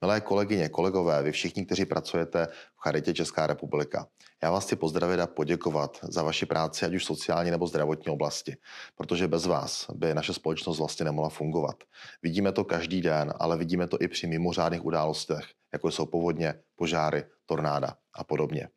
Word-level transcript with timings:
Milé 0.00 0.20
kolegyně, 0.20 0.68
kolegové, 0.68 1.22
vy 1.22 1.32
všichni, 1.32 1.66
kteří 1.66 1.84
pracujete 1.84 2.46
v 2.46 2.80
Charitě 2.82 3.14
Česká 3.14 3.46
republika, 3.46 4.08
já 4.42 4.50
vás 4.50 4.64
chci 4.64 4.76
pozdravit 4.76 5.20
a 5.20 5.26
poděkovat 5.26 5.98
za 6.02 6.22
vaši 6.22 6.46
práci, 6.46 6.86
ať 6.86 6.94
už 6.94 7.04
sociální 7.04 7.50
nebo 7.50 7.66
zdravotní 7.66 8.12
oblasti, 8.12 8.56
protože 8.96 9.28
bez 9.28 9.46
vás 9.46 9.86
by 9.94 10.14
naše 10.14 10.32
společnost 10.32 10.78
vlastně 10.78 11.04
nemohla 11.04 11.28
fungovat. 11.28 11.76
Vidíme 12.22 12.52
to 12.52 12.64
každý 12.64 13.00
den, 13.00 13.34
ale 13.38 13.56
vidíme 13.56 13.88
to 13.88 13.96
i 14.00 14.08
při 14.08 14.26
mimořádných 14.26 14.84
událostech, 14.84 15.44
jako 15.72 15.90
jsou 15.90 16.06
povodně, 16.06 16.54
požáry, 16.76 17.24
tornáda 17.46 17.96
a 18.14 18.24
podobně. 18.24 18.68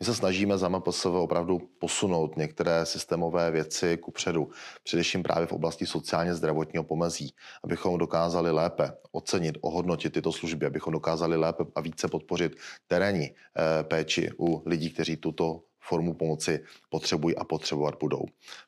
My 0.00 0.06
se 0.06 0.14
snažíme 0.14 0.58
za 0.58 0.68
MPSV 0.68 1.06
opravdu 1.06 1.58
posunout 1.78 2.36
některé 2.36 2.86
systémové 2.86 3.50
věci 3.50 3.96
ku 3.96 4.10
předu, 4.10 4.50
především 4.82 5.22
právě 5.22 5.46
v 5.46 5.52
oblasti 5.52 5.86
sociálně 5.86 6.34
zdravotního 6.34 6.84
pomezí, 6.84 7.34
abychom 7.64 7.98
dokázali 7.98 8.50
lépe 8.50 8.92
ocenit, 9.12 9.58
ohodnotit 9.60 10.12
tyto 10.12 10.32
služby, 10.32 10.66
abychom 10.66 10.92
dokázali 10.92 11.36
lépe 11.36 11.64
a 11.74 11.80
více 11.80 12.08
podpořit 12.08 12.56
terénní 12.86 13.30
eh, 13.30 13.84
péči 13.84 14.30
u 14.38 14.62
lidí, 14.66 14.90
kteří 14.90 15.16
tuto 15.16 15.60
formu 15.88 16.14
pomoci 16.14 16.64
potřebují 16.88 17.36
a 17.36 17.44
potřebovat 17.44 17.94
budou. 18.00 18.24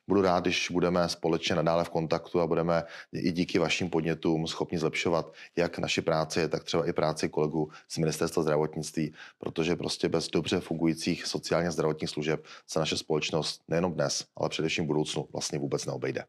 Budu 0.07 0.21
rád, 0.21 0.43
když 0.43 0.71
budeme 0.71 1.09
společně 1.09 1.55
nadále 1.55 1.83
v 1.83 1.89
kontaktu 1.89 2.41
a 2.41 2.47
budeme 2.47 2.83
i 3.13 3.31
díky 3.31 3.59
vašim 3.59 3.89
podnětům 3.89 4.47
schopni 4.47 4.79
zlepšovat 4.79 5.33
jak 5.55 5.79
naši 5.79 6.01
práci, 6.01 6.49
tak 6.49 6.63
třeba 6.63 6.89
i 6.89 6.93
práci 6.93 7.29
kolegů 7.29 7.69
z 7.87 7.97
Ministerstva 7.97 8.43
zdravotnictví, 8.43 9.13
protože 9.37 9.75
prostě 9.75 10.09
bez 10.09 10.27
dobře 10.27 10.59
fungujících 10.59 11.25
sociálně 11.25 11.71
zdravotních 11.71 12.09
služeb 12.09 12.45
se 12.67 12.79
naše 12.79 12.97
společnost 12.97 13.61
nejenom 13.67 13.93
dnes, 13.93 14.25
ale 14.35 14.49
především 14.49 14.83
v 14.83 14.87
budoucnu 14.87 15.27
vlastně 15.31 15.59
vůbec 15.59 15.85
neobejde. 15.85 16.23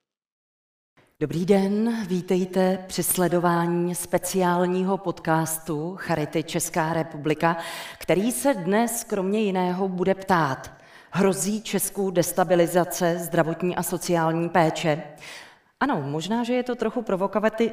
Dobrý 1.21 1.47
den, 1.47 2.07
vítejte 2.07 2.85
při 2.87 3.03
sledování 3.03 3.95
speciálního 3.95 4.99
podcastu 4.99 5.97
Charity 5.97 6.43
Česká 6.43 6.93
republika, 6.93 7.57
který 7.99 8.33
se 8.33 8.55
dnes 8.55 9.05
kromě 9.05 9.41
jiného 9.41 9.89
bude 9.89 10.15
ptát, 10.15 10.80
hrozí 11.11 11.63
Českou 11.63 12.11
destabilizace 12.11 13.19
zdravotní 13.19 13.77
a 13.77 13.83
sociální 13.83 14.49
péče. 14.49 15.03
Ano, 15.83 16.03
možná, 16.05 16.45
že 16.45 16.53
je 16.53 16.63
to 16.63 16.75
trochu 16.75 17.05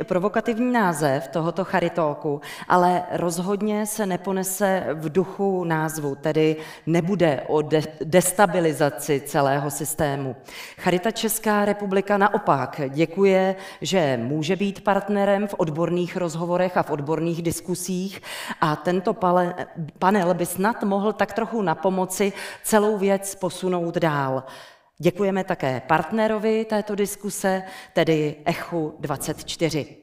provokativní 0.03 0.71
název 0.71 1.27
tohoto 1.27 1.63
charitóku, 1.63 2.41
ale 2.67 3.03
rozhodně 3.11 3.85
se 3.85 4.05
neponese 4.05 4.87
v 4.93 5.09
duchu 5.09 5.63
názvu, 5.63 6.15
tedy 6.15 6.55
nebude 6.85 7.43
o 7.47 7.61
de- 7.61 7.81
destabilizaci 8.03 9.21
celého 9.25 9.71
systému. 9.71 10.35
Charita 10.77 11.11
Česká 11.11 11.65
republika 11.65 12.17
naopak 12.17 12.81
děkuje, 12.89 13.55
že 13.81 14.19
může 14.21 14.55
být 14.55 14.83
partnerem 14.83 15.47
v 15.47 15.55
odborných 15.57 16.17
rozhovorech 16.17 16.77
a 16.77 16.83
v 16.83 16.91
odborných 16.91 17.41
diskusích 17.41 18.21
a 18.61 18.75
tento 18.75 19.13
pale- 19.13 19.55
panel 19.99 20.33
by 20.33 20.45
snad 20.45 20.83
mohl 20.83 21.13
tak 21.13 21.33
trochu 21.33 21.61
na 21.61 21.75
pomoci 21.75 22.33
celou 22.63 22.97
věc 22.97 23.35
posunout 23.35 23.95
dál. 23.97 24.43
Děkujeme 24.99 25.43
také 25.43 25.81
partnerovi 25.87 26.65
této 26.65 26.95
diskuse, 26.95 27.63
tedy 27.93 28.35
ECHU 28.45 28.95
24. 28.99 29.97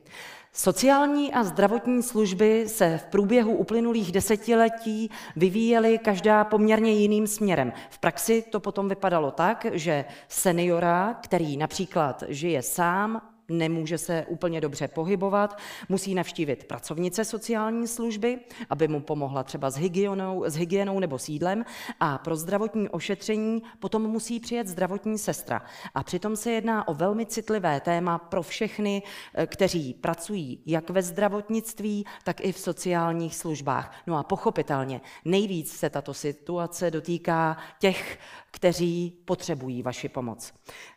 Sociální 0.53 1.33
a 1.33 1.45
zdravotní 1.45 2.03
služby 2.03 2.64
se 2.69 2.98
v 2.98 3.05
průběhu 3.05 3.53
uplynulých 3.53 4.12
desetiletí 4.12 5.11
vyvíjely 5.36 5.98
každá 5.98 6.45
poměrně 6.45 6.92
jiným 6.92 7.27
směrem. 7.27 7.73
V 7.91 7.98
praxi 7.98 8.45
to 8.51 8.61
potom 8.61 8.89
vypadalo 8.89 9.31
tak, 9.31 9.67
že 9.73 10.05
seniora, 10.28 11.14
který 11.23 11.56
například 11.56 12.23
žije 12.29 12.62
sám, 12.62 13.33
nemůže 13.48 13.98
se 13.98 14.27
úplně 14.28 14.61
dobře 14.61 14.89
pohybovat, 14.89 15.59
musí 15.89 16.14
navštívit 16.14 16.64
pracovnice 16.64 17.25
sociální 17.25 17.89
služby, 17.89 18.39
aby 18.70 18.89
mu 18.89 19.01
pomohla 19.01 19.42
třeba 19.42 19.70
s 19.70 19.77
hygienou, 19.77 20.45
s 20.47 20.56
hygienou 20.56 21.01
nebo 21.01 21.19
sídlem 21.19 21.64
a 22.01 22.18
pro 22.18 22.36
zdravotní 22.36 22.89
ošetření 22.89 23.63
potom 23.79 24.02
musí 24.02 24.41
přijet 24.41 24.68
zdravotní 24.68 25.18
sestra. 25.18 25.63
A 25.95 26.02
přitom 26.02 26.36
se 26.36 26.51
jedná 26.51 26.89
o 26.89 26.95
velmi 26.95 27.27
citlivé 27.27 27.80
téma 27.80 28.18
pro 28.18 28.42
všechny, 28.42 29.02
eh, 29.35 29.47
kteří 29.47 29.95
pracují 29.95 30.63
jak 30.67 30.91
ve 30.91 31.02
zdravotnictví, 31.02 32.05
tak 32.24 32.41
i 32.41 32.52
v 32.52 32.58
sociálních 32.58 33.36
službách. 33.36 33.97
No 34.07 34.18
a 34.18 34.23
pochopitelně 34.23 35.01
nejvíc 35.24 35.73
se 35.73 35.91
tato 35.91 36.14
situace 36.14 36.91
dotýká 36.91 37.57
těch, 37.79 38.18
kteří 38.55 39.19
potřebují 39.25 39.83
vaši 39.83 40.09
pomoc. 40.09 40.53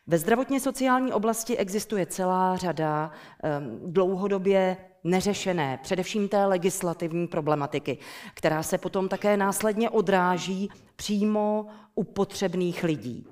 Ve 0.07 0.17
zdravotně 0.17 0.59
sociální 0.59 1.13
oblasti 1.13 1.57
existuje 1.57 2.05
celá 2.05 2.57
řada 2.57 3.11
um, 3.11 3.93
dlouhodobě 3.93 4.77
neřešené, 5.03 5.79
především 5.83 6.29
té 6.29 6.45
legislativní 6.45 7.27
problematiky, 7.27 7.97
která 8.33 8.63
se 8.63 8.77
potom 8.77 9.09
také 9.09 9.37
následně 9.37 9.89
odráží 9.89 10.69
přímo 10.95 11.65
u 11.95 12.03
potřebných 12.03 12.83
lidí. 12.83 13.27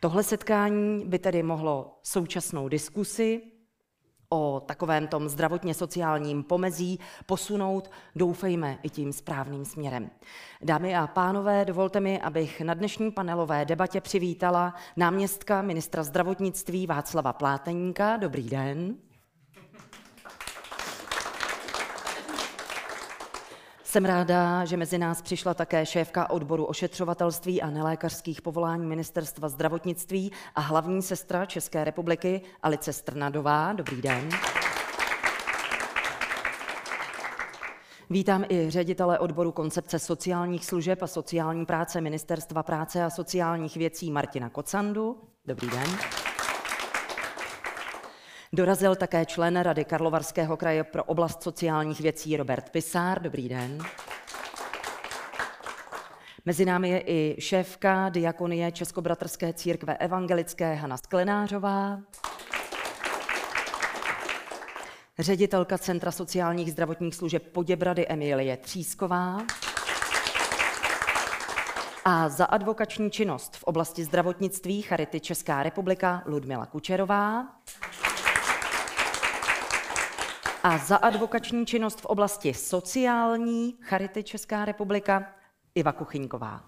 Tohle 0.00 0.22
setkání 0.22 1.04
by 1.06 1.18
tedy 1.18 1.42
mohlo 1.42 1.98
současnou 2.02 2.68
diskusi 2.68 3.42
o 4.32 4.62
takovém 4.66 5.06
tom 5.06 5.28
zdravotně 5.28 5.74
sociálním 5.74 6.42
pomezí 6.42 6.98
posunout, 7.26 7.90
doufejme, 8.16 8.78
i 8.82 8.90
tím 8.90 9.12
správným 9.12 9.64
směrem. 9.64 10.10
Dámy 10.62 10.96
a 10.96 11.06
pánové, 11.06 11.64
dovolte 11.64 12.00
mi, 12.00 12.20
abych 12.20 12.60
na 12.60 12.74
dnešní 12.74 13.10
panelové 13.10 13.64
debatě 13.64 14.00
přivítala 14.00 14.74
náměstka 14.96 15.62
ministra 15.62 16.02
zdravotnictví 16.02 16.86
Václava 16.86 17.32
Pláteníka. 17.32 18.16
Dobrý 18.16 18.50
den. 18.50 19.09
Jsem 23.90 24.04
ráda, 24.04 24.64
že 24.64 24.76
mezi 24.76 24.98
nás 24.98 25.22
přišla 25.22 25.54
také 25.54 25.86
šéfka 25.86 26.30
odboru 26.30 26.64
ošetřovatelství 26.64 27.62
a 27.62 27.70
nelékařských 27.70 28.42
povolání 28.42 28.86
Ministerstva 28.86 29.48
zdravotnictví 29.48 30.32
a 30.54 30.60
hlavní 30.60 31.02
sestra 31.02 31.46
České 31.46 31.84
republiky 31.84 32.40
Alice 32.62 32.92
Strnadová. 32.92 33.72
Dobrý 33.72 34.02
den. 34.02 34.28
Vítám 38.10 38.44
i 38.48 38.70
ředitele 38.70 39.18
odboru 39.18 39.52
koncepce 39.52 39.98
sociálních 39.98 40.64
služeb 40.64 41.02
a 41.02 41.06
sociální 41.06 41.66
práce 41.66 42.00
Ministerstva 42.00 42.62
práce 42.62 43.04
a 43.04 43.10
sociálních 43.10 43.76
věcí 43.76 44.10
Martina 44.10 44.48
Kocandu. 44.48 45.16
Dobrý 45.46 45.70
den. 45.70 46.29
Dorazil 48.52 48.96
také 48.96 49.26
člen 49.26 49.60
Rady 49.60 49.84
Karlovarského 49.84 50.56
kraje 50.56 50.84
pro 50.84 51.04
oblast 51.04 51.42
sociálních 51.42 52.00
věcí 52.00 52.36
Robert 52.36 52.70
Pisár. 52.70 53.22
Dobrý 53.22 53.48
den. 53.48 53.78
Mezi 56.44 56.64
námi 56.64 56.90
je 56.90 57.02
i 57.06 57.36
šéfka 57.40 58.08
diakonie 58.08 58.72
Českobratrské 58.72 59.52
církve 59.52 59.96
evangelické 59.96 60.74
Hana 60.74 60.96
Sklenářová. 60.96 62.00
Ředitelka 65.18 65.78
Centra 65.78 66.10
sociálních 66.10 66.72
zdravotních 66.72 67.14
služeb 67.14 67.52
Poděbrady 67.52 68.06
Emilie 68.08 68.56
Třísková. 68.56 69.38
A 72.04 72.28
za 72.28 72.44
advokační 72.44 73.10
činnost 73.10 73.56
v 73.56 73.64
oblasti 73.64 74.04
zdravotnictví 74.04 74.82
Charity 74.82 75.20
Česká 75.20 75.62
republika 75.62 76.22
Ludmila 76.26 76.66
Kučerová 76.66 77.46
a 80.62 80.78
za 80.78 80.96
advokační 80.96 81.66
činnost 81.66 82.00
v 82.00 82.04
oblasti 82.04 82.54
sociální 82.54 83.74
Charity 83.80 84.22
Česká 84.22 84.64
republika 84.64 85.24
Iva 85.74 85.92
Kuchyňková. 85.92 86.64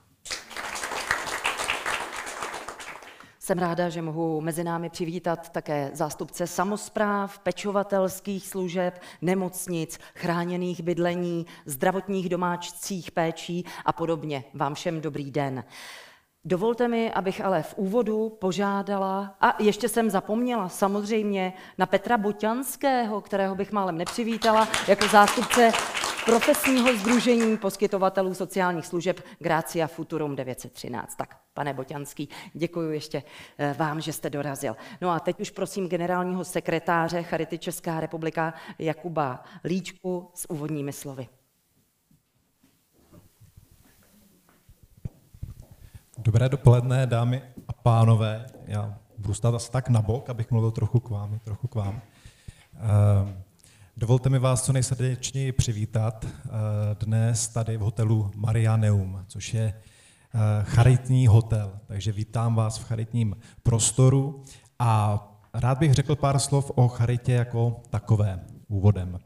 Jsem 3.39 3.59
ráda, 3.59 3.89
že 3.89 4.03
mohu 4.03 4.41
mezi 4.41 4.65
námi 4.65 4.91
přivítat 4.91 5.49
také 5.49 5.91
zástupce 5.93 6.47
samozpráv, 6.47 7.39
pečovatelských 7.39 8.47
služeb, 8.47 9.03
nemocnic, 9.23 9.99
chráněných 10.15 10.83
bydlení, 10.83 11.47
zdravotních 11.67 12.29
domáčcích 12.29 13.11
péčí 13.11 13.65
a 13.85 13.93
podobně. 13.93 14.45
Vám 14.55 14.75
všem 14.75 15.01
dobrý 15.01 15.31
den. 15.31 15.65
Dovolte 16.45 16.89
mi, 16.89 17.13
abych 17.13 17.41
ale 17.45 17.63
v 17.63 17.75
úvodu 17.77 18.29
požádala, 18.29 19.37
a 19.41 19.63
ještě 19.63 19.89
jsem 19.89 20.11
zapomněla 20.11 20.69
samozřejmě 20.69 21.53
na 21.79 21.87
Petra 21.87 22.19
Boťanského, 22.19 23.21
kterého 23.21 23.55
bych 23.55 23.73
málem 23.73 23.99
nepřivítala, 23.99 24.69
jako 24.89 25.09
zástupce 25.09 25.73
profesního 26.25 26.97
združení 26.97 27.57
poskytovatelů 27.57 28.35
sociálních 28.35 28.87
služeb 28.87 29.21
Grácia 29.39 29.87
Futurum 29.87 30.37
913. 30.37 31.17
Tak, 31.17 31.37
pane 31.55 31.75
Boťanský, 31.75 32.29
děkuji 32.53 32.93
ještě 32.93 33.23
eh, 33.59 33.75
vám, 33.79 34.01
že 34.01 34.13
jste 34.13 34.31
dorazil. 34.31 34.77
No 35.01 35.11
a 35.11 35.21
teď 35.21 35.41
už 35.41 35.51
prosím 35.51 35.89
generálního 35.89 36.45
sekretáře 36.45 37.23
Charity 37.23 37.59
Česká 37.59 38.01
republika 38.01 38.55
Jakuba 38.79 39.45
Líčku 39.65 40.31
s 40.35 40.51
úvodními 40.51 40.93
slovy. 40.93 41.29
Dobré 46.25 46.49
dopoledne, 46.49 47.07
dámy 47.07 47.43
a 47.69 47.73
pánové. 47.73 48.47
Já 48.67 48.99
budu 49.19 49.35
stát 49.35 49.55
asi 49.55 49.71
tak 49.71 49.89
na 49.89 50.03
bok, 50.03 50.31
abych 50.31 50.51
mluvil 50.51 50.71
trochu 50.71 51.01
k 51.01 51.11
vám, 51.11 51.39
trochu 51.39 51.69
k 51.69 51.75
vám. 51.75 52.01
Ehm, 52.75 53.43
Dovolte 53.97 54.29
mi 54.29 54.39
vás 54.39 54.63
co 54.63 54.73
nejsrdečněji 54.73 55.53
přivítat 55.53 56.25
eh, 56.25 56.49
dnes 57.05 57.49
tady 57.49 57.77
v 57.77 57.81
hotelu 57.81 58.31
Marianeum, 58.37 59.25
což 59.27 59.55
je 59.55 59.75
eh, 59.75 60.39
charitní 60.63 61.27
hotel. 61.27 61.73
Takže 61.87 62.13
vítám 62.13 62.55
vás 62.55 62.79
v 62.79 62.85
charitním 62.85 63.37
prostoru 63.63 64.43
a 64.79 65.21
rád 65.55 65.79
bych 65.79 65.95
řekl 65.95 66.17
pár 66.17 66.39
slov 66.39 66.71
o 66.75 66.89
charitě 66.89 67.33
jako 67.33 67.81
takové 67.91 68.45
úvodem. 68.69 69.19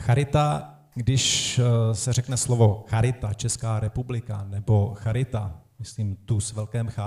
Charita, 0.00 0.74
když 0.94 1.58
eh, 1.58 1.94
se 1.94 2.12
řekne 2.12 2.36
slovo 2.36 2.84
charita, 2.88 3.34
Česká 3.34 3.80
republika, 3.80 4.44
nebo 4.44 4.94
charita, 4.94 5.61
myslím 5.78 6.16
tu 6.16 6.40
s 6.40 6.52
velkém 6.52 6.88
Ch, 6.88 6.98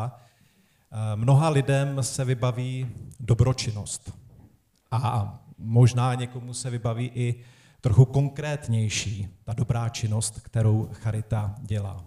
mnoha 1.16 1.50
lidem 1.50 2.04
se 2.04 2.26
vybaví 2.26 2.88
dobročinnost. 3.20 4.14
A 4.92 5.34
možná 5.58 6.14
někomu 6.14 6.54
se 6.54 6.70
vybaví 6.70 7.12
i 7.14 7.44
trochu 7.82 8.06
konkrétnější 8.06 9.28
ta 9.44 9.54
dobrá 9.54 9.90
činnost, 9.90 10.40
kterou 10.40 10.90
Charita 10.94 11.56
dělá. 11.62 12.06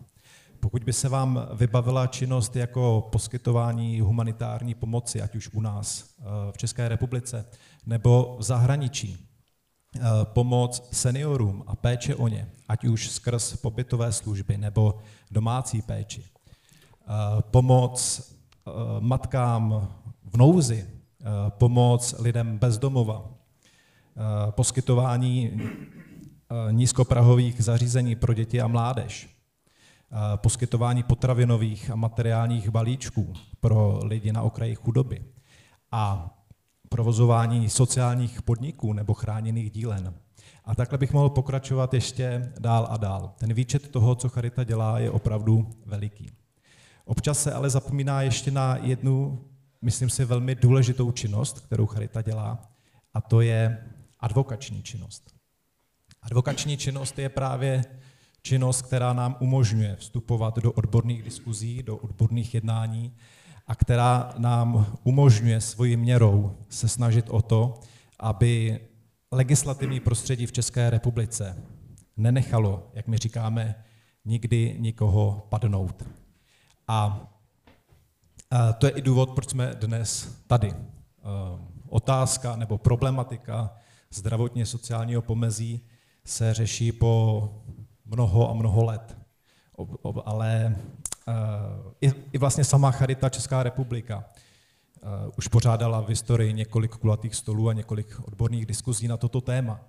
Pokud 0.60 0.84
by 0.84 0.92
se 0.92 1.08
vám 1.08 1.48
vybavila 1.54 2.06
činnost 2.06 2.56
jako 2.56 3.08
poskytování 3.12 4.00
humanitární 4.00 4.74
pomoci, 4.74 5.22
ať 5.22 5.36
už 5.36 5.50
u 5.52 5.60
nás 5.60 6.04
eh, 6.18 6.22
v 6.52 6.58
České 6.58 6.88
republice 6.88 7.44
nebo 7.86 8.36
v 8.38 8.42
zahraničí, 8.42 9.26
eh, 9.96 10.00
pomoc 10.24 10.88
seniorům 10.92 11.64
a 11.66 11.76
péče 11.76 12.14
o 12.14 12.28
ně, 12.28 12.50
ať 12.68 12.84
už 12.84 13.10
skrz 13.10 13.56
pobytové 13.56 14.12
služby 14.12 14.56
nebo 14.56 14.98
domácí 15.30 15.82
péči, 15.82 16.24
eh, 16.24 16.37
pomoc 17.40 18.22
matkám 19.00 19.88
v 20.30 20.36
nouzi, 20.36 20.86
pomoc 21.58 22.14
lidem 22.18 22.58
bez 22.58 22.78
domova, 22.78 23.38
Eh, 24.18 24.52
poskytování 24.52 25.60
eh, 25.60 26.72
nízkoprahových 26.72 27.62
zařízení 27.64 28.16
pro 28.16 28.34
děti 28.34 28.60
a 28.60 28.66
mládež, 28.66 29.28
eh, 29.28 30.36
poskytování 30.36 31.02
potravinových 31.02 31.90
a 31.90 31.96
materiálních 31.96 32.68
balíčků 32.70 33.32
pro 33.60 34.00
lidi 34.02 34.32
na 34.32 34.42
okraji 34.42 34.74
chudoby 34.74 35.24
a 35.92 36.34
provozování 36.88 37.70
sociálních 37.70 38.42
podniků 38.42 38.92
nebo 38.92 39.14
chráněných 39.14 39.70
dílen. 39.70 40.14
A 40.64 40.74
takhle 40.74 40.98
bych 40.98 41.12
mohl 41.12 41.30
pokračovat 41.30 41.94
ještě 41.94 42.52
dál 42.58 42.86
a 42.90 42.96
dál. 42.96 43.34
Ten 43.38 43.54
výčet 43.54 43.88
toho, 43.88 44.14
co 44.14 44.28
Charita 44.28 44.64
dělá, 44.64 44.98
je 44.98 45.10
opravdu 45.10 45.70
veliký. 45.86 46.30
Občas 47.08 47.42
se 47.42 47.52
ale 47.52 47.70
zapomíná 47.70 48.22
ještě 48.22 48.50
na 48.50 48.76
jednu, 48.76 49.44
myslím 49.82 50.10
si, 50.10 50.24
velmi 50.24 50.54
důležitou 50.54 51.12
činnost, 51.12 51.60
kterou 51.60 51.86
Charita 51.86 52.22
dělá, 52.22 52.72
a 53.14 53.20
to 53.20 53.40
je 53.40 53.84
advokační 54.20 54.82
činnost. 54.82 55.34
Advokační 56.22 56.76
činnost 56.76 57.18
je 57.18 57.28
právě 57.28 57.84
činnost, 58.42 58.82
která 58.82 59.12
nám 59.12 59.36
umožňuje 59.40 59.96
vstupovat 59.96 60.58
do 60.58 60.72
odborných 60.72 61.22
diskuzí, 61.22 61.82
do 61.82 61.96
odborných 61.96 62.54
jednání 62.54 63.14
a 63.66 63.74
která 63.74 64.34
nám 64.38 64.86
umožňuje 65.04 65.60
svojí 65.60 65.96
měrou 65.96 66.56
se 66.68 66.88
snažit 66.88 67.26
o 67.28 67.42
to, 67.42 67.80
aby 68.18 68.80
legislativní 69.32 70.00
prostředí 70.00 70.46
v 70.46 70.52
České 70.52 70.90
republice 70.90 71.62
nenechalo, 72.16 72.90
jak 72.94 73.08
my 73.08 73.18
říkáme, 73.18 73.74
nikdy 74.24 74.76
nikoho 74.78 75.46
padnout. 75.48 76.17
A 76.88 77.28
to 78.78 78.86
je 78.86 78.92
i 78.92 79.02
důvod, 79.02 79.30
proč 79.30 79.50
jsme 79.50 79.74
dnes 79.74 80.36
tady. 80.46 80.74
Otázka 81.88 82.56
nebo 82.56 82.78
problematika 82.78 83.70
zdravotně 84.10 84.66
sociálního 84.66 85.22
pomezí 85.22 85.80
se 86.24 86.54
řeší 86.54 86.92
po 86.92 87.42
mnoho 88.06 88.50
a 88.50 88.52
mnoho 88.52 88.84
let. 88.84 89.16
Ale 90.24 90.76
uh, 91.28 92.14
i, 92.32 92.38
vlastně 92.38 92.64
sama 92.64 92.90
Charita 92.90 93.28
Česká 93.28 93.62
republika 93.62 94.16
uh, 94.16 95.32
už 95.38 95.48
pořádala 95.48 96.00
v 96.00 96.08
historii 96.08 96.52
několik 96.52 96.96
kulatých 96.96 97.34
stolů 97.34 97.68
a 97.68 97.72
několik 97.72 98.20
odborných 98.24 98.66
diskuzí 98.66 99.08
na 99.08 99.16
toto 99.16 99.40
téma. 99.40 99.80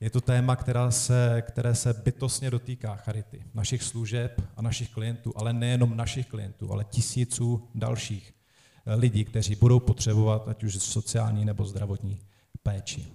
Je 0.00 0.10
to 0.10 0.20
téma, 0.20 0.56
která 0.56 0.90
se, 0.90 1.42
které 1.46 1.74
se 1.74 1.92
bytostně 1.92 2.50
dotýká 2.50 2.96
charity, 2.96 3.44
našich 3.54 3.82
služeb 3.82 4.42
a 4.56 4.62
našich 4.62 4.90
klientů, 4.90 5.32
ale 5.36 5.52
nejenom 5.52 5.96
našich 5.96 6.26
klientů, 6.26 6.72
ale 6.72 6.84
tisíců 6.84 7.68
dalších 7.74 8.34
eh, 8.86 8.94
lidí, 8.94 9.24
kteří 9.24 9.54
budou 9.54 9.80
potřebovat 9.80 10.48
ať 10.48 10.64
už 10.64 10.74
sociální 10.82 11.44
nebo 11.44 11.64
zdravotní 11.64 12.20
péči. 12.62 13.06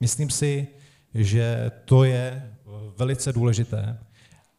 Myslím 0.00 0.30
si, 0.30 0.68
že 1.14 1.70
to 1.84 2.04
je 2.04 2.56
velice 2.96 3.32
důležité 3.32 3.98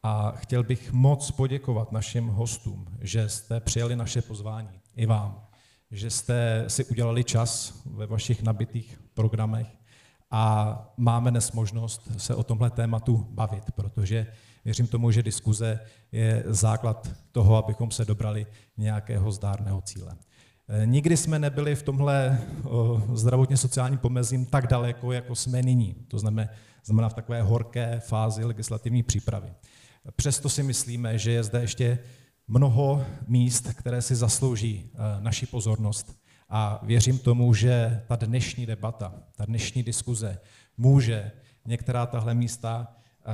a 0.02 0.30
chtěl 0.30 0.62
bych 0.62 0.92
moc 0.92 1.30
poděkovat 1.30 1.92
našim 1.92 2.26
hostům, 2.28 2.86
že 3.00 3.28
jste 3.28 3.60
přijali 3.60 3.96
naše 3.96 4.22
pozvání, 4.22 4.80
i 4.96 5.06
vám, 5.06 5.46
že 5.90 6.10
jste 6.10 6.64
si 6.68 6.84
udělali 6.84 7.24
čas 7.24 7.82
ve 7.86 8.06
vašich 8.06 8.42
nabitých 8.42 9.00
programech 9.14 9.66
a 10.30 10.92
máme 10.96 11.30
dnes 11.30 11.52
možnost 11.52 12.08
se 12.16 12.34
o 12.34 12.42
tomhle 12.42 12.70
tématu 12.70 13.26
bavit, 13.30 13.64
protože 13.74 14.26
věřím 14.64 14.86
tomu, 14.86 15.10
že 15.10 15.22
diskuze 15.22 15.80
je 16.12 16.44
základ 16.46 17.10
toho, 17.32 17.56
abychom 17.56 17.90
se 17.90 18.04
dobrali 18.04 18.46
nějakého 18.76 19.32
zdárného 19.32 19.80
cíle. 19.80 20.16
Eh, 20.68 20.86
nikdy 20.86 21.16
jsme 21.16 21.38
nebyli 21.38 21.74
v 21.74 21.82
tomhle 21.82 22.38
zdravotně 23.12 23.56
sociálním 23.56 23.98
pomezím 23.98 24.46
tak 24.46 24.66
daleko, 24.66 25.12
jako 25.12 25.34
jsme 25.34 25.62
nyní. 25.62 25.94
To 26.08 26.18
znamená, 26.18 26.50
znamená 26.84 27.08
v 27.08 27.14
takové 27.14 27.42
horké 27.42 28.00
fázi 28.00 28.44
legislativní 28.44 29.02
přípravy. 29.02 29.52
Přesto 30.16 30.48
si 30.48 30.62
myslíme, 30.62 31.18
že 31.18 31.30
je 31.32 31.42
zde 31.44 31.60
ještě 31.60 31.98
mnoho 32.50 33.06
míst, 33.26 33.68
které 33.74 34.02
si 34.02 34.16
zaslouží 34.16 34.90
eh, 34.94 34.98
naši 35.20 35.46
pozornost. 35.46 36.16
A 36.48 36.80
věřím 36.82 37.18
tomu, 37.18 37.54
že 37.54 38.02
ta 38.08 38.16
dnešní 38.16 38.66
debata, 38.66 39.14
ta 39.36 39.44
dnešní 39.44 39.82
diskuze 39.82 40.38
může 40.76 41.32
některá 41.66 42.06
tahle 42.06 42.34
místa 42.34 42.88
eh, 43.26 43.32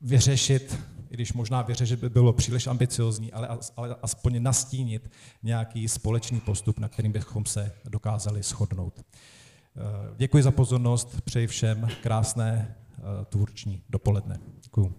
vyřešit 0.00 0.78
i 1.10 1.14
když 1.14 1.32
možná 1.32 1.62
vyřešit 1.62 2.00
by 2.00 2.10
bylo 2.10 2.32
příliš 2.32 2.66
ambiciozní, 2.66 3.32
ale, 3.32 3.48
ale 3.76 3.96
aspoň 4.02 4.42
nastínit 4.42 5.10
nějaký 5.42 5.88
společný 5.88 6.40
postup, 6.40 6.78
na 6.78 6.88
kterým 6.88 7.12
bychom 7.12 7.44
se 7.44 7.72
dokázali 7.84 8.42
shodnout. 8.42 9.00
Eh, 9.00 9.82
děkuji 10.16 10.42
za 10.42 10.50
pozornost, 10.50 11.20
přeji 11.20 11.46
všem 11.46 11.88
krásné 12.02 12.76
tvůrční 13.28 13.82
dopoledne. 13.88 14.38
Děkuji. 14.62 14.94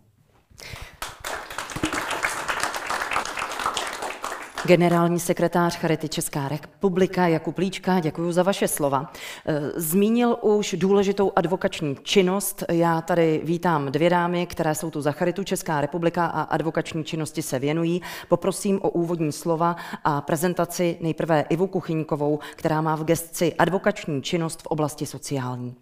Generální 4.68 5.20
sekretář 5.20 5.78
Charity 5.78 6.10
Česká 6.10 6.48
republika 6.48 7.28
Jakub 7.28 7.58
Líčka, 7.58 8.00
děkuji 8.00 8.32
za 8.32 8.44
vaše 8.44 8.68
slova. 8.68 9.14
E, 9.46 9.82
zmínil 9.82 10.38
už 10.42 10.76
důležitou 10.78 11.32
advokační 11.36 11.96
činnost. 12.04 12.64
Já 12.72 13.02
tady 13.02 13.42
vítám 13.44 13.92
dvě 13.92 14.10
dámy, 14.10 14.48
které 14.48 14.76
jsou 14.76 14.92
tu 14.92 15.02
za 15.02 15.12
Charitu 15.12 15.44
Česká 15.44 15.82
republika 15.82 16.26
a 16.26 16.42
advokační 16.42 17.04
činnosti 17.04 17.42
se 17.42 17.60
věnují. 17.60 18.02
Poprosím 18.30 18.80
o 18.82 18.90
úvodní 18.90 19.32
slova 19.32 19.76
a 20.04 20.22
prezentaci 20.22 20.98
nejprve 21.02 21.42
Ivu 21.50 21.68
Kuchyňkovou, 21.68 22.40
která 22.56 22.82
má 22.82 22.96
v 22.96 23.04
gestci 23.04 23.54
advokační 23.54 24.22
činnost 24.22 24.62
v 24.62 24.66
oblasti 24.66 25.06
sociální. 25.06 25.76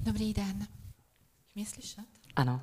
Dobrý 0.00 0.32
den. 0.32 0.66
Mě 1.54 1.66
slyšet? 1.66 2.04
Ano. 2.36 2.60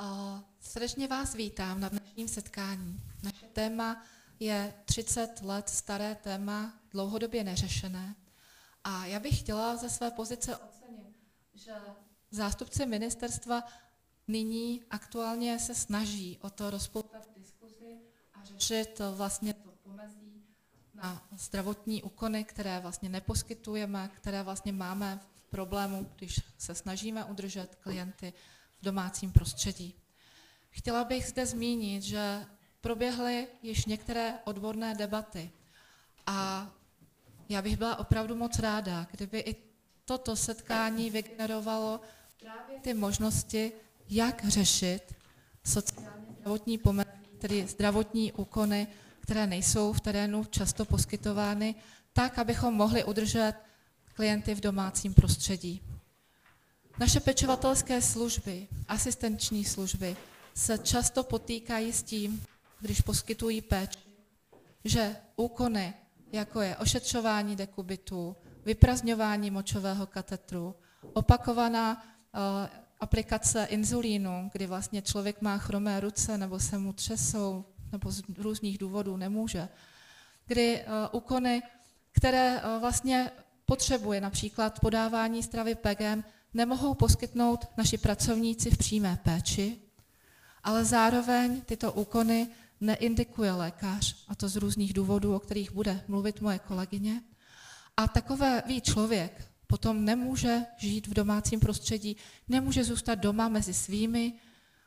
Uh, 0.00 0.40
srdečně 0.66 1.08
vás 1.08 1.34
vítám 1.34 1.80
na 1.80 1.88
dnešním 1.88 2.28
setkání. 2.28 3.00
Naše 3.22 3.46
téma 3.46 4.02
je 4.40 4.74
30 4.84 5.42
let 5.42 5.68
staré 5.68 6.14
téma, 6.14 6.80
dlouhodobě 6.90 7.44
neřešené. 7.44 8.14
A 8.84 9.06
já 9.06 9.20
bych 9.20 9.38
chtěla 9.38 9.76
ze 9.76 9.90
své 9.90 10.10
pozice 10.10 10.56
ocenit, 10.56 11.16
že 11.54 11.72
zástupci 12.30 12.86
ministerstva 12.86 13.64
nyní 14.28 14.82
aktuálně 14.90 15.58
se 15.58 15.74
snaží 15.74 16.38
o 16.42 16.50
to 16.50 16.70
rozpoutat 16.70 17.28
diskuzi 17.36 17.98
a 18.34 18.44
řešit 18.44 19.00
vlastně 19.14 19.54
to 19.54 19.70
pomezí 19.70 20.44
na 20.94 21.28
zdravotní 21.36 22.02
úkony, 22.02 22.44
které 22.44 22.80
vlastně 22.80 23.08
neposkytujeme, 23.08 24.10
které 24.14 24.42
vlastně 24.42 24.72
máme 24.72 25.20
v 25.34 25.42
problému, 25.42 26.10
když 26.16 26.40
se 26.58 26.74
snažíme 26.74 27.24
udržet 27.24 27.74
klienty 27.74 28.32
v 28.80 28.84
domácím 28.84 29.32
prostředí. 29.32 29.94
Chtěla 30.76 31.04
bych 31.04 31.26
zde 31.26 31.46
zmínit, 31.46 32.02
že 32.02 32.46
proběhly 32.80 33.48
již 33.62 33.86
některé 33.86 34.34
odborné 34.44 34.94
debaty 34.94 35.50
a 36.26 36.70
já 37.48 37.62
bych 37.62 37.76
byla 37.76 37.98
opravdu 37.98 38.34
moc 38.36 38.58
ráda, 38.58 39.06
kdyby 39.10 39.38
i 39.38 39.56
toto 40.04 40.36
setkání 40.36 41.10
vygenerovalo 41.10 42.00
právě 42.40 42.80
ty 42.80 42.94
možnosti, 42.94 43.72
jak 44.08 44.48
řešit 44.48 45.14
sociálně 45.64 46.26
zdravotní 46.40 46.78
pomezí, 46.78 47.10
tedy 47.38 47.66
zdravotní 47.66 48.32
úkony, 48.32 48.86
které 49.20 49.46
nejsou 49.46 49.92
v 49.92 50.00
terénu 50.00 50.44
často 50.44 50.84
poskytovány, 50.84 51.74
tak, 52.12 52.38
abychom 52.38 52.74
mohli 52.74 53.04
udržet 53.04 53.54
klienty 54.14 54.54
v 54.54 54.60
domácím 54.60 55.14
prostředí. 55.14 55.82
Naše 56.98 57.20
pečovatelské 57.20 58.02
služby, 58.02 58.68
asistenční 58.88 59.64
služby 59.64 60.16
se 60.56 60.78
často 60.78 61.22
potýkají 61.22 61.92
s 61.92 62.02
tím, 62.02 62.44
když 62.80 63.00
poskytují 63.00 63.60
péči, 63.60 63.98
že 64.84 65.16
úkony, 65.36 65.94
jako 66.32 66.60
je 66.60 66.76
ošetřování 66.76 67.56
dekubitu, 67.56 68.36
vyprazňování 68.64 69.50
močového 69.50 70.06
katetru, 70.06 70.74
opakovaná 71.12 72.02
uh, 72.02 72.40
aplikace 73.00 73.64
inzulínu, 73.64 74.50
kdy 74.52 74.66
vlastně 74.66 75.02
člověk 75.02 75.40
má 75.40 75.58
chromé 75.58 76.00
ruce 76.00 76.38
nebo 76.38 76.60
se 76.60 76.78
mu 76.78 76.92
třesou, 76.92 77.64
nebo 77.92 78.10
z 78.12 78.22
různých 78.38 78.78
důvodů 78.78 79.16
nemůže, 79.16 79.68
kdy 80.46 80.84
uh, 80.84 80.92
úkony, 81.12 81.62
které 82.12 82.62
uh, 82.62 82.80
vlastně 82.80 83.30
potřebuje 83.66 84.20
například 84.20 84.80
podávání 84.80 85.42
stravy 85.42 85.74
PEGem, 85.74 86.24
nemohou 86.54 86.94
poskytnout 86.94 87.68
naši 87.76 87.98
pracovníci 87.98 88.70
v 88.70 88.78
přímé 88.78 89.18
péči, 89.22 89.85
ale 90.66 90.84
zároveň 90.84 91.60
tyto 91.60 91.92
úkony 91.92 92.48
neindikuje 92.80 93.52
lékař, 93.52 94.16
a 94.28 94.34
to 94.34 94.48
z 94.48 94.56
různých 94.56 94.92
důvodů, 94.92 95.34
o 95.34 95.38
kterých 95.38 95.72
bude 95.72 96.04
mluvit 96.08 96.40
moje 96.40 96.58
kolegyně. 96.58 97.22
A 97.96 98.08
takový 98.08 98.80
člověk 98.80 99.50
potom 99.66 100.04
nemůže 100.04 100.62
žít 100.76 101.06
v 101.06 101.14
domácím 101.14 101.60
prostředí, 101.60 102.16
nemůže 102.48 102.84
zůstat 102.84 103.14
doma 103.14 103.48
mezi 103.48 103.74
svými, 103.74 104.32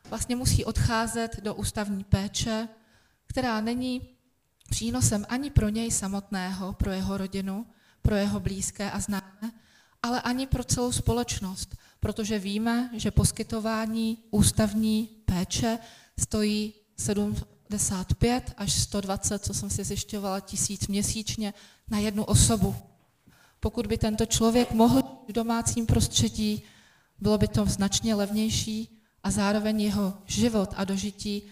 vlastně 0.09 0.35
musí 0.35 0.65
odcházet 0.65 1.39
do 1.43 1.55
ústavní 1.55 2.03
péče, 2.03 2.67
která 3.27 3.61
není 3.61 4.09
přínosem 4.69 5.25
ani 5.29 5.49
pro 5.49 5.69
něj 5.69 5.91
samotného, 5.91 6.73
pro 6.73 6.91
jeho 6.91 7.17
rodinu, 7.17 7.65
pro 8.01 8.15
jeho 8.15 8.39
blízké 8.39 8.91
a 8.91 8.99
známé, 8.99 9.51
ale 10.03 10.21
ani 10.21 10.47
pro 10.47 10.63
celou 10.63 10.91
společnost, 10.91 11.75
protože 11.99 12.39
víme, 12.39 12.89
že 12.93 13.11
poskytování 13.11 14.17
ústavní 14.31 15.09
péče 15.29 15.79
stojí 16.19 16.73
75 16.97 18.53
až 18.57 18.73
120, 18.73 19.43
co 19.43 19.53
jsem 19.53 19.69
si 19.69 19.83
zjišťovala, 19.83 20.39
tisíc 20.39 20.87
měsíčně 20.87 21.53
na 21.89 21.99
jednu 21.99 22.23
osobu. 22.23 22.75
Pokud 23.59 23.87
by 23.87 23.97
tento 23.97 24.25
člověk 24.25 24.71
mohl 24.71 25.01
v 25.29 25.31
domácím 25.31 25.85
prostředí, 25.85 26.63
bylo 27.19 27.37
by 27.37 27.47
to 27.47 27.65
značně 27.65 28.15
levnější 28.15 29.01
a 29.23 29.31
zároveň 29.31 29.81
jeho 29.81 30.13
život 30.25 30.69
a 30.75 30.83
dožití 30.83 31.43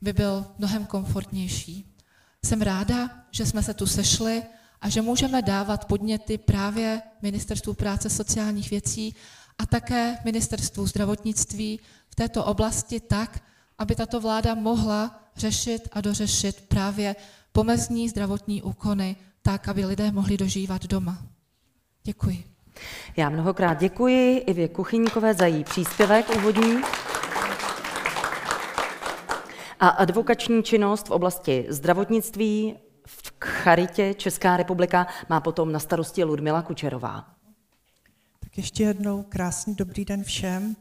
by 0.00 0.12
byl 0.12 0.46
mnohem 0.58 0.86
komfortnější. 0.86 1.96
Jsem 2.44 2.62
ráda, 2.62 3.10
že 3.30 3.46
jsme 3.46 3.62
se 3.62 3.74
tu 3.74 3.86
sešli 3.86 4.42
a 4.80 4.88
že 4.88 5.02
můžeme 5.02 5.42
dávat 5.42 5.84
podněty 5.84 6.38
právě 6.38 7.02
Ministerstvu 7.22 7.74
práce 7.74 8.10
sociálních 8.10 8.70
věcí 8.70 9.14
a 9.58 9.66
také 9.66 10.18
Ministerstvu 10.24 10.86
zdravotnictví 10.86 11.80
v 12.12 12.14
této 12.14 12.44
oblasti 12.44 13.00
tak, 13.00 13.42
aby 13.78 13.94
tato 13.94 14.20
vláda 14.20 14.54
mohla 14.54 15.20
řešit 15.36 15.88
a 15.92 16.00
dořešit 16.00 16.64
právě 16.68 17.16
pomezní 17.52 18.08
zdravotní 18.08 18.62
úkony 18.62 19.16
tak, 19.42 19.68
aby 19.68 19.84
lidé 19.84 20.12
mohli 20.12 20.36
dožívat 20.36 20.86
doma. 20.86 21.18
Děkuji. 22.04 22.44
Já 23.16 23.28
mnohokrát 23.28 23.74
děkuji 23.74 24.36
Ivě 24.38 24.68
Kuchyníkové 24.68 25.34
za 25.34 25.46
její 25.46 25.64
příspěvek 25.64 26.36
úvodní. 26.36 26.82
A 29.80 29.88
advokační 29.88 30.62
činnost 30.62 31.08
v 31.08 31.10
oblasti 31.10 31.66
zdravotnictví 31.68 32.76
v 33.06 33.32
Charitě 33.44 34.14
Česká 34.14 34.56
republika 34.56 35.06
má 35.28 35.40
potom 35.40 35.72
na 35.72 35.78
starosti 35.78 36.24
Ludmila 36.24 36.62
Kučerová. 36.62 37.26
Tak 38.40 38.56
ještě 38.56 38.82
jednou 38.82 39.22
krásný 39.22 39.74
dobrý 39.74 40.04
den 40.04 40.24
všem. 40.24 40.76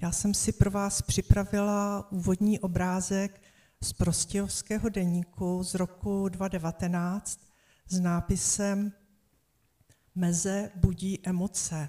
Já 0.00 0.12
jsem 0.12 0.34
si 0.34 0.52
pro 0.52 0.70
vás 0.70 1.02
připravila 1.02 2.12
úvodní 2.12 2.60
obrázek 2.60 3.42
z 3.82 3.92
Prostějovského 3.92 4.88
deníku 4.88 5.62
z 5.62 5.74
roku 5.74 6.28
2019 6.28 7.40
s 7.88 8.00
nápisem 8.00 8.92
Meze 10.14 10.70
budí 10.74 11.26
emoce, 11.26 11.88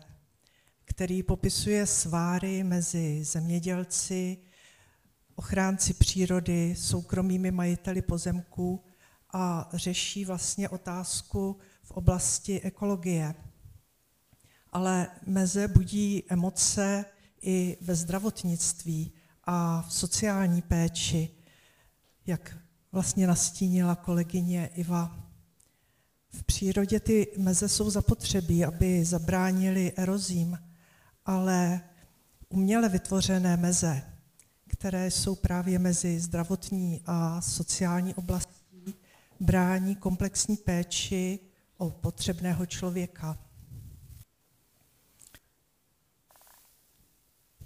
který 0.85 1.23
popisuje 1.23 1.87
sváry 1.87 2.63
mezi 2.63 3.23
zemědělci, 3.23 4.37
ochránci 5.35 5.93
přírody, 5.93 6.75
soukromými 6.77 7.51
majiteli 7.51 8.01
pozemků 8.01 8.83
a 9.33 9.69
řeší 9.73 10.25
vlastně 10.25 10.69
otázku 10.69 11.57
v 11.83 11.91
oblasti 11.91 12.61
ekologie. 12.61 13.35
Ale 14.71 15.07
meze 15.25 15.67
budí 15.67 16.23
emoce 16.29 17.05
i 17.45 17.77
ve 17.81 17.95
zdravotnictví 17.95 19.11
a 19.43 19.81
v 19.81 19.93
sociální 19.93 20.61
péči, 20.61 21.29
jak 22.27 22.57
vlastně 22.91 23.27
nastínila 23.27 23.95
kolegyně 23.95 24.69
Iva. 24.75 25.29
V 26.29 26.43
přírodě 26.43 26.99
ty 26.99 27.27
meze 27.37 27.69
jsou 27.69 27.89
zapotřebí, 27.89 28.65
aby 28.65 29.05
zabránili 29.05 29.93
erozím, 29.95 30.59
ale 31.25 31.81
uměle 32.49 32.89
vytvořené 32.89 33.57
meze, 33.57 34.01
které 34.67 35.11
jsou 35.11 35.35
právě 35.35 35.79
mezi 35.79 36.19
zdravotní 36.19 37.01
a 37.05 37.41
sociální 37.41 38.13
oblastí, 38.13 38.95
brání 39.39 39.95
komplexní 39.95 40.57
péči 40.57 41.39
o 41.77 41.89
potřebného 41.89 42.65
člověka. 42.65 43.44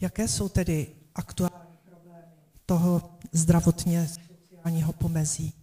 Jaké 0.02 0.28
jsou 0.28 0.50
tedy 0.50 0.88
aktuální 1.16 1.78
problémy 1.86 2.34
toho 2.66 3.20
zdravotně 3.32 4.08
sociálního 4.08 4.94
pomezí? 4.94 5.54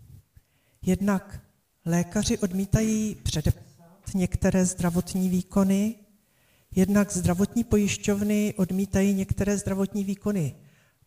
Jednak 0.83 1.41
lékaři 1.85 2.39
odmítají 2.39 3.15
předepsat 3.15 4.15
některé 4.15 4.65
zdravotní 4.65 5.29
výkony, 5.29 5.95
jednak 6.75 7.13
zdravotní 7.13 7.65
pojišťovny 7.65 8.55
odmítají 8.57 9.15
některé 9.15 9.59
zdravotní 9.59 10.05
výkony 10.05 10.57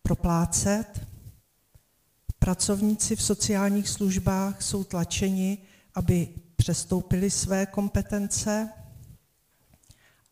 proplácet, 0.02 1.06
pracovníci 2.38 3.16
v 3.16 3.22
sociálních 3.22 3.88
službách 3.88 4.62
jsou 4.62 4.84
tlačeni, 4.84 5.58
aby 5.94 6.28
přestoupili 6.56 7.30
své 7.30 7.66
kompetence 7.66 8.72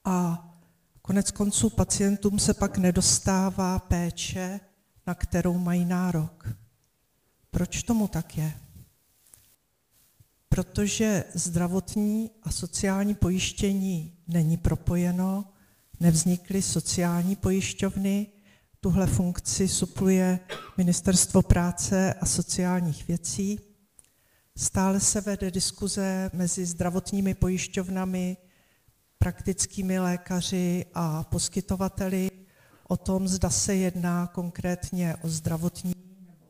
a 0.05 0.48
Konec 1.09 1.31
konců 1.31 1.71
pacientům 1.71 2.39
se 2.39 2.55
pak 2.55 2.79
nedostává 2.79 3.79
péče, 3.79 4.61
na 5.07 5.15
kterou 5.15 5.59
mají 5.59 5.85
nárok. 5.85 6.49
Proč 7.51 7.83
tomu 7.83 8.09
tak 8.09 8.39
je? 8.39 8.53
Protože 10.49 11.25
zdravotní 11.35 12.31
a 12.43 12.51
sociální 12.51 13.15
pojištění 13.15 14.19
není 14.27 14.57
propojeno, 14.57 15.45
nevznikly 16.01 16.63
sociální 16.63 17.37
pojišťovny, 17.37 18.27
tuhle 18.81 19.07
funkci 19.07 19.69
supluje 19.69 20.41
Ministerstvo 20.77 21.43
práce 21.43 22.15
a 22.15 22.27
sociálních 22.27 23.09
věcí. 23.09 23.61
Stále 24.57 25.01
se 25.01 25.21
vede 25.21 25.51
diskuze 25.51 26.31
mezi 26.33 26.67
zdravotními 26.67 27.35
pojišťovnami, 27.35 28.37
praktickými 29.19 29.99
lékaři 29.99 30.87
a 30.95 31.25
poskytovateli 31.25 32.31
o 32.89 32.97
tom, 32.97 33.29
zda 33.29 33.51
se 33.51 33.75
jedná 33.75 34.27
konkrétně 34.27 35.17
o 35.17 35.29
zdravotní 35.29 35.95
nebo 36.27 36.47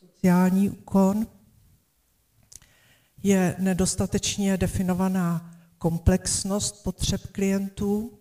sociální 0.00 0.70
úkon. 0.70 1.26
Je 3.22 3.56
nedostatečně 3.58 4.56
definovaná 4.56 5.50
komplexnost 5.78 6.82
potřeb 6.82 7.26
klientů 7.32 8.18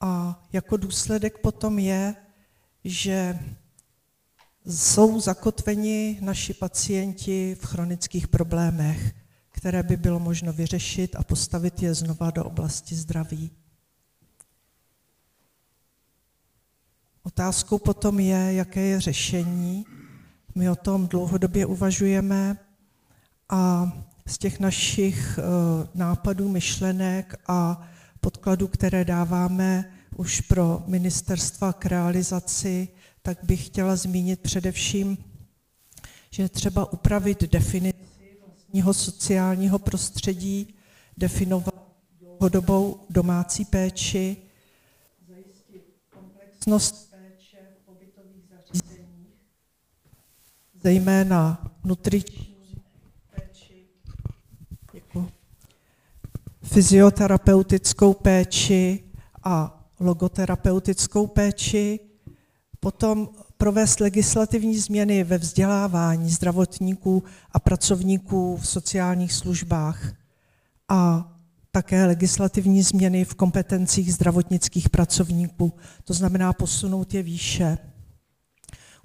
a 0.00 0.42
jako 0.52 0.76
důsledek 0.76 1.38
potom 1.38 1.78
je, 1.78 2.14
že 2.84 3.38
jsou 4.66 5.20
zakotveni 5.20 6.18
naši 6.20 6.54
pacienti 6.54 7.56
v 7.60 7.66
chronických 7.66 8.28
problémech 8.28 9.14
které 9.60 9.82
by 9.82 9.96
bylo 9.96 10.18
možno 10.20 10.52
vyřešit 10.52 11.16
a 11.16 11.22
postavit 11.22 11.82
je 11.82 11.94
znova 11.94 12.30
do 12.30 12.44
oblasti 12.44 12.94
zdraví. 12.94 13.50
Otázkou 17.22 17.78
potom 17.78 18.20
je, 18.20 18.52
jaké 18.52 18.80
je 18.80 19.00
řešení. 19.00 19.84
My 20.54 20.70
o 20.70 20.76
tom 20.76 21.08
dlouhodobě 21.08 21.66
uvažujeme 21.66 22.56
a 23.48 23.92
z 24.26 24.38
těch 24.38 24.60
našich 24.60 25.38
eh, 25.38 25.42
nápadů, 25.94 26.48
myšlenek 26.48 27.34
a 27.48 27.88
podkladů, 28.20 28.68
které 28.68 29.04
dáváme 29.04 29.92
už 30.16 30.40
pro 30.40 30.82
ministerstva 30.86 31.72
k 31.72 31.86
realizaci, 31.86 32.88
tak 33.22 33.38
bych 33.42 33.66
chtěla 33.66 33.96
zmínit 33.96 34.40
především, 34.40 35.18
že 36.30 36.48
třeba 36.48 36.92
upravit 36.92 37.44
definici 37.44 38.09
komplexního 38.70 38.94
sociálního 38.94 39.78
prostředí, 39.78 40.74
definovat 41.16 41.74
dlouhodobou 42.20 43.00
domácí 43.10 43.64
péči, 43.64 44.36
zajistit 45.28 45.84
komplexnost 46.10 47.10
péče 47.10 47.58
v 47.82 47.86
pobytových 47.86 48.44
zařízeních, 48.50 49.34
zejména 50.82 51.70
nutriční 51.84 52.82
péči, 53.34 53.86
děkuji, 54.92 55.28
fyzioterapeutickou 56.62 58.14
péči 58.14 59.04
a 59.44 59.84
logoterapeutickou 60.00 61.26
péči, 61.26 62.00
potom 62.80 63.28
provést 63.60 64.00
legislativní 64.00 64.78
změny 64.78 65.24
ve 65.24 65.38
vzdělávání 65.38 66.30
zdravotníků 66.30 67.22
a 67.52 67.58
pracovníků 67.58 68.56
v 68.56 68.68
sociálních 68.68 69.32
službách 69.32 70.12
a 70.88 71.32
také 71.70 72.06
legislativní 72.06 72.82
změny 72.82 73.24
v 73.24 73.34
kompetencích 73.34 74.14
zdravotnických 74.14 74.90
pracovníků. 74.90 75.72
To 76.04 76.14
znamená 76.14 76.52
posunout 76.52 77.14
je 77.14 77.22
výše, 77.22 77.78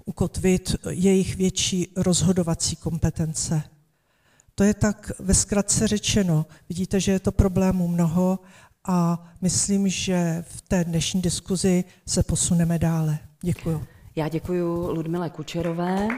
ukotvit 0.04 0.76
jejich 0.90 1.36
větší 1.36 1.88
rozhodovací 1.96 2.76
kompetence. 2.76 3.62
To 4.54 4.64
je 4.64 4.74
tak 4.74 5.12
ve 5.18 5.34
zkratce 5.34 5.88
řečeno. 5.88 6.46
Vidíte, 6.68 7.00
že 7.00 7.12
je 7.12 7.20
to 7.20 7.32
problémů 7.32 7.88
mnoho 7.88 8.38
a 8.84 9.26
myslím, 9.40 9.88
že 9.88 10.44
v 10.48 10.60
té 10.60 10.84
dnešní 10.84 11.22
diskuzi 11.22 11.84
se 12.06 12.22
posuneme 12.22 12.78
dále. 12.78 13.18
Děkuji. 13.42 13.95
Já 14.16 14.28
děkuji 14.28 14.62
Ludmile 14.92 15.30
Kučerové. 15.30 16.08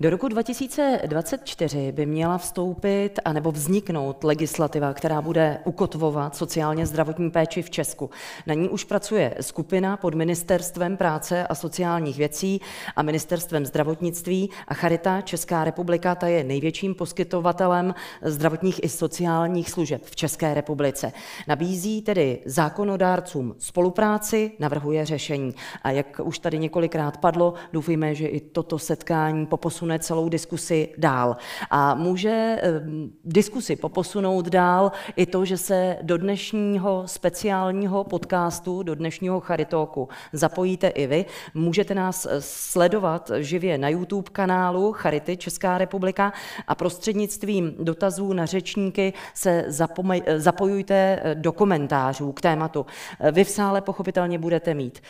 Do 0.00 0.10
roku 0.10 0.28
2024 0.28 1.92
by 1.92 2.06
měla 2.06 2.38
vstoupit 2.38 3.18
anebo 3.24 3.52
vzniknout 3.52 4.24
legislativa, 4.24 4.94
která 4.94 5.22
bude 5.22 5.58
ukotvovat 5.64 6.36
sociálně 6.36 6.86
zdravotní 6.86 7.30
péči 7.30 7.62
v 7.62 7.70
Česku. 7.70 8.10
Na 8.46 8.54
ní 8.54 8.68
už 8.68 8.84
pracuje 8.84 9.34
skupina 9.40 9.96
pod 9.96 10.14
Ministerstvem 10.14 10.96
práce 10.96 11.46
a 11.46 11.54
sociálních 11.54 12.18
věcí 12.18 12.60
a 12.96 13.02
Ministerstvem 13.02 13.66
zdravotnictví 13.66 14.50
a 14.68 14.74
Charita 14.74 15.20
Česká 15.20 15.64
republika, 15.64 16.14
ta 16.14 16.26
je 16.26 16.44
největším 16.44 16.94
poskytovatelem 16.94 17.94
zdravotních 18.22 18.84
i 18.84 18.88
sociálních 18.88 19.70
služeb 19.70 20.02
v 20.04 20.16
České 20.16 20.54
republice. 20.54 21.12
Nabízí 21.48 22.02
tedy 22.02 22.38
zákonodárcům 22.44 23.54
spolupráci, 23.58 24.52
navrhuje 24.58 25.04
řešení. 25.04 25.54
A 25.82 25.90
jak 25.90 26.20
už 26.24 26.38
tady 26.38 26.58
několikrát 26.58 27.16
padlo, 27.16 27.54
doufejme, 27.72 28.14
že 28.14 28.26
i 28.26 28.40
toto 28.40 28.78
setkání 28.78 29.46
po 29.46 29.56
posune 29.86 29.98
celou 29.98 30.28
diskusi 30.28 30.88
dál. 30.98 31.36
A 31.70 31.94
může 31.94 32.62
diskusi 33.24 33.76
poposunout 33.76 34.48
dál 34.48 34.92
i 35.16 35.26
to, 35.26 35.44
že 35.44 35.56
se 35.56 35.96
do 36.02 36.18
dnešního 36.18 37.02
speciálního 37.06 38.04
podcastu, 38.04 38.82
do 38.82 38.94
dnešního 38.94 39.40
Charitóku 39.40 40.08
zapojíte 40.32 40.88
i 40.88 41.06
vy. 41.06 41.24
Můžete 41.54 41.94
nás 41.94 42.26
sledovat 42.38 43.30
živě 43.38 43.78
na 43.78 43.88
YouTube 43.88 44.30
kanálu 44.32 44.92
Charity 44.92 45.36
Česká 45.36 45.78
republika 45.78 46.32
a 46.68 46.74
prostřednictvím 46.74 47.74
dotazů 47.78 48.32
na 48.32 48.46
řečníky 48.46 49.12
se 49.34 49.64
zapojujte 50.36 51.20
do 51.34 51.52
komentářů 51.52 52.32
k 52.32 52.40
tématu. 52.40 52.86
Vy 53.32 53.44
v 53.44 53.48
sále 53.48 53.80
pochopitelně 53.80 54.38
budete 54.38 54.74
mít 54.74 55.00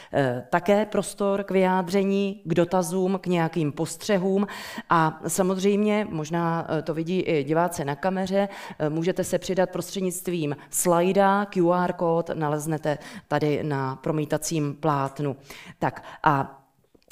také 0.50 0.86
prostor 0.86 1.44
k 1.44 1.50
vyjádření, 1.50 2.40
k 2.44 2.54
dotazům, 2.54 3.18
k 3.18 3.26
nějakým 3.26 3.72
postřehům 3.72 4.46
a 4.90 5.20
samozřejmě, 5.28 6.06
možná 6.10 6.66
eh, 6.68 6.82
to 6.82 6.94
vidí 6.94 7.20
i 7.20 7.44
diváci 7.44 7.84
na 7.84 7.96
kameře, 7.96 8.48
eh, 8.78 8.90
můžete 8.90 9.24
se 9.24 9.38
přidat 9.38 9.70
prostřednictvím 9.70 10.56
slajda, 10.70 11.44
QR 11.44 11.92
kód 11.92 12.30
naleznete 12.34 12.98
tady 13.28 13.62
na 13.62 13.96
promítacím 13.96 14.74
plátnu. 14.74 15.36
Tak 15.78 16.04
a 16.22 16.62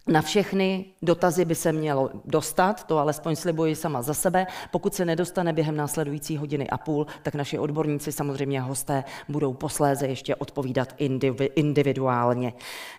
na 0.07 0.23
všechny 0.23 0.85
dotazy 1.03 1.45
by 1.45 1.55
se 1.55 1.73
mělo 1.73 2.11
dostat, 2.25 2.87
to 2.87 2.99
alespoň 2.99 3.37
slibuji 3.37 3.77
sama 3.77 4.03
za 4.03 4.15
sebe. 4.15 4.47
Pokud 4.71 4.95
se 4.95 5.05
nedostane 5.05 5.53
během 5.53 5.77
následující 5.77 6.37
hodiny 6.37 6.71
a 6.71 6.79
půl, 6.79 7.07
tak 7.23 7.35
naši 7.35 7.59
odborníci, 7.59 8.13
samozřejmě 8.13 8.61
hosté, 8.61 9.05
budou 9.29 9.55
posléze 9.55 10.07
ještě 10.07 10.37
odpovídat 10.37 10.95
individuálně. 11.55 12.53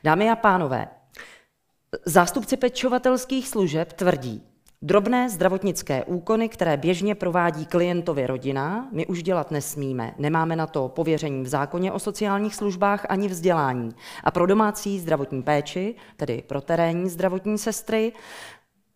Dámy 0.03 0.29
a 0.29 0.35
pánové, 0.35 0.87
zástupci 2.05 2.57
pečovatelských 2.57 3.47
služeb 3.47 3.93
tvrdí, 3.93 4.43
Drobné 4.81 5.29
zdravotnické 5.29 6.03
úkony, 6.03 6.49
které 6.49 6.77
běžně 6.77 7.15
provádí 7.15 7.65
klientovi 7.65 8.27
rodina, 8.27 8.89
my 8.91 9.05
už 9.05 9.23
dělat 9.23 9.51
nesmíme. 9.51 10.13
Nemáme 10.17 10.55
na 10.55 10.67
to 10.67 10.87
pověření 10.89 11.43
v 11.43 11.47
zákoně 11.47 11.91
o 11.91 11.99
sociálních 11.99 12.55
službách 12.55 13.05
ani 13.09 13.27
vzdělání. 13.27 13.95
A 14.23 14.31
pro 14.31 14.45
domácí 14.45 14.99
zdravotní 14.99 15.43
péči, 15.43 15.95
tedy 16.17 16.43
pro 16.47 16.61
terénní 16.61 17.09
zdravotní 17.09 17.57
sestry, 17.57 18.13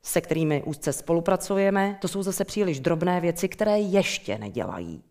se 0.04 0.22
kterými 0.22 0.64
úzce 0.66 0.94
spolupracujeme, 0.94 1.98
to 2.02 2.08
jsou 2.08 2.24
zase 2.24 2.46
příliš 2.46 2.80
drobné 2.80 3.22
věci, 3.22 3.50
které 3.50 3.80
ještě 3.80 4.38
nedělají. 4.38 5.04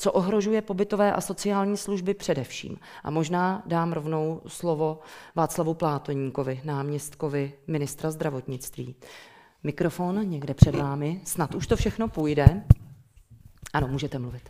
Co 0.00 0.12
ohrožuje 0.12 0.62
pobytové 0.62 1.12
a 1.12 1.20
sociální 1.20 1.76
služby 1.76 2.14
především. 2.14 2.76
A 3.04 3.10
možná 3.10 3.62
dám 3.66 3.92
rovnou 3.92 4.40
slovo 4.46 5.00
Václavu 5.34 5.74
Plátoníkovi, 5.74 6.60
náměstkovi 6.64 7.52
ministra 7.66 8.10
zdravotnictví. 8.10 8.94
Mikrofon 9.62 10.30
někde 10.30 10.54
před 10.54 10.74
vámi, 10.74 11.20
snad 11.24 11.54
už 11.54 11.66
to 11.66 11.76
všechno 11.76 12.08
půjde. 12.08 12.62
Ano, 13.72 13.88
můžete 13.88 14.18
mluvit. 14.18 14.42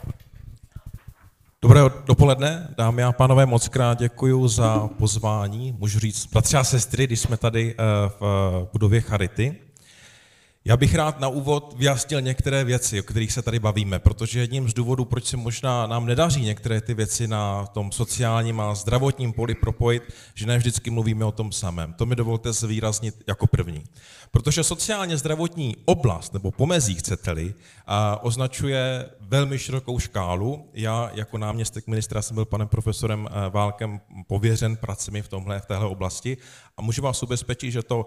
Dobré 1.63 1.81
dopoledne, 2.07 2.75
dámy 2.79 3.03
a 3.03 3.13
pánové, 3.13 3.47
moc 3.47 3.69
krát 3.69 3.99
děkuji 3.99 4.49
za 4.49 4.89
pozvání. 4.89 5.77
Můžu 5.79 5.99
říct 5.99 6.27
bratři 6.27 6.57
a 6.57 6.65
sestry, 6.65 7.07
když 7.07 7.21
jsme 7.21 7.37
tady 7.37 7.75
eh, 7.79 7.83
v 8.21 8.69
budově 8.73 9.01
Charity. 9.01 9.57
Já 10.69 10.77
bych 10.77 10.95
rád 10.95 11.21
na 11.21 11.29
úvod 11.29 11.75
vyjasnil 11.77 12.21
některé 12.21 12.65
věci, 12.65 13.01
o 13.01 13.03
kterých 13.03 13.33
se 13.33 13.43
tady 13.43 13.59
bavíme, 13.59 13.99
protože 13.99 14.41
jedním 14.41 14.69
z 14.69 14.75
důvodů, 14.75 15.05
proč 15.05 15.25
se 15.25 15.37
možná 15.37 15.87
nám 15.87 16.07
nedaří 16.07 16.43
některé 16.43 16.81
ty 16.81 16.95
věci 16.95 17.29
na 17.29 17.67
tom 17.67 17.93
sociálním 17.93 18.61
a 18.61 18.75
zdravotním 18.75 19.33
poli 19.33 19.55
propojit, 19.55 20.03
že 20.35 20.47
ne 20.47 20.59
vždycky 20.59 20.91
mluvíme 20.91 21.25
o 21.25 21.33
tom 21.33 21.53
samém. 21.53 21.93
To 21.93 22.07
mi 22.07 22.17
dovolte 22.17 22.53
zvýraznit 22.53 23.15
jako 23.27 23.47
první. 23.47 23.85
Protože 24.31 24.65
sociálně 24.65 25.17
zdravotní 25.17 25.77
oblast, 25.85 26.33
nebo 26.33 26.51
pomezí 26.51 26.95
chcete-li, 26.95 27.55
označuje 28.21 29.09
velmi 29.21 29.59
širokou 29.59 29.99
škálu. 29.99 30.69
Já 30.75 31.11
jako 31.15 31.39
náměstek 31.39 31.87
ministra 31.87 32.23
jsem 32.23 32.35
byl 32.35 32.45
panem 32.45 32.69
profesorem 32.69 33.29
eh, 33.31 33.51
Válkem 33.51 34.01
pověřen 34.27 34.77
pracemi 34.77 35.23
v, 35.23 35.29
tomhle, 35.29 35.61
v 35.61 35.67
téhle 35.67 35.87
oblasti 35.87 36.37
a 36.77 36.83
můžu 36.83 37.03
vás 37.03 37.23
ubezpečit, 37.23 37.71
že 37.71 37.83
to 37.83 38.07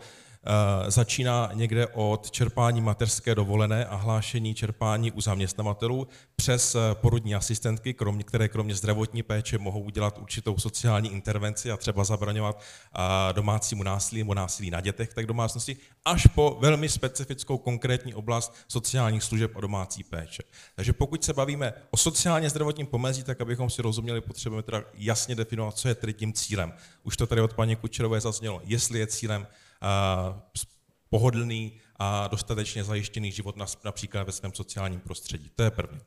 začíná 0.88 1.50
někde 1.54 1.88
od 1.88 2.32
čerpání 2.32 2.82
mateřské 2.82 3.36
dovolené 3.36 3.86
a 3.86 3.96
hlášení 3.96 4.54
čerpání 4.54 5.12
u 5.12 5.22
zaměstnavatelů 5.22 6.08
přes 6.36 6.76
eh, 6.76 6.80
porodní 6.94 7.36
asistentky, 7.36 7.94
kromě, 7.94 8.24
které 8.24 8.48
kromě 8.48 8.76
zdravotní 8.76 9.24
péče 9.24 9.58
mohou 9.58 9.82
udělat 9.82 10.18
určitou 10.18 10.58
sociální 10.58 11.12
intervenci 11.12 11.72
a 11.72 11.78
třeba 11.78 12.04
zabraňovat 12.04 12.62
eh, 12.62 13.34
domácímu 13.34 13.84
násilí 13.84 14.22
nebo 14.22 14.34
násilí 14.34 14.72
na 14.72 14.82
dětech, 14.82 15.14
tak 15.14 15.26
domácnosti, 15.26 15.78
až 16.06 16.28
po 16.28 16.58
velmi 16.62 16.90
specifickou 16.90 17.58
konkrétní 17.58 18.14
oblast 18.14 18.56
sociálních 18.68 19.24
služeb 19.24 19.52
a 19.56 19.62
domácí 19.62 20.04
péče. 20.04 20.44
Takže 20.76 20.94
pokud 20.94 21.24
se 21.24 21.34
bavíme 21.34 21.74
o 21.92 21.98
sociálně 21.98 22.50
zdravotním 22.50 22.88
pomezí, 22.88 23.24
tak 23.24 23.42
abychom 23.42 23.70
si 23.70 23.82
rozuměli, 23.82 24.22
potřebujeme 24.22 24.64
teda 24.64 24.84
jasně 24.94 25.36
definovat, 25.36 25.78
co 25.78 25.88
je 25.88 25.96
tedy 25.96 26.14
tím 26.14 26.34
cílem. 26.34 26.74
Už 27.04 27.18
to 27.18 27.28
tady 27.28 27.42
od 27.42 27.54
paní 27.54 27.76
Kučerové 27.76 28.22
zaznělo, 28.22 28.62
jestli 28.64 29.00
je 29.00 29.08
cílem 29.08 29.48
pohodlný 31.10 31.80
a 32.00 32.28
dostatečně 32.28 32.84
zajištěný 32.84 33.32
život 33.32 33.56
například 33.84 34.24
ve 34.24 34.32
svém 34.32 34.54
sociálním 34.54 35.00
prostředí. 35.00 35.52
To 35.56 35.64
je 35.64 35.72
první. 35.72 36.00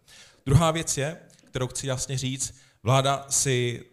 Druhá 0.46 0.70
věc 0.70 0.98
je, 0.98 1.20
kterou 1.44 1.66
chci 1.66 1.87
jasně 1.87 2.18
říct, 2.18 2.54
vláda 2.82 3.26
si 3.28 3.84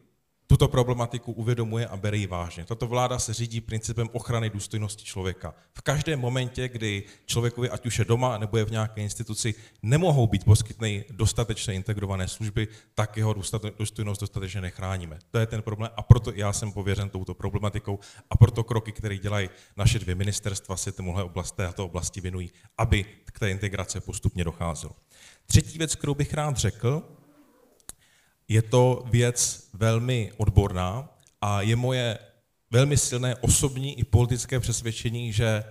tuto 0.52 0.68
problematiku 0.68 1.32
uvědomuje 1.32 1.88
a 1.88 1.98
bere 1.98 2.18
ji 2.18 2.28
vážně. 2.28 2.66
Tato 2.66 2.88
vláda 2.88 3.20
se 3.20 3.34
řídí 3.34 3.62
principem 3.62 4.10
ochrany 4.14 4.50
důstojnosti 4.50 5.04
člověka. 5.04 5.54
V 5.74 5.82
každém 5.82 6.20
momentě, 6.20 6.70
kdy 6.70 7.04
člověkovi, 7.26 7.70
ať 7.70 7.86
už 7.86 8.00
je 8.00 8.06
doma 8.06 8.38
nebo 8.38 8.58
je 8.58 8.66
v 8.66 8.72
nějaké 8.72 9.02
instituci, 9.02 9.56
nemohou 9.84 10.28
být 10.28 10.44
poskytné 10.44 11.04
dostatečně 11.12 11.74
integrované 11.74 12.28
služby, 12.28 12.68
tak 12.96 13.18
jeho 13.18 13.36
důstojnost 13.78 14.22
dostatečně 14.22 14.62
nechráníme. 14.62 15.20
To 15.32 15.40
je 15.40 15.46
ten 15.46 15.62
problém 15.62 15.92
a 15.96 16.02
proto 16.02 16.32
já 16.36 16.54
jsem 16.54 16.72
pověřen 16.72 17.10
touto 17.10 17.34
problematikou 17.34 18.00
a 18.30 18.38
proto 18.38 18.64
kroky, 18.64 18.92
které 18.92 19.18
dělají 19.18 19.50
naše 19.78 20.00
dvě 20.00 20.16
ministerstva, 20.16 20.78
se 20.78 20.92
tomuhle 20.92 21.24
oblast, 21.24 21.56
této 21.56 21.86
oblasti 21.86 22.22
věnují, 22.22 22.52
aby 22.78 23.06
k 23.26 23.40
té 23.40 23.52
integraci 23.52 24.00
postupně 24.00 24.44
docházelo. 24.44 24.96
Třetí 25.46 25.78
věc, 25.78 25.96
kterou 25.96 26.16
bych 26.16 26.34
rád 26.34 26.58
řekl, 26.58 27.04
je 28.52 28.62
to 28.62 29.04
věc 29.12 29.70
velmi 29.74 30.32
odborná 30.38 31.10
a 31.42 31.62
je 31.62 31.76
moje 31.76 32.20
velmi 32.72 32.98
silné 32.98 33.36
osobní 33.36 34.00
i 34.00 34.04
politické 34.04 34.60
přesvědčení, 34.60 35.34
že 35.34 35.64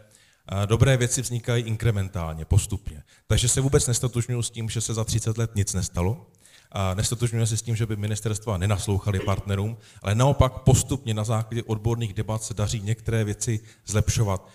Dobré 0.67 0.97
věci 0.97 1.23
vznikají 1.23 1.65
inkrementálně, 1.65 2.45
postupně. 2.45 3.03
Takže 3.27 3.49
se 3.49 3.61
vůbec 3.61 3.87
nestatožňuji 3.87 4.43
s 4.43 4.51
tím, 4.51 4.69
že 4.69 4.81
se 4.81 4.95
za 4.95 5.05
30 5.05 5.39
let 5.39 5.51
nic 5.55 5.75
nestalo. 5.75 6.27
A 6.73 6.95
nestatožňuje 6.95 7.47
se 7.47 7.57
s 7.57 7.63
tím, 7.63 7.77
že 7.77 7.87
by 7.87 7.97
ministerstva 7.97 8.59
nenaslouchali 8.59 9.21
partnerům, 9.21 9.77
ale 10.03 10.15
naopak 10.15 10.53
postupně 10.53 11.15
na 11.15 11.25
základě 11.25 11.63
odborných 11.63 12.15
debat 12.15 12.43
se 12.43 12.55
daří 12.55 12.81
některé 12.81 13.25
věci 13.25 13.61
zlepšovat 13.87 14.49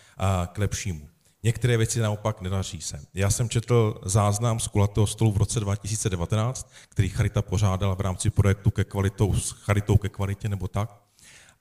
k 0.54 0.58
lepšímu. 0.58 1.10
Některé 1.46 1.78
věci 1.78 2.00
naopak 2.00 2.42
nedaří 2.42 2.82
se. 2.82 3.02
Já 3.14 3.30
jsem 3.30 3.50
četl 3.50 4.02
záznam 4.06 4.60
z 4.60 4.68
kulatého 4.68 5.08
stolu 5.08 5.32
v 5.32 5.38
roce 5.38 5.60
2019, 5.60 6.72
který 6.90 7.10
Charita 7.10 7.42
pořádala 7.42 7.96
v 7.96 8.02
rámci 8.02 8.30
projektu 8.30 8.72
ke 8.72 8.84
kvalitou, 8.84 9.34
s 9.34 9.52
Charitou 9.52 9.98
ke 9.98 10.10
kvalitě 10.10 10.50
nebo 10.50 10.68
tak. 10.68 11.02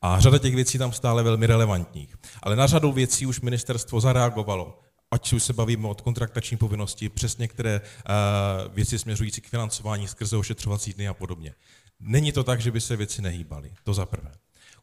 A 0.03 0.20
řada 0.20 0.38
těch 0.38 0.55
věcí 0.55 0.79
tam 0.79 0.92
stále 0.92 1.23
velmi 1.23 1.47
relevantních. 1.47 2.16
Ale 2.42 2.57
na 2.57 2.66
řadu 2.66 2.92
věcí 2.92 3.27
už 3.27 3.40
ministerstvo 3.40 4.01
zareagovalo. 4.01 4.81
Ať 5.11 5.33
už 5.33 5.42
se 5.42 5.53
bavíme 5.53 5.88
od 5.88 6.01
kontraktační 6.01 6.57
povinnosti, 6.57 7.09
přes 7.09 7.38
některé 7.38 7.81
uh, 7.81 8.75
věci 8.75 8.99
směřující 8.99 9.40
k 9.40 9.49
financování 9.49 10.09
skrze 10.09 10.37
ošetřovací 10.37 10.92
dny 10.92 11.09
a 11.09 11.14
podobně. 11.14 11.55
Není 12.01 12.33
to 12.33 12.44
tak, 12.44 12.61
že 12.61 12.70
by 12.70 12.81
se 12.81 12.97
věci 12.97 13.23
nehýbaly. 13.23 13.73
To 13.83 13.94
za 13.94 14.07
prvé. 14.07 14.33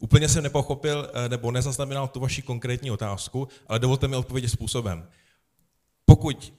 Úplně 0.02 0.30
jsem 0.30 0.44
nepochopil 0.44 1.10
eh, 1.14 1.30
nebo 1.30 1.52
nezaznamenal 1.52 2.08
tu 2.08 2.20
vaši 2.20 2.42
konkrétní 2.42 2.92
otázku, 2.92 3.48
ale 3.68 3.80
dovolte 3.80 4.08
mi 4.08 4.16
odpovědět 4.16 4.50
způsobem. 4.50 5.08
Pokud 6.06 6.54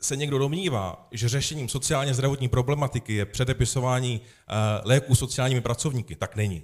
se 0.00 0.16
někdo 0.16 0.38
domnívá, 0.38 1.08
že 1.12 1.28
řešením 1.28 1.68
sociálně 1.68 2.14
zdravotní 2.14 2.48
problematiky 2.48 3.14
je 3.14 3.26
předepisování 3.26 4.20
eh, 4.20 4.54
léků 4.84 5.14
sociálními 5.14 5.60
pracovníky, 5.60 6.14
tak 6.14 6.36
není. 6.36 6.62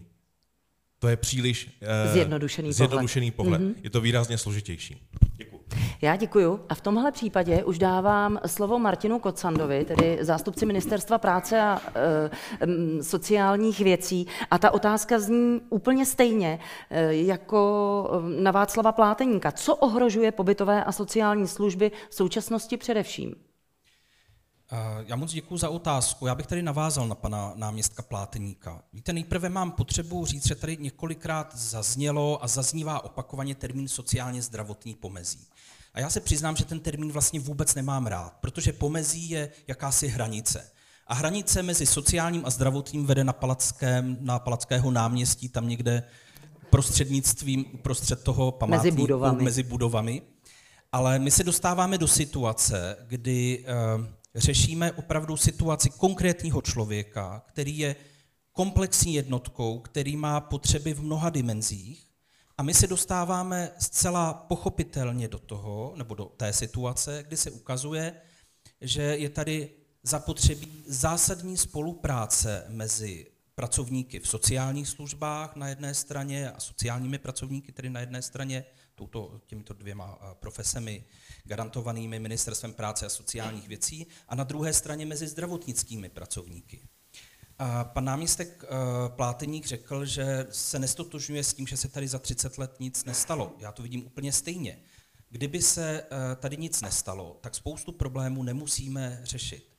To 0.99 1.09
je 1.09 1.17
příliš 1.17 1.79
zjednodušený, 2.13 2.73
zjednodušený 2.73 3.31
pohled. 3.31 3.59
pohled. 3.61 3.77
Mm-hmm. 3.77 3.81
Je 3.85 3.91
to 3.91 4.01
výrazně 4.01 4.39
složitější. 4.39 5.09
Děkuji. 5.37 5.56
Já 6.03 6.17
děkuju. 6.17 6.61
A 6.69 6.75
v 6.75 6.81
tomhle 6.81 7.13
případě 7.13 7.65
už 7.65 7.79
dávám 7.79 8.41
slovo 8.47 8.79
Martinu 8.79 9.19
Kocandovi, 9.19 9.85
tedy 9.85 10.19
zástupci 10.21 10.67
Ministerstva 10.67 11.19
práce 11.19 11.61
a 11.61 11.81
e, 11.95 13.03
sociálních 13.03 13.81
věcí. 13.81 14.27
A 14.51 14.59
ta 14.59 14.71
otázka 14.71 15.19
zní 15.19 15.61
úplně 15.71 16.07
stejně 16.07 16.59
e, 16.91 17.15
jako 17.15 18.11
na 18.41 18.51
Václava 18.51 18.93
Pláteníka. 18.93 19.53
Co 19.53 19.77
ohrožuje 19.77 20.33
pobytové 20.33 20.85
a 20.85 20.93
sociální 20.93 21.49
služby 21.49 21.93
v 22.09 22.15
současnosti 22.15 22.77
především? 22.77 23.46
Já 25.07 25.17
moc 25.17 25.33
děkuji 25.33 25.57
za 25.57 25.69
otázku. 25.69 26.27
Já 26.27 26.35
bych 26.35 26.47
tady 26.47 26.63
navázal 26.63 27.09
na 27.09 27.15
pana 27.15 27.53
náměstka 27.55 28.03
Pláteníka. 28.03 28.83
Víte, 28.93 29.13
nejprve 29.13 29.49
mám 29.49 29.71
potřebu 29.71 30.27
říct, 30.27 30.47
že 30.47 30.55
tady 30.55 30.77
několikrát 30.77 31.57
zaznělo 31.57 32.45
a 32.45 32.49
zaznívá 32.49 33.05
opakovaně 33.05 33.55
termín 33.55 33.89
sociálně 33.89 34.43
zdravotní 34.43 34.95
pomezí. 34.95 35.47
A 35.95 36.01
já 36.01 36.11
se 36.11 36.21
přiznám, 36.21 36.57
že 36.57 36.65
ten 36.65 36.81
termín 36.81 37.13
vlastně 37.13 37.41
vůbec 37.41 37.75
nemám 37.75 38.07
rád, 38.07 38.33
protože 38.41 38.73
pomezí 38.73 39.31
je 39.31 39.51
jakási 39.67 40.09
hranice. 40.09 40.71
A 41.07 41.15
hranice 41.15 41.63
mezi 41.63 41.87
sociálním 41.87 42.43
a 42.47 42.51
zdravotním 42.51 43.07
vede 43.07 43.25
na, 43.25 43.33
Palackém, 43.33 44.17
na 44.21 44.39
Palackého 44.39 44.91
náměstí, 44.91 45.49
tam 45.49 45.69
někde 45.69 46.03
prostřednictvím 46.71 47.65
uprostřed 47.73 48.23
toho 48.23 48.53
památníku 48.53 48.85
mezi 48.85 48.97
budovami. 48.97 49.43
mezi 49.43 49.63
budovami. 49.63 50.23
Ale 50.93 51.19
my 51.19 51.31
se 51.31 51.45
dostáváme 51.45 51.99
do 51.99 52.09
situace, 52.09 52.97
kdy 53.07 53.65
uh, 53.99 54.07
řešíme 54.37 54.93
opravdu 54.93 55.37
situaci 55.37 55.91
konkrétního 55.91 56.63
člověka, 56.63 57.43
který 57.49 57.79
je 57.79 57.97
komplexní 58.53 59.15
jednotkou, 59.15 59.79
který 59.79 60.17
má 60.17 60.41
potřeby 60.41 60.95
v 60.95 61.03
mnoha 61.03 61.31
dimenzích 61.31 62.07
a 62.59 62.63
my 62.63 62.75
se 62.75 62.87
dostáváme 62.87 63.71
zcela 63.79 64.35
pochopitelně 64.35 65.29
do 65.29 65.39
toho, 65.39 65.93
nebo 65.97 66.15
do 66.15 66.25
té 66.25 66.53
situace, 66.53 67.25
kdy 67.27 67.37
se 67.37 67.51
ukazuje, 67.51 68.21
že 68.81 69.03
je 69.03 69.31
tady 69.31 69.71
zapotřebí 70.03 70.85
zásadní 70.87 71.57
spolupráce 71.57 72.65
mezi 72.69 73.27
pracovníky 73.55 74.21
v 74.21 74.29
sociálních 74.29 74.89
službách 74.89 75.57
na 75.57 75.69
jedné 75.69 75.95
straně 75.95 76.51
a 76.51 76.61
sociálními 76.61 77.19
pracovníky 77.19 77.73
tedy 77.73 77.91
na 77.91 78.01
jedné 78.01 78.23
straně, 78.23 78.65
touto, 78.95 79.41
těmito 79.47 79.75
dvěma 79.75 80.19
profesemi 80.41 81.05
garantovanými 81.47 82.19
Ministerstvem 82.19 82.73
práce 82.73 83.07
a 83.07 83.09
sociálních 83.09 83.69
věcí 83.69 84.07
a 84.29 84.35
na 84.35 84.45
druhé 84.45 84.73
straně 84.73 85.07
mezi 85.07 85.29
zdravotnickými 85.29 86.09
pracovníky. 86.09 86.83
A 87.59 87.85
pan 87.85 88.05
náměstek 88.05 88.63
uh, 88.63 88.69
Pláteník 89.17 89.67
řekl, 89.67 90.05
že 90.05 90.47
se 90.51 90.79
nestotožňuje 90.79 91.45
s 91.45 91.55
tím, 91.55 91.67
že 91.67 91.77
se 91.77 91.89
tady 91.89 92.09
za 92.09 92.19
30 92.19 92.59
let 92.59 92.81
nic 92.81 93.05
nestalo. 93.05 93.57
Já 93.59 93.73
to 93.73 93.83
vidím 93.83 94.07
úplně 94.07 94.33
stejně. 94.33 94.79
Kdyby 95.31 95.63
se 95.63 96.03
uh, 96.03 96.19
tady 96.41 96.57
nic 96.57 96.81
nestalo, 96.83 97.39
tak 97.41 97.55
spoustu 97.55 97.93
problémů 97.93 98.43
nemusíme 98.43 99.21
řešit. 99.23 99.77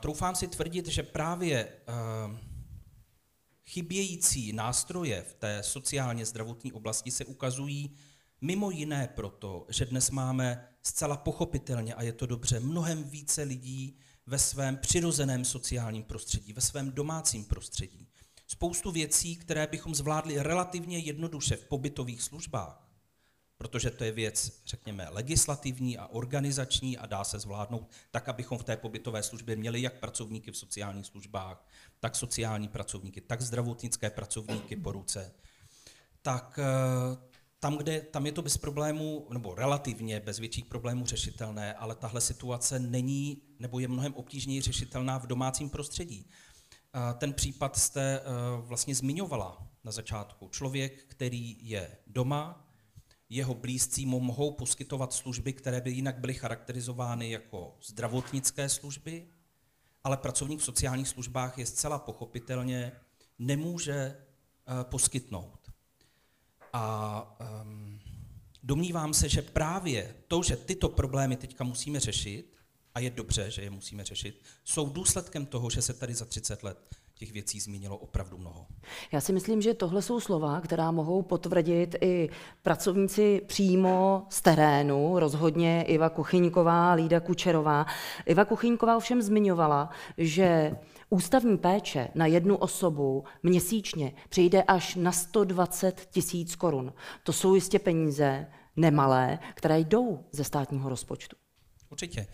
Troufám 0.00 0.34
si 0.34 0.48
tvrdit, 0.48 0.86
že 0.86 1.02
právě 1.02 1.72
chybějící 3.66 4.52
nástroje 4.52 5.22
v 5.22 5.34
té 5.34 5.62
sociálně 5.62 6.26
zdravotní 6.26 6.72
oblasti 6.72 7.10
se 7.10 7.24
ukazují 7.24 7.96
mimo 8.40 8.70
jiné 8.70 9.08
proto, 9.14 9.66
že 9.68 9.84
dnes 9.84 10.10
máme 10.10 10.68
zcela 10.82 11.16
pochopitelně, 11.16 11.94
a 11.94 12.02
je 12.02 12.12
to 12.12 12.26
dobře, 12.26 12.60
mnohem 12.60 13.04
více 13.04 13.42
lidí 13.42 13.98
ve 14.26 14.38
svém 14.38 14.76
přirozeném 14.76 15.44
sociálním 15.44 16.02
prostředí, 16.02 16.52
ve 16.52 16.60
svém 16.60 16.90
domácím 16.90 17.44
prostředí. 17.44 18.08
Spoustu 18.46 18.90
věcí, 18.90 19.36
které 19.36 19.66
bychom 19.66 19.94
zvládli 19.94 20.42
relativně 20.42 20.98
jednoduše 20.98 21.56
v 21.56 21.64
pobytových 21.64 22.22
službách, 22.22 22.88
protože 23.58 23.90
to 23.90 24.04
je 24.04 24.12
věc, 24.12 24.62
řekněme, 24.66 25.08
legislativní 25.10 25.98
a 25.98 26.06
organizační 26.06 26.98
a 26.98 27.06
dá 27.06 27.24
se 27.24 27.38
zvládnout 27.38 27.90
tak, 28.10 28.28
abychom 28.28 28.58
v 28.58 28.64
té 28.64 28.76
pobytové 28.76 29.22
službě 29.22 29.56
měli 29.56 29.82
jak 29.82 30.00
pracovníky 30.00 30.50
v 30.50 30.56
sociálních 30.56 31.06
službách, 31.06 31.66
tak 32.00 32.16
sociální 32.16 32.68
pracovníky, 32.68 33.20
tak 33.20 33.42
zdravotnické 33.42 34.10
pracovníky 34.10 34.76
po 34.76 34.92
ruce, 34.92 35.34
tak 36.22 36.58
eh, 36.62 37.27
tam, 37.60 37.76
kde, 37.76 38.00
tam 38.00 38.26
je 38.26 38.32
to 38.32 38.42
bez 38.42 38.56
problémů, 38.56 39.26
nebo 39.30 39.54
relativně 39.54 40.20
bez 40.20 40.38
větších 40.38 40.64
problémů 40.64 41.06
řešitelné, 41.06 41.74
ale 41.74 41.94
tahle 41.94 42.20
situace 42.20 42.78
není, 42.78 43.42
nebo 43.58 43.78
je 43.78 43.88
mnohem 43.88 44.14
obtížněji 44.14 44.60
řešitelná 44.60 45.18
v 45.18 45.26
domácím 45.26 45.70
prostředí. 45.70 46.30
Ten 47.18 47.32
případ 47.32 47.76
jste 47.76 48.20
eh, 48.20 48.24
vlastně 48.60 48.94
zmiňovala 48.94 49.68
na 49.84 49.92
začátku. 49.92 50.48
Člověk, 50.48 51.04
který 51.04 51.56
je 51.60 51.96
doma, 52.06 52.68
jeho 53.28 53.54
blízcí 53.54 54.06
mu 54.06 54.20
mohou 54.20 54.52
poskytovat 54.52 55.12
služby, 55.12 55.52
které 55.52 55.80
by 55.80 55.90
jinak 55.90 56.18
byly 56.18 56.34
charakterizovány 56.34 57.30
jako 57.30 57.76
zdravotnické 57.82 58.68
služby, 58.68 59.28
ale 60.04 60.16
pracovník 60.16 60.60
v 60.60 60.64
sociálních 60.64 61.08
službách 61.08 61.58
je 61.58 61.66
zcela 61.66 61.98
pochopitelně 61.98 62.92
nemůže 63.38 63.94
eh, 63.94 64.84
poskytnout. 64.84 65.57
A 66.72 67.38
um, 67.62 68.00
domnívám 68.62 69.14
se, 69.14 69.28
že 69.28 69.42
právě 69.42 70.14
to, 70.28 70.42
že 70.42 70.56
tyto 70.56 70.88
problémy 70.88 71.36
teďka 71.36 71.64
musíme 71.64 72.00
řešit, 72.00 72.58
a 72.94 73.00
je 73.00 73.10
dobře, 73.10 73.50
že 73.50 73.62
je 73.62 73.70
musíme 73.70 74.04
řešit, 74.04 74.42
jsou 74.64 74.88
důsledkem 74.88 75.46
toho, 75.46 75.70
že 75.70 75.82
se 75.82 75.94
tady 75.94 76.14
za 76.14 76.24
30 76.24 76.62
let 76.62 76.78
těch 77.14 77.32
věcí 77.32 77.60
zmínilo 77.60 77.96
opravdu 77.96 78.38
mnoho. 78.38 78.66
Já 79.12 79.20
si 79.20 79.32
myslím, 79.32 79.62
že 79.62 79.74
tohle 79.74 80.02
jsou 80.02 80.20
slova, 80.20 80.60
která 80.60 80.90
mohou 80.90 81.22
potvrdit 81.22 81.96
i 82.00 82.28
pracovníci 82.62 83.42
přímo 83.46 84.26
z 84.28 84.42
terénu, 84.42 85.18
rozhodně 85.18 85.82
Iva 85.82 86.08
Kuchyňková, 86.08 86.92
Lída 86.92 87.20
Kučerová. 87.20 87.86
Iva 88.26 88.44
Kuchyňková 88.44 88.96
ovšem 88.96 89.22
zmiňovala, 89.22 89.90
že 90.18 90.76
Ústavní 91.10 91.58
péče 91.58 92.08
na 92.14 92.26
jednu 92.26 92.56
osobu 92.56 93.24
měsíčně 93.42 94.12
přijde 94.28 94.62
až 94.62 94.94
na 94.94 95.12
120 95.12 96.06
tisíc 96.10 96.56
korun. 96.56 96.92
To 97.22 97.32
jsou 97.32 97.54
jistě 97.54 97.78
peníze 97.78 98.46
nemalé, 98.76 99.38
které 99.54 99.80
jdou 99.80 100.24
ze 100.32 100.44
státního 100.44 100.88
rozpočtu. 100.88 101.36
Určitě. 101.90 102.26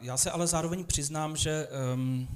Já 0.00 0.16
se 0.16 0.30
ale 0.30 0.46
zároveň 0.46 0.84
přiznám, 0.84 1.36
že 1.36 1.68
um, 1.94 2.28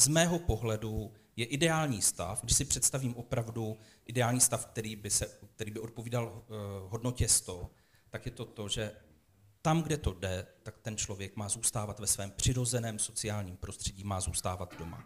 z 0.00 0.08
mého 0.08 0.38
pohledu 0.38 1.12
je 1.36 1.44
ideální 1.44 2.02
stav, 2.02 2.42
když 2.42 2.56
si 2.56 2.64
představím 2.64 3.16
opravdu 3.16 3.76
ideální 4.06 4.40
stav, 4.40 4.66
který 4.66 4.96
by, 4.96 5.10
se, 5.10 5.38
který 5.54 5.70
by 5.70 5.80
odpovídal 5.80 6.24
uh, 6.26 6.56
hodnotě 6.90 7.28
100, 7.28 7.70
tak 8.10 8.26
je 8.26 8.32
to 8.32 8.44
to, 8.44 8.68
že 8.68 8.92
tam, 9.66 9.82
kde 9.82 9.96
to 9.96 10.12
jde, 10.12 10.46
tak 10.62 10.78
ten 10.78 10.96
člověk 10.96 11.36
má 11.36 11.48
zůstávat 11.48 12.00
ve 12.00 12.06
svém 12.06 12.30
přirozeném 12.30 12.98
sociálním 12.98 13.56
prostředí, 13.56 14.04
má 14.04 14.20
zůstávat 14.20 14.78
doma. 14.78 15.04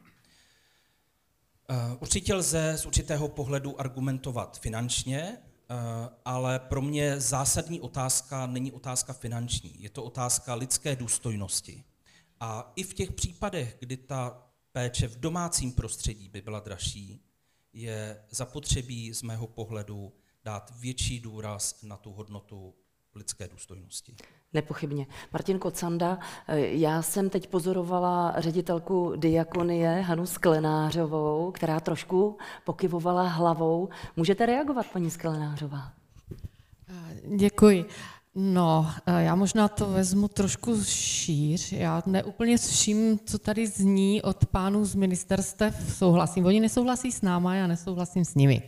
Eh, 1.71 1.97
určitě 2.01 2.35
lze 2.35 2.75
z 2.79 2.87
určitého 2.87 3.29
pohledu 3.29 3.81
argumentovat 3.81 4.61
finančně, 4.61 5.39
eh, 5.39 5.75
ale 6.25 6.59
pro 6.59 6.83
mě 6.83 7.21
zásadní 7.21 7.81
otázka 7.81 8.47
není 8.47 8.73
otázka 8.73 9.13
finanční, 9.13 9.83
je 9.83 9.91
to 9.91 10.05
otázka 10.05 10.55
lidské 10.55 10.97
důstojnosti. 10.97 11.85
A 12.41 12.73
i 12.77 12.83
v 12.83 12.95
těch 12.95 13.13
případech, 13.13 13.77
kdy 13.79 13.97
ta 13.97 14.47
péče 14.73 15.09
v 15.09 15.21
domácím 15.21 15.73
prostředí 15.73 16.29
by 16.29 16.41
byla 16.41 16.61
dražší, 16.61 17.25
je 17.73 18.25
zapotřebí 18.31 19.15
z 19.15 19.23
mého 19.23 19.47
pohledu 19.47 20.13
dát 20.45 20.73
větší 20.79 21.21
důraz 21.21 21.83
na 21.83 21.97
tu 21.97 22.13
hodnotu 22.13 22.75
lidské 23.15 23.49
důstojnosti. 23.49 24.15
Nepochybně. 24.53 25.07
Martin 25.33 25.59
Kocanda, 25.59 26.19
eh, 26.49 26.59
já 26.61 27.03
jsem 27.03 27.31
teď 27.31 27.47
pozorovala 27.47 28.35
ředitelku 28.39 29.13
Diakonie 29.17 30.01
Hanu 30.01 30.27
Sklenářovou, 30.27 31.51
která 31.51 31.81
trošku 31.81 32.39
pokyvovala 32.65 33.23
hlavou. 33.23 33.89
Můžete 34.17 34.47
reagovat, 34.47 34.87
paní 34.93 35.11
Sklenářová? 35.11 35.93
Děkuji. 37.37 37.85
No, 38.35 38.91
já 39.19 39.35
možná 39.35 39.69
to 39.69 39.87
vezmu 39.87 40.29
trošku 40.29 40.85
šíř. 40.85 41.73
Já 41.73 42.03
neúplně 42.07 42.59
s 42.59 42.69
vším, 42.69 43.19
co 43.25 43.39
tady 43.39 43.67
zní 43.67 44.23
od 44.23 44.47
pánů 44.47 44.85
z 44.85 44.95
ministerstev, 44.95 45.95
souhlasím. 45.97 46.47
Oni 46.47 46.61
nesouhlasí 46.61 47.13
s 47.13 47.23
náma, 47.23 47.55
já 47.55 47.67
nesouhlasím 47.67 48.25
s 48.25 48.35
nimi. 48.35 48.63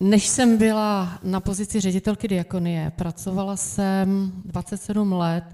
Než 0.00 0.28
jsem 0.28 0.58
byla 0.58 1.18
na 1.22 1.40
pozici 1.40 1.80
ředitelky 1.80 2.28
diakonie, 2.28 2.92
pracovala 2.96 3.56
jsem 3.56 4.32
27 4.44 5.12
let 5.12 5.44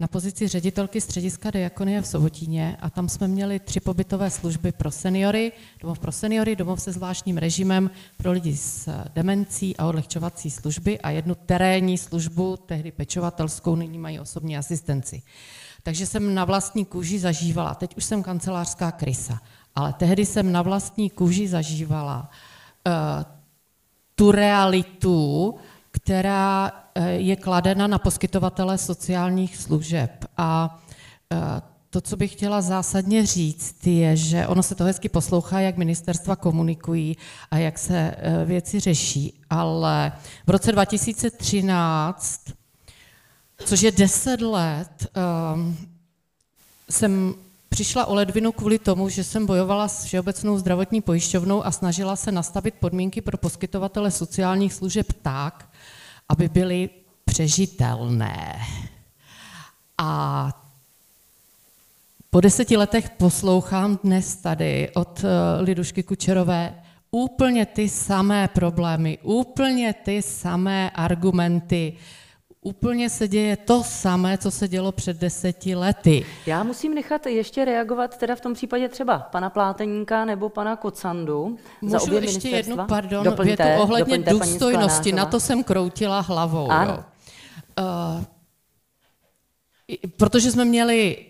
na 0.00 0.08
pozici 0.08 0.48
ředitelky 0.48 1.00
střediska 1.00 1.50
diakonie 1.50 2.02
v 2.02 2.06
Sobotíně 2.06 2.76
a 2.80 2.90
tam 2.90 3.08
jsme 3.08 3.28
měli 3.28 3.58
tři 3.58 3.80
pobytové 3.80 4.30
služby 4.30 4.72
pro 4.72 4.90
seniory, 4.90 5.52
domov 5.80 5.98
pro 5.98 6.12
seniory, 6.12 6.56
domov 6.56 6.82
se 6.82 6.92
zvláštním 6.92 7.36
režimem 7.36 7.90
pro 8.16 8.32
lidi 8.32 8.56
s 8.56 8.88
demencí 9.14 9.76
a 9.76 9.86
odlehčovací 9.86 10.50
služby 10.50 11.00
a 11.00 11.10
jednu 11.10 11.34
terénní 11.34 11.98
službu, 11.98 12.56
tehdy 12.56 12.92
pečovatelskou, 12.92 13.76
nyní 13.76 13.98
mají 13.98 14.20
osobní 14.20 14.56
asistenci. 14.56 15.22
Takže 15.82 16.06
jsem 16.06 16.34
na 16.34 16.44
vlastní 16.44 16.84
kůži 16.84 17.18
zažívala, 17.18 17.74
teď 17.74 17.96
už 17.96 18.04
jsem 18.04 18.22
kancelářská 18.22 18.92
krysa, 18.92 19.40
ale 19.74 19.92
tehdy 19.92 20.26
jsem 20.26 20.52
na 20.52 20.62
vlastní 20.62 21.10
kůži 21.10 21.48
zažívala 21.48 22.30
uh, 22.86 23.33
tu 24.14 24.30
realitu, 24.30 25.54
která 25.90 26.72
eh, 26.94 27.10
je 27.10 27.36
kladena 27.36 27.86
na 27.86 27.98
poskytovatele 27.98 28.78
sociálních 28.78 29.56
služeb. 29.56 30.24
A 30.36 30.82
eh, 31.32 31.36
to, 31.90 32.00
co 32.00 32.16
bych 32.16 32.32
chtěla 32.32 32.60
zásadně 32.60 33.26
říct, 33.26 33.86
je, 33.86 34.16
že 34.16 34.46
ono 34.46 34.62
se 34.62 34.74
to 34.74 34.84
hezky 34.84 35.08
poslouchá, 35.08 35.60
jak 35.60 35.76
ministerstva 35.76 36.36
komunikují 36.36 37.16
a 37.50 37.58
jak 37.58 37.78
se 37.78 38.14
eh, 38.18 38.44
věci 38.44 38.80
řeší, 38.80 39.40
ale 39.50 40.12
v 40.46 40.50
roce 40.50 40.72
2013, 40.72 42.40
což 43.64 43.82
je 43.82 43.92
deset 43.92 44.40
let, 44.40 45.06
jsem 46.90 47.34
Přišla 47.74 48.06
o 48.06 48.14
ledvinu 48.14 48.52
kvůli 48.52 48.78
tomu, 48.78 49.08
že 49.08 49.24
jsem 49.24 49.46
bojovala 49.46 49.88
s 49.88 50.04
Všeobecnou 50.04 50.58
zdravotní 50.58 51.00
pojišťovnou 51.00 51.66
a 51.66 51.70
snažila 51.70 52.16
se 52.16 52.32
nastavit 52.32 52.74
podmínky 52.74 53.20
pro 53.20 53.38
poskytovatele 53.38 54.10
sociálních 54.10 54.72
služeb 54.72 55.06
tak, 55.22 55.70
aby 56.28 56.48
byly 56.48 56.90
přežitelné. 57.24 58.60
A 59.98 60.48
po 62.30 62.40
deseti 62.40 62.76
letech 62.76 63.10
poslouchám 63.10 63.98
dnes 64.04 64.36
tady 64.36 64.90
od 64.94 65.24
eh, 65.24 65.62
Lidušky 65.62 66.02
Kučerové 66.02 66.82
úplně 67.10 67.66
ty 67.66 67.88
samé 67.88 68.48
problémy, 68.48 69.18
úplně 69.22 69.92
ty 69.92 70.22
samé 70.22 70.90
argumenty, 70.90 71.96
úplně 72.64 73.10
se 73.10 73.28
děje 73.28 73.56
to 73.56 73.82
samé, 73.82 74.38
co 74.38 74.50
se 74.50 74.68
dělo 74.68 74.92
před 74.92 75.16
deseti 75.16 75.74
lety. 75.74 76.26
Já 76.46 76.62
musím 76.62 76.94
nechat 76.94 77.26
ještě 77.26 77.64
reagovat 77.64 78.18
teda 78.18 78.36
v 78.36 78.40
tom 78.40 78.54
případě 78.54 78.88
třeba 78.88 79.18
pana 79.18 79.50
Pláteníka 79.50 80.24
nebo 80.24 80.48
pana 80.48 80.76
Kocandu 80.76 81.58
Můžu 81.80 81.92
za 81.92 82.02
obě 82.02 82.20
ještě 82.20 82.48
jednu, 82.48 82.76
pardon, 82.88 83.24
doplňte, 83.24 83.64
větu 83.64 83.82
ohledně 83.82 84.18
doplňte, 84.18 84.46
důstojnosti, 84.46 85.12
na 85.12 85.24
to 85.24 85.40
jsem 85.40 85.64
kroutila 85.64 86.20
hlavou. 86.20 86.70
Ano. 86.70 86.92
Jo. 86.92 87.04
Uh, 88.18 88.24
protože 90.16 90.50
jsme 90.50 90.64
měli 90.64 91.26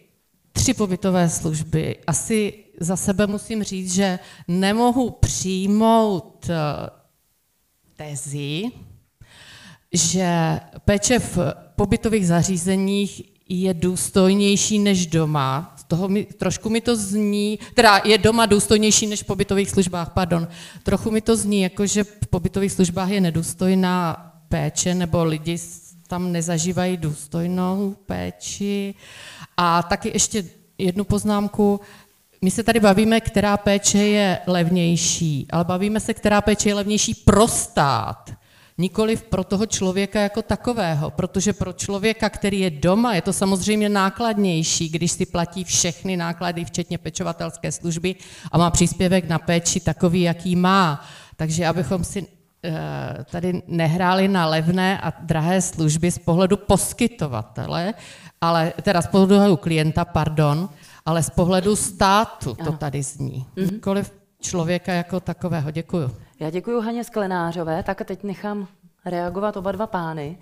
tři 0.53 0.75
pobytové 0.75 1.29
služby, 1.29 1.97
asi 2.07 2.65
za 2.81 2.97
sebe 2.97 3.27
musím 3.27 3.63
říct, 3.63 3.93
že 3.95 4.19
nemohu 4.49 5.11
přijmout 5.11 6.47
uh, 6.49 6.55
tezi, 7.97 8.71
že 9.95 10.61
péče 10.85 11.19
v 11.19 11.39
pobytových 11.77 12.27
zařízeních 12.27 13.23
je 13.49 13.75
důstojnější 13.75 14.79
než 14.79 15.07
doma. 15.07 15.75
Z 15.77 15.85
toho 15.85 16.09
mi, 16.09 16.25
trošku 16.25 16.69
mi 16.69 16.81
to 16.81 16.97
zní, 16.97 17.59
teda 17.75 18.01
je 18.05 18.19
doma 18.19 18.47
důstojnější 18.47 19.07
než 19.07 19.23
v 19.23 19.27
pobytových 19.27 19.71
službách, 19.71 20.13
pardon. 20.13 20.49
Trochu 20.83 21.11
mi 21.11 21.21
to 21.21 21.37
zní, 21.37 21.63
jako 21.63 21.87
že 21.87 22.05
v 22.05 22.27
pobytových 22.31 22.73
službách 22.73 23.09
je 23.09 23.21
nedůstojná 23.21 24.31
péče, 24.49 24.95
nebo 24.95 25.25
lidi 25.25 25.59
tam 26.07 26.33
nezažívají 26.33 26.97
důstojnou 26.97 27.97
péči. 28.07 28.95
A 29.57 29.83
taky 29.83 30.11
ještě 30.15 30.45
jednu 30.79 31.05
poznámku. 31.05 31.81
My 32.43 32.51
se 32.51 32.63
tady 32.63 32.81
bavíme, 32.81 33.21
která 33.21 33.57
péče 33.57 33.99
je 33.99 34.39
levnější, 34.47 35.47
ale 35.51 35.65
bavíme 35.65 36.01
se, 36.01 36.15
která 36.15 36.41
péče 36.41 36.69
je 36.69 36.75
levnější 36.75 37.15
pro 37.15 37.49
stát. 37.49 38.31
Nikoliv 38.79 39.23
pro 39.23 39.45
toho 39.45 39.67
člověka 39.67 40.21
jako 40.21 40.43
takového, 40.43 41.11
protože 41.11 41.53
pro 41.53 41.73
člověka, 41.73 42.29
který 42.29 42.61
je 42.61 42.71
doma, 42.71 43.15
je 43.15 43.23
to 43.23 43.33
samozřejmě 43.33 43.89
nákladnější, 43.89 44.89
když 44.89 45.13
si 45.13 45.27
platí 45.27 45.65
všechny 45.65 46.17
náklady, 46.17 46.65
včetně 46.65 46.99
pečovatelské 46.99 47.73
služby 47.73 48.15
a 48.53 48.59
má 48.59 48.71
příspěvek 48.71 49.29
na 49.29 49.39
péči 49.39 49.81
takový, 49.81 50.23
jaký 50.23 50.57
má. 50.57 51.05
Takže 51.37 51.67
abychom 51.67 52.05
si 52.05 52.27
eh, 52.65 53.25
tady 53.31 53.63
nehráli 53.69 54.29
na 54.29 54.47
levné 54.47 55.01
a 55.01 55.13
drahé 55.21 55.63
služby 55.63 56.11
z 56.11 56.19
pohledu 56.19 56.57
poskytovatele, 56.57 57.95
ale 58.41 58.73
teda 58.83 59.03
z 59.03 59.07
pohledu 59.07 59.57
klienta, 59.57 60.05
pardon, 60.05 60.69
ale 61.07 61.23
z 61.23 61.31
pohledu 61.31 61.77
státu 61.77 62.55
to 62.65 62.73
tady 62.73 63.03
zní. 63.03 63.47
Mm-hmm. 63.57 63.73
Nikoliv 63.73 64.13
člověka 64.41 64.93
jako 64.93 65.21
takového. 65.21 65.71
Děkuju. 65.71 66.11
Já 66.45 66.51
děkuji 66.51 66.81
Haně 66.81 67.05
Sklenářové, 67.05 67.83
tak 67.83 68.01
a 68.01 68.05
teď 68.05 68.23
nechám 68.23 68.69
reagovat 69.05 69.57
oba 69.57 69.73
dva 69.73 69.87
pány. 69.87 70.39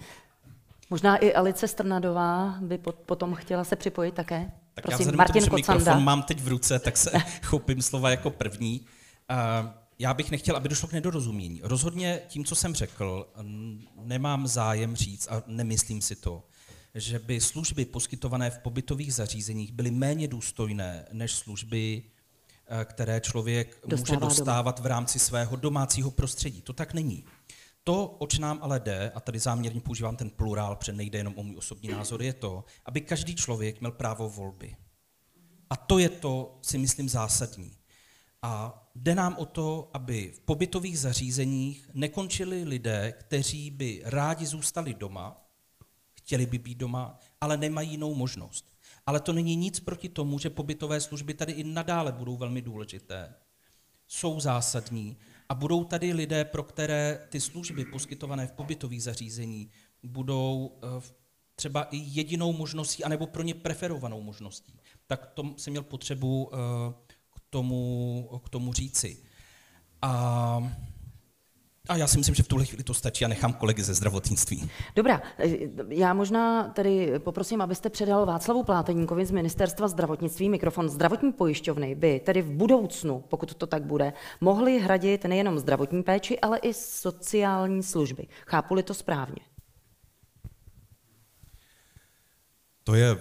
Možná 0.90 1.16
i 1.16 1.34
Alice 1.34 1.68
Strnadová 1.68 2.58
by 2.60 2.78
potom 3.06 3.34
chtěla 3.34 3.64
se 3.64 3.76
připojit 3.76 4.14
také. 4.14 4.52
Tak 4.74 4.84
Prosím, 4.84 5.06
já 5.06 5.12
Martin 5.16 5.44
tomu, 5.44 5.58
že 5.58 5.72
mikrofon 5.72 6.04
mám 6.04 6.22
teď 6.22 6.40
v 6.40 6.48
ruce, 6.48 6.78
tak 6.78 6.96
se 6.96 7.10
chopím 7.44 7.82
slova 7.82 8.10
jako 8.10 8.30
první. 8.30 8.80
Uh, 8.80 9.70
já 9.98 10.14
bych 10.14 10.30
nechtěl, 10.30 10.56
aby 10.56 10.68
došlo 10.68 10.88
k 10.88 10.92
nedorozumění. 10.92 11.60
Rozhodně 11.64 12.20
tím, 12.28 12.44
co 12.44 12.54
jsem 12.54 12.74
řekl, 12.74 13.32
nemám 14.02 14.46
zájem 14.46 14.96
říct, 14.96 15.28
a 15.30 15.42
nemyslím 15.46 16.00
si 16.00 16.16
to, 16.16 16.44
že 16.94 17.18
by 17.18 17.40
služby 17.40 17.84
poskytované 17.84 18.50
v 18.50 18.58
pobytových 18.58 19.14
zařízeních 19.14 19.72
byly 19.72 19.90
méně 19.90 20.28
důstojné 20.28 21.06
než 21.12 21.32
služby 21.32 22.02
Eh, 22.06 22.11
které 22.84 23.20
člověk 23.20 23.80
Dostává 23.86 24.18
může 24.18 24.26
dostávat 24.26 24.76
doma. 24.76 24.84
v 24.84 24.86
rámci 24.86 25.18
svého 25.18 25.56
domácího 25.56 26.10
prostředí. 26.10 26.62
To 26.62 26.72
tak 26.72 26.94
není. 26.94 27.24
To, 27.84 28.06
oč 28.06 28.38
nám 28.38 28.58
ale 28.62 28.80
jde, 28.80 29.10
a 29.14 29.20
tady 29.20 29.38
záměrně 29.38 29.80
používám 29.80 30.16
ten 30.16 30.30
plurál, 30.30 30.76
protože 30.76 30.92
nejde 30.92 31.18
jenom 31.18 31.34
o 31.36 31.42
můj 31.42 31.56
osobní 31.56 31.88
názor, 31.88 32.22
je 32.22 32.32
to, 32.32 32.64
aby 32.84 33.00
každý 33.00 33.34
člověk 33.34 33.80
měl 33.80 33.92
právo 33.92 34.28
volby. 34.28 34.76
A 35.70 35.76
to 35.76 35.98
je 35.98 36.08
to, 36.08 36.58
si 36.62 36.78
myslím, 36.78 37.08
zásadní. 37.08 37.76
A 38.42 38.82
jde 38.94 39.14
nám 39.14 39.36
o 39.38 39.46
to, 39.46 39.90
aby 39.92 40.32
v 40.36 40.40
pobytových 40.40 40.98
zařízeních 40.98 41.90
nekončili 41.94 42.64
lidé, 42.64 43.12
kteří 43.12 43.70
by 43.70 44.02
rádi 44.04 44.46
zůstali 44.46 44.94
doma, 44.94 45.48
chtěli 46.14 46.46
by 46.46 46.58
být 46.58 46.78
doma, 46.78 47.18
ale 47.40 47.56
nemají 47.56 47.90
jinou 47.90 48.14
možnost. 48.14 48.71
Ale 49.06 49.20
to 49.20 49.32
není 49.32 49.56
nic 49.56 49.80
proti 49.80 50.08
tomu, 50.08 50.38
že 50.38 50.50
pobytové 50.50 51.00
služby 51.00 51.34
tady 51.34 51.52
i 51.52 51.64
nadále 51.64 52.12
budou 52.12 52.36
velmi 52.36 52.62
důležité, 52.62 53.34
jsou 54.06 54.40
zásadní 54.40 55.16
a 55.48 55.54
budou 55.54 55.84
tady 55.84 56.12
lidé, 56.12 56.44
pro 56.44 56.62
které 56.62 57.26
ty 57.28 57.40
služby 57.40 57.84
poskytované 57.84 58.46
v 58.46 58.52
pobytových 58.52 59.02
zařízení 59.02 59.70
budou 60.02 60.78
eh, 60.82 61.12
třeba 61.54 61.82
i 61.82 61.96
jedinou 61.96 62.52
možností, 62.52 63.04
anebo 63.04 63.26
pro 63.26 63.42
ně 63.42 63.54
preferovanou 63.54 64.22
možností. 64.22 64.80
Tak 65.06 65.26
to 65.26 65.54
jsem 65.56 65.70
měl 65.70 65.82
potřebu 65.82 66.50
eh, 66.52 66.56
k 67.34 67.40
tomu, 67.50 68.40
k 68.44 68.48
tomu 68.48 68.72
říci. 68.72 69.22
A 70.02 70.72
a 71.88 71.96
já 71.96 72.06
si 72.06 72.18
myslím, 72.18 72.34
že 72.34 72.42
v 72.42 72.48
tuhle 72.48 72.66
chvíli 72.66 72.84
to 72.84 72.94
stačí 72.94 73.24
a 73.24 73.28
nechám 73.28 73.52
kolegy 73.52 73.82
ze 73.82 73.94
zdravotnictví. 73.94 74.70
Dobrá, 74.96 75.22
já 75.88 76.14
možná 76.14 76.68
tedy 76.68 77.18
poprosím, 77.18 77.60
abyste 77.60 77.90
předal 77.90 78.26
Václavu 78.26 78.62
Pláteníkovi 78.62 79.26
z 79.26 79.30
Ministerstva 79.30 79.88
zdravotnictví 79.88 80.48
mikrofon. 80.48 80.88
Zdravotní 80.88 81.32
pojišťovny 81.32 81.94
by 81.94 82.20
tedy 82.20 82.42
v 82.42 82.50
budoucnu, 82.50 83.24
pokud 83.28 83.54
to 83.54 83.66
tak 83.66 83.82
bude, 83.82 84.12
mohly 84.40 84.78
hradit 84.78 85.24
nejenom 85.24 85.58
zdravotní 85.58 86.02
péči, 86.02 86.40
ale 86.40 86.58
i 86.58 86.74
sociální 86.74 87.82
služby. 87.82 88.26
Chápu-li 88.46 88.82
to 88.82 88.94
správně? 88.94 89.42
To 92.84 92.94
je 92.94 93.18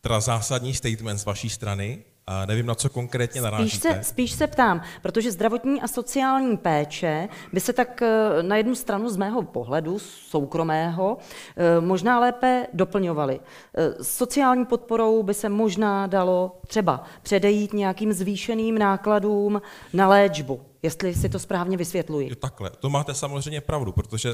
teda 0.00 0.20
zásadní 0.20 0.74
statement 0.74 1.20
z 1.20 1.24
vaší 1.24 1.50
strany 1.50 2.04
A 2.30 2.46
nevím, 2.46 2.66
na 2.66 2.74
co 2.74 2.88
konkrétně 2.90 3.40
Spíš 3.40 3.52
narážíte. 3.52 3.94
se, 3.94 4.04
spíš 4.04 4.32
se 4.32 4.46
ptám, 4.46 4.82
protože 5.02 5.32
zdravotní 5.32 5.82
a 5.82 5.88
sociální 5.88 6.56
péče 6.56 7.28
by 7.52 7.60
se 7.60 7.72
tak 7.72 8.02
eh, 8.02 8.42
na 8.42 8.56
jednu 8.56 8.74
stranu 8.74 9.08
z 9.08 9.16
mého 9.16 9.42
pohledu 9.42 9.98
soukromého 9.98 11.18
eh, 11.56 11.80
možná 11.80 12.20
lépe 12.20 12.66
doplňovaly. 12.72 13.40
Eh, 13.40 14.04
sociální 14.04 14.64
podporou 14.64 15.22
by 15.22 15.34
se 15.34 15.48
možná 15.48 16.06
dalo 16.06 16.60
třeba 16.66 17.04
předejít 17.22 17.72
nějakým 17.72 18.12
zvýšeným 18.12 18.78
nákladům 18.78 19.62
na 19.92 20.08
léčbu, 20.08 20.60
jestli 20.82 21.14
si 21.14 21.28
to 21.28 21.38
správně 21.38 21.76
vysvětluji. 21.76 22.28
Jo, 22.28 22.34
takhle, 22.34 22.70
to 22.70 22.90
máte 22.90 23.14
samozřejmě 23.14 23.60
pravdu, 23.60 23.92
protože 23.92 24.30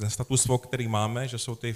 ten 0.00 0.10
status 0.10 0.44
quo, 0.44 0.58
který 0.58 0.88
máme, 0.88 1.28
že 1.28 1.38
jsou 1.38 1.54
ty 1.54 1.74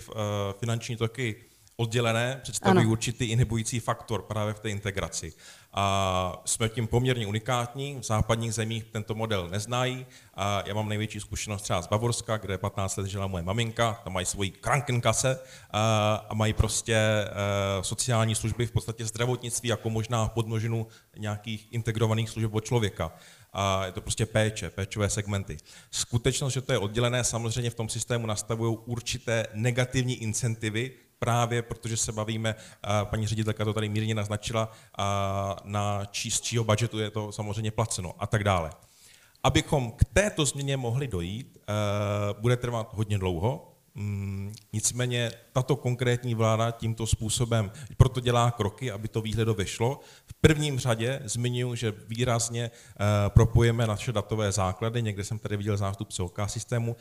finanční 0.60 0.96
toky 0.96 1.49
oddělené, 1.80 2.40
představují 2.42 2.84
Ano. 2.84 2.92
určitý 2.92 3.24
inhibující 3.24 3.80
faktor 3.80 4.22
právě 4.22 4.54
v 4.54 4.60
té 4.60 4.70
integraci. 4.70 5.32
A 5.72 6.42
jsme 6.44 6.68
tím 6.68 6.86
poměrně 6.86 7.26
unikátní, 7.26 7.98
v 8.00 8.02
západních 8.02 8.54
zemích 8.54 8.84
tento 8.84 9.14
model 9.14 9.48
neznají. 9.48 10.06
A 10.34 10.62
já 10.66 10.74
mám 10.74 10.88
největší 10.88 11.20
zkušenost 11.20 11.62
třeba 11.62 11.82
z 11.82 11.86
Bavorska, 11.86 12.36
kde 12.36 12.58
15 12.58 12.96
let 12.96 13.06
žila 13.06 13.26
moje 13.26 13.42
maminka, 13.42 14.00
tam 14.04 14.12
mají 14.12 14.26
svoji 14.26 14.50
Krankenkase 14.50 15.40
a, 15.72 16.34
mají 16.34 16.52
prostě 16.52 16.98
uh, 17.24 17.82
sociální 17.82 18.34
služby, 18.34 18.66
v 18.66 18.72
podstatě 18.72 19.06
zdravotnictví 19.06 19.68
jako 19.68 19.90
možná 19.90 20.28
podmnožinu 20.28 20.86
nějakých 21.18 21.72
integrovaných 21.72 22.30
služeb 22.30 22.54
od 22.54 22.64
člověka 22.64 23.12
a 23.52 23.86
je 23.86 23.92
to 23.92 24.00
prostě 24.00 24.26
péče, 24.26 24.70
péčové 24.70 25.10
segmenty. 25.10 25.56
Skutečnost, 25.90 26.52
že 26.52 26.60
to 26.60 26.72
je 26.72 26.78
oddělené, 26.78 27.24
samozřejmě 27.24 27.70
v 27.70 27.74
tom 27.74 27.88
systému 27.88 28.26
nastavují 28.26 28.78
určité 28.86 29.46
negativní 29.54 30.22
incentivy, 30.22 30.90
právě 31.20 31.62
protože 31.62 31.96
se 31.96 32.12
bavíme, 32.12 32.54
paní 33.04 33.26
ředitelka 33.26 33.64
to 33.64 33.72
tady 33.72 33.88
mírně 33.88 34.14
naznačila, 34.14 34.72
na 35.64 36.04
čí, 36.10 36.30
z 36.30 36.40
čího 36.40 36.64
budžetu 36.64 36.98
je 36.98 37.10
to 37.10 37.32
samozřejmě 37.32 37.70
placeno 37.70 38.14
a 38.18 38.26
tak 38.26 38.44
dále. 38.44 38.70
Abychom 39.42 39.92
k 39.92 40.04
této 40.12 40.44
změně 40.44 40.76
mohli 40.76 41.08
dojít, 41.08 41.58
eh, 41.58 41.72
bude 42.40 42.56
trvat 42.56 42.88
hodně 42.94 43.18
dlouho, 43.18 43.66
Mm, 43.94 44.54
Nicméně 44.72 45.30
tato 45.52 45.76
konkrétní 45.76 46.34
vláda 46.34 46.70
tímto 46.70 47.06
způsobem 47.06 47.70
proto 47.96 48.20
dělá 48.20 48.50
kroky, 48.50 48.90
aby 48.90 49.08
to 49.08 49.20
výhledově 49.20 49.66
šlo. 49.66 50.00
V 50.26 50.34
prvním 50.34 50.78
řadě 50.78 51.20
zmiňuji, 51.24 51.74
že 51.74 51.94
výrazně 52.08 52.70
eh, 52.70 53.04
propojeme 53.28 53.86
naše 53.86 54.12
datové 54.12 54.52
základy, 54.52 55.02
někde 55.02 55.24
jsem 55.24 55.38
tady 55.38 55.56
viděl 55.56 55.76
zástupce 55.76 56.22
OK 56.22 56.38
systému, 56.46 56.96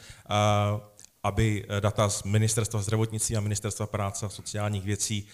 aby 1.23 1.65
eh, 1.69 1.81
data 1.81 2.09
z 2.09 2.23
Ministerstva 2.23 2.81
zdravotnictví 2.81 3.37
a 3.37 3.39
Ministerstva 3.39 3.87
práce 3.87 4.25
a 4.25 4.29
sociálních 4.29 4.83
věcí 4.83 5.27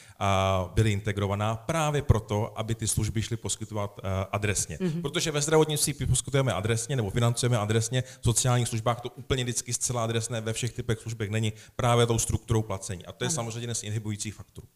byly 0.73 0.91
integrovaná 0.91 1.55
právě 1.55 2.01
proto, 2.01 2.59
aby 2.59 2.75
ty 2.75 2.87
služby 2.87 3.21
šly 3.21 3.37
poskytovat 3.37 3.99
eh, 4.03 4.25
adresně. 4.31 4.77
Mm-hmm. 4.77 5.01
Protože 5.01 5.31
ve 5.31 5.41
zdravotnictví 5.41 5.93
poskytujeme 5.93 6.53
adresně 6.53 6.95
nebo 6.95 7.09
financujeme 7.09 7.57
adresně, 7.57 8.01
v 8.01 8.23
sociálních 8.23 8.67
službách 8.67 9.01
to 9.01 9.09
úplně 9.09 9.43
vždycky 9.43 9.73
zcela 9.73 10.03
adresné 10.03 10.41
ve 10.41 10.53
všech 10.53 10.73
typech 10.73 10.99
službek 10.99 11.31
není 11.31 11.53
právě 11.75 12.05
tou 12.05 12.19
strukturou 12.19 12.61
placení. 12.61 13.05
A 13.05 13.11
to 13.11 13.23
je 13.23 13.29
samozřejmě 13.29 13.59
jeden 13.59 13.75
z 13.75 13.83
inhibujících 13.83 14.33
faktorů. 14.33 14.67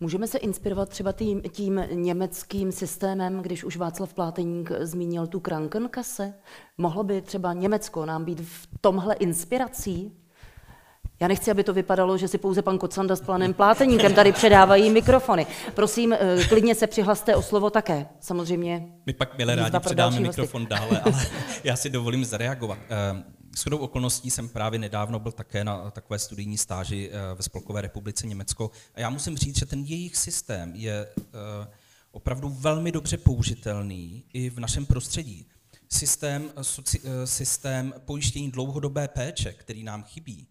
Můžeme 0.00 0.26
se 0.26 0.38
inspirovat 0.38 0.88
třeba 0.88 1.12
tím, 1.12 1.42
tím 1.42 1.84
německým 1.92 2.72
systémem, 2.72 3.42
když 3.42 3.64
už 3.64 3.76
Václav 3.76 4.14
Pláteník 4.14 4.70
zmínil 4.80 5.26
tu 5.26 5.40
Krankenkasse? 5.40 6.34
Mohlo 6.78 7.04
by 7.04 7.22
třeba 7.22 7.52
Německo 7.52 8.06
nám 8.06 8.24
být 8.24 8.40
v 8.40 8.68
tomhle 8.80 9.14
inspirací? 9.14 10.12
Já 11.20 11.28
nechci, 11.28 11.50
aby 11.50 11.64
to 11.64 11.74
vypadalo, 11.74 12.18
že 12.18 12.28
si 12.28 12.38
pouze 12.38 12.62
pan 12.62 12.78
Kocanda 12.78 13.16
s 13.16 13.20
panem 13.20 13.54
Pláteníkem 13.54 14.14
tady 14.14 14.32
předávají 14.32 14.90
mikrofony. 14.90 15.46
Prosím, 15.74 16.12
eh, 16.12 16.18
klidně 16.48 16.74
se 16.74 16.86
přihlaste 16.86 17.36
o 17.36 17.42
slovo 17.42 17.70
také. 17.70 18.06
Samozřejmě. 18.20 18.88
My 19.06 19.12
pak 19.12 19.38
milé 19.38 19.56
rádi 19.56 19.78
předáme 19.78 20.16
hosty. 20.16 20.28
mikrofon 20.28 20.66
dále, 20.66 21.00
ale 21.00 21.26
já 21.64 21.76
si 21.76 21.90
dovolím 21.90 22.24
zareagovat. 22.24 22.78
S 23.56 23.62
chodou 23.62 23.78
okolností 23.78 24.30
jsem 24.30 24.48
právě 24.48 24.78
nedávno 24.78 25.18
byl 25.18 25.32
také 25.32 25.64
na 25.64 25.90
takové 25.90 26.18
studijní 26.18 26.58
stáži 26.58 27.10
eh, 27.12 27.34
ve 27.34 27.42
Spolkové 27.42 27.80
republice 27.80 28.26
Německo 28.26 28.70
a 28.94 29.00
já 29.00 29.10
musím 29.10 29.36
říct, 29.36 29.58
že 29.58 29.66
ten 29.66 29.84
jejich 29.84 30.16
systém 30.16 30.72
je 30.74 31.06
eh, 31.18 31.66
opravdu 32.10 32.48
velmi 32.48 32.92
dobře 32.92 33.16
použitelný 33.16 34.24
i 34.32 34.50
v 34.50 34.60
našem 34.60 34.86
prostředí. 34.86 35.46
Systém, 35.88 36.50
eh, 37.04 37.26
systém 37.26 37.94
pojištění 38.04 38.50
dlouhodobé 38.50 39.08
péče, 39.08 39.52
který 39.52 39.82
nám 39.82 40.04
chybí, 40.04 40.46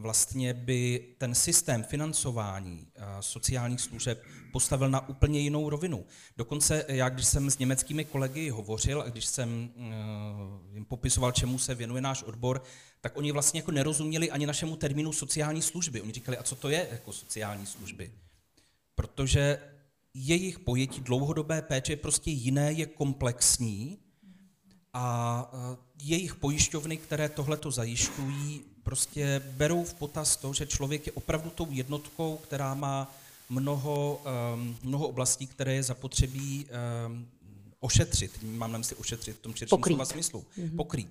vlastně 0.00 0.54
by 0.54 1.06
ten 1.18 1.34
systém 1.34 1.82
financování 1.82 2.86
eh, 2.94 3.02
sociálních 3.20 3.80
služeb 3.80 4.22
postavil 4.52 4.90
na 4.90 5.08
úplně 5.08 5.40
jinou 5.40 5.70
rovinu. 5.70 6.04
Dokonce 6.36 6.84
já, 6.88 7.08
když 7.08 7.26
jsem 7.26 7.50
s 7.50 7.58
německými 7.58 8.04
kolegy 8.04 8.48
hovořil 8.48 9.02
a 9.02 9.08
když 9.08 9.26
jsem 9.26 9.70
eh, 9.76 10.74
jim 10.74 10.84
popisoval, 10.84 11.32
čemu 11.32 11.58
se 11.58 11.74
věnuje 11.74 12.02
náš 12.02 12.22
odbor, 12.22 12.62
tak 13.00 13.16
oni 13.16 13.32
vlastně 13.32 13.60
jako 13.60 13.70
nerozuměli 13.70 14.30
ani 14.30 14.46
našemu 14.46 14.76
termínu 14.76 15.12
sociální 15.12 15.62
služby. 15.62 16.00
Oni 16.00 16.12
říkali, 16.12 16.38
a 16.38 16.42
co 16.42 16.56
to 16.56 16.68
je 16.68 16.88
jako 16.90 17.12
sociální 17.12 17.66
služby? 17.66 18.10
Protože 18.94 19.58
jejich 20.14 20.58
pojetí 20.58 21.00
dlouhodobé 21.00 21.62
péče 21.62 21.92
je 21.92 21.96
prostě 21.96 22.30
jiné, 22.30 22.72
je 22.72 22.86
komplexní 22.86 23.98
a 24.92 25.50
eh, 25.52 25.76
jejich 26.02 26.34
pojišťovny, 26.34 26.96
které 26.96 27.28
tohleto 27.28 27.70
zajišťují, 27.70 28.64
prostě 28.82 29.42
berou 29.44 29.84
v 29.84 29.94
potaz 29.94 30.36
to, 30.36 30.52
že 30.52 30.66
člověk 30.66 31.06
je 31.06 31.12
opravdu 31.12 31.50
tou 31.50 31.66
jednotkou, 31.70 32.36
která 32.36 32.74
má 32.74 33.14
mnoho, 33.48 34.22
um, 34.54 34.76
mnoho 34.82 35.08
oblastí, 35.08 35.46
které 35.46 35.74
je 35.74 35.82
zapotřebí 35.82 36.66
um, 37.06 37.26
ošetřit. 37.80 38.38
Mám 38.42 38.72
na 38.72 38.78
mysli 38.78 38.96
ošetřit 38.96 39.36
v 39.36 39.40
tom 39.40 39.54
širším 39.54 39.78
slova 39.86 40.04
smyslu. 40.04 40.44
Mm-hmm. 40.58 40.76
Pokrýt. 40.76 41.08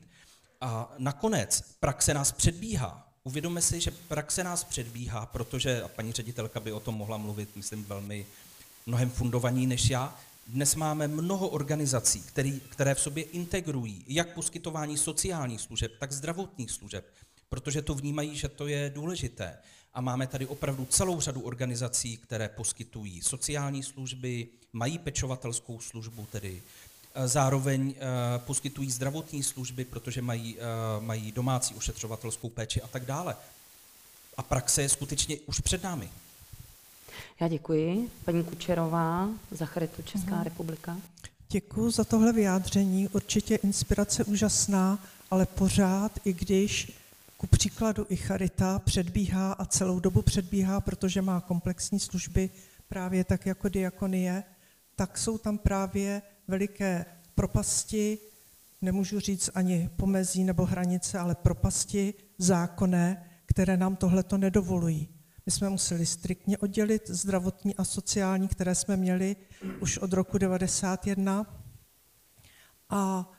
A 0.62 0.94
nakonec 0.98 1.64
praxe 1.80 2.14
nás 2.14 2.32
předbíhá. 2.32 3.08
Uvědomme 3.24 3.62
si, 3.62 3.82
že 3.82 3.92
praxe 3.92 4.44
nás 4.44 4.64
předbíhá, 4.64 5.26
protože, 5.26 5.82
a 5.82 5.88
paní 5.88 6.12
ředitelka 6.12 6.60
by 6.60 6.72
o 6.72 6.80
tom 6.80 6.96
mohla 6.96 7.18
mluvit, 7.18 7.56
myslím, 7.56 7.86
velmi 7.86 8.26
mnohem 8.86 9.10
fundovaní 9.10 9.68
než 9.68 9.90
já, 9.90 10.20
dnes 10.48 10.76
máme 10.76 11.08
mnoho 11.08 11.48
organizací, 11.48 12.22
který, 12.22 12.60
které 12.60 12.96
v 12.96 13.00
sobě 13.00 13.24
integrují 13.24 14.04
jak 14.08 14.34
poskytování 14.34 14.98
sociálních 14.98 15.62
služeb, 15.62 15.92
tak 16.00 16.12
zdravotních 16.12 16.72
služeb, 16.72 17.06
protože 17.50 17.82
to 17.82 17.96
vnímají, 17.96 18.36
že 18.36 18.48
to 18.48 18.68
je 18.68 18.90
důležité. 18.90 19.58
A 19.94 20.02
máme 20.02 20.28
tady 20.28 20.46
opravdu 20.46 20.86
celou 20.86 21.22
řadu 21.22 21.42
organizací, 21.42 22.18
které 22.18 22.50
poskytují 22.50 23.22
sociální 23.22 23.84
služby, 23.84 24.48
mají 24.74 24.98
pečovatelskou 24.98 25.80
službu 25.80 26.28
tedy, 26.32 26.62
Eh, 27.16 27.28
zároveň 27.28 27.94
eh, 27.98 28.40
poskytují 28.40 28.92
zdravotní 28.92 29.44
služby, 29.44 29.86
protože 29.86 30.22
mají, 30.22 30.58
eh, 30.60 30.62
mají 31.02 31.32
domácí 31.32 31.76
ošetřovatelskou 31.76 32.50
péči 32.50 32.82
a 32.82 32.88
tak 32.88 33.06
dále. 33.06 33.36
A 34.38 34.44
praxe 34.44 34.82
je 34.82 34.90
skutečně 34.90 35.38
už 35.46 35.60
před 35.60 35.84
námi. 35.84 36.10
Já 37.40 37.48
děkuji. 37.48 38.10
Paní 38.26 38.44
Kučerová, 38.44 39.30
za 39.52 39.66
Charitu 39.66 40.02
Česká 40.02 40.36
Mhm. 40.36 40.44
republika. 40.44 40.98
Děkuji 41.50 41.92
za 41.92 42.04
tohle 42.04 42.34
vyjádření. 42.34 43.08
Určitě 43.08 43.56
inspirace 43.56 44.24
úžasná, 44.24 45.00
ale 45.32 45.46
pořád, 45.46 46.12
i 46.26 46.34
když 46.34 46.92
ku 47.40 47.48
příkladu 47.48 48.06
i 48.10 48.16
Charita 48.16 48.80
předbíhá 48.80 49.54
a 49.54 49.66
celou 49.66 50.00
dobu 50.00 50.22
předbíhá, 50.22 50.82
protože 50.82 51.22
má 51.22 51.42
komplexní 51.42 52.00
služby, 52.00 52.50
právě 52.88 53.24
tak 53.24 53.46
jako 53.46 53.70
diakonie, 53.70 54.44
tak 54.96 55.18
jsou 55.18 55.38
tam 55.38 55.58
právě 55.58 56.22
veliké 56.48 57.06
propasti, 57.36 58.18
nemůžu 58.82 59.20
říct 59.20 59.50
ani 59.54 59.90
pomezí 59.96 60.44
nebo 60.44 60.66
hranice, 60.66 61.20
ale 61.20 61.36
propasti 61.36 62.14
zákonné, 62.38 63.30
které 63.46 63.78
nám 63.78 63.96
tohleto 63.96 64.38
nedovolují. 64.38 65.10
My 65.46 65.52
jsme 65.52 65.70
museli 65.70 66.06
striktně 66.06 66.58
oddělit 66.58 67.10
zdravotní 67.10 67.76
a 67.76 67.84
sociální, 67.84 68.48
které 68.48 68.76
jsme 68.76 68.98
měli 68.98 69.36
už 69.80 69.98
od 69.98 70.14
roku 70.14 70.38
91 70.38 71.64
a 72.90 73.32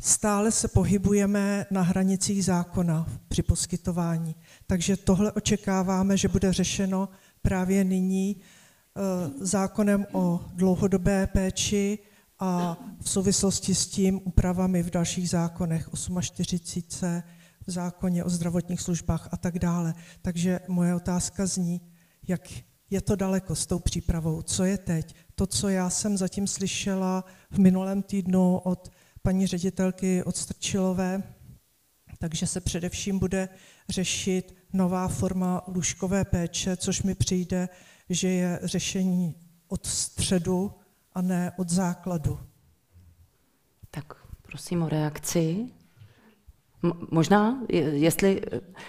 stále 0.00 0.52
se 0.52 0.68
pohybujeme 0.68 1.66
na 1.70 1.82
hranicích 1.82 2.44
zákona 2.44 3.06
při 3.28 3.42
poskytování. 3.42 4.36
Takže 4.66 4.96
tohle 4.96 5.32
očekáváme, 5.32 6.16
že 6.16 6.28
bude 6.28 6.52
řešeno 6.52 7.08
právě 7.42 7.84
nyní 7.84 8.36
eh, 8.36 9.00
zákonem 9.40 10.06
o 10.12 10.40
dlouhodobé 10.54 11.26
péči 11.26 11.98
a 12.38 12.76
v 13.00 13.10
souvislosti 13.10 13.74
s 13.74 13.86
tím 13.86 14.20
úpravami 14.24 14.82
v 14.82 14.90
dalších 14.90 15.30
zákonech 15.30 15.88
48 16.20 17.22
v 17.66 17.70
zákoně 17.70 18.24
o 18.24 18.30
zdravotních 18.30 18.80
službách 18.80 19.28
a 19.32 19.36
tak 19.36 19.58
dále. 19.58 19.94
Takže 20.22 20.60
moje 20.68 20.94
otázka 20.94 21.46
zní, 21.46 21.80
jak 22.28 22.48
je 22.90 23.00
to 23.00 23.16
daleko 23.16 23.54
s 23.54 23.66
tou 23.66 23.78
přípravou, 23.78 24.42
co 24.42 24.64
je 24.64 24.78
teď. 24.78 25.14
To, 25.34 25.46
co 25.46 25.68
já 25.68 25.90
jsem 25.90 26.16
zatím 26.16 26.46
slyšela 26.46 27.24
v 27.50 27.58
minulém 27.58 28.02
týdnu 28.02 28.58
od 28.58 28.90
paní 29.24 29.46
ředitelky 29.46 30.24
od 30.24 30.36
Strčilové, 30.36 31.22
takže 32.18 32.46
se 32.46 32.60
především 32.60 33.18
bude 33.18 33.48
řešit 33.88 34.56
nová 34.72 35.08
forma 35.08 35.62
lůžkové 35.66 36.24
péče, 36.24 36.76
což 36.76 37.02
mi 37.02 37.14
přijde, 37.14 37.68
že 38.10 38.28
je 38.28 38.60
řešení 38.62 39.34
od 39.68 39.86
středu 39.86 40.72
a 41.12 41.22
ne 41.22 41.52
od 41.56 41.70
základu. 41.70 42.40
Tak 43.90 44.04
prosím 44.42 44.82
o 44.82 44.88
reakci. 44.88 45.66
Možná, 47.10 47.62
jestli 47.92 48.42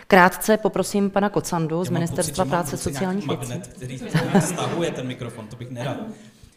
krátce 0.08 0.58
poprosím 0.58 1.10
pana 1.10 1.30
Kocandu 1.30 1.84
z 1.84 1.90
Ministerstva 1.90 2.44
pocit, 2.44 2.50
práce 2.50 2.78
sociálních 2.78 3.28
věcí. 3.28 3.50
Magnet, 3.50 3.68
který 3.68 4.00
stahuje 4.40 4.92
ten 4.92 5.08
mikrofon, 5.08 5.48
to 5.48 5.56
bych 5.56 5.70
nerad. 5.70 5.98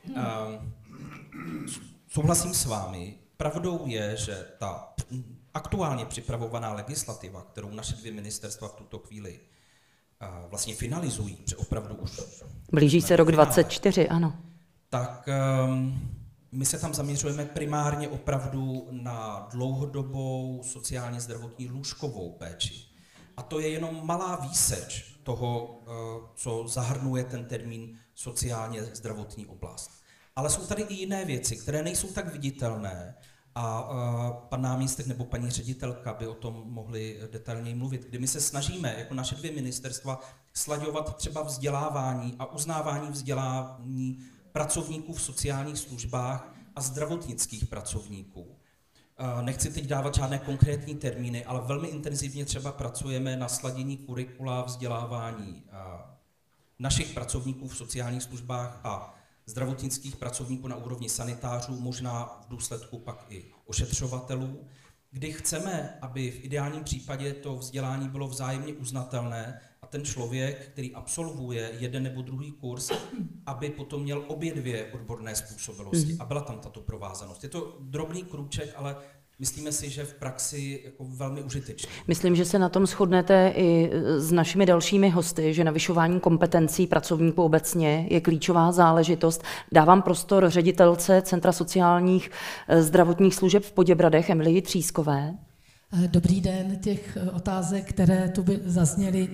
Uh, 0.09 0.14
souhlasím 2.09 2.55
s 2.55 2.66
vámi. 2.66 3.14
Pravdou 3.41 3.86
je, 3.86 4.16
že 4.16 4.47
ta 4.59 4.95
aktuálně 5.55 6.05
připravovaná 6.05 6.72
legislativa, 6.72 7.43
kterou 7.43 7.70
naše 7.70 7.97
dvě 7.97 8.12
ministerstva 8.12 8.68
v 8.68 8.74
tuto 8.74 8.99
chvíli 8.99 9.41
uh, 10.22 10.51
vlastně 10.51 10.74
finalizují, 10.74 11.36
protože 11.36 11.57
opravdu 11.57 11.95
už... 11.95 12.20
Blíží 12.72 13.01
se 13.01 13.16
rok 13.16 13.32
24, 13.32 14.09
ano. 14.09 14.36
Tak 14.89 15.28
um, 15.66 16.11
my 16.53 16.66
se 16.66 16.78
tam 16.78 16.95
zaměřujeme 16.95 17.45
primárně 17.45 18.09
opravdu 18.09 18.89
na 18.91 19.49
dlouhodobou 19.53 20.62
sociálně 20.64 21.20
zdravotní 21.20 21.68
lůžkovou 21.68 22.32
péči. 22.32 22.89
A 23.36 23.43
to 23.43 23.61
je 23.61 23.68
jenom 23.68 24.07
malá 24.07 24.36
výseč 24.36 25.18
toho, 25.22 25.80
eh, 25.82 26.28
co 26.34 26.64
zahrnuje 26.68 27.24
ten 27.24 27.45
termín 27.45 27.99
sociálně 28.14 28.84
zdravotní 28.84 29.47
oblast. 29.47 29.97
Ale 30.39 30.51
jsou 30.51 30.66
tady 30.66 30.82
i 30.82 30.95
jiné 30.95 31.24
věci, 31.24 31.57
které 31.57 31.82
nejsou 31.82 32.09
tak 32.09 32.32
viditelné 32.32 33.14
a 33.55 33.91
eh, 33.91 34.47
pan 34.49 34.62
náměstek 34.62 35.07
nebo 35.07 35.24
paní 35.24 35.51
ředitelka 35.51 36.14
by 36.14 36.26
o 36.26 36.34
tom 36.34 36.62
mohli 36.66 37.20
detailněji 37.32 37.74
mluvit, 37.74 38.07
kdy 38.09 38.18
my 38.18 38.26
se 38.28 38.41
snažíme 38.41 38.95
jako 38.99 39.14
naše 39.14 39.34
dvě 39.34 39.53
ministerstva 39.53 40.20
slaďovat 40.55 41.16
třeba 41.16 41.43
vzdělávání 41.43 42.36
a 42.39 42.53
uznávání 42.53 43.11
vzdělání 43.11 44.18
pracovníků 44.53 45.12
v 45.12 45.22
sociálních 45.22 45.78
službách 45.78 46.55
a 46.76 46.80
zdravotnických 46.80 47.66
pracovníků. 47.66 48.57
Eh, 49.18 49.43
nechci 49.43 49.70
teď 49.70 49.86
dávat 49.86 50.14
žádné 50.14 50.39
konkrétní 50.39 50.95
termíny, 50.95 51.45
ale 51.45 51.61
velmi 51.61 51.89
intenzivně 51.89 52.45
třeba 52.45 52.72
pracujeme 52.72 53.36
na 53.36 53.49
sladění 53.49 53.97
kurikula 53.97 54.62
vzdělávání 54.62 55.62
eh, 55.66 55.72
našich 56.78 57.14
pracovníků 57.14 57.68
v 57.68 57.76
sociálních 57.76 58.22
službách 58.22 58.80
a 58.84 59.18
zdravotnických 59.49 60.16
pracovníků 60.16 60.68
na 60.68 60.76
úrovni 60.76 61.09
sanitářů, 61.09 61.80
možná 61.80 62.40
v 62.46 62.49
důsledku 62.49 62.99
pak 62.99 63.26
i 63.28 63.44
ošetřovatelů, 63.66 64.64
kdy 65.11 65.32
chceme, 65.32 65.99
aby 66.01 66.30
v 66.30 66.44
ideálním 66.44 66.84
případě 66.84 67.34
to 67.34 67.57
vzdělání 67.57 68.09
bylo 68.09 68.28
vzájemně 68.28 68.72
uznatelné 68.72 69.61
ten 69.88 70.05
člověk, 70.05 70.68
který 70.72 70.94
absolvuje 70.94 71.70
jeden 71.78 72.03
nebo 72.03 72.22
druhý 72.22 72.53
kurz, 72.53 72.90
aby 73.46 73.70
potom 73.70 74.03
měl 74.03 74.24
obě 74.28 74.55
dvě 74.55 74.92
odborné 74.92 75.36
způsobilosti 75.36 76.12
mm. 76.12 76.20
a 76.20 76.24
byla 76.24 76.40
tam 76.40 76.59
tato 76.59 76.80
provázanost. 76.80 77.42
Je 77.42 77.49
to 77.49 77.78
drobný 77.80 78.22
krůček, 78.22 78.72
ale 78.76 78.96
myslíme 79.39 79.72
si, 79.72 79.91
že 79.91 80.05
v 80.05 80.14
praxi 80.14 80.80
jako 80.84 81.05
velmi 81.05 81.43
užitečný. 81.43 81.89
Myslím, 82.07 82.36
že 82.36 82.45
se 82.45 82.59
na 82.59 82.68
tom 82.68 82.86
shodnete 82.86 83.53
i 83.57 83.91
s 84.16 84.32
našimi 84.32 84.66
dalšími 84.66 85.11
hosty, 85.11 85.55
že 85.55 85.64
navyšování 85.64 86.20
kompetencí 86.20 86.86
pracovníků 86.86 87.43
obecně 87.43 88.07
je 88.11 88.20
klíčová 88.20 88.72
záležitost. 88.72 89.43
Dávám 89.72 90.03
prostor 90.03 90.51
ředitelce 90.51 91.22
Centra 91.22 91.53
sociálních 91.53 92.30
eh, 92.68 92.82
zdravotních 92.82 93.34
služeb 93.34 93.64
v 93.64 93.72
Poděbradech 93.72 94.30
Emilii 94.30 94.62
Třískové. 94.62 95.34
Dobrý 96.07 96.41
den, 96.41 96.78
těch 96.78 97.18
otázek, 97.32 97.89
které 97.89 98.28
tu 98.28 98.43
by 98.43 98.61
zazněly, 98.64 99.28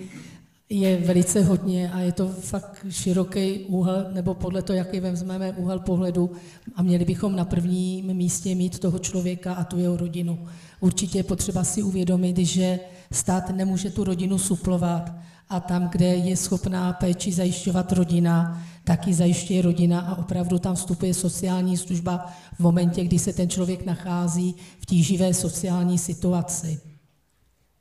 je 0.68 0.96
velice 0.96 1.42
hodně 1.42 1.92
a 1.92 2.00
je 2.00 2.12
to 2.12 2.28
fakt 2.28 2.86
široký 2.90 3.58
úhel, 3.58 4.06
nebo 4.12 4.34
podle 4.34 4.62
toho, 4.62 4.76
jaký 4.76 5.00
vezmeme 5.00 5.52
úhel 5.52 5.78
pohledu 5.78 6.30
a 6.74 6.82
měli 6.82 7.04
bychom 7.04 7.36
na 7.36 7.44
prvním 7.44 8.14
místě 8.14 8.54
mít 8.54 8.78
toho 8.78 8.98
člověka 8.98 9.54
a 9.54 9.64
tu 9.64 9.78
jeho 9.78 9.96
rodinu. 9.96 10.46
Určitě 10.80 11.18
je 11.18 11.22
potřeba 11.22 11.64
si 11.64 11.82
uvědomit, 11.82 12.38
že 12.38 12.80
stát 13.12 13.50
nemůže 13.50 13.90
tu 13.90 14.04
rodinu 14.04 14.38
suplovat 14.38 15.12
a 15.48 15.60
tam, 15.60 15.88
kde 15.88 16.06
je 16.06 16.36
schopná 16.36 16.92
péči 16.92 17.32
zajišťovat 17.32 17.92
rodina, 17.92 18.62
taky 18.84 19.14
zajišťuje 19.14 19.62
rodina 19.62 20.00
a 20.00 20.18
opravdu 20.18 20.58
tam 20.58 20.74
vstupuje 20.74 21.14
sociální 21.14 21.76
služba 21.76 22.32
v 22.54 22.60
momentě, 22.60 23.04
kdy 23.04 23.18
se 23.18 23.32
ten 23.32 23.48
člověk 23.48 23.86
nachází 23.86 24.54
v 24.78 24.86
tíživé 24.86 25.34
sociální 25.34 25.98
situaci. 25.98 26.93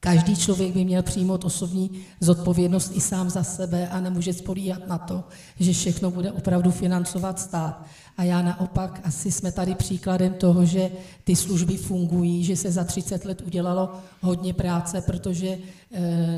Každý 0.03 0.35
člověk 0.35 0.73
by 0.73 0.85
měl 0.85 1.03
přijmout 1.03 1.45
osobní 1.45 1.91
zodpovědnost 2.19 2.91
i 2.95 3.01
sám 3.01 3.29
za 3.29 3.43
sebe 3.43 3.87
a 3.87 3.99
nemůže 3.99 4.33
spolíhat 4.33 4.87
na 4.87 4.97
to, 4.97 5.23
že 5.59 5.73
všechno 5.73 6.11
bude 6.11 6.31
opravdu 6.31 6.71
financovat 6.71 7.39
stát. 7.39 7.85
A 8.17 8.23
já 8.23 8.41
naopak, 8.41 9.01
asi 9.03 9.31
jsme 9.31 9.51
tady 9.51 9.75
příkladem 9.75 10.33
toho, 10.33 10.65
že 10.65 10.91
ty 11.23 11.35
služby 11.35 11.77
fungují, 11.77 12.43
že 12.43 12.55
se 12.55 12.71
za 12.71 12.83
30 12.83 13.25
let 13.25 13.41
udělalo 13.45 13.89
hodně 14.21 14.53
práce, 14.53 15.01
protože 15.01 15.47
e, 15.47 15.59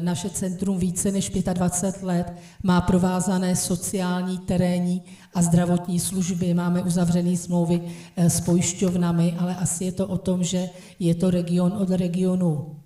naše 0.01 0.30
centrum 0.30 0.78
více 0.80 1.11
než 1.11 1.30
25 1.30 2.03
let 2.03 2.34
má 2.63 2.82
provázané 2.82 3.55
sociální, 3.55 4.38
terénní 4.38 5.01
a 5.34 5.41
zdravotní 5.41 5.99
služby. 5.99 6.53
Máme 6.53 6.84
uzavřené 6.84 7.38
smlouvy 7.38 7.82
e, 8.16 8.30
s 8.30 8.41
pojišťovnami, 8.41 9.36
ale 9.39 9.55
asi 9.55 9.86
je 9.86 9.91
to 9.91 10.07
o 10.07 10.18
tom, 10.18 10.43
že 10.43 10.70
je 10.99 11.16
to 11.16 11.30
region 11.30 11.74
od 11.74 11.89
regionu 11.89 12.84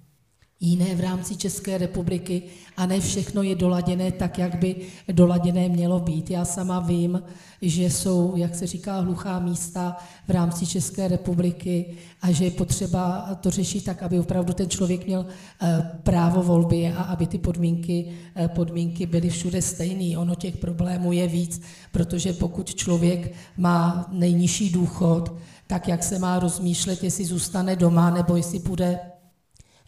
jiné 0.62 0.96
v 0.96 1.00
rámci 1.00 1.36
České 1.36 1.78
republiky 1.78 2.44
a 2.78 2.86
ne 2.86 3.00
všechno 3.00 3.44
je 3.44 3.56
doladěné 3.56 4.12
tak, 4.12 4.38
jak 4.38 4.56
by 4.56 4.76
doladěné 5.12 5.70
mělo 5.70 6.00
být. 6.00 6.30
Já 6.30 6.46
sama 6.46 6.80
vím, 6.80 7.24
že 7.62 7.84
jsou, 7.84 8.34
jak 8.36 8.56
se 8.56 8.68
říká, 8.68 9.00
hluchá 9.00 9.40
místa 9.40 9.98
v 10.28 10.32
rámci 10.32 10.66
České 10.66 11.08
republiky 11.08 11.86
a 12.22 12.32
že 12.32 12.46
je 12.46 12.52
potřeba 12.52 13.30
to 13.42 13.52
řešit 13.52 13.84
tak, 13.84 14.04
aby 14.04 14.20
opravdu 14.20 14.54
ten 14.54 14.70
člověk 14.70 15.06
měl 15.06 15.26
eh, 15.62 15.92
právo 16.04 16.44
volby 16.44 16.88
a 16.88 17.04
aby 17.04 17.28
ty 17.28 17.38
podmínky, 17.38 18.12
eh, 18.36 18.48
podmínky 18.48 19.06
byly 19.06 19.30
všude 19.30 19.62
stejné. 19.62 20.18
Ono 20.18 20.36
těch 20.36 20.58
problémů 20.58 21.12
je 21.12 21.28
víc, 21.28 21.62
protože 21.92 22.34
pokud 22.34 22.76
člověk 22.76 23.34
má 23.58 24.08
nejnižší 24.12 24.70
důchod, 24.70 25.34
tak 25.68 25.88
jak 25.88 26.04
se 26.04 26.20
má 26.20 26.40
rozmýšlet, 26.40 27.04
jestli 27.04 27.26
zůstane 27.26 27.76
doma 27.76 28.10
nebo 28.10 28.36
jestli 28.36 28.60
bude 28.60 29.00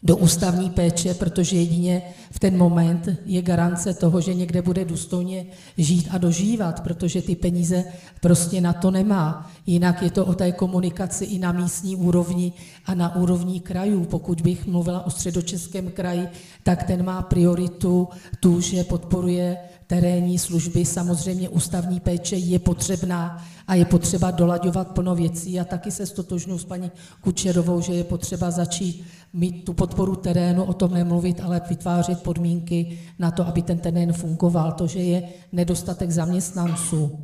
do 0.02 0.16
ústavní 0.16 0.70
péče, 0.70 1.14
protože 1.14 1.56
jedině 1.56 2.02
v 2.30 2.38
ten 2.38 2.56
moment 2.56 3.08
je 3.26 3.42
garance 3.42 3.94
toho, 3.94 4.20
že 4.20 4.34
někde 4.34 4.62
bude 4.62 4.84
důstojně 4.84 5.46
žít 5.78 6.08
a 6.10 6.18
dožívat, 6.18 6.80
protože 6.80 7.22
ty 7.22 7.36
peníze 7.36 7.84
prostě 8.20 8.60
na 8.60 8.72
to 8.72 8.90
nemá. 8.90 9.50
Jinak 9.66 10.02
je 10.02 10.10
to 10.10 10.26
o 10.26 10.34
té 10.34 10.52
komunikaci 10.52 11.24
i 11.24 11.38
na 11.38 11.52
místní 11.52 11.96
úrovni 11.96 12.52
a 12.86 12.94
na 12.94 13.16
úrovni 13.16 13.60
krajů. 13.60 14.04
Pokud 14.04 14.40
bych 14.40 14.66
mluvila 14.66 15.06
o 15.06 15.10
středočeském 15.10 15.90
kraji, 15.90 16.28
tak 16.62 16.82
ten 16.82 17.04
má 17.04 17.22
prioritu 17.22 18.08
tu, 18.40 18.60
že 18.60 18.84
podporuje 18.84 19.56
terénní 19.86 20.38
služby. 20.38 20.84
Samozřejmě 20.84 21.48
ústavní 21.48 22.00
péče 22.00 22.36
je 22.36 22.58
potřebná 22.58 23.44
a 23.66 23.74
je 23.74 23.84
potřeba 23.84 24.30
dolaďovat 24.30 24.88
plno 24.88 25.14
věcí 25.14 25.60
a 25.60 25.64
taky 25.64 25.90
se 25.90 26.06
stotožňuji 26.06 26.58
s 26.58 26.64
paní 26.64 26.90
Kučerovou, 27.20 27.80
že 27.80 27.94
je 27.94 28.04
potřeba 28.04 28.50
začít 28.50 29.04
mít 29.32 29.64
tu 29.64 29.72
podporu 29.72 30.16
terénu, 30.16 30.64
o 30.64 30.72
tom 30.72 30.94
nemluvit, 30.94 31.40
ale 31.40 31.60
vytvářet 31.68 32.22
podmínky 32.22 32.98
na 33.18 33.30
to, 33.30 33.46
aby 33.46 33.62
ten 33.62 33.78
terén 33.78 34.12
fungoval. 34.12 34.72
To, 34.72 34.86
že 34.86 34.98
je 34.98 35.28
nedostatek 35.52 36.10
zaměstnanců, 36.10 37.18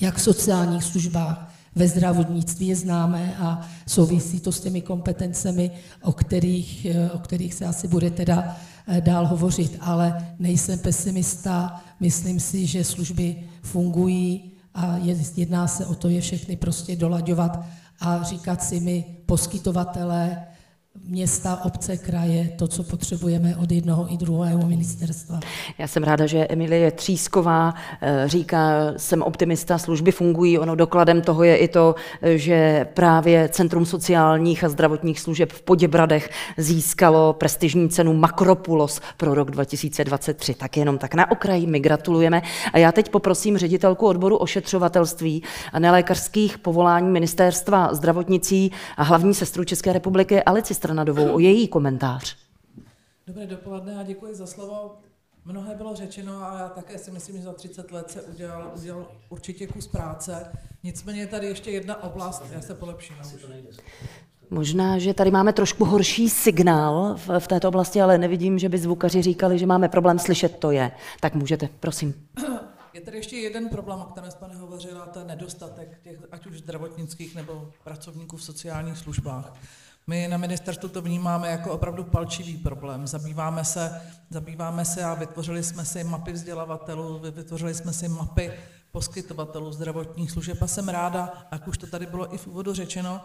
jak 0.00 0.16
v 0.16 0.22
sociálních 0.22 0.84
službách, 0.84 1.52
ve 1.76 1.88
zdravotnictví 1.88 2.66
je 2.66 2.76
známé 2.76 3.36
a 3.38 3.68
souvisí 3.86 4.40
to 4.40 4.52
s 4.52 4.60
těmi 4.60 4.80
kompetencemi, 4.80 5.70
o 6.02 6.12
kterých, 6.12 6.86
o 7.12 7.18
kterých 7.18 7.54
se 7.54 7.64
asi 7.64 7.88
bude 7.88 8.10
teda 8.10 8.44
eh, 8.46 8.75
dál 9.00 9.26
hovořit. 9.26 9.78
Ale 9.80 10.34
nejsem 10.38 10.78
pesimista, 10.78 11.80
myslím 12.00 12.40
si, 12.40 12.66
že 12.66 12.84
služby 12.84 13.36
fungují 13.62 14.52
a 14.74 14.96
jedná 15.36 15.68
se 15.68 15.86
o 15.86 15.94
to 15.94 16.08
je 16.08 16.20
všechny 16.20 16.56
prostě 16.56 16.96
dolaďovat 16.96 17.64
a 18.00 18.22
říkat 18.22 18.62
si 18.62 18.80
my 18.80 19.04
poskytovatelé, 19.26 20.46
města, 21.04 21.60
obce, 21.64 21.96
kraje, 21.96 22.48
to, 22.58 22.68
co 22.68 22.82
potřebujeme 22.82 23.56
od 23.56 23.72
jednoho 23.72 24.14
i 24.14 24.16
druhého 24.16 24.66
ministerstva. 24.66 25.40
Já 25.78 25.88
jsem 25.88 26.02
ráda, 26.02 26.26
že 26.26 26.46
Emilie 26.50 26.90
Třísková 26.90 27.74
eh, 28.00 28.22
říká, 28.26 28.70
jsem 28.96 29.22
optimista, 29.22 29.78
služby 29.78 30.12
fungují. 30.12 30.58
Ono 30.58 30.74
dokladem 30.74 31.22
toho 31.22 31.44
je 31.44 31.56
i 31.56 31.68
to, 31.68 31.94
že 32.34 32.86
právě 32.94 33.48
Centrum 33.48 33.86
sociálních 33.86 34.64
a 34.64 34.68
zdravotních 34.68 35.20
služeb 35.20 35.52
v 35.52 35.62
Poděbradech 35.62 36.30
získalo 36.56 37.32
prestižní 37.32 37.88
cenu 37.88 38.14
Makropulos 38.14 39.00
pro 39.16 39.34
rok 39.34 39.50
2023. 39.50 40.54
Tak 40.54 40.76
jenom 40.76 40.98
tak 40.98 41.14
na 41.14 41.30
okraji, 41.30 41.66
my 41.66 41.80
gratulujeme. 41.80 42.42
A 42.72 42.78
já 42.78 42.92
teď 42.92 43.08
poprosím 43.10 43.58
ředitelku 43.58 44.06
odboru 44.06 44.36
ošetřovatelství 44.36 45.42
a 45.72 45.78
nelékařských 45.78 46.58
povolání 46.58 47.08
ministerstva 47.08 47.94
zdravotnicí 47.94 48.72
a 48.96 49.02
hlavní 49.02 49.34
sestru 49.34 49.64
České 49.64 49.92
republiky 49.92 50.42
Alici 50.42 50.74
Strnadovou 50.86 51.34
o 51.34 51.38
její 51.38 51.68
komentář. 51.68 52.36
Dobré 53.26 53.46
dopoledne 53.46 53.98
a 53.98 54.02
děkuji 54.02 54.34
za 54.34 54.46
slovo. 54.46 54.98
Mnohé 55.44 55.74
bylo 55.74 55.94
řečeno 55.94 56.44
a 56.44 56.58
já 56.58 56.68
také 56.68 56.98
si 56.98 57.10
myslím, 57.10 57.36
že 57.36 57.42
za 57.42 57.52
30 57.52 57.92
let 57.92 58.10
se 58.10 58.22
udělal, 58.22 58.72
udělal 58.76 59.06
určitě 59.28 59.66
kus 59.66 59.86
práce. 59.86 60.52
Nicméně 60.82 61.20
je 61.20 61.26
tady 61.26 61.46
ještě 61.46 61.70
jedna 61.70 62.02
oblast, 62.02 62.42
já 62.52 62.60
se 62.60 62.74
polepším. 62.74 63.16
Možná, 64.50 64.98
že 64.98 65.14
tady 65.14 65.30
máme 65.30 65.52
trošku 65.52 65.84
horší 65.84 66.28
signál 66.28 67.14
v, 67.16 67.40
v 67.40 67.48
této 67.48 67.68
oblasti, 67.68 68.00
ale 68.00 68.18
nevidím, 68.18 68.58
že 68.58 68.68
by 68.68 68.78
zvukaři 68.78 69.22
říkali, 69.22 69.58
že 69.58 69.66
máme 69.66 69.88
problém 69.88 70.18
slyšet, 70.18 70.56
to 70.56 70.70
je. 70.70 70.92
Tak 71.20 71.34
můžete, 71.34 71.68
prosím. 71.80 72.14
Je 72.94 73.02
tady 73.02 73.16
ještě 73.16 73.36
jeden 73.36 73.68
problém, 73.68 74.00
o 74.00 74.04
kterém 74.04 74.30
jsme 74.30 74.48
nehovořila, 74.48 75.06
to 75.06 75.18
je 75.18 75.24
nedostatek 75.24 76.00
těch, 76.02 76.18
ať 76.32 76.46
už 76.46 76.58
zdravotnických 76.58 77.34
nebo 77.34 77.70
pracovníků 77.84 78.36
v 78.36 78.42
sociálních 78.42 78.98
službách. 78.98 79.52
My 80.10 80.28
na 80.28 80.36
ministerstvu 80.36 80.88
to 80.88 81.02
vnímáme 81.02 81.48
jako 81.48 81.72
opravdu 81.72 82.04
palčivý 82.04 82.56
problém. 82.56 83.06
Zabýváme 83.06 83.64
se, 83.64 84.02
zabýváme 84.30 84.84
se 84.84 85.04
a 85.04 85.14
vytvořili 85.14 85.62
jsme 85.62 85.84
si 85.84 86.04
mapy 86.04 86.32
vzdělavatelů, 86.32 87.18
vytvořili 87.18 87.74
jsme 87.74 87.92
si 87.92 88.08
mapy 88.08 88.52
poskytovatelů 88.92 89.72
zdravotních 89.72 90.30
služeb 90.30 90.62
a 90.62 90.66
jsem 90.66 90.88
ráda, 90.88 91.46
jak 91.52 91.68
už 91.68 91.78
to 91.78 91.86
tady 91.86 92.06
bylo 92.06 92.34
i 92.34 92.38
v 92.38 92.46
úvodu 92.46 92.74
řečeno, 92.74 93.20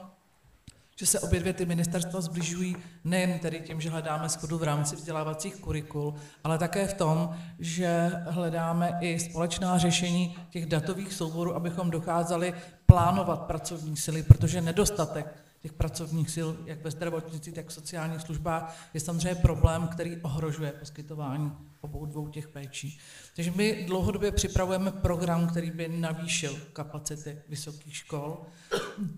že 0.96 1.06
se 1.06 1.20
obě 1.20 1.40
dvě 1.40 1.54
ty 1.54 1.66
ministerstva 1.66 2.22
zbližují 2.22 2.76
nejen 3.04 3.40
tedy 3.40 3.60
tím, 3.60 3.82
že 3.82 3.90
hledáme 3.90 4.30
schodu 4.30 4.58
v 4.58 4.64
rámci 4.64 4.96
vzdělávacích 4.96 5.56
kurikul, 5.56 6.14
ale 6.44 6.58
také 6.58 6.88
v 6.88 6.94
tom, 6.94 7.36
že 7.60 8.12
hledáme 8.30 8.98
i 9.02 9.20
společná 9.20 9.78
řešení 9.78 10.36
těch 10.50 10.66
datových 10.66 11.14
souborů, 11.14 11.56
abychom 11.56 11.92
dokázali 11.92 12.54
plánovat 12.86 13.42
pracovní 13.42 13.98
sily, 13.98 14.24
protože 14.24 14.62
nedostatek 14.62 15.42
těch 15.62 15.74
pracovních 15.74 16.30
sil, 16.36 16.48
jak 16.66 16.84
ve 16.84 16.92
zdravotnictví, 16.92 17.52
tak 17.52 17.68
v 17.68 17.74
sociálních 17.74 18.22
službách, 18.22 18.90
je 18.94 19.00
samozřejmě 19.00 19.36
problém, 19.36 19.88
který 19.88 20.18
ohrožuje 20.18 20.72
poskytování 20.72 21.52
obou 21.82 22.06
dvou 22.06 22.28
těch 22.28 22.48
péčí. 22.48 23.00
Takže 23.36 23.52
my 23.56 23.84
dlouhodobě 23.88 24.32
připravujeme 24.32 24.92
program, 24.92 25.48
který 25.48 25.72
by 25.72 25.88
navýšil 25.88 26.60
kapacity 26.74 27.38
vysokých 27.50 27.96
škol. 27.96 28.42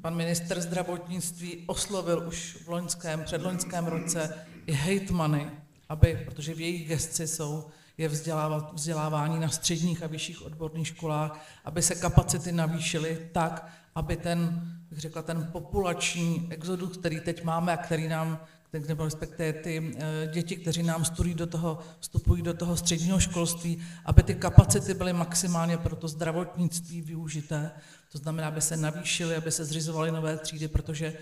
Pan 0.01 0.15
minister 0.15 0.61
zdravotnictví 0.61 1.63
oslovil 1.67 2.27
už 2.27 2.57
v 2.65 2.69
loňském, 2.69 3.23
předloňském 3.23 3.85
roce 3.85 4.45
i 4.65 4.71
hejtmany, 4.71 5.51
aby, 5.89 6.21
protože 6.25 6.53
v 6.53 6.61
jejich 6.61 6.87
gesci 6.87 7.27
jsou 7.27 7.69
je 7.97 8.07
vzdělávat, 8.07 8.73
vzdělávání 8.73 9.39
na 9.39 9.49
středních 9.49 10.03
a 10.03 10.07
vyšších 10.07 10.45
odborných 10.45 10.87
školách, 10.87 11.45
aby 11.65 11.81
se 11.81 11.95
kapacity 11.95 12.51
navýšily 12.51 13.29
tak, 13.31 13.69
aby 13.95 14.17
ten, 14.17 14.71
jak 14.93 14.99
řekla, 15.01 15.21
ten 15.21 15.49
populační 15.51 16.47
exodus, 16.49 16.97
který 16.97 17.19
teď 17.19 17.43
máme 17.43 17.73
a 17.73 17.77
který 17.77 18.07
nám 18.07 18.39
nebo 18.87 19.05
respektive 19.05 19.53
ty 19.53 19.95
eh, 19.97 20.27
děti, 20.33 20.55
kteří 20.55 20.83
nám 20.83 21.05
studují 21.05 21.35
do 21.35 21.47
toho, 21.47 21.79
vstupují 21.99 22.41
do 22.41 22.53
toho 22.53 22.77
středního 22.77 23.19
školství, 23.19 23.81
aby 24.05 24.23
ty 24.23 24.35
kapacity 24.35 24.93
byly 24.93 25.13
maximálně 25.13 25.77
pro 25.77 25.95
to 25.95 26.07
zdravotnictví 26.07 27.01
využité. 27.01 27.71
To 28.11 28.17
znamená, 28.17 28.47
aby 28.47 28.61
se 28.61 28.77
navýšily, 28.77 29.35
aby 29.35 29.51
se 29.51 29.65
zřizovaly 29.65 30.11
nové 30.11 30.37
třídy, 30.37 30.67
protože 30.67 31.13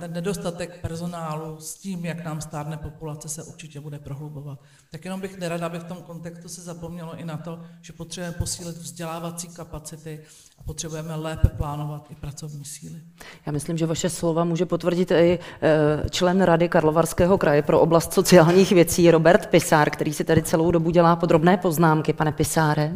ten 0.00 0.12
nedostatek 0.12 0.80
personálu 0.80 1.56
s 1.60 1.74
tím, 1.74 2.04
jak 2.04 2.24
nám 2.24 2.40
stárne 2.40 2.76
populace, 2.76 3.28
se 3.28 3.42
určitě 3.42 3.80
bude 3.80 3.98
prohlubovat. 3.98 4.58
Tak 4.90 5.04
jenom 5.04 5.20
bych 5.20 5.38
nerada, 5.38 5.66
aby 5.66 5.78
v 5.78 5.84
tom 5.84 5.96
kontextu 5.96 6.48
se 6.48 6.60
zapomnělo 6.60 7.16
i 7.16 7.24
na 7.24 7.36
to, 7.36 7.60
že 7.82 7.92
potřebujeme 7.92 8.36
posílit 8.38 8.76
vzdělávací 8.76 9.48
kapacity 9.48 10.20
a 10.58 10.62
potřebujeme 10.62 11.14
lépe 11.14 11.48
plánovat 11.48 12.06
i 12.10 12.14
pracovní 12.14 12.64
síly. 12.64 13.00
Já 13.46 13.52
myslím, 13.52 13.78
že 13.78 13.86
vaše 13.86 14.10
slova 14.10 14.44
může 14.44 14.66
potvrdit 14.66 15.10
i 15.10 15.38
e, 15.62 16.10
člen 16.10 16.42
Rady 16.42 16.68
Karlovarského 16.68 17.38
kraje 17.38 17.62
pro 17.62 17.80
oblast 17.80 18.12
sociálních 18.12 18.72
věcí 18.72 19.10
Robert 19.10 19.46
Pisár, 19.46 19.90
který 19.90 20.12
si 20.12 20.24
tady 20.24 20.42
celou 20.42 20.70
dobu 20.70 20.90
dělá 20.90 21.16
podrobné 21.16 21.56
poznámky. 21.56 22.12
Pane 22.12 22.32
Pisáre. 22.32 22.92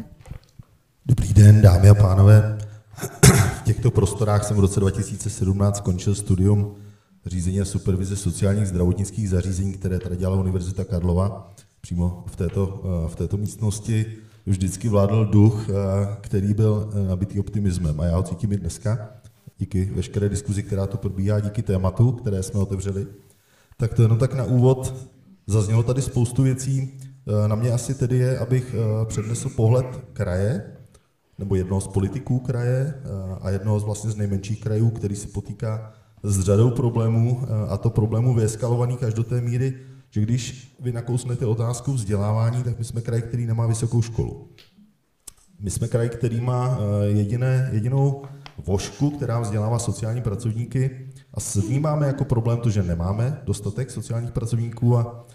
Dobrý 1.07 1.35
den, 1.35 1.63
dámy 1.63 1.89
a 1.89 1.95
pánové. 1.95 2.59
V 3.63 3.65
těchto 3.65 3.91
prostorách 3.91 4.45
jsem 4.45 4.57
v 4.57 4.61
roce 4.61 4.81
2017 4.81 5.77
skončil 5.77 6.15
studium 6.15 6.75
řízení 7.27 7.61
a 7.61 7.65
supervize 7.65 8.17
sociálních 8.17 8.67
zdravotnických 8.67 9.31
zařízení, 9.31 9.73
které 9.73 9.99
tady 9.99 10.17
dělala 10.17 10.41
Univerzita 10.41 10.85
Karlova, 10.85 11.55
přímo 11.81 12.25
v 12.27 12.37
této, 12.37 12.83
eh, 12.85 13.09
v 13.09 13.17
této 13.17 13.37
místnosti. 13.37 14.07
Vždycky 14.47 14.89
vládl 14.89 15.25
duch, 15.25 15.67
eh, 15.69 15.73
který 16.21 16.55
byl 16.55 16.91
eh, 16.93 17.09
nabitý 17.09 17.41
optimismem 17.41 18.01
a 18.01 18.05
já 18.05 18.17
ho 18.17 18.23
cítím 18.23 18.53
i 18.53 18.57
dneska, 18.57 19.09
díky 19.59 19.85
veškeré 19.95 20.29
diskuzi, 20.29 20.63
která 20.63 20.87
tu 20.87 20.97
probíhá, 20.97 21.41
díky 21.41 21.63
tématu, 21.63 22.13
které 22.13 22.43
jsme 22.43 22.61
otevřeli. 22.61 23.07
Tak 23.77 23.95
to 23.95 24.03
jenom 24.03 24.19
tak 24.19 24.35
na 24.35 24.45
úvod. 24.45 24.95
Zaznělo 25.47 25.83
tady 25.83 26.03
spoustu 26.03 26.43
věcí. 26.43 26.93
Na 27.47 27.55
mě 27.55 27.73
asi 27.73 27.95
tedy 27.95 28.19
je, 28.19 28.39
abych 28.39 28.75
přednesl 29.07 29.49
pohled 29.49 29.87
kraje, 30.13 30.72
nebo 31.43 31.55
jednoho 31.55 31.81
z 31.81 31.89
politiků 31.89 32.39
kraje 32.39 32.95
eh, 32.95 33.09
a 33.41 33.51
jednoho 33.51 33.81
z 33.81 33.85
vlastně 33.85 34.11
z 34.11 34.17
nejmenších 34.17 34.61
krajů, 34.61 34.91
který 34.91 35.17
se 35.17 35.29
potýká 35.29 35.93
s 36.23 36.41
řadou 36.41 36.71
problémů, 36.71 37.41
eh, 37.43 37.69
a 37.69 37.77
to 37.77 37.91
problémů 37.91 38.35
vyeskalovaných 38.35 39.03
až 39.03 39.15
do 39.15 39.25
té 39.25 39.41
míry, 39.41 39.75
že 40.11 40.21
když 40.21 40.75
vy 40.81 40.93
nakousnete 40.93 41.47
otázku 41.47 41.93
vzdělávání, 41.93 42.63
tak 42.63 42.79
my 42.79 42.85
jsme 42.85 43.01
kraj, 43.01 43.23
který 43.23 43.47
nemá 43.47 43.67
vysokou 43.67 44.03
školu. 44.03 44.49
My 45.61 45.71
jsme 45.71 45.89
kraj, 45.89 46.09
který 46.09 46.41
má 46.41 46.79
eh, 46.79 47.07
jediné, 47.07 47.71
jedinou 47.73 48.23
vošku, 48.67 49.11
která 49.11 49.41
vzdělává 49.41 49.79
sociální 49.79 50.21
pracovníky 50.23 51.09
a 51.35 51.41
vnímáme 51.67 52.07
jako 52.07 52.25
problém 52.25 52.59
to, 52.59 52.71
že 52.71 52.83
nemáme 52.83 53.43
dostatek 53.45 53.91
sociálních 53.91 54.33
pracovníků 54.33 54.97
a 54.97 55.27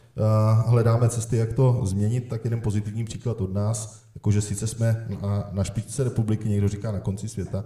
hledáme 0.68 1.10
cesty, 1.10 1.38
jak 1.38 1.54
to 1.54 1.82
změnit, 1.84 2.28
tak 2.30 2.44
jeden 2.44 2.62
pozitivní 2.62 3.06
příklad 3.06 3.42
od 3.42 3.54
nás, 3.54 4.07
jakože 4.18 4.42
sice 4.42 4.68
jsme 4.68 5.08
na, 5.22 5.50
na 5.52 5.64
špičce 5.64 6.04
republiky, 6.04 6.50
někdo 6.50 6.68
říká 6.68 6.92
na 6.92 7.00
konci 7.00 7.30
světa, 7.30 7.66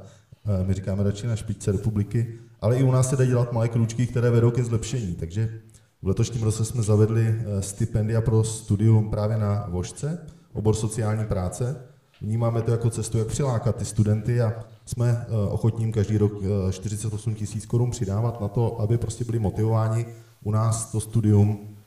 my 0.65 0.73
říkáme 0.73 1.03
radši 1.03 1.27
na 1.27 1.35
špičce 1.35 1.71
republiky, 1.71 2.39
ale 2.61 2.77
i 2.77 2.83
u 2.83 2.91
nás 2.91 3.09
se 3.09 3.15
dají 3.15 3.29
dělat 3.29 3.53
malé 3.53 3.69
kručky, 3.69 4.07
které 4.07 4.29
vedou 4.29 4.51
ke 4.51 4.63
zlepšení. 4.63 5.15
Takže 5.15 5.61
v 6.01 6.07
letošním 6.07 6.43
roce 6.43 6.65
jsme 6.65 6.83
zavedli 6.83 7.27
e, 7.27 7.61
stipendia 7.61 8.21
pro 8.21 8.43
studium 8.43 9.09
právě 9.09 9.37
na 9.37 9.65
Vožce, 9.69 10.27
obor 10.53 10.75
sociální 10.75 11.25
práce. 11.25 11.75
Vnímáme 12.21 12.61
to 12.61 12.71
jako 12.71 12.89
cestu, 12.89 13.17
jak 13.17 13.27
přilákat 13.27 13.75
ty 13.75 13.85
studenty 13.85 14.41
a 14.41 14.53
jsme 14.85 15.09
e, 15.09 15.35
ochotním 15.47 15.91
každý 15.91 16.17
rok 16.17 16.33
48 16.71 17.31
e, 17.31 17.35
tisíc 17.35 17.65
korun 17.65 17.91
přidávat 17.91 18.41
na 18.41 18.47
to, 18.47 18.81
aby 18.81 18.97
prostě 18.97 19.23
byli 19.23 19.39
motivováni 19.39 20.05
u 20.43 20.51
nás 20.51 20.91
to 20.91 20.99
studium 20.99 21.77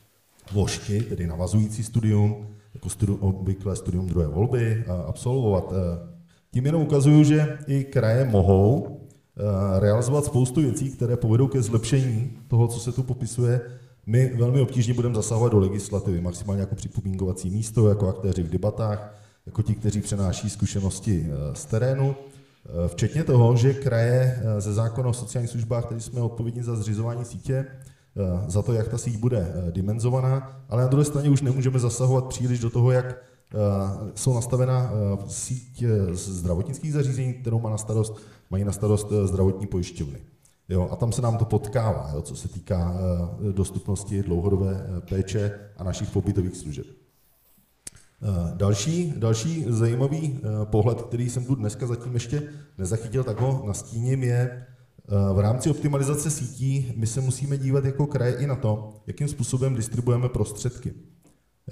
vožky, 0.52 1.00
tedy 1.00 1.26
navazující 1.26 1.82
studium, 1.82 2.53
jako 2.74 2.88
studium, 2.88 3.18
obvykle 3.20 3.76
studium 3.76 4.06
druhé 4.06 4.26
volby, 4.26 4.84
absolvovat. 5.06 5.72
E, 5.72 6.08
tím 6.50 6.66
jenom 6.66 6.82
ukazuju, 6.82 7.24
že 7.24 7.58
i 7.66 7.84
kraje 7.84 8.24
mohou 8.24 9.00
e, 9.36 9.80
realizovat 9.80 10.24
spoustu 10.24 10.60
věcí, 10.60 10.90
které 10.90 11.16
povedou 11.16 11.48
ke 11.48 11.62
zlepšení 11.62 12.32
toho, 12.48 12.68
co 12.68 12.80
se 12.80 12.92
tu 12.92 13.02
popisuje. 13.02 13.60
My 14.06 14.32
velmi 14.36 14.60
obtížně 14.60 14.94
budeme 14.94 15.14
zasahovat 15.14 15.52
do 15.52 15.58
legislativy, 15.58 16.20
maximálně 16.20 16.60
jako 16.60 16.74
připomínkovací 16.74 17.50
místo, 17.50 17.88
jako 17.88 18.08
aktéři 18.08 18.42
v 18.42 18.50
debatách, 18.50 19.14
jako 19.46 19.62
ti, 19.62 19.74
kteří 19.74 20.00
přenáší 20.00 20.50
zkušenosti 20.50 21.26
e, 21.30 21.54
z 21.54 21.64
terénu. 21.64 22.16
Včetně 22.86 23.24
toho, 23.24 23.56
že 23.56 23.74
kraje 23.74 24.42
ze 24.58 24.72
zákona 24.72 25.08
o 25.08 25.12
sociálních 25.12 25.50
službách, 25.50 25.84
který 25.84 26.00
jsme 26.00 26.20
odpovědní 26.20 26.62
za 26.62 26.76
zřizování 26.76 27.24
sítě, 27.24 27.66
Eh, 27.66 27.66
za 28.46 28.62
to, 28.62 28.72
jak 28.72 28.88
ta 28.88 28.98
síť 28.98 29.16
bude 29.16 29.38
eh, 29.38 29.72
dimenzovaná, 29.72 30.60
ale 30.68 30.82
na 30.82 30.88
druhé 30.88 31.04
straně 31.04 31.30
už 31.30 31.42
nemůžeme 31.42 31.78
zasahovat 31.78 32.26
příliš 32.26 32.60
do 32.60 32.70
toho, 32.70 32.90
jak 32.90 33.06
eh, 33.06 33.56
jsou 34.14 34.34
nastavena 34.34 34.92
síť 35.26 35.84
zdravotnických 36.12 36.92
zařízení, 36.92 37.34
kterou 37.34 37.60
má 37.60 37.70
na 37.70 37.78
starost, 37.78 38.16
mají 38.50 38.64
na 38.64 38.72
starost 38.72 39.12
zdravotní 39.24 39.66
pojišťovny. 39.66 40.18
Jo, 40.68 40.88
a 40.92 40.96
tam 40.96 41.12
se 41.12 41.22
nám 41.22 41.38
to 41.38 41.44
potkává, 41.44 42.10
jo, 42.14 42.22
co 42.22 42.36
se 42.36 42.48
týká 42.48 42.94
dostupnosti 43.52 44.22
dlouhodobé 44.22 44.86
péče 45.08 45.60
a 45.76 45.84
našich 45.84 46.10
pobytových 46.10 46.56
služeb. 46.56 46.86
Další, 48.54 49.14
další 49.16 49.64
zajímavý 49.68 50.40
pohled, 50.64 51.02
který 51.02 51.30
jsem 51.30 51.44
tu 51.44 51.54
dneska 51.54 51.86
zatím 51.86 52.14
ještě 52.14 52.42
nezachytil, 52.78 53.24
tak 53.24 53.40
ho 53.40 53.64
nastíním, 53.66 54.22
je 54.22 54.66
v 55.08 55.38
rámci 55.38 55.70
optimalizace 55.70 56.30
sítí 56.30 56.92
my 56.96 57.06
se 57.06 57.20
musíme 57.20 57.58
dívat 57.58 57.84
jako 57.84 58.06
kraje 58.06 58.34
i 58.34 58.46
na 58.46 58.56
to, 58.56 58.92
jakým 59.06 59.28
způsobem 59.28 59.74
distribuujeme 59.74 60.28
prostředky. 60.28 60.92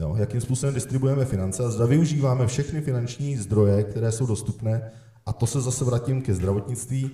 Jo, 0.01 0.15
jakým 0.19 0.41
způsobem 0.41 0.75
distribuujeme 0.75 1.25
finance 1.25 1.65
a 1.65 1.71
zda 1.71 1.87
využíváme 1.87 2.47
všechny 2.47 2.81
finanční 2.81 3.37
zdroje, 3.37 3.83
které 3.83 4.13
jsou 4.13 4.27
dostupné. 4.27 4.91
A 5.27 5.33
to 5.33 5.47
se 5.47 5.61
zase 5.61 5.85
vrátím 5.85 6.23
ke 6.23 6.35
zdravotnictví. 6.35 7.11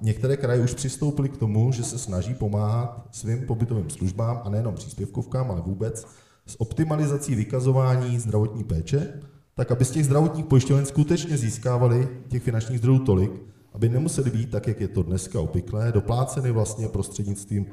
Některé 0.00 0.36
kraje 0.36 0.60
už 0.60 0.74
přistoupily 0.74 1.28
k 1.28 1.36
tomu, 1.36 1.72
že 1.72 1.84
se 1.84 1.98
snaží 1.98 2.34
pomáhat 2.34 3.08
svým 3.12 3.46
pobytovým 3.46 3.90
službám 3.90 4.40
a 4.44 4.50
nejenom 4.50 4.74
příspěvkovkám, 4.74 5.50
ale 5.50 5.60
vůbec 5.60 6.06
s 6.46 6.60
optimalizací 6.60 7.34
vykazování 7.34 8.18
zdravotní 8.18 8.64
péče, 8.64 9.20
tak 9.54 9.72
aby 9.72 9.84
z 9.84 9.90
těch 9.90 10.04
zdravotních 10.04 10.44
pojišťoven 10.44 10.86
skutečně 10.86 11.36
získávali 11.36 12.08
těch 12.28 12.42
finančních 12.42 12.78
zdrojů 12.78 12.98
tolik, 12.98 13.32
aby 13.72 13.88
nemuseli 13.88 14.30
být, 14.30 14.50
tak 14.50 14.66
jak 14.66 14.80
je 14.80 14.88
to 14.88 15.02
dneska 15.02 15.40
obvyklé, 15.40 15.92
dopláceny 15.92 16.50
vlastně 16.50 16.88
prostřednictvím 16.88 17.66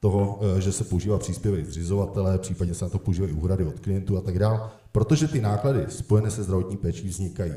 toho, 0.00 0.40
eh, 0.42 0.60
že 0.60 0.72
se 0.72 0.84
používá 0.84 1.18
příspěvek 1.18 1.66
zřizovatele, 1.66 2.38
případně 2.38 2.74
se 2.74 2.84
na 2.84 2.88
to 2.88 2.98
používají 2.98 3.32
úhrady 3.32 3.64
od 3.64 3.80
klientů 3.80 4.16
a 4.16 4.20
tak 4.20 4.38
dále, 4.38 4.70
protože 4.92 5.28
ty 5.28 5.40
náklady 5.40 5.86
spojené 5.88 6.30
se 6.30 6.42
zdravotní 6.42 6.76
péčí 6.76 7.08
vznikají 7.08 7.52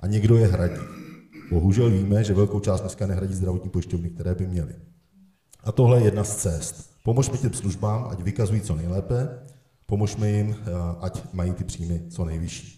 a 0.00 0.06
někdo 0.06 0.36
je 0.36 0.46
hradí. 0.46 0.82
Bohužel 1.50 1.90
víme, 1.90 2.24
že 2.24 2.34
velkou 2.34 2.60
část 2.60 2.80
dneska 2.80 3.06
nehradí 3.06 3.34
zdravotní 3.34 3.70
pojišťovny, 3.70 4.10
které 4.10 4.34
by 4.34 4.46
měly. 4.46 4.74
A 5.64 5.72
tohle 5.72 5.98
je 5.98 6.04
jedna 6.04 6.24
z 6.24 6.36
cest. 6.36 6.90
Pomožme 7.04 7.38
těm 7.38 7.52
službám, 7.52 8.06
ať 8.10 8.20
vykazují 8.20 8.60
co 8.60 8.76
nejlépe, 8.76 9.28
pomožme 9.86 10.30
jim, 10.30 10.50
eh, 10.50 10.72
ať 11.00 11.32
mají 11.32 11.52
ty 11.52 11.64
příjmy 11.64 12.02
co 12.08 12.24
nejvyšší. 12.24 12.75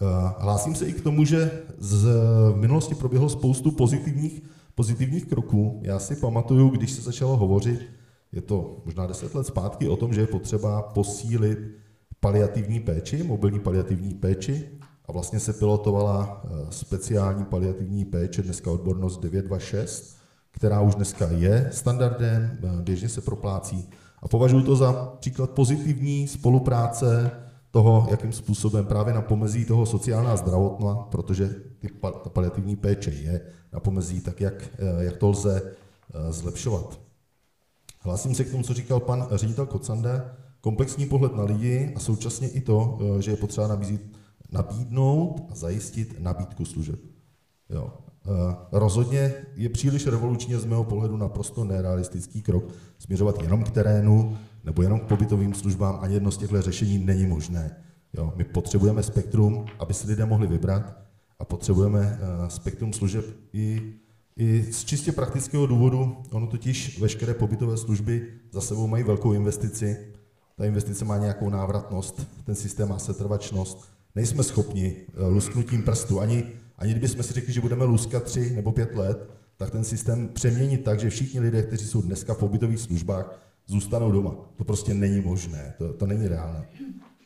Eh, 0.00 0.32
hlásím 0.38 0.74
se 0.74 0.86
i 0.86 0.92
k 0.92 1.00
tomu, 1.00 1.24
že 1.24 1.50
z, 1.78 2.08
minulosti 2.54 2.94
proběhlo 2.94 3.28
spoustu 3.28 3.70
pozitivních, 3.70 4.42
pozitivních 4.74 5.26
kroků. 5.26 5.80
Já 5.82 5.98
si 5.98 6.16
pamatuju, 6.16 6.68
když 6.68 6.90
se 6.90 7.02
začalo 7.02 7.36
hovořit, 7.36 7.80
je 8.32 8.42
to 8.42 8.82
možná 8.84 9.06
deset 9.06 9.34
let 9.34 9.46
zpátky, 9.46 9.88
o 9.88 9.96
tom, 9.96 10.12
že 10.12 10.20
je 10.20 10.26
potřeba 10.26 10.82
posílit 10.82 11.58
paliativní 12.20 12.80
péči, 12.80 13.22
mobilní 13.22 13.60
paliativní 13.60 14.14
péči, 14.14 14.68
a 15.08 15.12
vlastně 15.12 15.40
se 15.40 15.52
pilotovala 15.52 16.42
eh, 16.44 16.66
speciální 16.70 17.44
paliativní 17.44 18.04
péče, 18.04 18.42
dneska 18.42 18.70
odbornost 18.70 19.20
926, 19.20 20.16
která 20.50 20.80
už 20.80 20.94
dneska 20.94 21.28
je 21.30 21.68
standardem, 21.72 22.58
eh, 22.62 22.82
běžně 22.82 23.08
se 23.08 23.20
proplácí. 23.20 23.88
A 24.22 24.28
považuji 24.28 24.62
to 24.62 24.76
za 24.76 24.92
příklad 25.20 25.50
pozitivní 25.50 26.28
spolupráce 26.28 27.30
toho, 27.70 28.06
jakým 28.10 28.32
způsobem 28.32 28.86
právě 28.86 29.14
na 29.14 29.22
pomezí 29.22 29.64
toho 29.64 29.86
sociálna 29.86 30.36
zdravotna, 30.36 30.94
protože 30.94 31.54
ty, 31.78 31.88
ta 32.00 32.30
paliativní 32.30 32.76
péče 32.76 33.10
je 33.10 33.40
na 33.72 33.80
pomezí, 33.80 34.20
tak 34.20 34.40
jak, 34.40 34.68
eh, 34.78 35.04
jak 35.04 35.16
to 35.16 35.28
lze 35.28 35.72
zlepšovat. 36.30 37.00
Hlásím 38.00 38.34
se 38.34 38.44
k 38.44 38.50
tomu, 38.50 38.62
co 38.62 38.74
říkal 38.74 39.00
pan 39.00 39.28
ředitel 39.30 39.66
Kocanda, 39.66 40.36
komplexní 40.60 41.06
pohled 41.06 41.36
na 41.36 41.44
lidi 41.44 41.92
a 41.96 42.00
současně 42.00 42.48
i 42.48 42.60
to, 42.60 42.98
že 43.20 43.30
je 43.30 43.36
potřeba 43.36 43.68
nabízet 43.68 44.00
nabídnout 44.50 45.46
a 45.50 45.54
zajistit 45.54 46.20
nabídku 46.20 46.64
služeb. 46.64 47.00
Jo. 47.70 47.92
Eh, 48.26 48.56
rozhodně 48.72 49.34
je 49.54 49.68
příliš 49.68 50.06
revolučně 50.06 50.58
z 50.58 50.64
mého 50.64 50.84
pohledu 50.84 51.16
naprosto 51.16 51.64
nerealistický 51.64 52.42
krok 52.42 52.64
směřovat 52.98 53.42
jenom 53.42 53.64
k 53.64 53.70
terénu 53.70 54.36
nebo 54.64 54.82
jenom 54.82 55.00
k 55.00 55.04
pobytovým 55.04 55.54
službám. 55.54 55.98
Ani 56.00 56.14
jedno 56.14 56.30
z 56.30 56.36
těchto 56.36 56.62
řešení 56.62 56.98
není 56.98 57.26
možné. 57.26 57.76
Jo. 58.14 58.32
My 58.36 58.44
potřebujeme 58.44 59.02
spektrum, 59.02 59.66
aby 59.78 59.94
si 59.94 60.06
lidé 60.06 60.26
mohli 60.26 60.46
vybrat 60.46 60.98
a 61.38 61.44
potřebujeme 61.44 62.18
eh, 62.20 62.50
spektrum 62.50 62.92
služeb 62.92 63.24
i, 63.52 63.92
i 64.36 64.72
z 64.72 64.84
čistě 64.84 65.12
praktického 65.12 65.66
důvodu. 65.66 66.16
Ono 66.30 66.46
totiž 66.46 67.00
veškeré 67.00 67.34
pobytové 67.34 67.76
služby 67.76 68.26
za 68.52 68.60
sebou 68.60 68.86
mají 68.86 69.04
velkou 69.04 69.32
investici. 69.32 69.96
Ta 70.56 70.64
investice 70.64 71.04
má 71.04 71.18
nějakou 71.18 71.50
návratnost, 71.50 72.26
ten 72.44 72.54
systém 72.54 72.88
má 72.88 72.98
setrvačnost, 72.98 73.88
nejsme 74.14 74.42
schopni 74.42 74.96
eh, 74.96 75.26
lusknutím 75.26 75.82
prstu, 75.82 76.20
ani, 76.20 76.44
ani 76.78 76.90
kdybychom 76.90 77.22
si 77.22 77.32
řekli, 77.32 77.52
že 77.52 77.60
budeme 77.60 77.84
luskat 77.84 78.22
tři 78.22 78.52
nebo 78.56 78.72
pět 78.72 78.94
let, 78.94 79.30
tak 79.56 79.70
ten 79.70 79.84
systém 79.84 80.28
přeměnit 80.28 80.84
tak, 80.84 81.00
že 81.00 81.10
všichni 81.10 81.40
lidé, 81.40 81.62
kteří 81.62 81.86
jsou 81.86 82.02
dneska 82.02 82.34
v 82.34 82.38
pobytových 82.38 82.80
službách, 82.80 83.40
zůstanou 83.68 84.12
doma. 84.12 84.34
To 84.56 84.64
prostě 84.64 84.94
není 84.94 85.20
možné, 85.20 85.74
to, 85.78 85.92
to 85.92 86.06
není 86.06 86.28
reálné. 86.28 86.68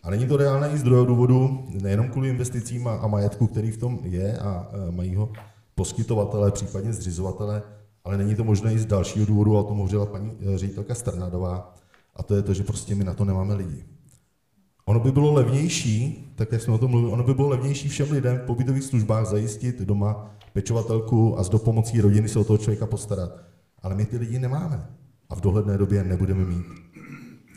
A 0.02 0.10
není 0.10 0.26
to 0.26 0.36
reálné 0.36 0.70
i 0.70 0.78
z 0.78 0.82
druhého 0.82 1.06
důvodu, 1.06 1.64
nejenom 1.82 2.08
kvůli 2.08 2.28
investicím 2.28 2.88
a, 2.88 2.94
a 2.94 3.06
majetku, 3.06 3.46
který 3.46 3.70
v 3.70 3.76
tom 3.76 3.98
je 4.02 4.38
a, 4.38 4.50
a 4.50 4.90
mají 4.90 5.14
ho 5.14 5.32
poskytovatele, 5.74 6.50
případně 6.50 6.92
zřizovatele, 6.92 7.62
ale 8.04 8.16
není 8.16 8.34
to 8.34 8.44
možné 8.44 8.74
i 8.74 8.78
z 8.78 8.86
dalšího 8.86 9.26
důvodu, 9.26 9.56
a 9.56 9.60
o 9.60 9.64
tom 9.64 9.76
hovořila 9.76 10.06
paní 10.06 10.32
eh, 10.40 10.58
ředitelka 10.58 10.94
Strnadová, 10.94 11.74
a 12.16 12.22
to 12.22 12.36
je 12.36 12.42
to, 12.42 12.54
že 12.54 12.62
prostě 12.62 12.94
my 12.94 13.04
na 13.04 13.14
to 13.14 13.24
nemáme 13.24 13.54
lidi. 13.54 13.84
Ono 14.84 15.00
by 15.00 15.12
bylo 15.12 15.32
levnější, 15.32 16.32
tak 16.34 16.52
jak 16.52 16.62
jsme 16.62 16.74
o 16.74 16.78
tom 16.78 16.90
mluvili, 16.90 17.12
ono 17.12 17.24
by 17.24 17.34
bylo 17.34 17.48
levnější 17.48 17.88
všem 17.88 18.12
lidem 18.12 18.38
v 18.38 18.46
pobytových 18.46 18.84
službách 18.84 19.26
zajistit 19.26 19.80
doma 19.80 20.30
pečovatelku 20.52 21.38
a 21.38 21.42
s 21.42 21.48
dopomocí 21.48 22.00
rodiny 22.00 22.28
se 22.28 22.38
o 22.38 22.44
toho 22.44 22.58
člověka 22.58 22.86
postarat. 22.86 23.36
Ale 23.82 23.94
my 23.94 24.06
ty 24.06 24.16
lidi 24.16 24.38
nemáme 24.38 24.88
a 25.32 25.34
v 25.34 25.40
dohledné 25.40 25.78
době 25.78 26.04
nebudeme 26.04 26.44
mít. 26.44 26.66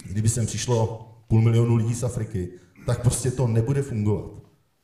Kdyby 0.05 0.29
sem 0.29 0.45
přišlo 0.45 1.07
půl 1.27 1.41
milionu 1.41 1.75
lidí 1.75 1.93
z 1.93 2.03
Afriky, 2.03 2.49
tak 2.85 3.01
prostě 3.01 3.31
to 3.31 3.47
nebude 3.47 3.81
fungovat. 3.81 4.31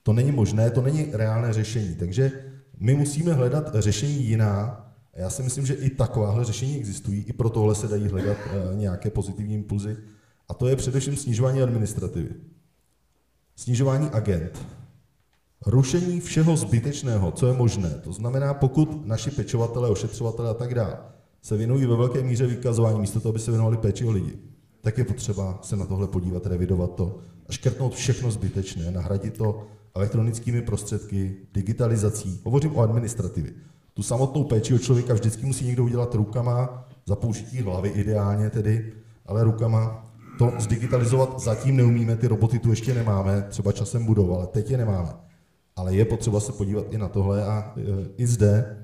To 0.04 0.14
není 0.14 0.32
možné, 0.32 0.72
to 0.72 0.82
není 0.82 1.08
reálné 1.12 1.54
řešení. 1.54 1.96
Takže 1.96 2.32
my 2.80 2.96
musíme 2.96 3.34
hledat 3.34 3.76
řešení 3.76 4.24
jiná. 4.24 4.88
Já 5.14 5.30
si 5.30 5.44
myslím, 5.44 5.66
že 5.66 5.74
i 5.74 5.89
takováhle 5.89 6.46
řešení 6.46 6.78
existují, 6.78 7.24
i 7.24 7.34
pro 7.34 7.50
tohle 7.50 7.76
se 7.76 7.88
dají 7.88 8.08
hledat 8.08 8.38
eh, 8.46 8.76
nějaké 8.76 9.10
pozitivní 9.10 9.54
impulzy. 9.54 9.98
A 10.50 10.54
to 10.54 10.68
je 10.68 10.76
především 10.76 11.16
snižování 11.16 11.62
administrativy. 11.62 12.30
Snižování 13.56 14.10
agent. 14.10 14.66
Rušení 15.66 16.20
všeho 16.20 16.58
zbytečného, 16.58 17.32
co 17.32 17.48
je 17.48 17.54
možné. 17.54 17.89
To 17.89 18.14
znamená, 18.14 18.54
pokud 18.54 19.06
naši 19.06 19.32
pečovatele, 19.32 19.89
ošetřovatele 19.89 20.50
a 20.50 20.54
tak 20.54 20.74
dále 20.74 20.98
se 21.42 21.58
věnují 21.58 21.86
ve 21.86 21.96
velké 21.96 22.24
míře 22.24 22.48
vykazování, 22.48 23.00
místo 23.00 23.20
toho, 23.20 23.32
aby 23.32 23.39
se 23.39 23.52
věnovali 23.52 23.78
péči 23.78 24.06
o 24.06 24.12
lidi, 24.12 24.38
tak 24.82 24.98
je 24.98 25.04
potřeba 25.04 25.60
se 25.62 25.76
na 25.76 25.86
tohle 25.86 26.08
podívat, 26.08 26.46
revidovat 26.46 26.96
to 26.96 27.18
a 27.50 27.52
škrtnout 27.52 27.96
všechno 27.96 28.32
zbytečné, 28.32 28.92
nahradit 28.92 29.38
to 29.38 29.68
elektronickými 29.96 30.62
prostředky, 30.62 31.36
digitalizací. 31.54 32.42
Hovořím 32.44 32.76
o 32.76 32.82
administrativě. 32.82 33.54
Tu 33.94 34.04
samotnou 34.04 34.44
péči 34.44 34.74
o 34.74 34.78
člověka 34.78 35.14
vždycky 35.14 35.46
musí 35.46 35.66
někdo 35.66 35.84
udělat 35.84 36.16
rukama, 36.16 36.88
za 37.06 37.16
použití 37.16 37.62
hlavy 37.62 37.89
ideálně 37.89 38.50
tedy, 38.50 38.94
ale 39.26 39.44
rukama 39.44 40.12
to 40.38 40.54
zdigitalizovat 40.60 41.39
zatím 41.39 41.78
neumíme, 41.78 42.16
ty 42.16 42.28
roboty 42.28 42.60
tu 42.60 42.70
ještě 42.70 42.94
nemáme, 42.94 43.46
třeba 43.50 43.72
časem 43.72 44.06
budou, 44.06 44.36
ale 44.36 44.48
teď 44.48 44.72
je 44.72 44.78
nemáme. 44.78 45.10
Ale 45.76 45.96
je 45.96 46.06
potřeba 46.06 46.39
se 46.39 46.52
podívat 46.52 46.86
i 46.89 46.98
na 46.98 47.08
tohle 47.08 47.46
a 47.46 47.74
e, 47.78 47.82
i 48.18 48.28
zde 48.28 48.78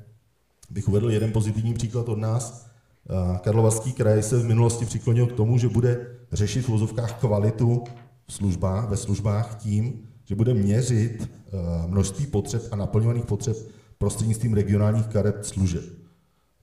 bych 0.70 0.88
uvedl 0.88 1.11
jeden 1.11 1.32
pozitivní 1.32 1.74
příklad 1.74 2.09
od 2.09 2.18
nás. 2.18 2.68
Karlovarský 3.41 3.93
kraj 3.93 4.24
se 4.24 4.39
v 4.39 4.45
minulosti 4.45 4.86
přiklonil 4.86 5.28
k 5.28 5.34
tomu, 5.34 5.57
že 5.57 5.70
bude 5.70 6.07
řešit 6.32 6.61
v 6.61 6.70
vozovkách 6.70 7.20
kvalitu 7.20 7.84
v 8.28 8.34
službách, 8.34 8.89
ve 8.89 8.97
službách 8.97 9.55
tím, 9.55 10.01
že 10.26 10.36
bude 10.36 10.53
měřit 10.53 11.22
e, 11.22 11.88
množství 11.88 12.26
potřeb 12.28 12.61
a 12.72 12.76
naplňovaných 12.76 13.26
potřeb 13.26 13.57
prostřednictvím 13.97 14.53
regionálních 14.53 15.07
karet 15.07 15.45
služeb. 15.45 15.84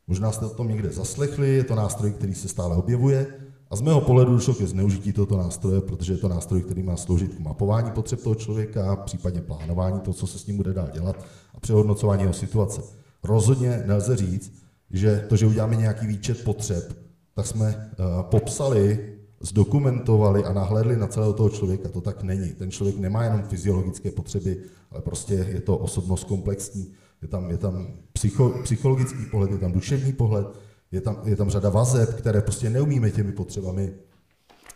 Možná 0.07 0.33
jste 0.33 0.47
o 0.47 0.55
tom 0.55 0.69
někde 0.69 0.91
zaslechli, 0.91 1.55
je 1.55 1.65
to 1.65 1.75
nástroj, 1.75 2.13
který 2.13 2.35
se 2.35 2.49
stále 2.49 2.77
objevuje, 2.77 3.27
a 3.71 3.77
z 3.77 3.81
mého 3.81 4.01
pohledu 4.01 4.33
došlo 4.33 4.55
ke 4.55 4.67
zneužití 4.67 5.13
tohoto 5.13 5.37
nástroje, 5.37 5.81
protože 5.81 6.13
je 6.13 6.17
to 6.17 6.29
nástroj, 6.29 6.63
který 6.63 6.83
má 6.83 6.97
sloužit 6.97 7.35
k 7.35 7.41
mapování 7.41 7.91
potřeb 7.91 8.23
toho 8.23 8.35
člověka, 8.35 8.97
případně 8.97 9.41
plánování 9.41 10.01
toho, 10.01 10.15
co 10.15 10.27
se 10.27 10.39
s 10.39 10.47
ním 10.47 10.57
bude 10.57 10.73
dál 10.73 10.89
dělat 10.93 11.17
a 11.55 11.61
přehodnocování 11.61 12.23
jeho 12.23 12.35
situace. 12.35 12.83
Rozhodně 13.25 13.83
nelze 13.87 14.17
říct, 14.17 14.53
že 14.91 15.25
to, 15.29 15.37
že 15.37 15.47
uděláme 15.47 15.77
nějaký 15.77 16.07
výčet 16.07 16.45
potřeb, 16.45 16.97
tak 17.35 17.47
jsme 17.47 17.91
uh, 17.99 18.23
popsali, 18.23 19.15
zdokumentovali 19.41 20.45
a 20.45 20.53
nahlédli 20.53 20.97
na 20.97 21.07
celého 21.07 21.33
toho 21.33 21.51
člověka. 21.51 21.89
To 21.89 22.01
tak 22.01 22.23
není. 22.23 22.49
Ten 22.49 22.71
člověk 22.71 22.99
nemá 22.99 23.25
jenom 23.25 23.43
fyziologické 23.43 24.11
potřeby, 24.11 24.57
ale 24.91 25.03
prostě 25.03 25.35
je 25.35 25.61
to 25.61 25.77
osobnost 25.77 26.25
komplexní, 26.25 26.93
je 27.23 27.29
tam, 27.29 27.51
je 27.51 27.59
tam 27.59 27.87
psycho, 28.13 28.55
psychologický 28.63 29.27
pohled, 29.31 29.51
je 29.51 29.59
tam 29.59 29.73
duševní 29.73 30.13
pohled, 30.13 30.47
je 30.93 31.01
tam, 31.01 31.21
je 31.25 31.37
tam 31.37 31.51
řada 31.51 31.69
vazeb, 31.69 32.15
které 32.15 32.41
prostě 32.41 32.71
neumíme 32.71 33.11
těmi 33.11 33.33
potřebami 33.33 33.93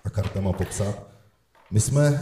a 0.04 0.10
kartama 0.10 0.52
popsat. 0.52 1.08
My 1.70 1.80
jsme 1.80 2.10
uh, 2.10 2.18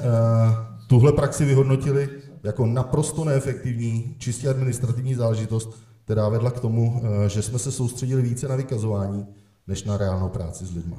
tuhle 0.86 1.12
praxi 1.12 1.44
vyhodnotili 1.44 2.08
jako 2.42 2.66
naprosto 2.66 3.24
neefektivní, 3.24 4.14
čistě 4.18 4.48
administrativní 4.48 5.14
záležitost, 5.14 5.85
která 6.06 6.28
vedla 6.28 6.50
k 6.50 6.60
tomu, 6.60 6.92
uh, 6.92 7.26
že 7.26 7.42
jsme 7.42 7.58
se 7.58 7.72
soustředili 7.72 8.22
více 8.22 8.48
na 8.48 8.56
vykazování, 8.56 9.26
než 9.66 9.84
na 9.84 9.96
reálnou 9.96 10.28
práci 10.28 10.66
s 10.66 10.74
lidmi. 10.74 10.94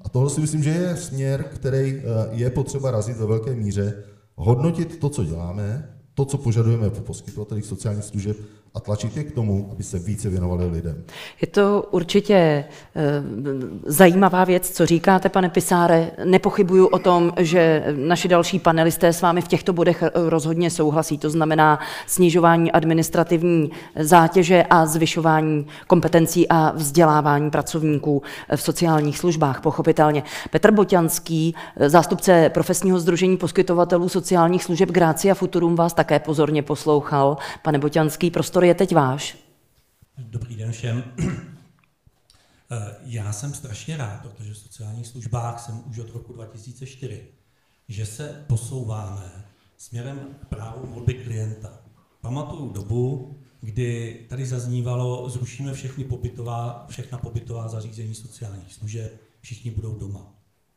A 0.00 0.08
tohle 0.08 0.30
si 0.30 0.40
myslím, 0.40 0.62
že 0.62 0.70
je 0.70 0.96
směr, 0.96 1.44
který 1.54 1.94
uh, 1.94 2.02
je 2.30 2.50
potřeba 2.50 2.90
razit 2.90 3.16
ve 3.16 3.26
velké 3.26 3.54
míře, 3.54 4.04
hodnotit 4.34 4.98
to, 4.98 5.08
co 5.08 5.24
děláme, 5.24 5.94
to, 6.14 6.24
co 6.24 6.38
požadujeme 6.38 6.90
po 6.90 7.00
poskytovatelích 7.00 7.64
sociálních 7.64 8.04
služeb 8.04 8.36
a 8.74 8.80
tlačit 8.80 9.16
je 9.16 9.24
k 9.24 9.32
tomu, 9.32 9.68
aby 9.72 9.82
se 9.82 9.98
více 9.98 10.28
věnovali 10.28 10.66
lidem. 10.66 11.04
Je 11.40 11.46
to 11.46 11.88
určitě 11.90 12.34
e, 12.34 12.64
zajímavá 13.86 14.44
věc, 14.44 14.70
co 14.70 14.86
říkáte, 14.86 15.28
pane 15.28 15.48
Pisáre. 15.48 16.10
Nepochybuju 16.24 16.86
o 16.86 16.98
tom, 16.98 17.32
že 17.38 17.84
naši 17.96 18.28
další 18.28 18.58
panelisté 18.58 19.12
s 19.12 19.22
vámi 19.22 19.40
v 19.40 19.48
těchto 19.48 19.72
bodech 19.72 20.04
rozhodně 20.14 20.70
souhlasí. 20.70 21.18
To 21.18 21.30
znamená 21.30 21.78
snižování 22.06 22.72
administrativní 22.72 23.70
zátěže 23.98 24.64
a 24.70 24.86
zvyšování 24.86 25.66
kompetencí 25.86 26.48
a 26.48 26.72
vzdělávání 26.76 27.50
pracovníků 27.50 28.22
v 28.56 28.62
sociálních 28.62 29.18
službách, 29.18 29.60
pochopitelně. 29.60 30.22
Petr 30.50 30.70
Boťanský, 30.70 31.54
zástupce 31.86 32.50
profesního 32.54 33.00
združení 33.00 33.36
poskytovatelů 33.36 34.08
sociálních 34.08 34.64
služeb 34.64 34.88
Grácia 34.90 35.34
Futurum, 35.34 35.76
vás 35.76 35.94
také 35.94 36.18
pozorně 36.18 36.62
poslouchal. 36.62 37.36
Pane 37.62 37.78
Boťanský, 37.78 38.30
prostor 38.30 38.59
prostor 38.60 38.64
je 38.64 38.74
teď 38.74 38.94
váš. 38.94 39.36
Dobrý 40.18 40.56
den 40.56 40.72
všem. 40.72 41.04
Já 43.04 43.32
jsem 43.32 43.54
strašně 43.54 43.96
rád, 43.96 44.22
protože 44.22 44.52
v 44.52 44.58
sociálních 44.58 45.06
službách 45.06 45.60
jsem 45.60 45.82
už 45.86 45.98
od 45.98 46.10
roku 46.10 46.32
2004, 46.32 47.26
že 47.88 48.06
se 48.06 48.44
posouváme 48.46 49.44
směrem 49.76 50.36
právu 50.48 50.86
volby 50.86 51.14
klienta. 51.14 51.80
Pamatuju 52.20 52.72
dobu, 52.72 53.38
kdy 53.60 54.26
tady 54.28 54.46
zaznívalo, 54.46 55.30
zrušíme 55.30 55.72
všechny 55.72 56.04
pobytová, 56.04 56.86
všechna 56.88 57.18
pobytová 57.18 57.68
zařízení 57.68 58.14
sociálních 58.14 58.74
služeb, 58.74 59.20
všichni 59.40 59.70
budou 59.70 59.94
doma. 59.98 60.34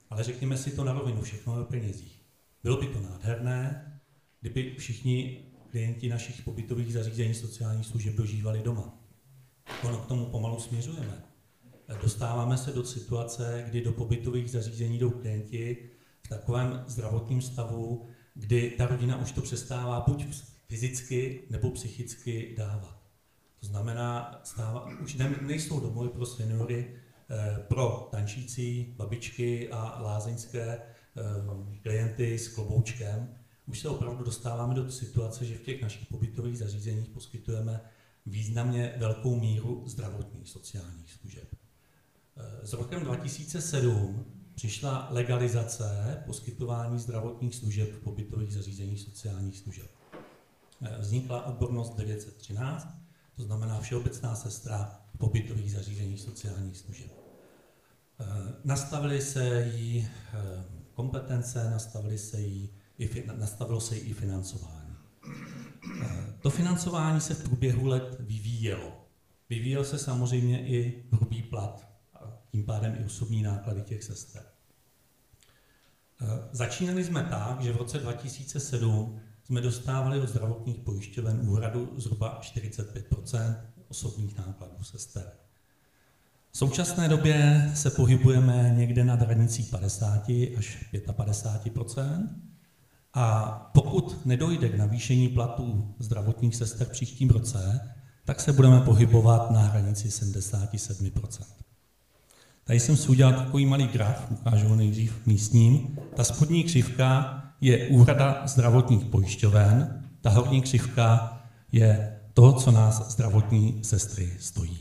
Ale 0.10 0.24
řekněme 0.24 0.58
si 0.58 0.72
to 0.72 0.84
na 0.84 0.94
rovinu, 0.94 1.22
všechno 1.22 1.56
je 1.56 1.62
o 1.62 1.66
penězích. 1.66 2.22
Bylo 2.64 2.78
by 2.78 2.88
to 2.88 3.02
nádherné, 3.02 3.90
kdyby 4.42 4.76
všichni 4.78 5.46
klienti 5.74 6.10
našich 6.10 6.42
pobytových 6.42 6.94
zařízení 6.94 7.34
sociálních 7.34 7.86
služeb 7.86 8.16
dožívali 8.16 8.62
doma. 8.64 9.00
Ono 9.84 9.98
k 9.98 10.06
tomu 10.06 10.26
pomalu 10.26 10.60
směřujeme. 10.60 11.24
Dostáváme 12.02 12.58
se 12.58 12.72
do 12.72 12.86
situace, 12.86 13.66
kdy 13.68 13.82
do 13.82 13.92
pobytových 13.92 14.52
zařízení 14.52 15.00
jdou 15.00 15.10
klienti 15.10 15.90
v 16.26 16.30
takovém 16.30 16.84
zdravotním 16.88 17.42
stavu, 17.42 18.08
kdy 18.34 18.74
ta 18.78 18.88
rodina 18.88 19.22
už 19.22 19.32
to 19.32 19.42
přestává 19.42 20.04
buď 20.08 20.26
fyzicky 20.68 21.48
nebo 21.50 21.72
psychicky 21.72 22.56
dávat. 22.58 23.02
To 23.60 23.66
znamená, 23.66 24.42
stává, 24.44 24.90
už 25.02 25.16
ne, 25.16 25.36
nejsou 25.42 25.80
domovy 25.80 26.10
pro 26.10 26.26
seniory, 26.26 26.96
eh, 27.30 27.60
pro 27.68 28.08
tančící 28.12 28.94
babičky 28.98 29.70
a 29.70 30.02
lázeňské 30.02 30.62
eh, 30.62 30.82
klienty 31.82 32.40
s 32.40 32.48
kloboučkem. 32.48 33.43
Už 33.68 33.80
se 33.80 33.90
opravdu 33.90 34.24
dostáváme 34.24 34.74
do 34.74 34.92
situace, 34.92 35.46
že 35.46 35.58
v 35.58 35.62
těch 35.62 35.82
našich 35.82 36.08
pobytových 36.08 36.58
zařízeních 36.58 37.10
poskytujeme 37.10 37.82
významně 38.26 38.94
velkou 38.98 39.40
míru 39.40 39.84
zdravotních 39.88 40.50
sociálních 40.50 41.14
služeb. 41.14 41.48
Eh, 42.38 42.68
s 42.68 42.74
rokem 42.74 43.04
2007 43.04 44.26
přišla 44.56 45.08
legalizace 45.12 46.24
poskytování 46.26 47.00
zdravotních 47.00 47.56
služeb 47.56 47.92
v 47.92 48.04
pobytových 48.04 48.54
zařízeních 48.54 49.00
sociálních 49.00 49.58
služeb. 49.58 49.92
Eh, 50.82 50.98
vznikla 51.00 51.46
odbornost 51.46 51.96
913, 51.96 52.88
to 53.36 53.44
znamená 53.44 53.80
všeobecná 53.80 54.36
sestra 54.36 55.00
v 55.16 55.18
pobytových 55.18 55.72
zařízeních 55.72 56.22
sociálních 56.22 56.78
služeb. 56.78 57.12
Eh, 58.20 58.26
nastavily 58.64 59.22
se 59.22 59.72
jí 59.76 60.08
kompetence, 60.94 61.70
nastavily 61.70 62.18
se 62.18 62.42
jí, 62.42 62.70
nastavilo 63.38 63.82
se 63.82 63.98
i 63.98 64.14
financování. 64.14 64.96
To 66.42 66.50
financování 66.50 67.22
se 67.22 67.34
v 67.34 67.44
průběhu 67.44 67.88
let 67.88 68.18
vyvíjelo. 68.20 69.08
Vyvíjel 69.50 69.86
se 69.86 69.98
samozřejmě 69.98 70.68
i 70.68 71.04
hrubý 71.12 71.44
plat 71.44 71.94
tím 72.54 72.66
pádem 72.66 72.96
i 73.02 73.06
osobní 73.06 73.44
náklady 73.44 73.82
těch 73.82 74.04
sester. 74.04 74.44
Eh, 76.22 76.26
začínali 76.52 77.04
jsme 77.04 77.24
tak, 77.24 77.62
že 77.62 77.74
v 77.74 77.78
roce 77.78 78.00
2007 78.00 79.20
jsme 79.44 79.62
dostávali 79.62 80.20
od 80.20 80.30
zdravotních 80.30 80.78
pojišťoven 80.80 81.50
úhradu 81.50 81.94
zhruba 81.98 82.40
45% 82.42 83.56
osobních 83.88 84.38
nákladů 84.38 84.84
sester. 84.84 85.32
V 86.52 86.58
současné 86.58 87.10
době 87.10 87.72
se 87.76 87.90
pohybujeme 87.90 88.74
někde 88.78 89.04
na 89.04 89.16
hranicí 89.16 89.64
50 89.64 90.30
až 90.58 90.94
55 91.12 91.74
a 93.14 93.46
pokud 93.74 94.26
nedojde 94.26 94.70
k 94.70 94.78
navýšení 94.78 95.28
platů 95.30 95.96
zdravotních 96.00 96.56
sester 96.56 96.88
v 96.88 96.92
příštím 96.92 97.30
roce, 97.30 97.90
tak 98.26 98.40
se 98.40 98.54
budeme 98.54 98.80
pohybovat 98.80 99.52
na 99.52 99.60
hranici 99.60 100.08
77% 100.08 101.44
Tady 102.64 102.80
jsem 102.80 102.98
si 102.98 103.10
udělal 103.10 103.34
takový 103.34 103.66
malý 103.66 103.88
graf, 103.88 104.32
ukážu 104.32 104.68
ho 104.68 104.76
nejdřív 104.76 105.26
místním. 105.26 105.98
Ta 106.16 106.24
spodní 106.24 106.64
křivka 106.64 107.44
je 107.62 107.88
úhrada 107.88 108.44
zdravotních 108.48 109.06
pojišťoven, 109.06 110.04
ta 110.22 110.30
horní 110.30 110.62
křivka 110.62 111.40
je 111.72 112.20
to, 112.34 112.54
co 112.54 112.72
nás 112.72 113.12
zdravotní 113.12 113.84
sestry 113.84 114.38
stojí. 114.40 114.78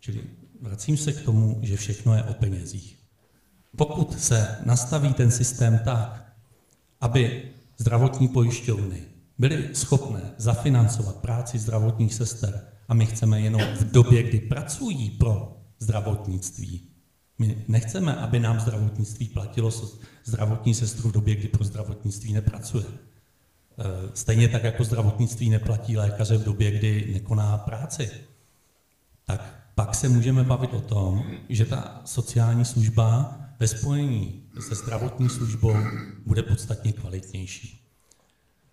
Čili 0.00 0.20
vracím 0.60 0.96
se 0.96 1.12
k 1.12 1.24
tomu, 1.24 1.58
že 1.62 1.76
všechno 1.76 2.14
je 2.14 2.22
o 2.22 2.34
penězích. 2.34 2.98
Pokud 3.76 4.20
se 4.20 4.56
nastaví 4.64 5.14
ten 5.14 5.30
systém 5.30 5.80
tak, 5.84 6.32
aby 7.00 7.42
zdravotní 7.78 8.28
pojišťovny 8.28 9.02
byly 9.38 9.68
schopné 9.72 10.20
zafinancovat 10.38 11.16
práci 11.16 11.58
zdravotních 11.58 12.14
sester 12.14 12.68
a 12.88 12.94
my 12.94 13.06
chceme 13.06 13.40
jenom 13.40 13.60
v 13.60 13.92
době, 13.92 14.22
kdy 14.22 14.40
pracují 14.40 15.10
pro 15.10 15.56
zdravotnictví, 15.78 16.88
my 17.38 17.64
nechceme, 17.68 18.16
aby 18.16 18.40
nám 18.40 18.60
zdravotnictví 18.60 19.28
platilo 19.28 19.70
zdravotní 20.24 20.74
sestru 20.74 21.08
v 21.08 21.12
době, 21.12 21.34
kdy 21.34 21.48
pro 21.48 21.64
zdravotnictví 21.64 22.32
nepracuje. 22.32 22.84
E, 22.84 22.94
stejně 24.14 24.48
tak, 24.48 24.64
jako 24.64 24.84
zdravotnictví 24.84 25.50
neplatí 25.50 25.96
lékaře 25.96 26.38
v 26.38 26.44
době, 26.44 26.70
kdy 26.70 27.10
nekoná 27.12 27.58
práci. 27.58 28.10
Tak 29.26 29.70
pak 29.74 29.94
se 29.94 30.08
můžeme 30.08 30.44
bavit 30.44 30.74
o 30.74 30.80
tom, 30.80 31.24
že 31.48 31.64
ta 31.64 32.02
sociální 32.04 32.64
služba 32.64 33.38
ve 33.60 33.68
spojení 33.68 34.42
se 34.62 34.74
zdravotní 34.74 35.28
službou 35.28 35.76
bude 36.26 36.42
podstatně 36.42 36.92
kvalitnější. 36.92 37.84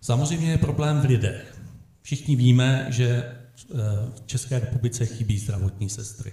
Samozřejmě 0.00 0.50
je 0.50 0.58
problém 0.58 1.00
v 1.00 1.04
lidech. 1.04 1.60
Všichni 2.02 2.36
víme, 2.36 2.86
že 2.88 3.06
e, 3.06 3.34
v 4.14 4.26
České 4.26 4.58
republice 4.58 5.06
chybí 5.06 5.38
zdravotní 5.38 5.88
sestry. 5.88 6.32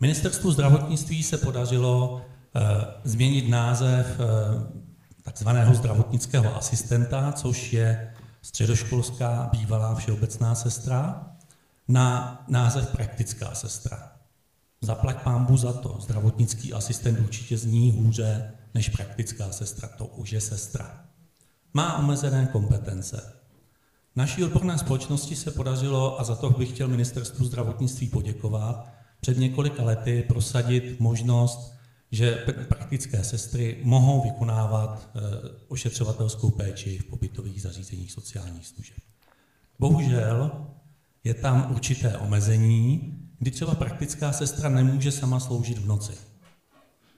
Ministerstvu 0.00 0.52
zdravotnictví 0.52 1.22
se 1.22 1.38
podařilo 1.38 2.26
e, 2.54 2.60
změnit 3.04 3.48
název 3.48 4.20
e, 4.20 4.24
takzvaného 5.22 5.74
zdravotnického 5.74 6.56
asistenta, 6.56 7.32
což 7.32 7.72
je 7.72 8.14
středoškolská 8.42 9.48
bývalá 9.52 9.94
všeobecná 9.94 10.54
sestra, 10.54 11.26
na 11.88 12.44
název 12.48 12.88
praktická 12.88 13.54
sestra. 13.54 14.09
Zaplať 14.80 15.22
pámbu 15.22 15.56
za 15.56 15.72
to. 15.72 15.96
Zdravotnický 16.00 16.72
asistent 16.72 17.20
určitě 17.20 17.58
zní 17.58 17.92
hůře 17.92 18.52
než 18.74 18.88
praktická 18.88 19.52
sestra. 19.52 19.88
To 19.88 20.06
už 20.06 20.32
je 20.32 20.40
sestra. 20.40 21.04
Má 21.74 21.98
omezené 21.98 22.48
kompetence. 22.52 23.32
Naší 24.16 24.44
odborné 24.44 24.78
společnosti 24.78 25.36
se 25.36 25.50
podařilo, 25.50 26.20
a 26.20 26.24
za 26.24 26.36
to 26.36 26.50
bych 26.50 26.68
chtěl 26.68 26.88
ministerstvu 26.88 27.44
zdravotnictví 27.44 28.08
poděkovat, 28.08 28.88
před 29.20 29.38
několika 29.38 29.82
lety 29.82 30.24
prosadit 30.28 31.00
možnost, 31.00 31.74
že 32.12 32.44
praktické 32.68 33.24
sestry 33.24 33.80
mohou 33.82 34.22
vykonávat 34.22 35.10
eh, 35.14 35.20
ošetřovatelskou 35.68 36.50
péči 36.50 36.98
v 36.98 37.04
pobytových 37.04 37.62
zařízeních 37.62 38.12
sociálních 38.12 38.66
služeb. 38.66 38.96
Bohužel 39.78 40.66
je 41.24 41.34
tam 41.34 41.66
určité 41.70 42.18
omezení, 42.18 43.18
kdy 43.40 43.50
třeba 43.50 43.74
praktická 43.74 44.32
sestra 44.32 44.68
nemůže 44.68 45.12
sama 45.12 45.40
sloužit 45.40 45.78
v 45.78 45.86
noci. 45.86 46.12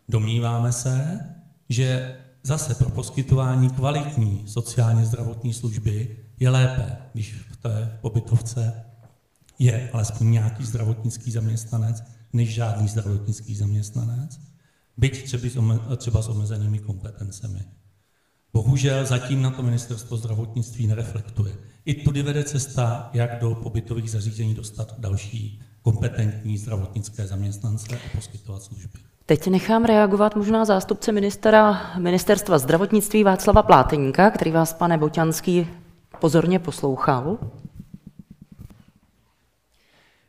Domníváme 0.09 0.73
se, 0.73 1.21
že 1.69 2.17
zase 2.43 2.75
pro 2.75 2.91
poskytování 2.91 3.71
kvalitní 3.71 4.45
sociálně 4.47 5.07
zdravotní 5.07 5.55
služby 5.55 6.17
je 6.41 6.51
lépe, 6.51 6.97
když 7.13 7.35
v 7.51 7.57
té 7.57 7.99
pobytovce 8.01 8.85
je 9.59 9.91
alespoň 9.93 10.31
nějaký 10.31 10.65
zdravotnický 10.65 11.31
zaměstnanec, 11.31 12.03
než 12.33 12.55
žádný 12.55 12.89
zdravotnický 12.89 13.55
zaměstnanec, 13.55 14.41
byť 14.97 15.35
třeba, 15.97 16.23
s 16.23 16.29
omezenými 16.29 16.79
kompetencemi. 16.79 17.61
Bohužel 18.53 19.07
zatím 19.07 19.43
na 19.43 19.51
to 19.51 19.63
ministerstvo 19.63 20.17
zdravotnictví 20.17 20.87
nereflektuje. 20.87 21.55
I 21.85 21.95
tudy 21.95 22.23
vede 22.23 22.45
cesta, 22.45 23.11
jak 23.13 23.41
do 23.41 23.55
pobytových 23.55 24.11
zařízení 24.11 24.55
dostat 24.55 25.01
další 25.01 25.63
kompetentní 25.83 26.59
zdravotnické 26.59 27.27
zaměstnance 27.27 27.97
a 27.97 28.17
poskytovat 28.17 28.63
služby. 28.63 28.99
Teď 29.27 29.49
nechám 29.49 29.85
reagovat 29.85 30.37
možná 30.37 30.65
zástupce 30.65 31.13
ministera, 31.13 31.93
ministerstva 31.99 32.59
zdravotnictví 32.59 33.25
Václava 33.25 33.63
Pláteníka, 33.63 34.31
který 34.31 34.51
vás, 34.51 34.73
pane 34.73 34.99
Boťanský, 34.99 35.69
pozorně 36.21 36.59
poslouchal. 36.59 37.39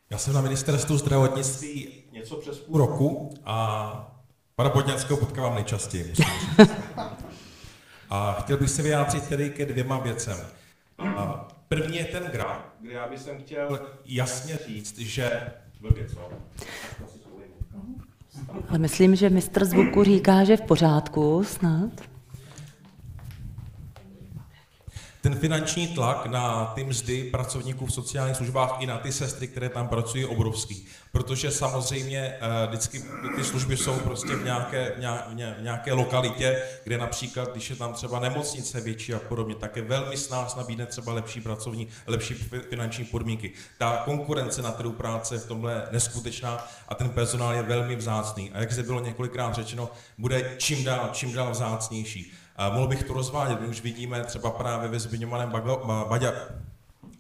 Já 0.10 0.18
jsem 0.18 0.34
na 0.34 0.42
ministerstvu 0.42 0.98
zdravotnictví 0.98 1.90
něco 2.12 2.36
přes 2.36 2.60
půl 2.60 2.78
roku 2.78 3.34
a 3.46 4.16
pana 4.56 4.70
Bodňanského 4.70 5.20
potkávám 5.20 5.56
nejčastěji, 5.56 6.10
musím 6.10 6.26
říct. 6.26 6.72
A 8.10 8.34
chtěl 8.34 8.58
bych 8.58 8.70
se 8.70 8.82
vyjádřit 8.82 9.28
tedy 9.28 9.50
ke 9.50 9.66
dvěma 9.66 9.98
věcem. 9.98 10.38
A 11.00 11.48
první 11.76 11.98
je 11.98 12.06
ten 12.06 12.24
graf, 12.24 12.58
kde 12.82 12.94
já 12.94 13.08
bych 13.08 13.20
chtěl 13.40 13.80
jasně 14.06 14.58
říct, 14.68 15.00
že... 15.00 15.52
Co? 16.14 16.32
Ale 18.70 18.80
myslím, 18.80 19.16
že 19.16 19.30
mistr 19.30 19.66
zvuku 19.66 20.04
říká, 20.04 20.44
že 20.44 20.58
v 20.58 20.62
pořádku 20.62 21.44
snad. 21.44 22.13
Ten 25.24 25.36
finanční 25.36 25.88
tlak 25.88 26.26
na 26.26 26.66
ty 26.66 26.84
mzdy 26.84 27.24
pracovníků 27.24 27.86
v 27.86 27.94
sociálních 27.94 28.38
službách 28.38 28.76
i 28.80 28.86
na 28.86 28.98
ty 28.98 29.12
sestry, 29.12 29.48
které 29.48 29.70
tam 29.70 29.88
pracují, 29.88 30.24
je 30.24 30.28
obrovský. 30.28 30.86
Protože 31.12 31.52
samozřejmě 31.52 32.20
eh, 32.20 32.68
vždycky 32.68 33.04
ty 33.36 33.44
služby 33.44 33.78
jsou 33.78 34.00
prostě 34.00 34.36
v 34.36 34.44
nějaké, 34.44 34.94
v 35.58 35.62
nějaké 35.62 35.94
lokalitě, 35.94 36.64
kde 36.84 36.98
například, 36.98 37.52
když 37.52 37.70
je 37.70 37.76
tam 37.76 37.94
třeba 37.94 38.20
nemocnice 38.20 38.82
větší 38.82 39.14
a 39.14 39.20
podobně, 39.20 39.56
tak 39.56 39.76
je 39.76 39.82
velmi 39.82 40.18
s 40.18 40.30
nás 40.30 40.56
nabídne 40.56 40.86
třeba 40.86 41.14
lepší 41.14 41.42
pracovní, 41.42 41.88
lepší 42.08 42.34
finanční 42.70 43.06
podmínky. 43.06 43.52
Ta 43.78 44.02
konkurence 44.06 44.62
na 44.62 44.72
trhu 44.72 44.92
práce 44.92 45.36
je 45.36 45.40
v 45.40 45.48
tomhle 45.48 45.74
je 45.74 45.82
neskutečná 45.92 46.68
a 46.88 46.96
ten 46.96 47.10
personál 47.10 47.54
je 47.54 47.62
velmi 47.62 47.96
vzácný. 47.96 48.52
A 48.54 48.60
jak 48.60 48.72
zde 48.72 48.84
bylo 48.84 49.00
několikrát 49.00 49.56
řečeno, 49.56 49.90
bude 50.18 50.56
čím 50.58 50.84
dál, 50.84 51.10
čím 51.14 51.34
dál 51.34 51.52
vzácnější. 51.52 52.34
A 52.56 52.70
mohl 52.70 52.88
bych 52.88 53.04
to 53.04 53.14
rozvádět, 53.14 53.62
my 53.62 53.68
už 53.68 53.82
vidíme 53.82 54.24
třeba 54.24 54.52
právě 54.52 54.90
ve 54.90 55.00
zmiňovaném 55.00 55.50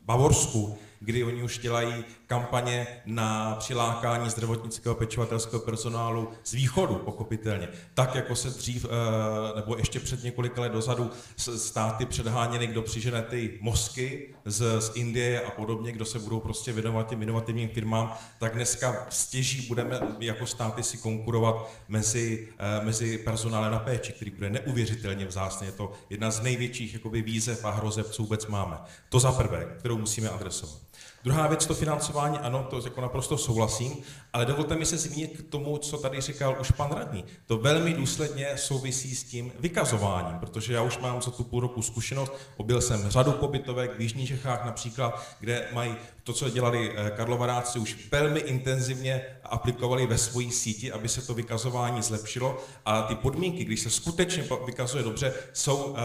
Bavorsku, 0.05 0.77
kdy 1.03 1.23
oni 1.23 1.43
už 1.43 1.57
dělají 1.57 2.05
kampaně 2.27 2.87
na 3.05 3.55
přilákání 3.55 4.29
zdravotnického 4.29 4.95
pečovatelského 4.95 5.59
personálu 5.59 6.29
z 6.43 6.53
východu, 6.53 6.95
pochopitelně. 6.95 7.67
Tak, 7.93 8.15
jako 8.15 8.35
se 8.35 8.49
dřív, 8.49 8.85
eh, 8.85 9.55
nebo 9.55 9.77
ještě 9.77 9.99
před 9.99 10.23
několika 10.23 10.61
let 10.61 10.71
dozadu 10.71 11.11
státy 11.37 12.05
předháněny, 12.05 12.67
kdo 12.67 12.81
přižene 12.81 13.21
ty 13.21 13.57
mozky 13.61 14.33
z, 14.45 14.81
z 14.81 14.91
Indie 14.95 15.41
a 15.41 15.51
podobně, 15.51 15.91
kdo 15.91 16.05
se 16.05 16.19
budou 16.19 16.39
prostě 16.39 16.73
věnovat 16.73 17.09
těm 17.09 17.21
inovativním 17.21 17.69
firmám, 17.69 18.13
tak 18.39 18.55
dneska 18.55 19.07
stěží 19.09 19.67
budeme 19.67 19.99
jako 20.19 20.45
státy 20.45 20.83
si 20.83 20.97
konkurovat 20.97 21.71
mezi, 21.87 22.47
eh, 22.59 22.85
mezi 22.85 23.17
personálem 23.17 23.71
na 23.71 23.79
péči, 23.79 24.13
který 24.13 24.31
bude 24.31 24.49
neuvěřitelně 24.49 25.25
vzácný. 25.25 25.67
Je 25.67 25.73
to 25.73 25.91
jedna 26.09 26.31
z 26.31 26.41
největších 26.41 26.93
jakoby, 26.93 27.21
výzev 27.21 27.65
a 27.65 27.71
hrozeb, 27.71 28.07
co 28.09 28.23
vůbec 28.23 28.47
máme. 28.47 28.77
To 29.09 29.19
za 29.19 29.31
prvé, 29.31 29.75
kterou 29.79 29.97
musíme 29.97 30.29
adresovat. 30.29 30.92
Druhá 31.23 31.47
věc, 31.47 31.65
to 31.65 31.73
financování, 31.73 32.37
ano, 32.37 32.67
to 32.69 32.81
jako 32.83 33.01
naprosto 33.01 33.37
souhlasím, 33.37 34.03
ale 34.33 34.45
dovolte 34.45 34.75
mi 34.75 34.85
se 34.85 34.97
zmínit 34.97 35.37
k 35.37 35.49
tomu, 35.49 35.77
co 35.77 35.97
tady 35.97 36.21
říkal 36.21 36.57
už 36.61 36.71
pan 36.71 36.91
radní. 36.91 37.25
To 37.45 37.57
velmi 37.57 37.93
důsledně 37.93 38.47
souvisí 38.55 39.15
s 39.15 39.23
tím 39.23 39.51
vykazováním, 39.59 40.39
protože 40.39 40.73
já 40.73 40.81
už 40.81 40.97
mám 40.97 41.21
za 41.21 41.31
tu 41.31 41.43
půl 41.43 41.59
roku 41.59 41.81
zkušenost, 41.81 42.33
objel 42.57 42.81
jsem 42.81 43.09
řadu 43.09 43.31
pobytovek 43.31 43.97
v 43.97 44.01
Jižních 44.01 44.27
Čechách 44.27 44.65
například, 44.65 45.23
kde 45.39 45.67
mají 45.73 45.95
to, 46.23 46.33
co 46.33 46.49
dělali 46.49 46.91
eh, 46.95 47.11
Karlovaráci, 47.17 47.79
už 47.79 47.97
velmi 48.11 48.39
intenzivně 48.39 49.25
aplikovali 49.43 50.07
ve 50.07 50.17
svojí 50.17 50.51
síti, 50.51 50.91
aby 50.91 51.09
se 51.09 51.21
to 51.21 51.33
vykazování 51.33 52.01
zlepšilo 52.01 52.63
a 52.85 53.01
ty 53.01 53.15
podmínky, 53.15 53.65
když 53.65 53.79
se 53.79 53.89
skutečně 53.89 54.43
vykazuje 54.65 55.03
dobře, 55.03 55.33
jsou, 55.53 55.83
uh, 55.83 55.97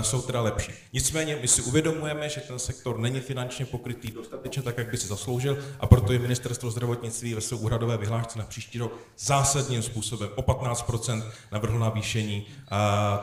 jsou 0.00 0.22
teda 0.22 0.40
lepší. 0.40 0.72
Nicméně 0.92 1.38
my 1.40 1.48
si 1.48 1.62
uvědomujeme, 1.62 2.28
že 2.28 2.40
ten 2.40 2.58
sektor 2.58 2.98
není 2.98 3.20
finančně 3.20 3.66
pokrytý 3.66 4.10
dostatečně 4.10 4.62
tak, 4.62 4.78
jak 4.78 4.90
by 4.90 4.96
si 4.96 5.06
zasloužil 5.06 5.58
a 5.80 5.86
proto 5.86 6.12
je 6.12 6.18
ministerstvo 6.18 6.70
zdravotnictví 6.70 7.34
ve 7.34 7.40
své 7.46 7.56
úhradové 7.56 7.96
vyhlášce 7.96 8.38
na 8.38 8.44
příští 8.44 8.78
rok 8.78 8.92
zásadním 9.18 9.82
způsobem 9.82 10.28
o 10.34 10.42
15% 10.42 11.22
navrhlo 11.52 11.78
navýšení 11.78 12.46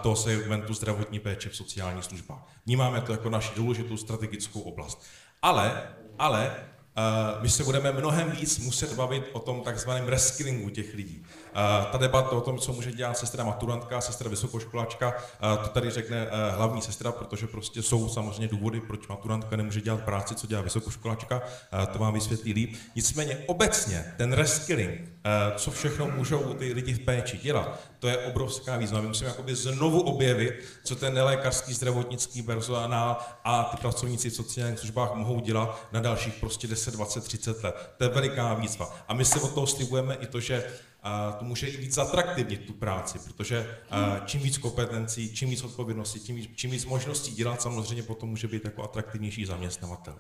toho 0.02 0.16
segmentu 0.16 0.74
zdravotní 0.74 1.20
péče 1.20 1.50
v 1.50 1.56
sociálních 1.56 2.06
službách. 2.06 2.48
Vnímáme 2.66 3.02
to 3.02 3.12
jako 3.12 3.30
naši 3.30 3.56
důležitou 3.56 3.98
strategickou 3.98 4.60
oblast. 4.60 5.04
Ale 5.42 5.84
ale 6.20 6.56
my 7.42 7.50
se 7.50 7.64
budeme 7.64 7.92
mnohem 7.92 8.32
víc 8.32 8.60
muset 8.60 8.94
bavit 8.94 9.24
o 9.34 9.40
tom 9.40 9.62
takzvaném 9.62 10.08
reskillingu 10.08 10.70
těch 10.70 10.94
lidí. 10.94 11.26
Uh, 11.54 11.92
ta 11.92 11.98
debata 11.98 12.32
o 12.32 12.42
tom, 12.42 12.58
co 12.58 12.74
může 12.74 12.92
dělat 12.92 13.18
sestra 13.18 13.44
maturantka, 13.44 14.02
sestra 14.02 14.30
vysokoškoláčka, 14.30 15.08
uh, 15.08 15.64
to 15.64 15.70
tady 15.70 15.90
řekne 15.90 16.26
uh, 16.26 16.56
hlavní 16.56 16.82
sestra, 16.82 17.12
protože 17.12 17.48
prostě 17.48 17.82
jsou 17.82 18.10
samozřejmě 18.10 18.48
důvody, 18.48 18.82
proč 18.82 19.08
maturantka 19.08 19.56
nemůže 19.56 19.82
dělat 19.82 20.04
práci, 20.04 20.36
co 20.36 20.48
dělá 20.48 20.62
vysokoškoláčka, 20.62 21.42
to 21.94 22.00
vám 22.00 22.14
vysvětlí 22.14 22.54
líp. 22.54 22.76
Nicméně 22.96 23.38
obecně 23.48 24.14
ten 24.18 24.34
reskilling, 24.34 25.02
co 25.56 25.72
všechno 25.72 26.08
můžou 26.08 26.54
ty 26.54 26.74
lidi 26.74 26.94
v 26.94 27.00
péči 27.00 27.38
dělat, 27.38 27.80
to 28.00 28.08
je 28.08 28.18
obrovská 28.18 28.78
výzva. 28.78 29.02
My 29.02 29.08
musíme 29.08 29.30
jakoby 29.30 29.56
znovu 29.56 30.02
objevit, 30.02 30.54
co 30.84 30.96
ten 30.96 31.14
nelékařský 31.14 31.74
zdravotnický 31.74 32.42
personál 32.42 33.18
a 33.44 33.64
ty 33.64 33.78
pracovníci 33.78 34.30
v 34.30 34.34
sociálních 34.34 34.80
službách 34.80 35.14
mohou 35.14 35.40
dělat 35.40 35.88
na 35.92 36.00
dalších 36.00 36.34
prostě 36.34 36.68
10, 36.68 36.94
20, 36.94 37.24
30 37.24 37.64
let. 37.64 37.94
To 37.98 38.04
je 38.04 38.10
veliká 38.10 38.54
výzva. 38.54 38.96
A 39.08 39.14
my 39.14 39.26
si 39.26 39.40
od 39.40 39.54
toho 39.54 39.68
slibujeme 39.68 40.16
i 40.16 40.28
to, 40.28 40.40
že 40.40 40.64
to 41.40 41.46
může 41.46 41.68
i 41.68 41.78
víc 41.78 41.94
zatraktivnit 41.94 42.66
tu 42.66 42.74
práci, 42.74 43.20
protože 43.20 43.68
čím 44.26 44.42
víc 44.42 44.58
kompetencí, 44.58 45.34
čím 45.34 45.50
víc 45.50 45.64
odpovědností, 45.64 46.20
tím 46.20 46.36
víc, 46.36 46.50
čím 46.56 46.72
víc 46.72 46.86
možností 46.86 47.32
dělat, 47.32 47.62
samozřejmě 47.62 48.04
potom 48.04 48.30
může 48.30 48.48
být 48.48 48.66
jako 48.66 48.84
atraktivnější 48.84 49.46
zaměstnavatel. 49.46 50.16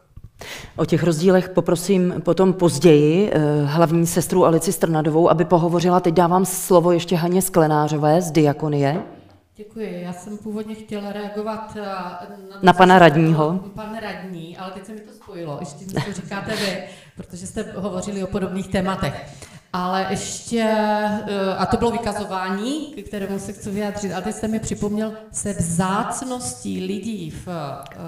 O 0.75 0.85
těch 0.85 1.03
rozdílech 1.03 1.49
poprosím 1.49 2.21
potom 2.25 2.53
později 2.53 3.31
eh, 3.33 3.65
hlavní 3.65 4.07
sestru 4.07 4.45
Alici 4.45 4.73
Strnadovou, 4.73 5.29
aby 5.29 5.45
pohovořila. 5.45 5.99
Teď 5.99 6.13
dávám 6.13 6.45
slovo 6.45 6.91
ještě 6.91 7.15
Haně 7.15 7.41
Sklenářové 7.41 8.21
z 8.21 8.31
Diakonie. 8.31 9.01
Děkuji. 9.55 10.01
Já 10.01 10.13
jsem 10.13 10.37
původně 10.37 10.75
chtěla 10.75 11.11
reagovat 11.11 11.73
eh, 11.75 11.81
na, 11.81 12.59
na 12.61 12.73
pana 12.73 12.99
radního. 12.99 13.59
Pan 13.75 13.97
radní, 14.01 14.57
ale 14.57 14.71
teď 14.71 14.85
se 14.85 14.91
mi 14.91 14.99
to 14.99 15.13
spojilo, 15.13 15.57
ještě 15.59 15.85
mi 15.85 16.01
to 16.05 16.13
říkáte 16.13 16.55
vy, 16.55 16.83
protože 17.17 17.47
jste 17.47 17.73
hovořili 17.75 18.23
o 18.23 18.27
podobných 18.27 18.67
tématech. 18.67 19.25
Ale 19.75 20.07
ještě, 20.09 20.61
eh, 20.61 21.55
a 21.57 21.65
to 21.65 21.77
bylo 21.77 21.91
vykazování, 21.91 22.85
k 22.85 23.07
kterému 23.07 23.39
se 23.39 23.53
chci 23.53 23.71
vyjádřit, 23.71 24.13
ale 24.13 24.21
teď 24.21 24.35
jste 24.35 24.47
mi 24.47 24.59
připomněl 24.59 25.13
se 25.31 25.53
vzácností 25.53 26.85
lidí 26.85 27.29
v 27.29 27.47
eh, 27.47 27.99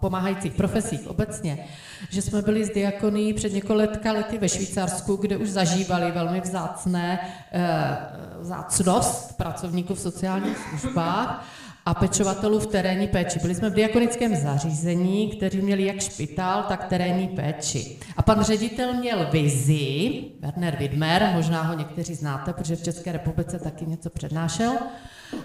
pomáhajících 0.00 0.52
profesích 0.52 1.08
obecně, 1.08 1.66
že 2.10 2.22
jsme 2.22 2.42
byli 2.42 2.64
z 2.64 2.70
diakoní 2.70 3.34
před 3.34 3.52
několika 3.52 4.12
lety 4.12 4.38
ve 4.38 4.48
Švýcarsku, 4.48 5.16
kde 5.16 5.36
už 5.36 5.48
zažívali 5.48 6.12
velmi 6.12 6.40
vzácné 6.40 7.18
eh, 7.52 7.96
vzácnost 8.40 9.36
pracovníků 9.36 9.94
v 9.94 10.00
sociálních 10.00 10.58
službách 10.58 11.46
a 11.86 11.94
pečovatelů 11.94 12.58
v 12.58 12.66
terénní 12.66 13.08
péči. 13.08 13.38
Byli 13.38 13.54
jsme 13.54 13.70
v 13.70 13.74
diakonickém 13.74 14.36
zařízení, 14.36 15.28
kteří 15.30 15.60
měli 15.60 15.84
jak 15.84 16.00
špitál, 16.00 16.62
tak 16.62 16.84
terénní 16.84 17.28
péči. 17.28 17.98
A 18.16 18.22
pan 18.22 18.44
ředitel 18.44 18.94
měl 18.94 19.26
vizi, 19.32 20.24
Werner 20.40 20.76
Widmer, 20.76 21.30
možná 21.34 21.62
ho 21.62 21.78
někteří 21.78 22.14
znáte, 22.14 22.52
protože 22.52 22.76
v 22.76 22.82
České 22.82 23.12
republice 23.12 23.58
taky 23.58 23.86
něco 23.86 24.10
přednášel, 24.10 24.72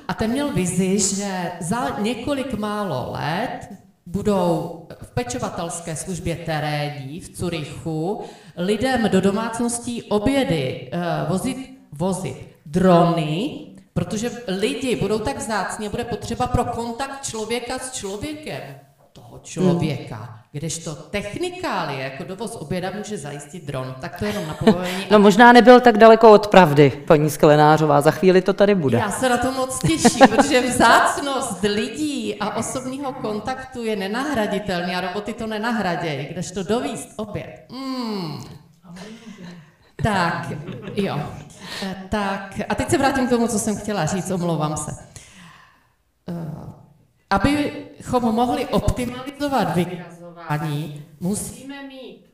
a 0.08 0.14
ten 0.14 0.32
měl 0.32 0.54
vizi, 0.54 1.00
že 1.00 1.52
za 1.60 2.00
několik 2.00 2.54
málo 2.54 3.12
let 3.12 3.70
budou 4.06 4.86
v 5.04 5.12
pečovatelské 5.12 5.96
službě 5.96 6.36
terénní 6.36 7.20
v 7.20 7.30
Curychu 7.30 8.22
lidem 8.58 9.10
do 9.10 9.22
domácností 9.22 10.04
obědy 10.04 10.92
uh, 10.94 11.30
vozit, 11.30 11.58
vozit 11.92 12.50
drony, 12.66 13.66
Protože 14.00 14.32
lidi 14.48 14.96
budou 14.96 15.20
tak 15.20 15.38
vzácní 15.38 15.88
a 15.88 15.90
bude 15.90 16.04
potřeba 16.04 16.48
pro 16.48 16.66
kontakt 16.66 17.24
člověka 17.24 17.80
s 17.80 17.92
člověkem 17.92 18.62
toho 19.14 19.40
člověka. 19.44 20.40
Kdežto 20.52 20.96
technikálie, 20.96 22.04
jako 22.04 22.24
dovoz 22.24 22.56
oběda, 22.56 22.92
může 22.98 23.18
zajistit 23.18 23.66
dron. 23.66 23.96
Tak 24.02 24.20
to 24.20 24.26
je 24.26 24.32
jenom 24.32 24.48
na 24.48 24.54
povolení. 24.54 25.06
No 25.12 25.20
možná 25.20 25.52
nebyl 25.52 25.80
tak 25.80 25.98
daleko 25.98 26.32
od 26.32 26.48
pravdy, 26.48 27.04
paní 27.08 27.30
Sklenářová. 27.30 28.02
Za 28.02 28.12
chvíli 28.12 28.42
to 28.42 28.54
tady 28.54 28.76
bude. 28.76 28.98
Já 28.98 29.12
se 29.12 29.30
na 29.30 29.38
to 29.38 29.52
moc 29.52 29.80
těším, 29.80 30.28
protože 30.28 30.62
vzácnost 30.62 31.64
lidí 31.64 32.36
a 32.40 32.56
osobního 32.56 33.14
kontaktu 33.14 33.84
je 33.84 33.96
nenahraditelný 33.96 34.96
a 34.96 35.02
roboty 35.02 35.34
to 35.34 35.48
nenahradějí. 35.48 36.28
Kdežto 36.32 36.64
dovíst 36.64 37.10
oběd. 37.16 37.66
Mm. 37.72 38.44
Tak, 40.04 40.48
jo. 40.96 41.20
Tak 42.10 42.60
a 42.70 42.76
teď 42.76 42.90
se 42.90 42.98
vrátím 42.98 43.28
k 43.28 43.30
tomu, 43.30 43.48
co 43.48 43.60
jsem 43.60 43.78
chtěla 43.78 44.06
říct, 44.06 44.32
omlouvám 44.32 44.78
se. 44.78 44.92
Eh, 46.30 46.70
abychom 47.30 48.24
mohli 48.24 48.66
optimalizovat 48.66 49.76
vykazování, 49.76 51.06
musíme 51.20 51.84
mít 51.84 52.26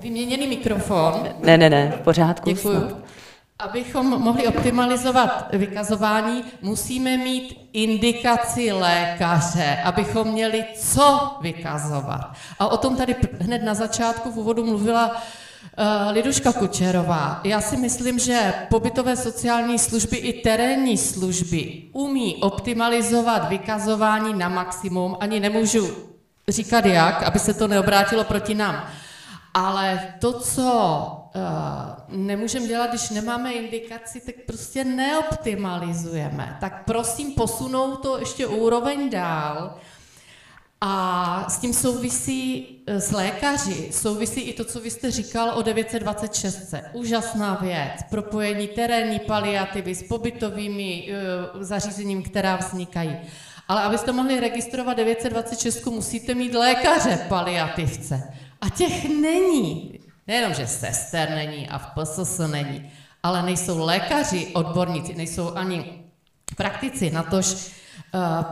vyměněný 0.00 0.46
mikrofon. 0.46 1.28
Ne, 1.38 1.58
ne, 1.58 1.70
ne, 1.70 1.92
v 2.00 2.00
pořádku. 2.00 2.50
Děkuju. 2.50 3.02
Abychom 3.58 4.06
mohli 4.06 4.46
optimalizovat 4.46 5.48
vykazování, 5.52 6.44
musíme 6.62 7.16
mít 7.16 7.68
indikaci 7.72 8.72
lékaře, 8.72 9.78
abychom 9.84 10.28
měli 10.28 10.64
co 10.76 11.36
vykazovat. 11.40 12.32
A 12.58 12.66
o 12.66 12.76
tom 12.76 12.96
tady 12.96 13.16
hned 13.40 13.62
na 13.62 13.74
začátku 13.74 14.32
v 14.32 14.36
úvodu 14.36 14.64
mluvila 14.64 15.08
Uh, 15.08 15.16
Liduška 16.10 16.52
Kučerová, 16.52 17.40
já 17.44 17.60
si 17.60 17.76
myslím, 17.76 18.18
že 18.18 18.54
pobytové 18.68 19.16
sociální 19.16 19.78
služby 19.78 20.16
i 20.16 20.42
terénní 20.42 20.98
služby 20.98 21.82
umí 21.92 22.36
optimalizovat 22.36 23.48
vykazování 23.48 24.34
na 24.34 24.48
maximum, 24.48 25.16
ani 25.20 25.40
nemůžu 25.40 25.90
říkat 26.48 26.86
jak, 26.86 27.22
aby 27.22 27.38
se 27.38 27.54
to 27.54 27.68
neobrátilo 27.68 28.24
proti 28.24 28.54
nám. 28.54 28.84
Ale 29.54 30.14
to, 30.18 30.32
co 30.32 31.30
uh, 31.34 32.16
nemůžeme 32.16 32.66
dělat, 32.66 32.90
když 32.90 33.10
nemáme 33.10 33.52
indikaci, 33.52 34.20
tak 34.20 34.34
prostě 34.46 34.84
neoptimalizujeme. 34.84 36.56
Tak 36.60 36.84
prosím 36.84 37.32
posunou 37.32 37.96
to 37.96 38.18
ještě 38.18 38.46
úroveň 38.46 39.10
dál. 39.10 39.74
A 40.80 41.44
s 41.48 41.58
tím 41.58 41.74
souvisí 41.74 42.66
eh, 42.86 43.00
s 43.00 43.12
lékaři, 43.12 43.88
souvisí 43.92 44.40
i 44.40 44.52
to, 44.52 44.64
co 44.64 44.80
vy 44.80 44.90
jste 44.90 45.10
říkal 45.10 45.52
o 45.54 45.62
926. 45.62 46.74
Úžasná 46.92 47.54
věc, 47.54 47.92
propojení 48.10 48.68
terénní 48.68 49.18
paliativy 49.18 49.94
s 49.94 50.02
pobytovými 50.02 51.08
uh, 51.54 51.62
zařízeními, 51.62 52.22
která 52.22 52.56
vznikají. 52.56 53.16
Ale 53.68 53.82
abyste 53.82 54.12
mohli 54.12 54.40
registrovat 54.40 54.96
926, 54.96 55.86
musíte 55.86 56.34
mít 56.34 56.54
lékaře 56.54 57.26
paliativce. 57.28 58.32
A 58.60 58.68
těch 58.68 59.04
není. 59.08 60.00
Nejenom, 60.26 60.54
že 60.54 60.66
sester 60.66 61.30
není 61.30 61.68
a 61.68 61.78
v 61.78 61.86
PSS 61.86 62.38
není, 62.38 62.92
ale 63.22 63.42
nejsou 63.42 63.84
lékaři, 63.84 64.46
odborníci, 64.54 65.14
nejsou 65.14 65.56
ani 65.56 66.04
praktici, 66.56 67.10
natož 67.10 67.70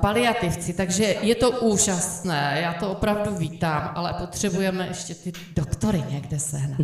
paliativci, 0.00 0.72
takže 0.72 1.04
je 1.20 1.34
to 1.34 1.50
úžasné, 1.50 2.58
já 2.62 2.72
to 2.72 2.90
opravdu 2.90 3.36
vítám, 3.36 3.92
ale 3.94 4.12
potřebujeme 4.12 4.86
ještě 4.86 5.14
ty 5.14 5.32
doktory 5.56 6.04
někde 6.10 6.38
sehnat. 6.38 6.80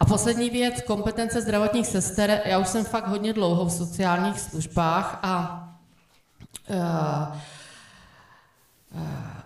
A 0.00 0.04
poslední 0.04 0.50
věc, 0.50 0.82
kompetence 0.86 1.42
zdravotních 1.42 1.86
sester. 1.86 2.40
Já 2.44 2.58
už 2.58 2.68
jsem 2.68 2.84
fakt 2.84 3.08
hodně 3.08 3.32
dlouho 3.32 3.64
v 3.64 3.72
sociálních 3.72 4.40
službách 4.40 5.18
a 5.22 5.62
uh, 6.68 7.36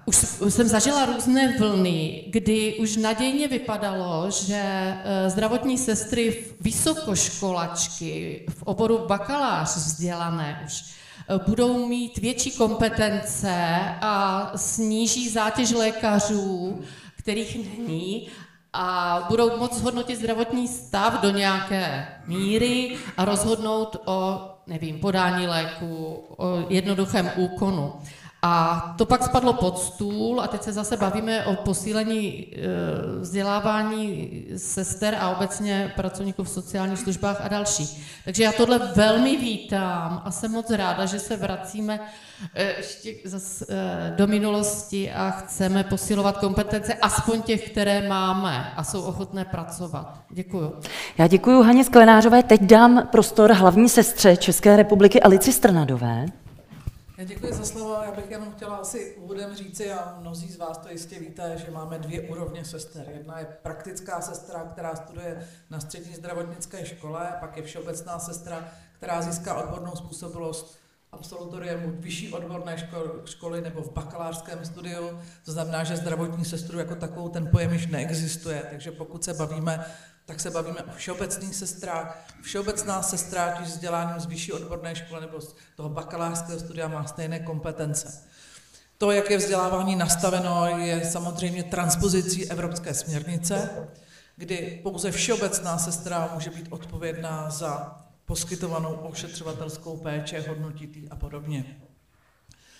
už 0.07 0.55
jsem 0.55 0.69
zažila 0.69 1.07
různé 1.07 1.59
vlny, 1.59 2.25
kdy 2.27 2.75
už 2.75 2.97
nadějně 2.97 3.49
vypadalo, 3.49 4.31
že 4.31 4.63
eh, 4.63 5.31
zdravotní 5.31 5.79
sestry 5.79 6.45
vysokoškolačky 6.61 8.45
v 8.49 8.63
oboru 8.63 9.07
bakalář 9.07 9.77
vzdělané 9.77 10.63
už 10.67 10.83
eh, 10.83 11.00
budou 11.47 11.87
mít 11.87 12.19
větší 12.19 12.51
kompetence 12.51 13.79
a 14.01 14.53
sníží 14.57 15.29
zátěž 15.29 15.71
lékařů, 15.73 16.81
kterých 17.19 17.79
není, 17.79 18.29
a 18.73 19.21
budou 19.29 19.57
moct 19.57 19.83
hodnotit 19.83 20.17
zdravotní 20.17 20.69
stav 20.69 21.21
do 21.21 21.31
nějaké 21.31 22.09
míry 22.27 22.97
a 23.17 23.25
rozhodnout 23.25 23.97
o, 24.05 24.41
nevím, 24.67 25.01
podání 25.01 25.47
léku, 25.47 26.25
o 26.37 26.67
jednoduchém 26.69 27.31
úkonu. 27.37 27.93
A 28.43 28.95
to 28.99 29.07
pak 29.07 29.23
spadlo 29.23 29.53
pod 29.53 29.79
stůl 29.79 30.41
a 30.41 30.47
teď 30.47 30.63
se 30.63 30.73
zase 30.73 30.97
bavíme 30.97 31.45
o 31.45 31.55
posílení 31.55 32.47
e, 32.47 32.57
vzdělávání 33.21 34.31
sester 34.57 35.17
a 35.21 35.31
obecně 35.31 35.93
pracovníků 35.97 36.45
v 36.45 36.49
sociálních 36.49 36.99
službách 36.99 37.41
a 37.41 37.49
další. 37.49 38.05
Takže 38.25 38.43
já 38.43 38.53
tohle 38.53 38.81
velmi 38.97 39.37
vítám 39.37 40.23
a 40.25 40.31
jsem 40.31 40.51
moc 40.53 40.71
ráda, 40.71 41.07
že 41.07 41.19
se 41.19 41.37
vracíme 41.37 42.01
e, 42.55 42.77
ještě 42.77 43.15
zase 43.25 43.67
e, 43.69 44.15
do 44.17 44.27
minulosti 44.27 45.13
a 45.13 45.31
chceme 45.31 45.85
posilovat 45.85 46.39
kompetence 46.39 46.95
aspoň 46.95 47.43
těch, 47.43 47.71
které 47.71 48.09
máme 48.09 48.73
a 48.77 48.85
jsou 48.85 49.03
ochotné 49.03 49.45
pracovat. 49.45 50.21
Děkuju. 50.31 50.73
Já 51.19 51.27
děkuji 51.27 51.63
Haně 51.63 51.85
Sklenářové. 51.85 52.43
Teď 52.43 52.61
dám 52.63 53.09
prostor 53.13 53.53
hlavní 53.53 53.89
sestře 53.89 54.37
České 54.37 54.77
republiky 54.77 55.23
Alici 55.23 55.53
Strnadové. 55.53 56.27
Já 57.21 57.27
děkuji 57.27 57.53
za 57.53 57.65
slovo. 57.65 57.97
Já 58.05 58.13
bych 58.13 58.31
jenom 58.31 58.53
chtěla 58.53 58.77
asi 58.77 59.15
úvodem 59.17 59.55
říci, 59.55 59.93
a 59.93 60.17
mnozí 60.21 60.53
z 60.53 60.57
vás 60.57 60.79
to 60.79 60.89
jistě 60.89 61.19
víte, 61.19 61.59
že 61.59 61.71
máme 61.71 61.99
dvě 61.99 62.21
úrovně 62.21 62.65
sester. 62.65 63.07
Jedna 63.15 63.39
je 63.39 63.45
praktická 63.63 64.21
sestra, 64.21 64.65
která 64.73 64.97
studuje 64.97 65.49
na 65.71 65.81
střední 65.81 66.15
zdravotnické 66.15 66.87
škole, 66.87 67.37
pak 67.41 67.57
je 67.57 67.63
všeobecná 67.63 68.19
sestra, 68.19 68.69
která 68.97 69.23
získá 69.23 69.55
odbornou 69.55 69.97
způsobilost 69.97 70.81
absolutoriem 71.13 71.97
vyšší 71.99 72.33
odborné 72.33 72.89
školy 73.25 73.61
nebo 73.61 73.83
v 73.83 73.93
bakalářském 73.93 74.65
studiu. 74.65 75.21
To 75.45 75.53
znamená, 75.53 75.85
že 75.85 75.97
zdravotní 75.97 76.45
sestru 76.45 76.79
jako 76.79 76.95
takovou 76.95 77.29
ten 77.29 77.47
pojem 77.47 77.73
již 77.73 77.87
neexistuje. 77.87 78.63
Takže 78.71 78.93
pokud 78.93 79.25
se 79.25 79.35
bavíme 79.35 79.85
tak 80.31 80.41
se 80.41 80.51
bavíme 80.51 80.83
o 80.83 80.93
všeobecných 80.97 81.57
sestrách. 81.57 82.27
Všeobecná 82.43 83.03
sestra, 83.03 83.45
ať 83.45 83.61
vzděláním 83.61 84.21
z 84.21 84.27
vyšší 84.27 84.53
odborné 84.53 84.95
školy 84.95 85.21
nebo 85.21 85.41
z 85.41 85.55
toho 85.77 85.89
bakalářského 85.89 86.59
studia, 86.59 86.89
má 86.89 87.07
stejné 87.07 87.41
kompetence. 87.41 88.23
To, 88.99 89.11
jak 89.11 89.31
je 89.31 89.39
vzdělávání 89.39 89.97
nastaveno, 89.97 90.67
je 90.67 91.11
samozřejmě 91.11 91.63
transpozicí 91.63 92.51
evropské 92.51 92.95
směrnice, 92.95 93.71
kdy 94.37 94.81
pouze 94.83 95.11
všeobecná 95.11 95.79
sestra 95.79 96.31
může 96.35 96.51
být 96.51 96.67
odpovědná 96.71 97.51
za 97.51 98.01
poskytovanou 98.25 98.95
ošetřovatelskou 98.95 99.97
péči, 99.97 100.45
hodnotitý 100.49 101.09
a 101.09 101.17
podobně. 101.17 101.77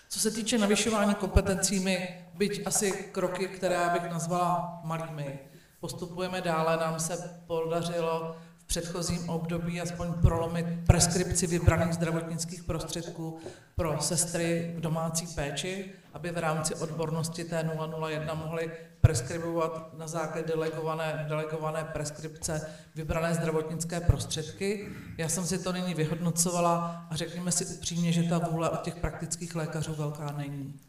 Co 0.09 0.21
se 0.21 0.31
týče 0.31 0.59
navyšování 0.59 1.15
kompetencí, 1.15 1.81
my 1.81 2.25
byť 2.35 2.67
asi 2.67 2.93
kroky, 2.93 3.49
které 3.49 3.91
bych 3.93 4.11
nazvala 4.11 4.81
malými, 4.85 5.50
postupujeme 5.81 6.41
dále. 6.41 6.77
Nám 6.77 7.01
se 7.01 7.41
podařilo 7.47 8.37
v 8.59 8.65
předchozím 8.65 9.31
období 9.31 9.81
aspoň 9.81 10.13
prolomit 10.13 10.67
preskripci 10.87 11.47
vybraných 11.47 11.95
zdravotnických 11.95 12.65
prostředků 12.65 13.39
pro 13.77 14.01
sestry 14.01 14.75
v 14.77 14.81
domácí 14.81 15.27
péči, 15.27 15.93
aby 16.15 16.31
v 16.31 16.39
rámci 16.39 16.75
odbornosti 16.75 17.45
té 17.45 17.71
001 18.09 18.35
mohly 18.35 18.71
preskribovat 19.01 19.99
na 19.99 20.07
základě 20.07 20.47
delegované, 20.47 21.27
delegované 21.29 21.85
preskripce 21.85 22.71
vybrané 22.95 23.35
zdravotnické 23.35 24.01
prostředky. 24.01 24.89
Já 25.19 25.29
jsem 25.29 25.47
si 25.47 25.59
to 25.59 25.73
nyní 25.73 25.95
vyhodnocovala 25.95 27.07
a 27.11 27.17
řekněme 27.17 27.53
si 27.53 27.67
upřímně, 27.67 28.13
že 28.13 28.23
ta 28.23 28.39
vůle 28.39 28.71
od 28.71 28.83
těch 28.83 28.97
praktických 28.97 29.57
lékařů 29.57 29.95
velká 29.95 30.33
není. 30.33 30.81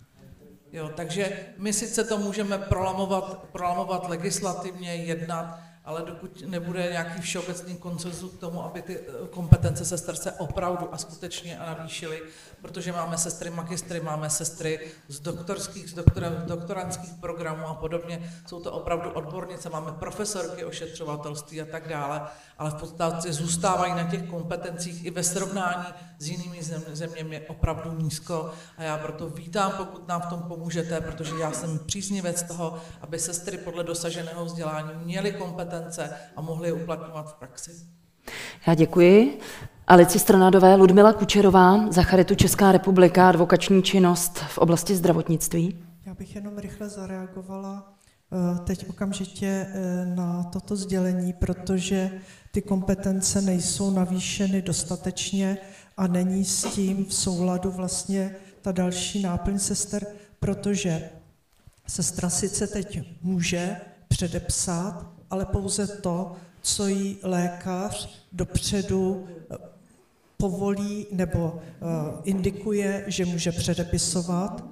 Jo, 0.74 0.90
takže 0.96 1.46
my 1.58 1.74
sice 1.74 2.04
to 2.04 2.18
můžeme 2.18 2.58
prolamovat, 2.58 3.44
prolamovat 3.52 4.10
legislativně, 4.10 4.96
jednat, 4.96 5.60
ale 5.86 6.02
dokud 6.06 6.42
nebude 6.46 6.88
nějaký 6.92 7.22
všeobecný 7.22 7.76
koncenzus 7.76 8.32
k 8.32 8.40
tomu, 8.40 8.64
aby 8.64 8.82
ty 8.82 9.00
eh, 9.00 9.28
kompetence 9.30 9.86
sester 9.86 10.16
se 10.16 10.32
opravdu 10.32 10.94
a 10.94 10.98
skutečně 10.98 11.60
navýšily, 11.60 12.22
protože 12.62 12.92
máme 12.92 13.18
sestry 13.18 13.50
magistry, 13.50 14.00
máme 14.00 14.30
sestry 14.30 14.92
z 15.08 15.20
doktorských, 15.20 15.90
z 15.90 15.94
doktora, 15.94 16.30
doktorantských 16.30 17.14
programů 17.14 17.68
a 17.68 17.74
podobně, 17.74 18.34
jsou 18.48 18.60
to 18.60 18.72
opravdu 18.72 19.10
odbornice, 19.10 19.70
máme 19.70 19.92
profesorky 19.92 20.66
ošetřovatelství 20.66 21.62
a 21.62 21.66
tak 21.66 21.88
dále, 21.88 22.22
ale 22.58 22.70
v 22.70 22.76
podstatě 22.76 23.34
zůstávají 23.34 23.94
na 23.94 24.04
těch 24.04 24.30
kompetencích 24.30 25.06
i 25.06 25.10
ve 25.12 25.24
srovnání 25.24 25.86
s 26.20 26.30
jinými 26.30 26.64
zeměmi 26.94 27.48
opravdu 27.48 27.92
nízko. 27.92 28.52
A 28.78 28.84
já 28.84 28.98
proto 28.98 29.30
vítám, 29.30 29.72
pokud 29.72 30.08
nám 30.08 30.22
v 30.22 30.26
tom 30.26 30.42
pomůžete, 30.42 31.02
protože 31.02 31.32
já 31.40 31.52
jsem 31.52 31.80
příznivec 31.80 32.44
toho, 32.44 32.82
aby 33.02 33.20
sestry 33.20 33.58
podle 33.58 33.84
dosaženého 33.84 34.46
vzdělání 34.46 34.90
měly 35.04 35.32
kompetence 35.32 35.71
a 36.36 36.42
mohly 36.42 36.68
je 36.68 36.74
uplatňovat 36.74 37.32
v 37.32 37.34
praxi. 37.34 37.72
Já 38.68 38.74
děkuji. 38.74 39.40
Alici 39.88 40.20
Stranadové, 40.20 40.76
Ludmila 40.76 41.14
Kučerová, 41.14 41.92
za 41.92 42.04
Charitu 42.04 42.36
Česká 42.36 42.72
republika, 42.72 43.30
advokační 43.30 43.84
činnost 43.84 44.38
v 44.38 44.58
oblasti 44.58 44.96
zdravotnictví. 44.96 45.84
Já 46.06 46.14
bych 46.14 46.36
jenom 46.36 46.58
rychle 46.58 46.90
zareagovala 46.90 47.94
eh, 48.32 48.60
teď 48.60 48.90
okamžitě 48.90 49.68
eh, 49.70 50.06
na 50.06 50.44
toto 50.44 50.76
sdělení, 50.76 51.34
protože 51.34 52.12
ty 52.52 52.62
kompetence 52.62 53.42
nejsou 53.42 53.92
navýšeny 53.92 54.62
dostatečně 54.62 55.58
a 55.98 56.08
není 56.08 56.46
s 56.46 56.64
tím 56.64 57.06
v 57.06 57.14
souladu 57.14 57.72
vlastně 57.72 58.36
ta 58.62 58.72
další 58.72 59.22
náplň 59.22 59.60
sester, 59.60 60.06
protože 60.40 61.10
sestra 61.88 62.30
sice 62.30 62.68
teď 62.68 63.00
může 63.22 63.78
předepsat, 64.08 65.21
ale 65.32 65.46
pouze 65.46 65.88
to, 65.88 66.36
co 66.62 66.88
jí 66.88 67.18
lékař 67.24 68.10
dopředu 68.32 69.28
eh, 69.28 69.58
povolí 70.38 71.08
nebo 71.12 71.60
eh, 71.60 71.86
indikuje, 72.24 73.04
že 73.08 73.26
může 73.26 73.52
předepisovat. 73.52 74.64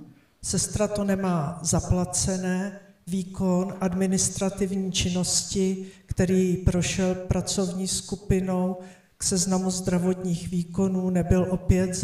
Sestra 0.41 0.88
to 0.88 1.03
nemá 1.03 1.60
zaplacené, 1.64 2.80
výkon 3.07 3.74
administrativní 3.82 4.91
činnosti, 4.91 5.86
který 6.05 6.57
prošel 6.57 7.16
pracovní 7.16 7.88
skupinou 7.88 8.78
k 9.18 9.24
seznamu 9.24 9.72
zdravotních 9.72 10.49
výkonů, 10.51 11.10
nebyl 11.10 11.47
opět 11.49 11.95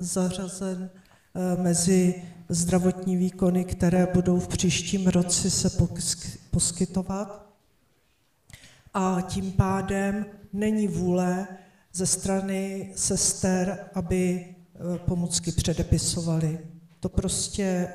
zařazen 0.00 0.90
eh, 1.34 1.62
mezi 1.62 2.22
zdravotní 2.48 3.16
výkony, 3.16 3.64
které 3.64 4.06
budou 4.14 4.40
v 4.40 4.48
příštím 4.48 5.06
roce 5.06 5.50
se 5.50 5.70
poskytovat. 6.50 7.47
A 8.94 9.20
tím 9.20 9.52
pádem 9.52 10.26
není 10.52 10.88
vůle 10.88 11.46
ze 11.92 12.06
strany 12.06 12.92
sester, 12.96 13.78
aby 13.94 14.44
eh, 14.44 14.98
pomůcky 14.98 15.52
předepisovali. 15.52 16.58
To 17.00 17.08
prostě 17.08 17.88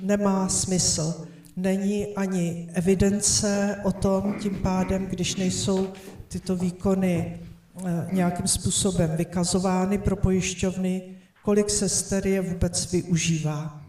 nemá 0.00 0.48
smysl 0.48 1.26
není 1.56 2.06
ani 2.06 2.68
evidence 2.72 3.80
o 3.84 3.92
tom, 3.92 4.34
tím 4.40 4.54
pádem, 4.54 5.06
když 5.06 5.36
nejsou 5.36 5.88
tyto 6.28 6.56
výkony 6.56 7.40
eh, 7.86 8.08
nějakým 8.12 8.46
způsobem 8.46 9.16
vykazovány 9.16 9.98
pro 9.98 10.16
pojišťovny, 10.16 11.02
kolik 11.42 11.70
sester 11.70 12.26
je 12.26 12.40
vůbec 12.40 12.92
využívá. 12.92 13.82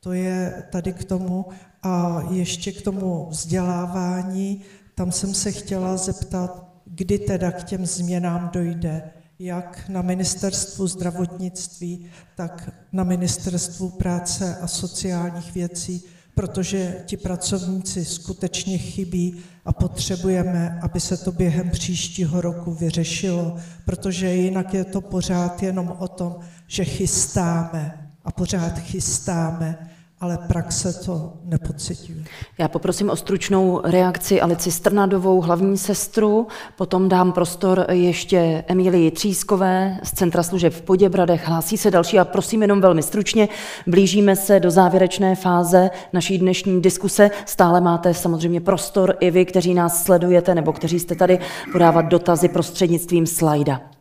To 0.00 0.12
je 0.12 0.62
tady 0.72 0.92
k 0.92 1.04
tomu. 1.04 1.46
A 1.82 2.22
ještě 2.30 2.72
k 2.72 2.82
tomu 2.82 3.26
vzdělávání, 3.30 4.62
tam 4.94 5.12
jsem 5.12 5.34
se 5.34 5.52
chtěla 5.52 5.96
zeptat, 5.96 6.68
kdy 6.84 7.18
teda 7.18 7.50
k 7.52 7.64
těm 7.64 7.86
změnám 7.86 8.50
dojde, 8.52 9.02
jak 9.38 9.88
na 9.88 10.02
ministerstvu 10.02 10.86
zdravotnictví, 10.86 12.06
tak 12.36 12.70
na 12.92 13.04
ministerstvu 13.04 13.90
práce 13.90 14.56
a 14.56 14.66
sociálních 14.66 15.54
věcí, 15.54 16.04
protože 16.34 17.02
ti 17.06 17.16
pracovníci 17.16 18.04
skutečně 18.04 18.78
chybí 18.78 19.36
a 19.64 19.72
potřebujeme, 19.72 20.78
aby 20.82 21.00
se 21.00 21.16
to 21.16 21.32
během 21.32 21.70
příštího 21.70 22.40
roku 22.40 22.74
vyřešilo, 22.74 23.56
protože 23.84 24.34
jinak 24.34 24.74
je 24.74 24.84
to 24.84 25.00
pořád 25.00 25.62
jenom 25.62 25.96
o 25.98 26.08
tom, 26.08 26.36
že 26.66 26.84
chystáme 26.84 28.10
a 28.24 28.32
pořád 28.32 28.78
chystáme 28.78 29.90
ale 30.20 30.38
praxe 30.48 31.04
to 31.04 31.32
nepocituje. 31.44 32.24
Já 32.58 32.68
poprosím 32.68 33.10
o 33.10 33.16
stručnou 33.16 33.80
reakci 33.84 34.40
Alici 34.40 34.72
Strnadovou, 34.72 35.40
hlavní 35.40 35.78
sestru, 35.78 36.46
potom 36.76 37.08
dám 37.08 37.32
prostor 37.32 37.86
ještě 37.90 38.64
Emílii 38.66 39.10
Třískové 39.10 39.98
z 40.02 40.12
Centra 40.12 40.42
služeb 40.42 40.72
v 40.72 40.82
Poděbradech. 40.82 41.48
Hlásí 41.48 41.76
se 41.76 41.90
další 41.90 42.18
a 42.18 42.24
prosím 42.24 42.62
jenom 42.62 42.80
velmi 42.80 43.02
stručně. 43.02 43.48
Blížíme 43.86 44.36
se 44.36 44.60
do 44.60 44.70
závěrečné 44.70 45.34
fáze 45.34 45.90
naší 46.12 46.38
dnešní 46.38 46.82
diskuse. 46.82 47.30
Stále 47.46 47.80
máte 47.80 48.14
samozřejmě 48.14 48.60
prostor 48.60 49.16
i 49.20 49.30
vy, 49.30 49.44
kteří 49.44 49.74
nás 49.74 50.04
sledujete 50.04 50.54
nebo 50.54 50.72
kteří 50.72 51.00
jste 51.00 51.14
tady 51.14 51.38
podávat 51.72 52.02
dotazy 52.02 52.48
prostřednictvím 52.48 53.26
slajda 53.26 53.93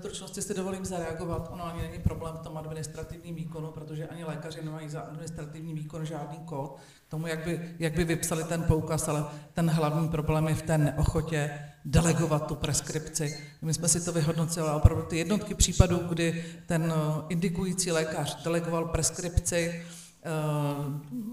stručnosti 0.00 0.42
si 0.42 0.54
dovolím 0.54 0.84
zareagovat. 0.84 1.48
Ono 1.52 1.66
ani 1.66 1.82
není 1.82 1.98
problém 1.98 2.34
v 2.36 2.40
tom 2.40 2.58
administrativním 2.58 3.34
výkonu, 3.34 3.72
protože 3.72 4.08
ani 4.08 4.24
lékaři 4.24 4.64
nemají 4.64 4.88
za 4.88 5.00
administrativní 5.00 5.74
výkon 5.74 6.06
žádný 6.06 6.38
kód 6.38 6.76
k 7.06 7.10
tomu, 7.10 7.26
jak 7.26 7.44
by, 7.44 7.74
jak 7.78 7.92
by 7.92 8.04
vypsali 8.04 8.44
ten 8.44 8.62
poukaz, 8.62 9.08
ale 9.08 9.24
ten 9.54 9.70
hlavní 9.70 10.08
problém 10.08 10.48
je 10.48 10.54
v 10.54 10.62
té 10.62 10.78
neochotě 10.78 11.50
delegovat 11.84 12.46
tu 12.46 12.54
preskripci. 12.54 13.38
My 13.62 13.74
jsme 13.74 13.88
si 13.88 14.04
to 14.04 14.12
vyhodnocili, 14.12 14.68
ale 14.68 14.76
opravdu 14.76 15.02
ty 15.02 15.18
jednotky 15.18 15.54
případů, 15.54 15.98
kdy 15.98 16.44
ten 16.66 16.92
eh, 16.96 17.22
indikující 17.28 17.92
lékař 17.92 18.42
delegoval 18.42 18.84
preskripci, 18.84 19.84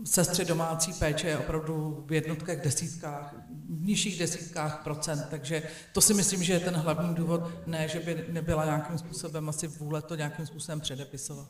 sestry 0.04 0.46
domácí 0.46 0.94
péče 0.94 1.28
je 1.28 1.38
opravdu 1.38 2.04
v 2.08 2.14
jednotkách 2.14 2.64
desítkách, 2.64 3.36
v 3.70 3.86
nižších 3.86 4.20
desítkách 4.20 4.84
procent, 4.84 5.28
takže 5.30 5.64
to 5.94 6.02
si 6.02 6.14
myslím, 6.14 6.44
že 6.44 6.54
je 6.54 6.60
ten 6.60 6.74
hlavní 6.74 7.16
důvod, 7.16 7.42
ne, 7.66 7.88
že 7.88 8.00
by 8.00 8.26
nebyla 8.30 8.66
nějakým 8.66 8.98
způsobem 8.98 9.50
asi 9.50 9.68
vůle 9.68 10.02
to 10.02 10.16
nějakým 10.16 10.46
způsobem 10.46 10.80
předepisovat. 10.80 11.48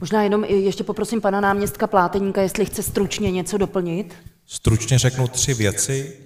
Možná 0.00 0.22
jenom 0.22 0.44
ještě 0.44 0.84
poprosím 0.84 1.20
pana 1.20 1.40
náměstka 1.40 1.86
Pláteníka, 1.86 2.42
jestli 2.42 2.66
chce 2.66 2.82
stručně 2.82 3.30
něco 3.30 3.58
doplnit. 3.58 4.14
Stručně 4.46 4.98
řeknu 4.98 5.28
tři 5.28 5.54
věci. 5.54 6.16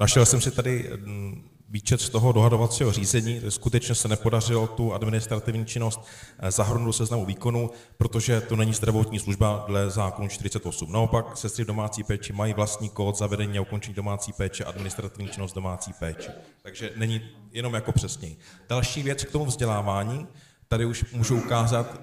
Našel 0.00 0.26
jsem 0.26 0.40
si 0.40 0.50
tady 0.50 0.90
mm, 1.04 1.48
výčet 1.74 2.00
z 2.00 2.08
toho 2.08 2.32
dohadovacího 2.32 2.92
řízení. 2.92 3.40
Skutečně 3.48 3.94
se 3.94 4.08
nepodařilo 4.08 4.66
tu 4.66 4.94
administrativní 4.94 5.66
činnost 5.66 6.00
eh, 6.38 6.50
zahrnout 6.50 6.86
do 6.86 6.92
seznamu 6.92 7.26
výkonu, 7.26 7.70
protože 7.96 8.40
to 8.40 8.56
není 8.56 8.72
zdravotní 8.72 9.18
služba 9.18 9.64
dle 9.66 9.90
zákonu 9.90 10.28
48. 10.28 10.92
Naopak, 10.92 11.36
sestry 11.36 11.64
domácí 11.64 12.04
péči 12.04 12.32
mají 12.32 12.54
vlastní 12.54 12.88
kód 12.88 13.18
zavedení 13.18 13.58
a 13.58 13.60
ukončení 13.60 13.94
domácí 13.94 14.32
péče, 14.32 14.64
administrativní 14.64 15.28
činnost 15.28 15.52
domácí 15.52 15.92
péče. 15.92 16.32
Takže 16.62 16.90
není 16.96 17.20
jenom 17.52 17.74
jako 17.74 17.92
přesněji. 17.92 18.36
Další 18.68 19.02
věc 19.02 19.24
k 19.24 19.32
tomu 19.32 19.44
vzdělávání. 19.44 20.26
Tady 20.74 20.84
už 20.84 21.04
můžu 21.12 21.36
ukázat 21.36 21.86
uh, 21.94 22.00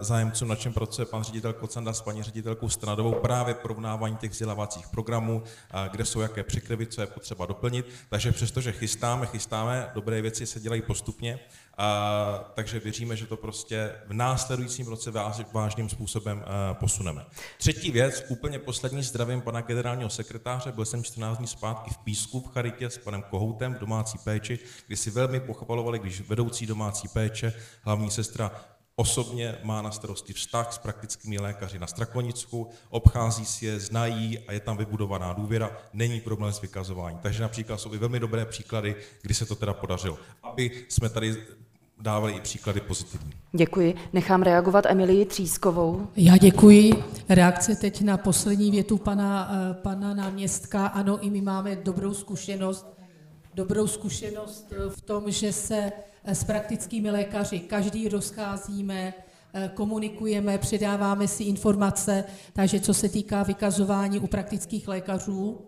zájemcům, 0.00 0.48
na 0.48 0.56
čem 0.56 0.72
pracuje 0.72 1.06
pan 1.06 1.24
ředitel 1.24 1.52
Kocanda 1.52 1.92
s 1.92 2.00
paní 2.00 2.22
ředitelkou 2.22 2.68
Stranadovou 2.68 3.12
právě 3.12 3.54
porovnávání 3.54 4.16
těch 4.16 4.30
vzdělávacích 4.30 4.88
programů, 4.88 5.36
uh, 5.36 5.80
kde 5.90 6.04
jsou 6.04 6.20
jaké 6.20 6.42
překryvy, 6.42 6.86
co 6.86 7.00
je 7.00 7.06
potřeba 7.06 7.46
doplnit. 7.46 7.86
Takže 8.08 8.32
přestože 8.32 8.72
chystáme, 8.72 9.26
chystáme, 9.26 9.90
dobré 9.94 10.22
věci 10.22 10.46
se 10.46 10.60
dělají 10.60 10.82
postupně, 10.82 11.38
a, 11.78 12.52
takže 12.54 12.80
věříme, 12.80 13.16
že 13.16 13.26
to 13.26 13.36
prostě 13.36 13.92
v 14.06 14.12
následujícím 14.12 14.86
roce 14.86 15.10
váž, 15.10 15.40
vážným 15.52 15.88
způsobem 15.88 16.44
a, 16.46 16.74
posuneme. 16.74 17.26
Třetí 17.58 17.90
věc, 17.90 18.24
úplně 18.28 18.58
poslední 18.58 19.02
zdravím 19.02 19.40
pana 19.40 19.60
generálního 19.60 20.10
sekretáře, 20.10 20.72
byl 20.72 20.84
jsem 20.84 21.04
14 21.04 21.38
dní 21.38 21.46
zpátky 21.46 21.90
v 21.90 21.98
Písku 21.98 22.40
v 22.40 22.48
Charitě 22.48 22.90
s 22.90 22.98
panem 22.98 23.22
Kohoutem 23.22 23.74
v 23.74 23.78
domácí 23.78 24.18
péči, 24.18 24.58
kdy 24.86 24.96
si 24.96 25.10
velmi 25.10 25.40
pochvalovali, 25.40 25.98
když 25.98 26.20
vedoucí 26.20 26.66
domácí 26.66 27.08
péče, 27.08 27.52
hlavní 27.82 28.10
sestra 28.10 28.50
osobně 28.96 29.58
má 29.62 29.82
na 29.82 29.90
starosti 29.90 30.32
vztah 30.32 30.72
s 30.72 30.78
praktickými 30.78 31.38
lékaři 31.38 31.78
na 31.78 31.86
Strakonicku, 31.86 32.70
obchází 32.90 33.44
si 33.44 33.66
je, 33.66 33.80
znají 33.80 34.38
a 34.38 34.52
je 34.52 34.60
tam 34.60 34.76
vybudovaná 34.76 35.32
důvěra, 35.32 35.70
není 35.92 36.20
problém 36.20 36.52
s 36.52 36.60
vykazováním. 36.60 37.18
Takže 37.18 37.42
například 37.42 37.80
jsou 37.80 37.94
i 37.94 37.98
velmi 37.98 38.20
dobré 38.20 38.44
příklady, 38.44 38.96
kdy 39.22 39.34
se 39.34 39.46
to 39.46 39.54
teda 39.54 39.74
podařilo. 39.74 40.18
Aby 40.42 40.86
jsme 40.88 41.08
tady 41.08 41.46
dávali 42.00 42.32
i 42.32 42.40
příklady 42.40 42.80
pozitivní. 42.80 43.32
Děkuji. 43.52 43.94
Nechám 44.12 44.42
reagovat 44.42 44.86
Emilii 44.86 45.24
Třískovou. 45.24 46.08
Já 46.16 46.36
děkuji. 46.36 47.04
Reakce 47.28 47.76
teď 47.76 48.02
na 48.02 48.16
poslední 48.16 48.70
větu 48.70 48.98
pana, 48.98 49.50
eh, 49.52 49.74
pana 49.74 50.14
náměstka. 50.14 50.86
Ano, 50.86 51.18
i 51.18 51.30
my 51.30 51.40
máme 51.40 51.76
dobrou 51.76 52.14
zkušenost, 52.14 52.86
dobrou 53.54 53.86
zkušenost 53.86 54.72
eh, 54.72 54.90
v 54.90 55.00
tom, 55.00 55.30
že 55.30 55.52
se 55.52 55.92
eh, 56.24 56.34
s 56.34 56.44
praktickými 56.44 57.10
lékaři 57.10 57.58
každý 57.58 58.08
rozcházíme, 58.08 59.14
komunikujeme, 59.74 60.58
předáváme 60.58 61.28
si 61.28 61.44
informace, 61.44 62.24
takže 62.52 62.80
co 62.80 62.94
se 62.94 63.08
týká 63.08 63.42
vykazování 63.42 64.18
u 64.18 64.26
praktických 64.26 64.88
lékařů, 64.88 65.66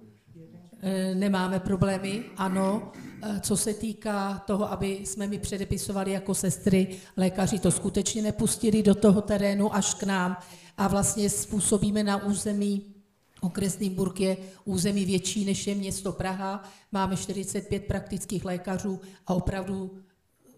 nemáme 1.14 1.61
problémy, 1.61 2.24
ano. 2.37 2.93
Eh, 3.23 3.41
co 3.41 3.57
se 3.57 3.75
týká 3.75 4.43
toho, 4.47 4.73
aby 4.73 5.01
jsme 5.05 5.27
mi 5.27 5.39
předepisovali 5.39 6.11
jako 6.11 6.35
sestry, 6.35 6.97
lékaři 7.16 7.59
to 7.59 7.71
skutečně 7.71 8.23
nepustili 8.23 8.83
do 8.83 8.95
toho 8.95 9.23
terénu 9.23 9.75
až 9.75 9.95
k 9.95 10.03
nám 10.03 10.37
a 10.77 10.89
vlastně 10.89 11.31
způsobíme 11.31 12.05
na 12.05 12.25
území 12.25 12.95
Okresný 13.41 13.91
Burg 13.91 14.21
je 14.21 14.37
území 14.64 15.05
větší 15.05 15.45
než 15.45 15.66
je 15.66 15.75
město 15.75 16.12
Praha, 16.12 16.62
máme 16.93 17.16
45 17.16 17.85
praktických 17.87 18.45
lékařů 18.45 19.01
a 19.27 19.35
opravdu 19.35 19.99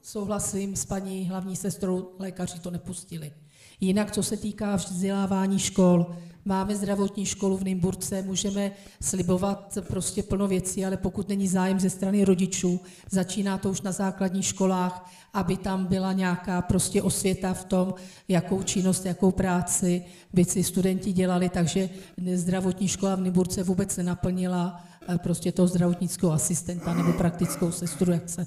souhlasím 0.03 0.77
s 0.77 0.85
paní 0.85 1.29
hlavní 1.29 1.57
sestrou, 1.57 2.11
lékaři 2.19 2.59
to 2.59 2.71
nepustili. 2.71 3.33
Jinak, 3.81 4.11
co 4.11 4.23
se 4.23 4.37
týká 4.37 4.77
vzdělávání 4.77 5.59
škol, 5.59 6.17
máme 6.45 6.77
zdravotní 6.77 7.27
školu 7.27 7.57
v 7.57 7.65
Nymburce, 7.65 8.23
můžeme 8.23 8.73
slibovat 9.03 9.79
prostě 9.89 10.23
plno 10.23 10.49
věcí, 10.49 10.87
ale 10.87 10.97
pokud 10.97 11.29
není 11.29 11.49
zájem 11.49 11.81
ze 11.81 11.91
strany 11.91 12.25
rodičů, 12.25 12.81
začíná 13.11 13.59
to 13.59 13.71
už 13.71 13.83
na 13.83 13.93
základních 13.93 14.47
školách, 14.47 15.11
aby 15.33 15.57
tam 15.57 15.87
byla 15.87 16.13
nějaká 16.13 16.63
prostě 16.63 17.03
osvěta 17.03 17.55
v 17.55 17.65
tom, 17.65 17.95
jakou 18.29 18.63
činnost, 18.63 19.07
jakou 19.07 19.31
práci 19.31 20.05
by 20.33 20.45
si 20.45 20.65
studenti 20.65 21.13
dělali, 21.13 21.49
takže 21.49 21.89
zdravotní 22.35 22.89
škola 22.89 23.15
v 23.15 23.21
Nymburce 23.21 23.63
vůbec 23.63 23.97
nenaplnila 23.97 24.85
eh, 25.09 25.19
prostě 25.19 25.53
toho 25.53 25.69
zdravotnického 25.69 26.33
asistenta 26.33 26.95
nebo 26.95 27.13
praktickou 27.13 27.73
sestru, 27.73 28.13
jak 28.13 28.29
se 28.29 28.47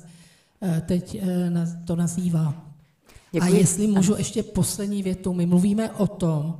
eh, 0.62 0.82
teď 0.86 1.16
eh, 1.16 1.82
to 1.86 1.96
nazývá. 1.96 2.74
Děkuji. 3.32 3.46
A 3.46 3.58
jestli 3.58 3.88
můžu 3.88 4.16
ještě 4.18 4.44
poslední 4.44 5.04
větu, 5.04 5.34
my 5.34 5.46
mluvíme 5.46 5.92
o 5.92 6.08
tom, 6.08 6.58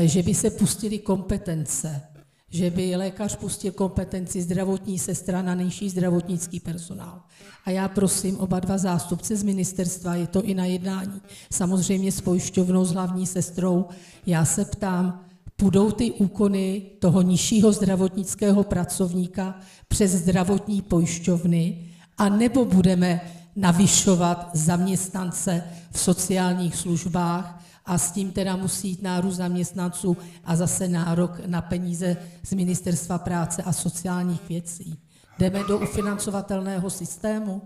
že 0.00 0.22
by 0.22 0.34
se 0.34 0.50
pustili 0.50 0.98
kompetence, 0.98 2.02
že 2.50 2.70
by 2.70 2.96
lékař 2.96 3.36
pustil 3.36 3.72
kompetenci 3.72 4.42
zdravotní 4.42 4.98
sestra 4.98 5.42
na 5.42 5.54
nejší 5.54 5.90
zdravotnický 5.90 6.60
personál. 6.60 7.20
A 7.64 7.70
já 7.70 7.88
prosím 7.88 8.36
oba 8.36 8.60
dva 8.60 8.78
zástupce 8.78 9.36
z 9.36 9.42
ministerstva, 9.42 10.14
je 10.14 10.26
to 10.26 10.42
i 10.42 10.54
na 10.54 10.64
jednání, 10.64 11.20
samozřejmě 11.52 12.12
s 12.12 12.20
pojišťovnou, 12.20 12.84
s 12.84 12.92
hlavní 12.92 13.26
sestrou, 13.26 13.84
já 14.26 14.44
se 14.44 14.64
ptám, 14.64 15.24
půjdou 15.56 15.90
ty 15.90 16.12
úkony 16.12 16.82
toho 16.98 17.22
nižšího 17.22 17.72
zdravotnického 17.72 18.64
pracovníka 18.64 19.60
přes 19.88 20.10
zdravotní 20.10 20.82
pojišťovny, 20.82 21.88
a 22.18 22.28
nebo 22.28 22.64
budeme 22.64 23.20
navyšovat 23.56 24.50
zaměstnance 24.54 25.64
v 25.90 26.00
sociálních 26.00 26.76
službách 26.76 27.64
a 27.84 27.98
s 27.98 28.12
tím 28.12 28.32
teda 28.32 28.56
musí 28.56 28.88
jít 28.88 29.02
nárůst 29.02 29.36
zaměstnanců 29.36 30.16
a 30.44 30.56
zase 30.56 30.88
nárok 30.88 31.40
na 31.46 31.62
peníze 31.62 32.16
z 32.42 32.52
Ministerstva 32.52 33.18
práce 33.18 33.62
a 33.62 33.72
sociálních 33.72 34.48
věcí. 34.48 34.98
Jdeme 35.38 35.64
do 35.64 35.78
ufinancovatelného 35.78 36.90
systému? 36.90 37.62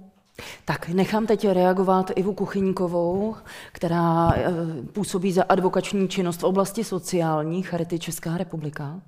Tak, 0.64 0.88
nechám 0.88 1.26
teď 1.26 1.48
reagovat 1.48 2.10
Ivu 2.16 2.34
Kuchyňkovou, 2.34 3.36
která 3.72 4.30
eh, 4.34 4.52
působí 4.92 5.32
za 5.32 5.42
advokační 5.42 6.08
činnost 6.08 6.40
v 6.40 6.44
oblasti 6.44 6.84
sociální 6.84 7.62
Charity 7.62 7.98
Česká 7.98 8.36
republika. 8.38 9.02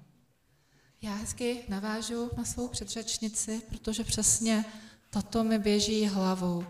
Já 1.02 1.14
hezky 1.14 1.60
navážu 1.68 2.30
na 2.36 2.44
svou 2.44 2.68
předřečnici, 2.68 3.62
protože 3.68 4.04
přesně 4.04 4.64
toto 5.10 5.44
mi 5.44 5.58
běží 5.58 6.06
hlavou. 6.06 6.64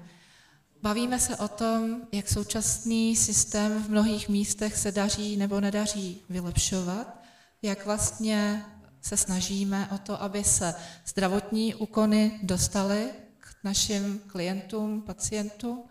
Bavíme 0.83 1.21
se 1.21 1.37
o 1.37 1.49
tom, 1.49 2.01
jak 2.13 2.29
současný 2.29 3.17
systém 3.17 3.83
v 3.83 3.91
mnohých 3.91 4.29
místech 4.29 4.77
se 4.77 4.93
daří 4.93 5.37
nebo 5.37 5.61
nedaří 5.61 6.23
vylepšovat, 6.29 7.23
jak 7.63 7.87
vlastně 7.87 8.65
se 9.01 9.17
snažíme 9.17 9.89
o 9.95 9.99
to, 9.99 10.23
aby 10.23 10.45
se 10.45 10.75
zdravotní 11.07 11.75
úkony 11.75 12.41
dostaly 12.43 13.11
k 13.39 13.65
našim 13.65 14.19
klientům, 14.27 15.03
pacientům, 15.03 15.85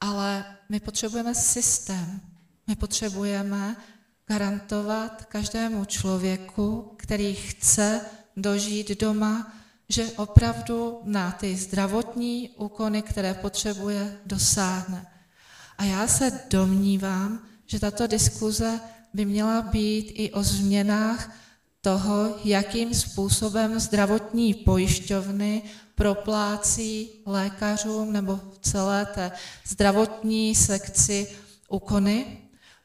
ale 0.00 0.56
my 0.68 0.80
potřebujeme 0.80 1.34
systém. 1.34 2.20
My 2.66 2.76
potřebujeme 2.76 3.76
garantovat 4.26 5.24
každému 5.24 5.84
člověku, 5.84 6.92
který 6.96 7.34
chce 7.34 8.00
dožít 8.36 9.00
doma, 9.00 9.52
že 9.88 10.12
opravdu 10.16 11.00
na 11.04 11.30
ty 11.30 11.56
zdravotní 11.56 12.50
úkony, 12.56 13.02
které 13.02 13.34
potřebuje, 13.34 14.18
dosáhne. 14.26 15.06
A 15.78 15.84
já 15.84 16.08
se 16.08 16.40
domnívám, 16.50 17.42
že 17.66 17.80
tato 17.80 18.06
diskuze 18.06 18.80
by 19.14 19.24
měla 19.24 19.62
být 19.62 20.12
i 20.14 20.32
o 20.32 20.42
změnách 20.42 21.36
toho, 21.80 22.38
jakým 22.44 22.94
způsobem 22.94 23.80
zdravotní 23.80 24.54
pojišťovny 24.54 25.62
proplácí 25.94 27.10
lékařům 27.26 28.12
nebo 28.12 28.36
v 28.36 28.58
celé 28.58 29.06
té 29.06 29.32
zdravotní 29.66 30.54
sekci 30.54 31.28
úkony, 31.68 32.38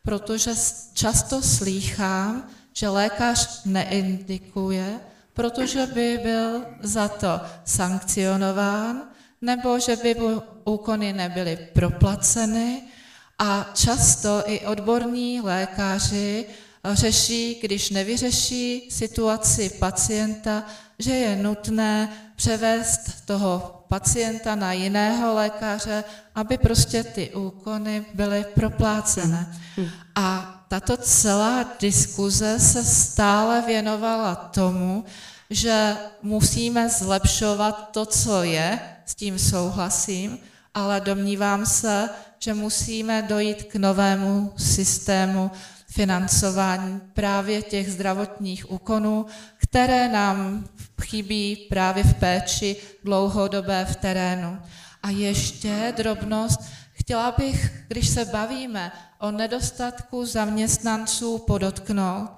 protože 0.04 0.52
často 0.94 1.42
slýchám, 1.42 2.50
že 2.74 2.90
lékař 2.90 3.62
neindikuje, 3.66 5.00
protože 5.34 5.86
by 5.86 6.20
byl 6.24 6.66
za 6.82 7.08
to 7.08 7.42
sankcionován, 7.66 9.02
nebo 9.42 9.80
že 9.80 9.96
by 9.96 10.16
úkony 10.64 11.14
nebyly 11.14 11.58
proplaceny 11.74 12.82
a 13.40 13.72
často 13.74 14.44
i 14.46 14.66
odborní 14.66 15.42
lékaři 15.42 16.46
řeší, 16.92 17.60
když 17.62 17.90
nevyřeší 17.90 18.88
situaci 18.92 19.70
pacienta, 19.70 20.64
že 21.00 21.12
je 21.12 21.36
nutné 21.36 22.10
převést 22.36 23.26
toho 23.26 23.84
pacienta 23.88 24.56
na 24.56 24.74
jiného 24.74 25.34
lékaře, 25.34 26.04
aby 26.36 26.58
prostě 26.58 27.04
ty 27.04 27.30
úkony 27.34 28.06
byly 28.14 28.46
proplácené. 28.56 29.58
A 30.16 30.60
tato 30.74 30.98
celá 30.98 31.66
diskuze 31.80 32.60
se 32.60 32.84
stále 32.84 33.62
věnovala 33.62 34.36
tomu, 34.36 35.06
že 35.50 35.96
musíme 36.22 36.90
zlepšovat 36.90 37.90
to, 37.92 38.06
co 38.06 38.44
je, 38.44 38.80
s 39.06 39.16
tím 39.16 39.40
souhlasím, 39.40 40.40
ale 40.74 41.02
domnívám 41.02 41.66
se, 41.66 42.10
že 42.40 42.54
musíme 42.54 43.22
dojít 43.22 43.64
k 43.64 43.76
novému 43.76 44.54
systému 44.58 45.52
financování 45.88 47.02
právě 47.14 47.62
těch 47.62 47.92
zdravotních 47.92 48.72
úkonů, 48.72 49.26
které 49.58 50.10
nám 50.10 50.66
chybí 51.02 51.56
právě 51.70 52.04
v 52.04 52.14
péči 52.14 52.76
dlouhodobé 53.04 53.86
v 53.86 53.96
terénu. 53.96 54.58
A 55.04 55.10
ještě 55.10 55.94
drobnost, 55.98 56.60
chtěla 56.94 57.32
bych, 57.38 57.72
když 57.88 58.10
se 58.10 58.26
bavíme 58.26 58.92
o 59.24 59.32
nedostatku 59.32 60.26
zaměstnanců, 60.26 61.38
podotknout, 61.38 62.30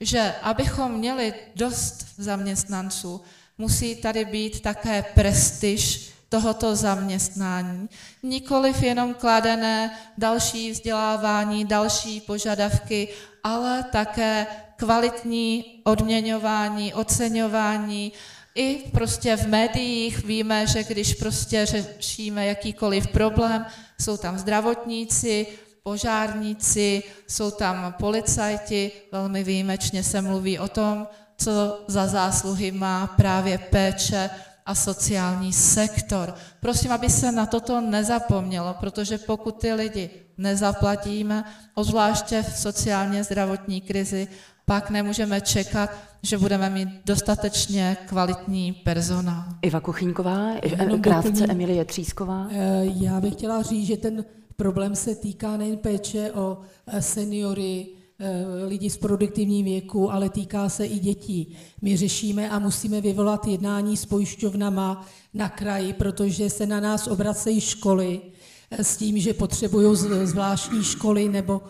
že 0.00 0.34
abychom 0.42 0.92
měli 0.92 1.34
dost 1.56 2.06
zaměstnanců, 2.18 3.20
musí 3.58 3.96
tady 3.96 4.24
být 4.24 4.60
také 4.60 5.04
prestiž 5.14 6.10
tohoto 6.28 6.76
zaměstnání. 6.76 7.88
Nikoliv 8.22 8.82
jenom 8.82 9.14
kladené 9.14 9.98
další 10.18 10.70
vzdělávání, 10.70 11.64
další 11.64 12.20
požadavky, 12.20 13.08
ale 13.44 13.84
také 13.92 14.46
kvalitní 14.76 15.80
odměňování, 15.84 16.94
oceňování. 16.94 18.12
I 18.54 18.90
prostě 18.92 19.36
v 19.36 19.48
médiích 19.48 20.24
víme, 20.24 20.66
že 20.66 20.84
když 20.84 21.14
prostě 21.14 21.66
řešíme 21.66 22.46
jakýkoliv 22.46 23.06
problém, 23.06 23.66
jsou 24.00 24.16
tam 24.16 24.38
zdravotníci, 24.38 25.46
požárníci, 25.84 27.02
jsou 27.28 27.50
tam 27.50 27.94
policajti, 27.98 28.92
velmi 29.12 29.44
výjimečně 29.44 30.02
se 30.02 30.22
mluví 30.22 30.58
o 30.58 30.68
tom, 30.68 31.06
co 31.38 31.84
za 31.86 32.06
zásluhy 32.06 32.72
má 32.72 33.06
právě 33.06 33.58
péče 33.58 34.30
a 34.66 34.74
sociální 34.74 35.52
sektor. 35.52 36.34
Prosím, 36.60 36.92
aby 36.92 37.10
se 37.10 37.32
na 37.32 37.46
toto 37.46 37.80
nezapomnělo, 37.80 38.74
protože 38.80 39.18
pokud 39.18 39.60
ty 39.60 39.72
lidi 39.72 40.10
nezaplatíme, 40.38 41.44
obzvláště 41.74 42.42
v 42.42 42.58
sociálně 42.58 43.24
zdravotní 43.24 43.80
krizi, 43.80 44.28
pak 44.66 44.90
nemůžeme 44.90 45.40
čekat, 45.40 45.90
že 46.22 46.38
budeme 46.38 46.70
mít 46.70 46.88
dostatečně 47.04 47.96
kvalitní 48.06 48.72
personál. 48.72 49.44
Iva 49.62 49.80
Kuchyňková, 49.80 50.50
krátce 51.00 51.46
Emilie 51.46 51.84
Třísková. 51.84 52.48
Eh, 52.50 52.82
já 52.84 53.20
bych 53.20 53.32
chtěla 53.34 53.62
říct, 53.62 53.86
že 53.86 53.96
ten 53.96 54.24
problém 54.56 54.96
se 54.96 55.14
týká 55.14 55.56
nejen 55.56 55.78
péče 55.78 56.32
o 56.32 56.58
eh, 56.86 57.02
seniory, 57.02 57.86
Eh, 58.18 58.64
lidí 58.66 58.90
z 58.90 58.96
produktivní 58.96 59.62
věku, 59.62 60.12
ale 60.12 60.28
týká 60.28 60.68
se 60.68 60.86
i 60.86 60.98
dětí. 60.98 61.56
My 61.82 61.96
řešíme 61.96 62.50
a 62.50 62.58
musíme 62.58 63.00
vyvolat 63.00 63.46
jednání 63.46 63.96
s 63.96 64.04
pojišťovnama 64.04 65.06
na 65.34 65.48
kraji, 65.48 65.92
protože 65.92 66.50
se 66.50 66.66
na 66.66 66.80
nás 66.80 67.06
obracejí 67.06 67.60
školy 67.60 68.20
eh, 68.70 68.84
s 68.84 68.96
tím, 68.96 69.18
že 69.18 69.34
potřebují 69.34 69.96
zvláštní 70.24 70.84
školy 70.84 71.28
nebo 71.28 71.62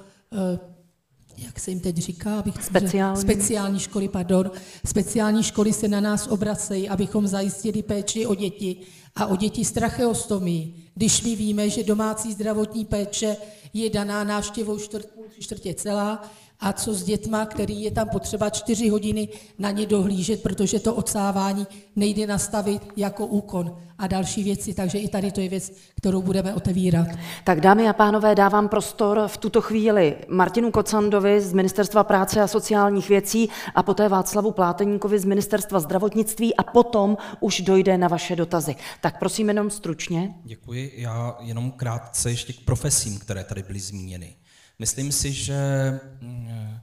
jak 1.36 1.60
se 1.60 1.70
jim 1.70 1.80
teď 1.80 1.96
říká, 1.96 2.38
abych 2.38 2.64
speciální. 2.64 3.20
speciální 3.20 3.78
školy, 3.78 4.08
pardon, 4.08 4.50
speciální 4.86 5.42
školy 5.42 5.72
se 5.72 5.88
na 5.88 6.00
nás 6.00 6.26
obracejí, 6.26 6.88
abychom 6.88 7.26
zajistili 7.26 7.82
péči 7.82 8.26
o 8.26 8.34
děti 8.34 8.76
a 9.16 9.26
o 9.26 9.36
děti 9.36 9.64
s 9.64 9.72
tracheostomí. 9.72 10.84
Když 10.94 11.22
my 11.22 11.36
víme, 11.36 11.70
že 11.70 11.82
domácí 11.82 12.32
zdravotní 12.32 12.84
péče 12.84 13.36
je 13.74 13.90
daná 13.90 14.24
návštěvou 14.24 14.78
čtvrt, 14.78 15.08
čtvrtě 15.38 15.74
celá, 15.74 16.30
a 16.60 16.72
co 16.72 16.94
s 16.94 17.04
dětma, 17.04 17.46
který 17.46 17.82
je 17.82 17.90
tam 17.90 18.08
potřeba 18.08 18.50
čtyři 18.50 18.88
hodiny 18.88 19.28
na 19.58 19.70
ně 19.70 19.86
dohlížet, 19.86 20.42
protože 20.42 20.80
to 20.80 20.94
odsávání 20.94 21.66
nejde 21.96 22.26
nastavit 22.26 22.82
jako 22.96 23.26
úkon 23.26 23.76
a 23.98 24.06
další 24.06 24.44
věci, 24.44 24.74
takže 24.74 24.98
i 24.98 25.08
tady 25.08 25.32
to 25.32 25.40
je 25.40 25.48
věc, 25.48 25.72
kterou 25.96 26.22
budeme 26.22 26.54
otevírat. 26.54 27.06
Tak 27.44 27.60
dámy 27.60 27.88
a 27.88 27.92
pánové, 27.92 28.34
dávám 28.34 28.68
prostor 28.68 29.22
v 29.26 29.36
tuto 29.36 29.60
chvíli 29.60 30.16
Martinu 30.28 30.70
Kocandovi 30.70 31.40
z 31.40 31.52
Ministerstva 31.52 32.04
práce 32.04 32.40
a 32.40 32.48
sociálních 32.48 33.08
věcí 33.08 33.48
a 33.74 33.82
poté 33.82 34.08
Václavu 34.08 34.50
Pláteníkovi 34.50 35.18
z 35.18 35.24
Ministerstva 35.24 35.80
zdravotnictví 35.80 36.56
a 36.56 36.62
potom 36.62 37.16
už 37.40 37.60
dojde 37.60 37.98
na 37.98 38.08
vaše 38.08 38.36
dotazy. 38.36 38.76
Tak 39.00 39.18
prosím 39.18 39.48
jenom 39.48 39.70
stručně. 39.70 40.34
Děkuji. 40.44 40.92
Já 40.96 41.36
jenom 41.40 41.70
krátce 41.70 42.30
ještě 42.30 42.52
k 42.52 42.60
profesím, 42.60 43.18
které 43.18 43.44
tady 43.44 43.62
byly 43.62 43.80
zmíněny. 43.80 44.36
Myslím 44.78 45.12
si, 45.12 45.32
že 45.32 46.00
mm, 46.20 46.80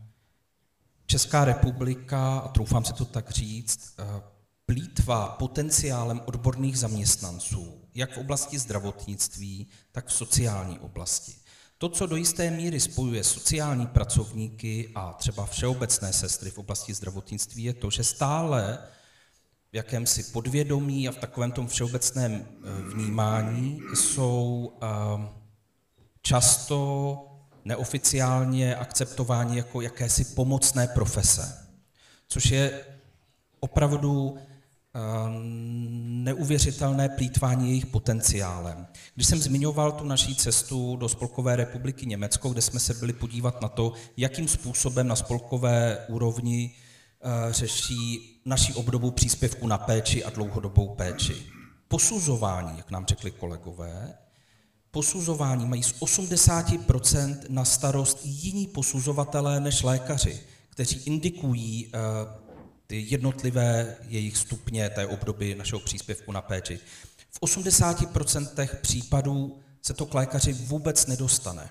Česká 1.05 1.45
republika, 1.45 2.38
a 2.38 2.47
troufám 2.47 2.85
si 2.85 2.93
to 2.93 3.05
tak 3.05 3.30
říct, 3.30 3.93
eh, 3.99 4.22
plítvá 4.65 5.30
potenciálem 5.30 6.22
odborných 6.26 6.80
zaměstnanců, 6.80 7.81
jak 7.95 8.13
v 8.13 8.18
oblasti 8.18 8.59
zdravotnictví, 8.59 9.68
tak 9.91 10.07
v 10.07 10.13
sociální 10.13 10.80
oblasti. 10.80 11.34
To, 11.77 11.89
co 11.89 12.05
do 12.05 12.15
jisté 12.15 12.51
míry 12.51 12.80
spojuje 12.80 13.23
sociální 13.23 13.88
pracovníky 13.88 14.91
a 14.95 15.13
třeba 15.13 15.45
všeobecné 15.45 16.13
sestry 16.13 16.51
v 16.51 16.57
oblasti 16.57 16.93
zdravotnictví, 16.93 17.63
je 17.63 17.73
to, 17.73 17.89
že 17.89 18.03
stále 18.03 18.77
v 19.72 19.76
jakémsi 19.76 20.23
podvědomí 20.23 21.07
a 21.07 21.11
v 21.11 21.18
takovém 21.18 21.51
tom 21.51 21.68
všeobecném 21.68 22.34
eh, 22.34 22.93
vnímání 22.93 23.80
jsou 23.93 24.73
eh, 24.81 24.88
často 26.22 27.31
neoficiálně 27.65 28.75
akceptováni 28.75 29.57
jako 29.57 29.81
jakési 29.81 30.25
pomocné 30.25 30.88
profese, 30.88 31.67
což 32.27 32.45
je 32.45 32.85
opravdu 33.59 34.38
eh, 34.38 34.99
neuvěřitelné 36.23 37.09
plítvání 37.09 37.69
jejich 37.69 37.85
potenciálem. 37.85 38.88
Když 39.15 39.27
jsem 39.27 39.39
zmiňoval 39.39 39.91
tu 39.91 40.05
naší 40.05 40.35
cestu 40.35 40.95
do 40.95 41.09
Spolkové 41.09 41.55
republiky 41.55 42.05
Německo, 42.05 42.49
kde 42.49 42.61
jsme 42.61 42.79
se 42.79 42.93
byli 42.93 43.13
podívat 43.13 43.61
na 43.61 43.67
to, 43.67 43.93
jakým 44.17 44.47
způsobem 44.47 45.07
na 45.07 45.15
spolkové 45.15 46.05
úrovni 46.09 46.75
eh, 47.21 47.53
řeší 47.53 48.31
naší 48.45 48.73
obdobu 48.73 49.11
příspěvku 49.11 49.67
na 49.67 49.77
péči 49.77 50.23
a 50.23 50.29
dlouhodobou 50.29 50.95
péči. 50.95 51.35
Posuzování, 51.88 52.77
jak 52.77 52.91
nám 52.91 53.05
řekli 53.05 53.31
kolegové, 53.31 54.17
posuzování 54.91 55.65
mají 55.65 55.84
z 55.84 55.93
80% 55.93 57.38
na 57.49 57.65
starost 57.65 58.19
jiní 58.23 58.68
posuzovatelé 58.68 59.59
než 59.59 59.84
lékaři, 59.84 60.39
kteří 60.69 61.01
indikují 61.05 61.88
uh, 61.88 61.91
ty 62.88 63.05
jednotlivé 63.09 63.97
jejich 64.07 64.38
stupně 64.38 64.89
té 64.89 65.07
obdoby 65.07 65.55
našeho 65.55 65.80
příspěvku 65.80 66.31
na 66.31 66.41
péči. 66.41 66.80
V 67.30 67.41
80% 67.41 68.68
případů 68.81 69.59
se 69.81 69.93
to 69.93 70.05
k 70.05 70.13
lékaři 70.13 70.53
vůbec 70.53 71.07
nedostane. 71.07 71.69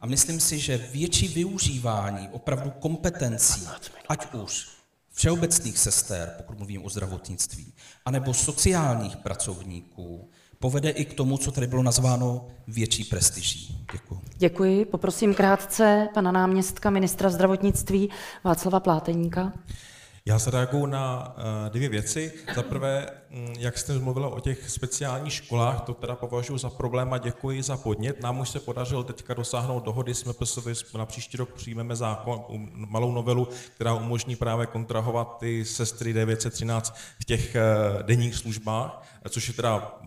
A 0.00 0.06
myslím 0.06 0.40
si, 0.40 0.58
že 0.58 0.88
větší 0.92 1.28
využívání 1.28 2.28
opravdu 2.28 2.70
kompetencí, 2.70 3.66
ať 4.08 4.34
už 4.34 4.68
všeobecných 5.12 5.78
sester, 5.78 6.34
pokud 6.36 6.58
mluvím 6.58 6.84
o 6.84 6.88
zdravotnictví, 6.88 7.72
anebo 8.04 8.34
sociálních 8.34 9.16
pracovníků, 9.16 10.30
povede 10.58 10.90
i 10.90 11.04
k 11.04 11.14
tomu, 11.14 11.38
co 11.38 11.50
tady 11.50 11.66
bylo 11.66 11.82
nazváno 11.82 12.46
větší 12.68 13.04
prestiží. 13.04 13.86
Děkuji. 13.92 14.20
Děkuji. 14.36 14.84
Poprosím 14.84 15.34
krátce 15.34 16.08
pana 16.14 16.32
náměstka 16.32 16.90
ministra 16.90 17.30
zdravotnictví 17.30 18.10
Václava 18.44 18.80
Pláteníka. 18.80 19.52
Já 20.28 20.38
zareaguju 20.38 20.86
na 20.86 21.34
uh, 21.36 21.72
dvě 21.72 21.88
věci. 21.88 22.32
Za 22.54 22.62
prvé, 22.62 23.06
mm, 23.30 23.54
jak 23.58 23.78
jste 23.78 23.98
mluvila 23.98 24.28
o 24.28 24.40
těch 24.40 24.70
speciálních 24.70 25.32
školách, 25.32 25.80
to 25.80 25.94
teda 25.94 26.16
považuji 26.16 26.58
za 26.58 26.70
problém 26.70 27.12
a 27.12 27.18
děkuji 27.18 27.62
za 27.62 27.76
podnět. 27.76 28.22
Nám 28.22 28.40
už 28.40 28.48
se 28.48 28.60
podařilo 28.60 29.02
teďka 29.02 29.34
dosáhnout 29.34 29.84
dohody, 29.84 30.14
jsme 30.14 30.32
PSV, 30.32 30.94
na 30.94 31.06
příští 31.06 31.36
rok 31.36 31.52
přijmeme 31.52 31.96
zákon, 31.96 32.44
malou 32.74 33.12
novelu, 33.12 33.48
která 33.74 33.94
umožní 33.94 34.36
právě 34.36 34.66
kontrahovat 34.66 35.38
ty 35.38 35.64
sestry 35.64 36.12
913 36.12 36.96
v 37.20 37.24
těch 37.24 37.56
uh, 37.56 38.02
denních 38.02 38.34
službách, 38.34 39.02
což 39.28 39.48
je 39.48 39.54
teda 39.54 39.98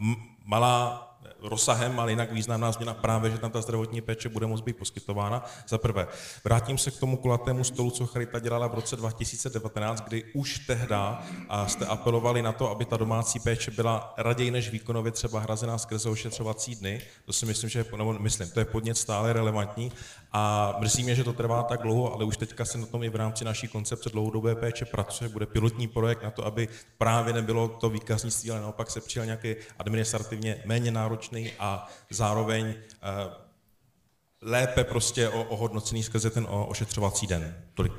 malá 0.51 1.07
rozsahem, 1.41 1.99
ale 1.99 2.11
jinak 2.11 2.31
významná 2.31 2.71
změna 2.71 2.93
právě, 2.93 3.31
že 3.31 3.37
tam 3.37 3.51
ta 3.51 3.61
zdravotní 3.61 4.01
péče 4.01 4.29
bude 4.29 4.47
moct 4.47 4.61
být 4.61 4.77
poskytována. 4.77 5.45
Za 5.67 5.77
prvé, 5.77 6.07
vrátím 6.43 6.77
se 6.77 6.91
k 6.91 6.99
tomu 6.99 7.17
kulatému 7.17 7.63
stolu, 7.63 7.91
co 7.91 8.07
Charita 8.07 8.39
dělala 8.39 8.67
v 8.67 8.73
roce 8.73 8.95
2019, 8.95 10.01
kdy 10.01 10.23
už 10.33 10.59
tehda 10.59 11.23
jste 11.67 11.85
apelovali 11.85 12.41
na 12.41 12.51
to, 12.51 12.71
aby 12.71 12.85
ta 12.85 12.97
domácí 12.97 13.39
péče 13.39 13.71
byla 13.71 14.13
raději 14.17 14.51
než 14.51 14.69
výkonově 14.69 15.11
třeba 15.11 15.39
hrazená 15.39 15.77
skrze 15.77 16.09
ošetřovací 16.09 16.75
dny. 16.75 17.01
To 17.25 17.33
si 17.33 17.45
myslím, 17.45 17.69
že 17.69 17.85
nebo 17.97 18.13
myslím, 18.13 18.49
to 18.49 18.59
je 18.59 18.65
podnět 18.65 18.97
stále 18.97 19.33
relevantní 19.33 19.91
a 20.33 20.75
mrzí 20.79 21.03
mě, 21.03 21.15
že 21.15 21.23
to 21.23 21.33
trvá 21.33 21.63
tak 21.63 21.81
dlouho, 21.81 22.13
ale 22.13 22.25
už 22.25 22.37
teďka 22.37 22.65
se 22.65 22.77
na 22.77 22.85
tom 22.85 23.03
i 23.03 23.09
v 23.09 23.15
rámci 23.15 23.45
naší 23.45 23.67
koncepce 23.67 24.09
dlouhodobé 24.09 24.55
péče 24.55 24.85
pracuje. 24.85 25.29
Bude 25.29 25.45
pilotní 25.45 25.87
projekt 25.87 26.23
na 26.23 26.31
to, 26.31 26.45
aby 26.45 26.67
právě 26.97 27.33
nebylo 27.33 27.67
to 27.67 27.89
výkaznictví, 27.89 28.51
ale 28.51 28.61
naopak 28.61 28.91
se 28.91 29.01
přijal 29.01 29.25
nějaký 29.25 29.55
administrativně 29.79 30.61
méně 30.65 30.91
náročný 30.91 31.51
a 31.59 31.87
zároveň 32.09 32.65
uh, 32.65 32.73
lépe 34.41 34.83
prostě 34.83 35.29
ohodnocený 35.29 36.03
skrze 36.03 36.29
ten 36.29 36.47
ošetřovací 36.49 37.27
den. 37.27 37.55
Tolik. 37.73 37.93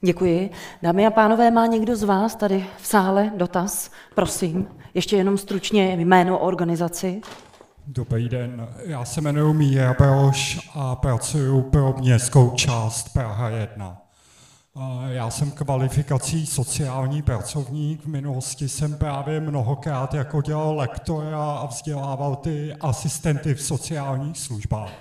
Děkuji. 0.00 0.50
Dámy 0.82 1.06
a 1.06 1.10
pánové, 1.10 1.50
má 1.50 1.66
někdo 1.66 1.96
z 1.96 2.02
vás 2.02 2.36
tady 2.36 2.66
v 2.78 2.86
sále 2.86 3.32
dotaz? 3.36 3.90
Prosím, 4.14 4.68
ještě 4.94 5.16
jenom 5.16 5.38
stručně 5.38 5.96
jméno 5.96 6.38
organizaci. 6.38 7.20
Dobrý 7.86 8.28
den, 8.28 8.68
já 8.84 9.04
se 9.04 9.20
jmenuji 9.20 9.54
Míra 9.54 9.94
Broš 9.98 10.70
a 10.74 10.96
pracuji 10.96 11.62
pro 11.62 11.94
městskou 11.98 12.50
část 12.50 13.12
Praha 13.12 13.48
1. 13.48 14.02
Já 15.08 15.30
jsem 15.30 15.50
kvalifikací 15.50 16.46
sociální 16.46 17.22
pracovník. 17.22 18.04
V 18.04 18.06
minulosti 18.06 18.68
jsem 18.68 18.94
právě 18.94 19.40
mnohokrát 19.40 20.14
jako 20.14 20.42
dělal 20.42 20.76
lektora 20.76 21.52
a 21.52 21.66
vzdělával 21.66 22.36
ty 22.36 22.74
asistenty 22.80 23.54
v 23.54 23.62
sociálních 23.62 24.38
službách. 24.38 24.92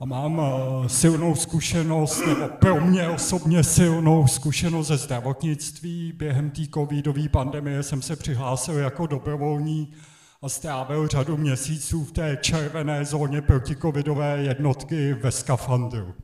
A 0.00 0.04
mám 0.04 0.40
eh, 0.40 0.88
silnou 0.88 1.34
zkušenost, 1.34 2.26
nebo 2.26 2.48
pro 2.48 2.80
mě 2.80 3.08
osobně 3.08 3.64
silnou 3.64 4.26
zkušenost 4.26 4.86
ze 4.86 4.96
zdravotnictví. 4.96 6.12
Během 6.16 6.50
té 6.50 6.62
covidové 6.74 7.28
pandemie 7.28 7.82
jsem 7.82 8.02
se 8.02 8.16
přihlásil 8.16 8.74
jako 8.74 9.06
dobrovolník 9.06 9.96
a 10.42 10.48
strávil 10.48 11.08
řadu 11.08 11.36
měsíců 11.36 12.04
v 12.04 12.12
té 12.12 12.36
červené 12.36 13.04
zóně 13.04 13.42
protikovidové 13.42 14.42
jednotky 14.42 15.14
ve 15.14 15.30
skafandru. 15.30 16.14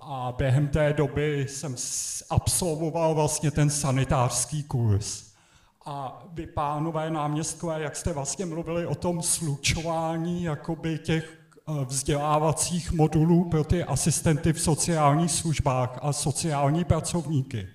A 0.00 0.34
během 0.38 0.68
té 0.68 0.92
doby 0.92 1.46
jsem 1.48 1.76
absolvoval 2.30 3.14
vlastně 3.14 3.50
ten 3.50 3.70
sanitářský 3.70 4.62
kurz. 4.62 5.24
A 5.86 6.24
vy, 6.32 6.46
pánové 6.46 7.10
náměstkové, 7.10 7.82
jak 7.82 7.96
jste 7.96 8.12
vlastně 8.12 8.46
mluvili 8.46 8.86
o 8.86 8.94
tom 8.94 9.22
slučování 9.22 10.42
jakoby 10.42 10.98
těch 10.98 11.38
eh, 11.68 11.84
vzdělávacích 11.84 12.92
modulů 12.92 13.50
pro 13.50 13.64
ty 13.64 13.84
asistenty 13.84 14.52
v 14.52 14.60
sociálních 14.60 15.30
službách 15.30 15.98
a 16.02 16.12
sociální 16.12 16.84
pracovníky. 16.84 17.68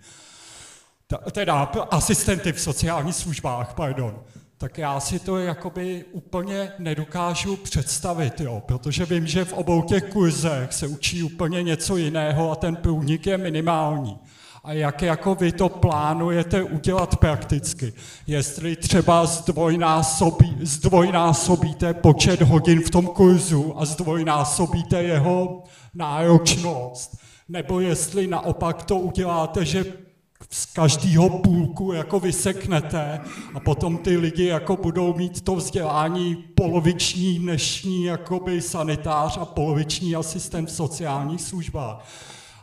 Teda 1.31 1.61
asistenty 1.91 2.53
v 2.53 2.61
sociálních 2.61 3.15
službách, 3.15 3.73
pardon 3.73 4.23
tak 4.61 4.77
já 4.77 4.99
si 4.99 5.19
to 5.19 5.37
jakoby 5.37 6.05
úplně 6.11 6.71
nedokážu 6.79 7.55
představit, 7.55 8.41
jo, 8.41 8.63
protože 8.65 9.05
vím, 9.05 9.27
že 9.27 9.45
v 9.45 9.53
obou 9.53 9.81
těch 9.81 10.03
kurzech 10.03 10.73
se 10.73 10.87
učí 10.87 11.23
úplně 11.23 11.63
něco 11.63 11.97
jiného 11.97 12.51
a 12.51 12.55
ten 12.55 12.75
průnik 12.75 13.27
je 13.27 13.37
minimální. 13.37 14.19
A 14.63 14.73
jak 14.73 15.01
jako 15.01 15.35
vy 15.35 15.51
to 15.51 15.69
plánujete 15.69 16.63
udělat 16.63 17.15
prakticky? 17.15 17.93
Jestli 18.27 18.75
třeba 18.75 19.25
zdvojnásobí, 19.25 20.57
zdvojnásobíte 20.61 21.93
počet 21.93 22.41
hodin 22.41 22.81
v 22.81 22.89
tom 22.89 23.07
kurzu 23.07 23.73
a 23.77 23.85
zdvojnásobíte 23.85 25.03
jeho 25.03 25.63
náročnost, 25.93 27.17
nebo 27.49 27.79
jestli 27.79 28.27
naopak 28.27 28.83
to 28.83 28.95
uděláte, 28.95 29.65
že 29.65 29.85
z 30.53 30.65
každého 30.65 31.29
půlku 31.29 31.93
jako 31.93 32.19
vyseknete 32.19 33.19
a 33.53 33.59
potom 33.59 33.97
ty 33.97 34.17
lidi 34.17 34.45
jako 34.45 34.77
budou 34.77 35.13
mít 35.13 35.41
to 35.41 35.55
vzdělání 35.55 36.35
poloviční 36.35 37.39
dnešní 37.39 38.03
jakoby 38.03 38.61
sanitář 38.61 39.37
a 39.37 39.45
poloviční 39.45 40.15
asistent 40.15 40.69
v 40.69 40.71
sociálních 40.71 41.41
službách. 41.41 42.07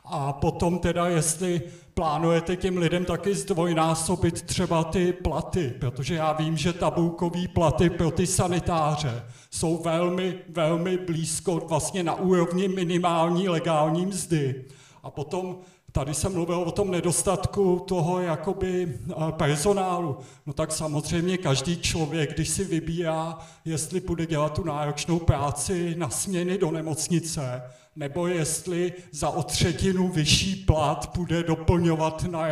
A 0.04 0.32
potom 0.32 0.78
teda, 0.78 1.08
jestli 1.08 1.62
plánujete 1.94 2.56
těm 2.56 2.76
lidem 2.76 3.04
taky 3.04 3.34
zdvojnásobit 3.34 4.42
třeba 4.42 4.84
ty 4.84 5.12
platy, 5.12 5.74
protože 5.80 6.14
já 6.14 6.32
vím, 6.32 6.56
že 6.56 6.72
tabulkový 6.72 7.48
platy 7.48 7.90
pro 7.90 8.10
ty 8.10 8.26
sanitáře 8.26 9.24
jsou 9.50 9.82
velmi, 9.82 10.34
velmi 10.48 10.98
blízko 10.98 11.62
vlastně 11.68 12.02
na 12.02 12.14
úrovni 12.14 12.68
minimální 12.68 13.48
legální 13.48 14.06
mzdy. 14.06 14.64
A 15.02 15.10
potom 15.10 15.56
Tady 15.98 16.14
jsem 16.14 16.32
mluvil 16.32 16.58
o 16.58 16.70
tom 16.70 16.90
nedostatku 16.90 17.84
toho 17.88 18.20
jakoby 18.20 18.98
eh, 19.10 19.14
personálu. 19.32 20.16
No 20.46 20.52
tak 20.52 20.72
samozřejmě 20.72 21.38
každý 21.38 21.80
člověk, 21.80 22.34
když 22.34 22.48
si 22.48 22.64
vybírá, 22.64 23.38
jestli 23.64 24.00
bude 24.00 24.26
dělat 24.26 24.54
tu 24.54 24.64
náročnou 24.64 25.18
práci 25.18 25.94
na 25.98 26.10
směny 26.10 26.58
do 26.58 26.70
nemocnice, 26.70 27.62
nebo 27.96 28.26
jestli 28.26 28.92
za 29.12 29.30
o 29.30 29.42
třetinu 29.42 30.08
vyšší 30.08 30.56
plat 30.56 31.10
bude 31.16 31.42
doplňovat 31.42 32.24
na 32.24 32.46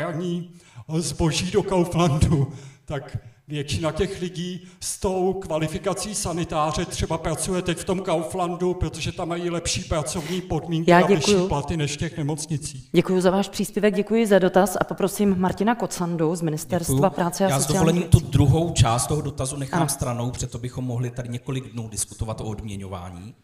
zboží 0.98 1.51
do 1.51 1.62
Kauflandu, 1.62 2.52
tak 2.85 3.18
Většina 3.48 3.93
těch 3.93 4.20
lidí 4.20 4.68
s 4.81 5.01
tou 5.01 5.32
kvalifikací 5.32 6.14
sanitáře 6.14 6.85
třeba 6.85 7.18
pracuje 7.18 7.62
teď 7.62 7.78
v 7.78 7.85
tom 7.85 8.01
Kauflandu, 8.01 8.74
protože 8.74 9.12
tam 9.12 9.28
mají 9.28 9.51
lepší 9.51 9.85
pracovní 9.85 10.40
podmínky 10.40 10.90
Já 10.90 11.05
a 11.05 11.06
vyšší 11.06 11.35
platy 11.48 11.77
než 11.77 11.93
v 11.93 11.97
těch 11.97 12.18
nemocnicích. 12.18 12.89
Děkuji 12.93 13.20
za 13.20 13.31
váš 13.31 13.48
příspěvek, 13.48 13.94
děkuji 13.94 14.27
za 14.27 14.39
dotaz 14.39 14.77
a 14.81 14.85
poprosím 14.85 15.39
Martina 15.39 15.74
Kocandu 15.74 16.36
z 16.36 16.43
Ministerstva 16.43 16.94
děkuji. 16.94 17.10
práce 17.10 17.47
a 17.47 17.48
Já 17.48 17.60
s 17.60 17.66
dovolením 17.66 18.02
tu 18.02 18.20
druhou 18.20 18.73
část 18.73 19.06
toho 19.06 19.20
dotazu 19.20 19.56
nechám 19.56 19.81
ano. 19.81 19.89
stranou, 19.89 20.31
protože 20.31 20.59
bychom 20.59 20.85
mohli 20.85 21.10
tady 21.10 21.28
několik 21.28 21.73
dnů 21.73 21.89
diskutovat 21.89 22.40
o 22.40 22.44
odměňování. 22.44 23.35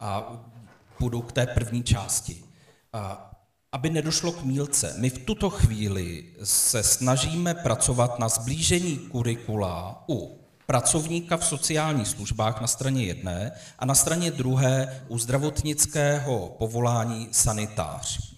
A 0.00 0.32
půjdu 0.98 1.22
k 1.22 1.32
té 1.32 1.46
první 1.46 1.82
části. 1.82 2.42
A 2.92 3.25
aby 3.76 3.90
nedošlo 3.90 4.32
k 4.32 4.42
mílce, 4.42 4.94
my 4.98 5.10
v 5.10 5.18
tuto 5.18 5.50
chvíli 5.50 6.24
se 6.44 6.82
snažíme 6.82 7.54
pracovat 7.54 8.18
na 8.18 8.28
zblížení 8.28 8.96
kurikula 8.96 10.04
u 10.08 10.40
pracovníka 10.66 11.36
v 11.36 11.44
sociálních 11.44 12.08
službách 12.08 12.60
na 12.60 12.66
straně 12.66 13.04
jedné 13.04 13.52
a 13.78 13.86
na 13.86 13.94
straně 13.94 14.30
druhé 14.30 15.04
u 15.08 15.18
zdravotnického 15.18 16.56
povolání 16.58 17.28
sanitář. 17.32 18.34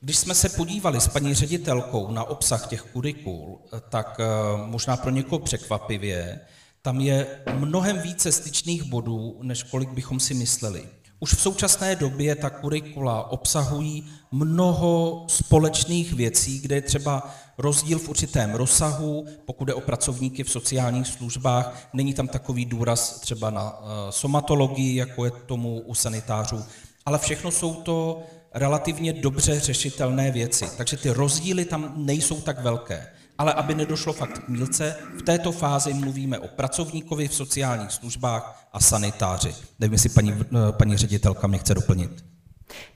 Když 0.00 0.16
jsme 0.16 0.34
se 0.34 0.48
podívali 0.48 1.00
s 1.00 1.08
paní 1.08 1.34
ředitelkou 1.34 2.10
na 2.10 2.24
obsah 2.24 2.66
těch 2.66 2.82
kurikul, 2.82 3.60
tak 3.88 4.20
eh, 4.20 4.24
možná 4.66 4.96
pro 4.96 5.10
někoho 5.10 5.38
překvapivě, 5.38 6.40
tam 6.82 7.00
je 7.00 7.26
mnohem 7.58 8.00
více 8.00 8.32
styčných 8.32 8.82
bodů, 8.82 9.38
než 9.42 9.62
kolik 9.62 9.88
bychom 9.88 10.20
si 10.20 10.34
mysleli. 10.34 10.88
Už 11.22 11.34
v 11.34 11.40
současné 11.40 11.96
době 11.96 12.34
ta 12.34 12.50
kurikula 12.50 13.30
obsahují 13.30 14.04
mnoho 14.30 15.24
společných 15.28 16.12
věcí, 16.12 16.60
kde 16.60 16.74
je 16.74 16.82
třeba 16.82 17.34
rozdíl 17.58 17.98
v 17.98 18.08
určitém 18.08 18.54
rozsahu, 18.54 19.26
pokud 19.44 19.68
je 19.68 19.74
o 19.74 19.80
pracovníky 19.80 20.44
v 20.44 20.50
sociálních 20.50 21.06
službách, 21.06 21.88
není 21.92 22.14
tam 22.14 22.28
takový 22.28 22.64
důraz 22.64 23.20
třeba 23.20 23.50
na 23.50 23.78
eh, 23.80 24.12
somatologii, 24.12 24.96
jako 24.96 25.24
je 25.24 25.30
tomu 25.30 25.80
u 25.80 25.94
sanitářů, 25.94 26.64
ale 27.06 27.18
všechno 27.18 27.50
jsou 27.50 27.74
to 27.74 28.22
relativně 28.54 29.12
dobře 29.12 29.60
řešitelné 29.60 30.30
věci. 30.30 30.64
Takže 30.76 30.96
ty 30.96 31.10
rozdíly 31.10 31.64
tam 31.64 31.92
nejsou 31.96 32.40
tak 32.40 32.62
velké. 32.62 33.06
Ale 33.38 33.52
aby 33.52 33.74
nedošlo 33.74 34.12
fakt 34.12 34.38
k 34.38 34.48
mílce, 34.48 34.96
v 35.18 35.22
této 35.22 35.52
fázi 35.52 35.94
mluvíme 35.94 36.38
o 36.38 36.48
pracovníkovi 36.48 37.28
v 37.28 37.34
sociálních 37.34 37.90
službách 37.90 38.59
a 38.72 38.80
sanitáři. 38.80 39.54
Nevím, 39.78 39.92
jestli 39.92 40.08
paní, 40.08 40.34
paní 40.70 40.96
ředitelka 40.96 41.46
mě 41.46 41.58
chce 41.58 41.74
doplnit. 41.74 42.24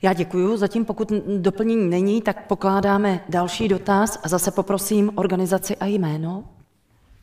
Já 0.02 0.12
děkuji. 0.12 0.56
Zatím 0.56 0.84
pokud 0.84 1.12
doplnění 1.38 1.90
není, 1.90 2.22
tak 2.22 2.46
pokládáme 2.46 3.20
další 3.28 3.68
dotaz 3.68 4.18
a 4.22 4.28
zase 4.28 4.50
poprosím 4.50 5.10
organizaci 5.14 5.76
a 5.76 5.86
jméno. 5.86 6.44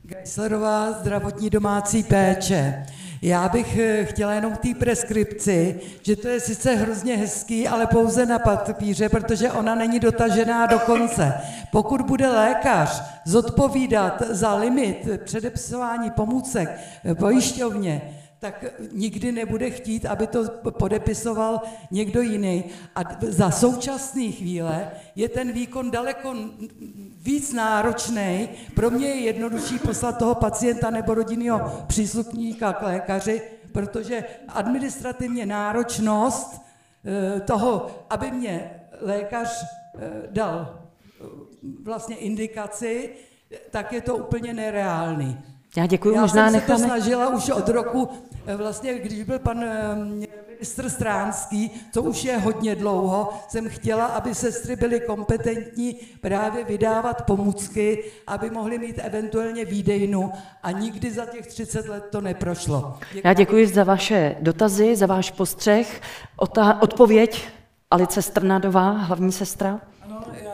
Geislerová 0.03 0.91
zdravotní 0.91 1.49
domácí 1.49 2.03
péče. 2.03 2.85
Já 3.21 3.49
bych 3.49 3.77
eh, 3.77 4.05
chtěla 4.05 4.33
jenom 4.33 4.55
té 4.55 4.69
preskripci, 4.79 5.79
že 6.01 6.15
to 6.15 6.27
je 6.27 6.39
sice 6.39 6.75
hrozně 6.75 7.17
hezký, 7.17 7.67
ale 7.67 7.87
pouze 7.87 8.25
na 8.25 8.39
papíře, 8.39 9.09
protože 9.09 9.51
ona 9.51 9.75
není 9.75 9.99
dotažená 9.99 10.65
do 10.65 10.79
konce. 10.79 11.33
Pokud 11.71 12.01
bude 12.01 12.27
lékař 12.27 13.01
zodpovídat 13.25 14.21
za 14.29 14.55
limit 14.55 15.07
předepisování 15.23 16.11
pomůcek 16.11 16.79
pojišťovně, 17.19 18.01
tak 18.41 18.65
nikdy 18.91 19.31
nebude 19.31 19.69
chtít, 19.69 20.05
aby 20.05 20.27
to 20.27 20.43
podepisoval 20.71 21.61
někdo 21.91 22.21
jiný. 22.21 22.63
A 22.95 23.01
za 23.21 23.51
současné 23.51 24.31
chvíle 24.31 24.91
je 25.15 25.29
ten 25.29 25.51
výkon 25.51 25.91
daleko 25.91 26.35
víc 27.21 27.53
náročný. 27.53 28.49
Pro 28.75 28.89
mě 28.89 29.07
je 29.07 29.15
jednodušší 29.15 29.79
poslat 29.79 30.17
toho 30.17 30.35
pacienta 30.35 30.89
nebo 30.89 31.13
rodinného 31.13 31.85
příslušníka 31.87 32.73
k 32.73 32.81
lékaři, 32.81 33.41
protože 33.71 34.23
administrativně 34.47 35.45
náročnost 35.45 36.61
eh, 37.05 37.39
toho, 37.39 37.91
aby 38.09 38.31
mě 38.31 38.71
lékař 39.01 39.63
eh, 39.63 40.09
dal 40.31 40.81
eh, 41.21 41.25
vlastně 41.83 42.15
indikaci, 42.15 43.09
tak 43.71 43.93
je 43.93 44.01
to 44.01 44.17
úplně 44.17 44.53
nereálný. 44.53 45.50
Já 45.77 45.85
děkuji, 45.85 46.15
Já 46.15 46.21
možná 46.21 46.45
jsem 46.45 46.53
necháme... 46.53 46.79
se 46.79 46.85
to 46.85 46.89
snažila 46.89 47.29
už 47.29 47.49
od 47.49 47.69
roku, 47.69 48.09
vlastně 48.57 48.93
když 48.93 49.23
byl 49.23 49.39
pan 49.39 49.63
ministr 50.61 50.89
Stránský, 50.89 51.71
to 51.93 52.01
už 52.03 52.23
je 52.23 52.37
hodně 52.37 52.75
dlouho, 52.75 53.29
jsem 53.49 53.69
chtěla, 53.69 54.05
aby 54.05 54.35
sestry 54.35 54.75
byly 54.75 54.99
kompetentní 54.99 55.95
právě 56.21 56.63
vydávat 56.63 57.21
pomůcky, 57.25 58.03
aby 58.27 58.49
mohly 58.49 58.77
mít 58.79 58.99
eventuálně 59.03 59.65
výdejnu 59.65 60.31
a 60.63 60.71
nikdy 60.71 61.11
za 61.11 61.25
těch 61.25 61.47
30 61.47 61.87
let 61.87 62.03
to 62.11 62.21
neprošlo. 62.21 62.97
Děkuji. 62.99 63.21
Já 63.23 63.33
děkuji 63.33 63.67
za 63.67 63.83
vaše 63.83 64.35
dotazy, 64.39 64.95
za 64.95 65.05
váš 65.05 65.31
postřeh. 65.31 66.01
Ota- 66.39 66.77
odpověď 66.81 67.47
Alice 67.91 68.21
Strnadová, 68.21 68.91
hlavní 68.91 69.31
sestra. 69.31 69.79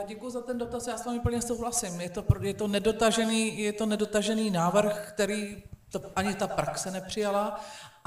Děkuji 0.07 0.29
za 0.29 0.41
ten 0.41 0.57
dotaz, 0.57 0.87
já 0.87 0.97
s 0.97 1.05
vámi 1.05 1.19
plně 1.19 1.41
souhlasím. 1.41 2.01
Je 2.01 2.09
to, 2.09 2.25
je 2.41 2.53
to, 2.53 2.67
nedotažený, 2.67 3.59
je 3.59 3.73
to 3.73 3.85
nedotažený 3.85 4.49
návrh, 4.49 5.11
který 5.13 5.63
to, 5.91 6.01
ani 6.15 6.35
ta 6.35 6.47
praxe 6.47 6.91
nepřijala 6.91 7.59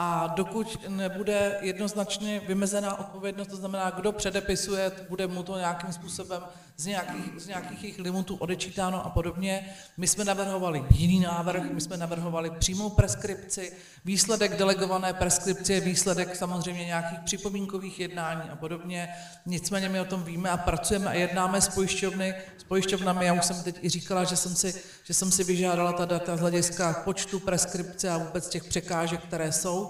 a 0.02 0.26
dokud 0.26 0.88
nebude 0.88 1.58
jednoznačně 1.60 2.40
vymezená 2.40 2.98
odpovědnost, 2.98 3.48
to 3.48 3.56
znamená, 3.56 3.90
kdo 3.90 4.12
předepisuje, 4.12 4.92
bude 5.08 5.26
mu 5.26 5.42
to 5.42 5.58
nějakým 5.58 5.92
způsobem 5.92 6.42
z 6.76 6.86
nějakých, 6.86 7.40
z 7.40 7.46
nějakých 7.46 7.82
jejich 7.82 7.98
limitů 7.98 8.36
odečítáno 8.36 9.06
a 9.06 9.10
podobně. 9.10 9.74
My 9.96 10.08
jsme 10.08 10.24
navrhovali 10.24 10.84
jiný 10.90 11.20
návrh, 11.20 11.70
my 11.70 11.80
jsme 11.80 11.96
navrhovali 11.96 12.50
přímou 12.50 12.90
preskripci, 12.90 13.72
výsledek 14.04 14.56
delegované 14.56 15.12
preskripce 15.12 15.72
je 15.72 15.80
výsledek 15.80 16.36
samozřejmě 16.36 16.84
nějakých 16.84 17.18
připomínkových 17.18 18.00
jednání 18.00 18.50
a 18.50 18.56
podobně. 18.56 19.08
Nicméně 19.46 19.88
my 19.88 20.00
o 20.00 20.04
tom 20.04 20.22
víme 20.22 20.50
a 20.50 20.56
pracujeme 20.56 21.06
a 21.06 21.14
jednáme 21.14 21.60
s 21.60 21.68
pojišťovny, 21.68 22.34
s 22.58 22.64
pojišťovnami. 22.64 23.26
Já 23.26 23.32
už 23.32 23.44
jsem 23.44 23.62
teď 23.62 23.78
i 23.82 23.88
říkala, 23.88 24.24
že 24.24 24.36
jsem 24.36 24.54
si, 24.54 24.82
že 25.04 25.14
jsem 25.14 25.30
si 25.30 25.44
vyžádala 25.44 25.92
ta 25.92 26.04
data 26.04 26.36
z 26.36 26.40
hlediska 26.40 27.02
počtu 27.04 27.40
preskripce 27.40 28.10
a 28.10 28.18
vůbec 28.18 28.48
těch 28.48 28.64
překážek, 28.64 29.20
které 29.22 29.52
jsou 29.52 29.89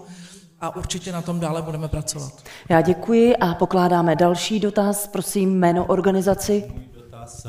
a 0.61 0.77
určitě 0.77 1.13
na 1.13 1.23
tom 1.23 1.41
dále 1.41 1.63
budeme 1.63 1.89
pracovat. 1.89 2.33
Já 2.69 2.81
děkuji 2.81 3.37
a 3.37 3.55
pokládáme 3.55 4.17
další 4.17 4.61
dotaz. 4.61 5.07
Prosím 5.07 5.59
jméno 5.59 5.85
organizaci. 5.85 6.73
Dotaz, 6.95 7.47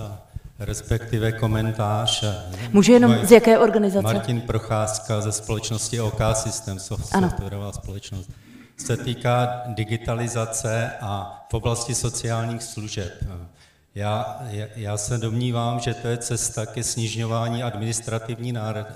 respektive 0.59 1.31
komentář. 1.31 2.23
Může 2.71 2.93
jenom 2.93 3.15
z 3.23 3.31
jaké 3.31 3.59
organizace? 3.59 4.13
Martin 4.13 4.41
Procházka 4.41 5.21
ze 5.21 5.31
společnosti 5.31 6.01
OK 6.01 6.21
System, 6.33 6.79
softwarová 6.79 7.71
společnost. 7.71 8.29
Se 8.77 8.97
týká 8.97 9.61
digitalizace 9.67 10.91
a 11.01 11.43
v 11.51 11.53
oblasti 11.53 11.95
sociálních 11.95 12.63
služeb. 12.63 13.11
Já, 13.95 14.97
se 14.97 15.17
domnívám, 15.17 15.79
že 15.79 15.93
to 15.93 16.07
je 16.07 16.17
cesta 16.17 16.65
ke 16.65 16.83
snižování 16.83 17.63
administrativní 17.63 18.51
nároky 18.51 18.93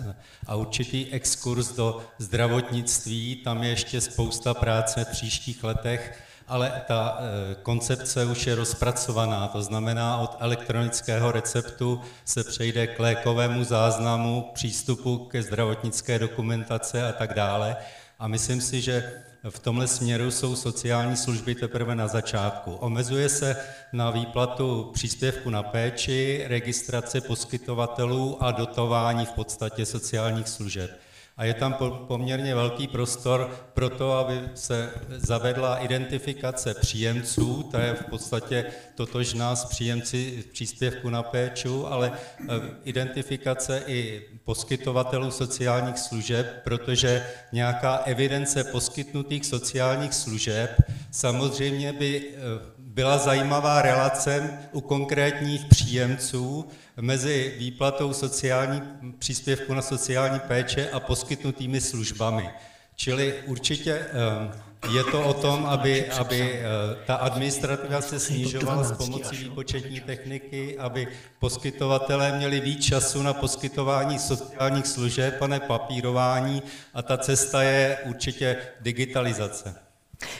a 0.47 0.55
určitý 0.55 1.13
exkurs 1.13 1.75
do 1.75 2.01
zdravotnictví, 2.17 3.35
tam 3.35 3.63
je 3.63 3.69
ještě 3.69 4.01
spousta 4.01 4.53
práce 4.53 5.05
v 5.05 5.07
příštích 5.07 5.63
letech, 5.63 6.19
ale 6.47 6.81
ta 6.87 7.17
e, 7.19 7.55
koncepce 7.55 8.25
už 8.25 8.47
je 8.47 8.55
rozpracovaná, 8.55 9.47
to 9.47 9.61
znamená 9.61 10.17
od 10.17 10.37
elektronického 10.39 11.31
receptu 11.31 12.01
se 12.25 12.43
přejde 12.43 12.87
k 12.87 12.99
lékovému 12.99 13.63
záznamu, 13.63 14.51
přístupu 14.53 15.17
ke 15.17 15.41
zdravotnické 15.43 16.19
dokumentace 16.19 17.07
a 17.09 17.11
tak 17.11 17.33
dále. 17.33 17.75
A 18.19 18.27
myslím 18.27 18.61
si, 18.61 18.81
že 18.81 19.11
v 19.49 19.59
tomhle 19.59 19.87
směru 19.87 20.31
jsou 20.31 20.55
sociální 20.55 21.17
služby 21.17 21.55
teprve 21.55 21.95
na 21.95 22.07
začátku. 22.07 22.73
Omezuje 22.73 23.29
se 23.29 23.57
na 23.93 24.11
výplatu 24.11 24.91
příspěvku 24.93 25.49
na 25.49 25.63
péči, 25.63 26.43
registrace 26.47 27.21
poskytovatelů 27.21 28.43
a 28.43 28.51
dotování 28.51 29.25
v 29.25 29.31
podstatě 29.31 29.85
sociálních 29.85 30.47
služeb 30.47 31.04
a 31.37 31.43
je 31.43 31.53
tam 31.53 31.75
poměrně 32.07 32.55
velký 32.55 32.87
prostor 32.87 33.51
pro 33.73 33.89
to, 33.89 34.13
aby 34.13 34.41
se 34.53 34.91
zavedla 35.09 35.77
identifikace 35.77 36.73
příjemců, 36.73 37.63
ta 37.71 37.81
je 37.81 37.93
v 37.93 38.05
podstatě 38.05 38.65
totožná 38.95 39.55
s 39.55 39.65
příjemci 39.65 40.43
příspěvku 40.53 41.09
na 41.09 41.23
péču, 41.23 41.87
ale 41.87 42.11
eh, 42.11 42.45
identifikace 42.83 43.83
i 43.87 44.21
poskytovatelů 44.43 45.31
sociálních 45.31 45.97
služeb, 45.97 46.61
protože 46.63 47.27
nějaká 47.51 47.95
evidence 47.95 48.63
poskytnutých 48.63 49.45
sociálních 49.45 50.13
služeb 50.13 50.81
samozřejmě 51.11 51.93
by 51.93 52.23
eh, 52.29 52.74
byla 52.95 53.17
zajímavá 53.17 53.81
relace 53.81 54.59
u 54.71 54.81
konkrétních 54.81 55.65
příjemců, 55.65 56.67
mezi 57.01 57.55
výplatou 57.57 58.13
sociální, 58.13 58.81
příspěvku 59.19 59.73
na 59.73 59.81
sociální 59.81 60.39
péče 60.39 60.89
a 60.89 60.99
poskytnutými 60.99 61.81
službami. 61.81 62.49
Čili 62.95 63.33
určitě 63.45 63.91
eh, 63.91 64.93
je 64.93 65.03
to 65.03 65.23
o 65.23 65.33
tom, 65.33 65.65
aby, 65.65 66.11
aby 66.11 66.53
eh, 66.53 66.63
ta 67.05 67.15
administrativa 67.15 68.01
se 68.01 68.19
snižovala 68.19 68.83
s 68.83 68.91
pomocí 68.91 69.35
výpočetní 69.37 69.99
techniky, 69.99 70.77
aby 70.77 71.07
poskytovatelé 71.39 72.37
měli 72.37 72.59
víc 72.59 72.85
času 72.85 73.23
na 73.23 73.33
poskytování 73.33 74.19
sociálních 74.19 74.87
služeb 74.87 75.41
a 75.41 75.47
ne 75.47 75.59
papírování 75.59 76.63
a 76.93 77.01
ta 77.01 77.17
cesta 77.17 77.63
je 77.63 77.97
určitě 78.05 78.57
digitalizace. 78.81 79.84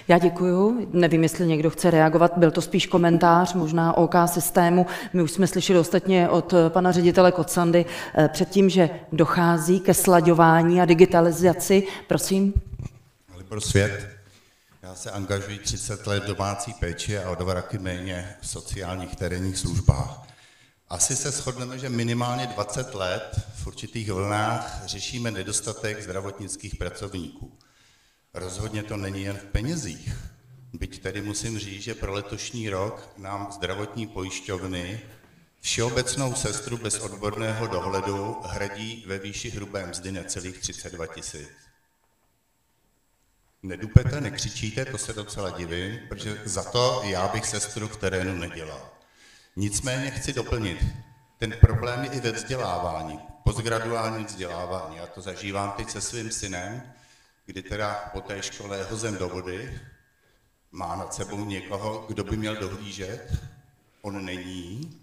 Já 0.07 0.17
děkuju. 0.17 0.87
Nevím, 0.93 1.23
jestli 1.23 1.47
někdo 1.47 1.69
chce 1.69 1.91
reagovat. 1.91 2.37
Byl 2.37 2.51
to 2.51 2.61
spíš 2.61 2.87
komentář, 2.87 3.53
možná 3.53 3.97
OK 3.97 4.15
systému. 4.25 4.85
My 5.13 5.21
už 5.21 5.31
jsme 5.31 5.47
slyšeli 5.47 5.79
ostatně 5.79 6.29
od 6.29 6.53
pana 6.69 6.91
ředitele 6.91 7.31
Kocandy 7.31 7.85
eh, 8.15 8.29
předtím, 8.33 8.69
že 8.69 8.89
dochází 9.11 9.79
ke 9.79 9.93
slaďování 9.93 10.81
a 10.81 10.85
digitalizaci. 10.85 11.87
Prosím. 12.07 12.53
Libor 13.37 13.61
Svět. 13.61 14.09
Já 14.83 14.95
se 14.95 15.11
angažuji 15.11 15.57
30 15.59 16.07
let 16.07 16.23
domácí 16.23 16.73
péči 16.73 17.17
a 17.17 17.29
o 17.29 17.35
dva 17.35 17.53
roky 17.53 17.77
méně 17.77 18.35
v 18.41 18.47
sociálních 18.47 19.15
terénních 19.15 19.57
službách. 19.57 20.27
Asi 20.89 21.15
se 21.15 21.31
shodneme, 21.31 21.79
že 21.79 21.89
minimálně 21.89 22.47
20 22.47 22.95
let 22.95 23.41
v 23.55 23.67
určitých 23.67 24.11
vlnách 24.11 24.81
řešíme 24.85 25.31
nedostatek 25.31 26.03
zdravotnických 26.03 26.75
pracovníků. 26.75 27.57
Rozhodně 28.35 28.83
to 28.83 28.97
není 28.97 29.23
jen 29.23 29.37
v 29.37 29.45
penězích. 29.45 30.13
Byť 30.73 31.01
tedy 31.01 31.21
musím 31.21 31.59
říct, 31.59 31.83
že 31.83 31.95
pro 31.95 32.13
letošní 32.13 32.69
rok 32.69 33.09
nám 33.17 33.51
zdravotní 33.51 34.07
pojišťovny 34.07 35.01
všeobecnou 35.61 36.35
sestru 36.35 36.77
bez 36.77 36.99
odborného 36.99 37.67
dohledu 37.67 38.37
hradí 38.43 39.03
ve 39.07 39.19
výši 39.19 39.49
hrubé 39.49 39.85
mzdy 39.85 40.11
necelých 40.11 40.57
32 40.57 41.07
tisíc. 41.07 41.49
Nedupete, 43.63 44.21
nekřičíte, 44.21 44.85
to 44.85 44.97
se 44.97 45.13
docela 45.13 45.49
divím, 45.49 45.99
protože 46.09 46.41
za 46.45 46.63
to 46.63 47.01
já 47.03 47.27
bych 47.27 47.45
sestru 47.45 47.87
v 47.87 47.97
terénu 47.97 48.37
nedělal. 48.37 48.89
Nicméně 49.55 50.11
chci 50.11 50.33
doplnit, 50.33 50.85
ten 51.37 51.55
problém 51.61 52.03
je 52.03 52.09
i 52.09 52.19
ve 52.19 52.31
vzdělávání, 52.31 53.19
postgraduální 53.43 54.25
vzdělávání. 54.25 54.97
Já 54.97 55.07
to 55.07 55.21
zažívám 55.21 55.71
teď 55.77 55.89
se 55.89 56.01
svým 56.01 56.31
synem, 56.31 56.93
kdy 57.45 57.63
teda 57.63 58.09
po 58.13 58.21
té 58.21 58.41
škole 58.43 58.77
je 58.77 58.83
hozen 58.83 59.17
do 59.17 59.29
vody 59.29 59.79
má 60.75 60.95
nad 60.95 61.13
sebou 61.13 61.45
někoho, 61.45 62.05
kdo 62.07 62.23
by 62.23 62.37
měl 62.37 62.55
dohlížet. 62.55 63.37
On 64.01 64.25
není. 64.25 65.01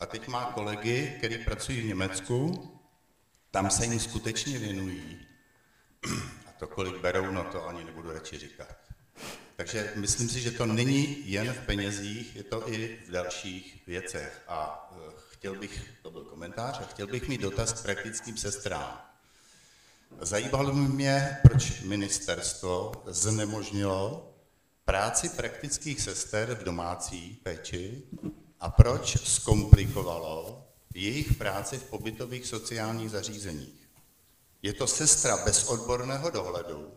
A 0.00 0.06
teď 0.06 0.28
má 0.28 0.44
kolegy, 0.44 1.14
který 1.18 1.44
pracují 1.44 1.80
v 1.80 1.84
Německu, 1.84 2.70
tam 3.50 3.70
se 3.70 3.84
jim 3.84 4.00
skutečně 4.00 4.58
věnují. 4.58 5.26
A 6.46 6.52
to, 6.58 6.66
kolik 6.66 6.96
berou, 6.96 7.30
no 7.30 7.44
to 7.44 7.68
ani 7.68 7.84
nebudu 7.84 8.12
radši 8.12 8.38
říkat. 8.38 8.76
Takže 9.56 9.92
myslím 9.94 10.28
si, 10.28 10.40
že 10.40 10.50
to 10.50 10.66
není 10.66 11.30
jen 11.30 11.52
v 11.52 11.66
penězích, 11.66 12.36
je 12.36 12.42
to 12.42 12.72
i 12.72 12.98
v 13.06 13.10
dalších 13.10 13.82
věcech. 13.86 14.42
A 14.48 14.90
eh, 14.92 15.12
chtěl 15.30 15.54
bych, 15.54 15.92
to 16.02 16.10
byl 16.10 16.24
komentář, 16.24 16.80
a 16.80 16.84
chtěl 16.84 17.06
bych 17.06 17.28
mít 17.28 17.40
dotaz 17.40 17.72
k 17.72 17.82
praktickým 17.82 18.36
sestrám. 18.36 19.05
Zajímalo 20.20 20.72
mě, 20.72 21.36
proč 21.42 21.80
ministerstvo 21.80 22.92
znemožnilo 23.06 24.32
práci 24.84 25.28
praktických 25.28 26.00
sester 26.00 26.54
v 26.54 26.64
domácí 26.64 27.40
péči 27.42 28.02
a 28.60 28.70
proč 28.70 29.28
zkomplikovalo 29.28 30.66
jejich 30.94 31.34
práci 31.34 31.78
v 31.78 31.84
pobytových 31.84 32.46
sociálních 32.46 33.10
zařízeních. 33.10 33.88
Je 34.62 34.72
to 34.72 34.86
sestra 34.86 35.36
bez 35.44 35.68
odborného 35.68 36.30
dohledu, 36.30 36.94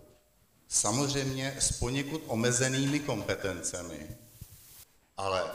samozřejmě 0.67 1.55
s 1.59 1.71
poněkud 1.71 2.23
omezenými 2.27 2.99
kompetencemi, 2.99 4.17
ale 5.17 5.51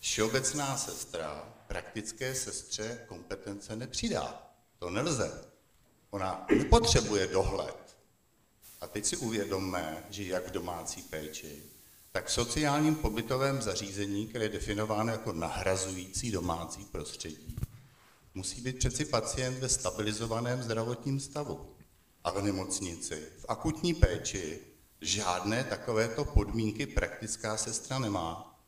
všeobecná 0.00 0.76
sestra 0.76 1.48
praktické 1.66 2.34
sestře 2.34 2.98
kompetence 3.08 3.76
nepřidá. 3.76 4.42
To 4.78 4.90
nelze. 4.90 5.53
Ona 6.14 6.46
nepotřebuje 6.56 7.26
dohled. 7.26 7.96
A 8.80 8.86
teď 8.86 9.04
si 9.04 9.16
uvědomme, 9.16 10.04
že 10.10 10.24
jak 10.24 10.48
v 10.48 10.50
domácí 10.50 11.02
péči, 11.02 11.62
tak 12.12 12.26
v 12.26 12.32
sociálním 12.32 12.94
pobytovém 12.94 13.62
zařízení, 13.62 14.26
které 14.26 14.44
je 14.44 14.48
definováno 14.48 15.12
jako 15.12 15.32
nahrazující 15.32 16.30
domácí 16.30 16.84
prostředí, 16.84 17.56
musí 18.34 18.60
být 18.60 18.78
přeci 18.78 19.04
pacient 19.04 19.58
ve 19.58 19.68
stabilizovaném 19.68 20.62
zdravotním 20.62 21.20
stavu. 21.20 21.74
A 22.24 22.30
v 22.30 22.42
nemocnici, 22.42 23.28
v 23.38 23.44
akutní 23.48 23.94
péči, 23.94 24.60
žádné 25.00 25.64
takovéto 25.64 26.24
podmínky 26.24 26.86
praktická 26.86 27.56
sestra 27.56 27.98
nemá. 27.98 28.60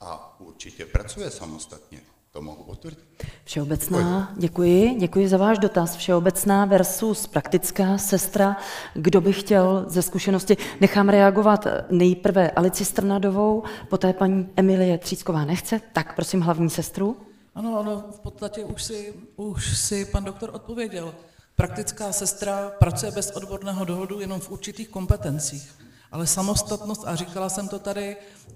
A 0.00 0.40
určitě 0.40 0.86
pracuje 0.86 1.30
samostatně. 1.30 2.00
To 2.34 2.42
mohu 2.42 2.64
potvrdit. 2.64 2.98
Všeobecná, 3.44 4.32
děkuji, 4.36 4.94
děkuji 4.98 5.28
za 5.28 5.36
váš 5.36 5.58
dotaz. 5.58 5.96
Všeobecná 5.96 6.64
versus 6.64 7.26
praktická 7.26 7.98
sestra. 7.98 8.56
Kdo 8.94 9.20
by 9.20 9.32
chtěl 9.32 9.84
ze 9.88 10.02
zkušenosti? 10.02 10.56
Nechám 10.80 11.08
reagovat 11.08 11.66
nejprve 11.90 12.50
Alici 12.50 12.84
Strnadovou, 12.84 13.62
poté 13.88 14.12
paní 14.12 14.48
Emilie 14.56 14.98
Třísková 14.98 15.44
nechce. 15.44 15.80
Tak 15.92 16.14
prosím 16.14 16.40
hlavní 16.40 16.70
sestru. 16.70 17.16
Ano, 17.54 17.78
ano, 17.78 18.04
v 18.16 18.20
podstatě 18.20 18.64
už 18.64 18.82
si, 18.82 19.14
už 19.36 19.78
si 19.78 20.04
pan 20.04 20.24
doktor 20.24 20.50
odpověděl. 20.52 21.14
Praktická 21.56 22.12
sestra 22.12 22.72
pracuje 22.78 23.12
bez 23.12 23.30
odborného 23.30 23.84
dohodu 23.84 24.20
jenom 24.20 24.40
v 24.40 24.50
určitých 24.50 24.88
kompetencích. 24.88 25.74
Ale 26.14 26.26
samostatnost, 26.26 27.02
a 27.06 27.16
říkala 27.16 27.48
jsem 27.48 27.68
to 27.68 27.78
tady, 27.78 28.16
eh, 28.16 28.54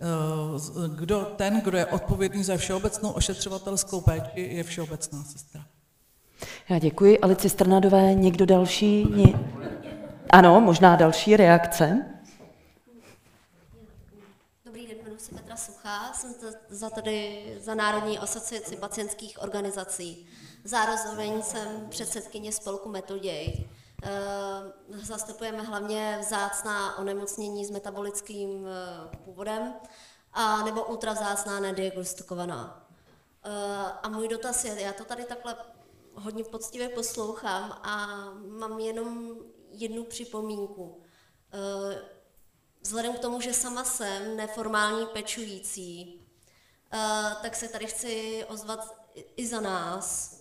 kdo, 0.88 1.32
ten, 1.36 1.60
kdo 1.60 1.78
je 1.78 1.86
odpovědný 1.86 2.44
za 2.44 2.56
všeobecnou 2.56 3.10
ošetřovatelskou 3.10 4.00
péči, 4.00 4.40
je 4.40 4.64
všeobecná 4.64 5.24
sestra. 5.24 5.64
Já 6.68 6.78
děkuji. 6.78 7.18
Alici 7.18 7.48
Strnadové, 7.48 8.14
někdo 8.14 8.46
další? 8.46 9.06
Ano, 10.30 10.60
možná 10.60 10.96
další 10.96 11.36
reakce. 11.36 12.06
Dobrý 14.64 14.86
den, 14.86 14.96
jmenuji 15.02 15.20
se 15.20 15.34
Petra 15.34 15.56
Suchá, 15.56 16.12
jsem 16.12 16.34
za 16.68 16.90
tady 16.90 17.42
za 17.60 17.74
Národní 17.74 18.18
asociaci 18.18 18.76
pacientských 18.76 19.42
organizací. 19.42 20.26
Zároveň 20.64 21.42
jsem 21.42 21.86
předsedkyně 21.88 22.52
spolku 22.52 22.88
Metoděj. 22.88 23.68
Eh, 24.02 24.72
zastupujeme 24.88 25.62
hlavně 25.62 26.18
vzácná 26.20 26.98
onemocnění 26.98 27.64
s 27.64 27.70
metabolickým 27.70 28.66
eh, 28.66 29.16
původem 29.16 29.74
a 30.32 30.62
nebo 30.62 30.84
ultravzácná 30.84 31.60
nediagnostikovaná. 31.60 32.88
Eh, 33.44 33.92
a 34.02 34.08
můj 34.08 34.28
dotaz 34.28 34.64
je, 34.64 34.80
já 34.80 34.92
to 34.92 35.04
tady 35.04 35.24
takhle 35.24 35.56
hodně 36.14 36.44
poctivě 36.44 36.88
poslouchám 36.88 37.72
a 37.82 38.06
mám 38.46 38.78
jenom 38.78 39.36
jednu 39.70 40.04
připomínku. 40.04 41.02
Vzhledem 42.80 43.12
k 43.12 43.18
tomu, 43.18 43.40
že 43.40 43.52
sama 43.54 43.84
jsem 43.84 44.36
neformální 44.36 45.06
pečující, 45.06 46.20
tak 47.42 47.56
se 47.56 47.68
tady 47.68 47.86
chci 47.86 48.44
ozvat 48.48 48.94
i 49.36 49.46
za 49.46 49.60
nás, 49.60 50.37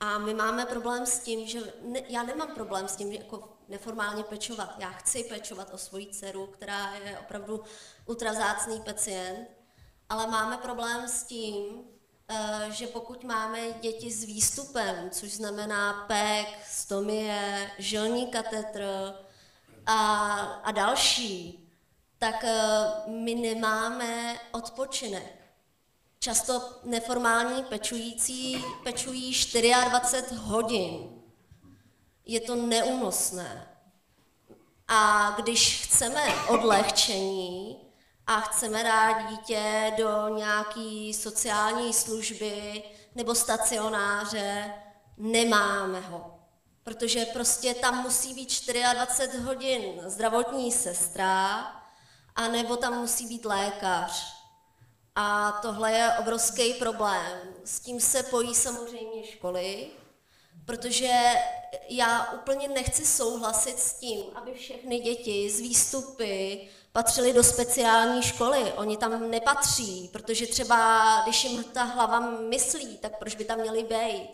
a 0.00 0.18
my 0.18 0.34
máme 0.34 0.66
problém 0.66 1.06
s 1.06 1.18
tím, 1.18 1.46
že 1.46 1.72
ne, 1.82 2.00
já 2.08 2.22
nemám 2.22 2.54
problém 2.54 2.88
s 2.88 2.96
tím, 2.96 3.12
že 3.12 3.18
jako 3.18 3.48
neformálně 3.68 4.24
pečovat. 4.24 4.74
Já 4.78 4.90
chci 4.90 5.24
pečovat 5.24 5.74
o 5.74 5.78
svoji 5.78 6.06
dceru, 6.06 6.46
která 6.46 6.94
je 6.94 7.18
opravdu 7.18 7.62
ultrazácný 8.06 8.80
pacient, 8.80 9.48
ale 10.08 10.26
máme 10.26 10.56
problém 10.56 11.08
s 11.08 11.22
tím, 11.22 11.84
eh, 12.28 12.66
že 12.70 12.86
pokud 12.86 13.24
máme 13.24 13.72
děti 13.80 14.10
s 14.10 14.24
výstupem, 14.24 15.10
což 15.10 15.32
znamená 15.32 16.04
PEK, 16.06 16.48
stomie, 16.66 17.70
žilní 17.78 18.26
katetr 18.26 18.84
a, 19.86 20.36
a 20.64 20.70
další, 20.70 21.68
tak 22.18 22.44
eh, 22.44 22.60
my 23.06 23.34
nemáme 23.34 24.40
odpočinek. 24.52 25.39
Často 26.22 26.62
neformální 26.84 27.64
pečující 27.64 28.64
pečují 28.84 29.34
24 29.88 30.34
hodin. 30.34 31.22
Je 32.24 32.40
to 32.40 32.56
neúnosné. 32.56 33.76
A 34.88 35.30
když 35.30 35.86
chceme 35.86 36.20
odlehčení 36.48 37.76
a 38.26 38.40
chceme 38.40 38.84
dát 38.84 39.30
dítě 39.30 39.92
do 39.98 40.28
nějaké 40.28 41.10
sociální 41.14 41.92
služby 41.92 42.82
nebo 43.14 43.34
stacionáře, 43.34 44.74
nemáme 45.16 46.00
ho. 46.00 46.40
Protože 46.82 47.24
prostě 47.24 47.74
tam 47.74 48.02
musí 48.02 48.34
být 48.34 48.72
24 48.92 49.42
hodin 49.42 50.00
zdravotní 50.06 50.72
sestra, 50.72 51.58
anebo 52.34 52.76
tam 52.76 52.98
musí 53.00 53.26
být 53.26 53.44
lékař. 53.44 54.39
A 55.22 55.52
tohle 55.62 55.92
je 55.92 56.12
obrovský 56.18 56.74
problém. 56.74 57.38
S 57.64 57.80
tím 57.80 58.00
se 58.00 58.22
pojí 58.22 58.54
samozřejmě 58.54 59.26
školy, 59.26 59.86
protože 60.66 61.12
já 61.88 62.32
úplně 62.32 62.68
nechci 62.68 63.06
souhlasit 63.06 63.78
s 63.78 63.94
tím, 63.94 64.24
aby 64.34 64.54
všechny 64.54 65.00
děti 65.00 65.50
z 65.50 65.60
výstupy 65.60 66.60
patřily 66.92 67.32
do 67.32 67.42
speciální 67.42 68.22
školy. 68.22 68.72
Oni 68.72 68.96
tam 68.96 69.30
nepatří, 69.30 70.10
protože 70.12 70.46
třeba, 70.46 71.20
když 71.22 71.44
jim 71.44 71.64
ta 71.64 71.82
hlava 71.82 72.20
myslí, 72.30 72.98
tak 72.98 73.18
proč 73.18 73.34
by 73.34 73.44
tam 73.44 73.60
měli 73.60 73.82
být? 73.82 74.30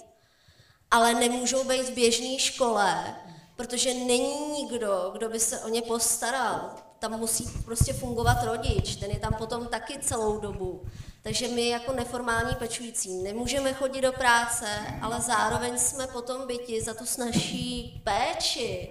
Ale 0.91 1.15
nemůžou 1.15 1.65
být 1.65 1.83
v 1.83 1.95
běžné 1.95 2.39
škole, 2.39 3.17
protože 3.57 3.95
není 3.95 4.63
nikdo, 4.63 5.11
kdo 5.13 5.29
by 5.29 5.41
se 5.41 5.61
o 5.61 5.69
ně 5.69 5.83
postaral 5.83 6.86
tam 6.98 7.18
musí 7.18 7.44
prostě 7.64 7.93
fungovat 7.93 8.44
rodič, 8.44 8.97
ten 8.97 9.10
je 9.10 9.18
tam 9.18 9.35
potom 9.35 9.66
taky 9.66 9.98
celou 9.98 10.40
dobu. 10.40 10.82
Takže 11.23 11.48
my 11.48 11.68
jako 11.68 11.93
neformální 11.93 12.55
pečující 12.55 13.14
nemůžeme 13.23 13.73
chodit 13.73 14.01
do 14.01 14.12
práce, 14.12 14.66
ale 15.02 15.20
zároveň 15.20 15.78
jsme 15.78 16.06
potom 16.06 16.47
byti 16.47 16.82
za 16.82 16.94
tu 16.94 17.06
snažší 17.06 18.02
péči 18.05 18.89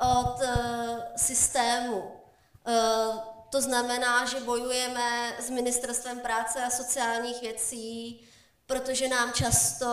od 0.00 0.40
uh, 0.42 0.98
systému. 1.16 1.96
Uh, 1.98 3.18
to 3.50 3.60
znamená, 3.60 4.26
že 4.26 4.40
bojujeme 4.40 5.36
s 5.40 5.50
Ministerstvem 5.50 6.20
práce 6.20 6.64
a 6.64 6.70
sociálních 6.70 7.40
věcí, 7.40 8.20
protože 8.66 9.08
nám 9.08 9.32
často 9.32 9.86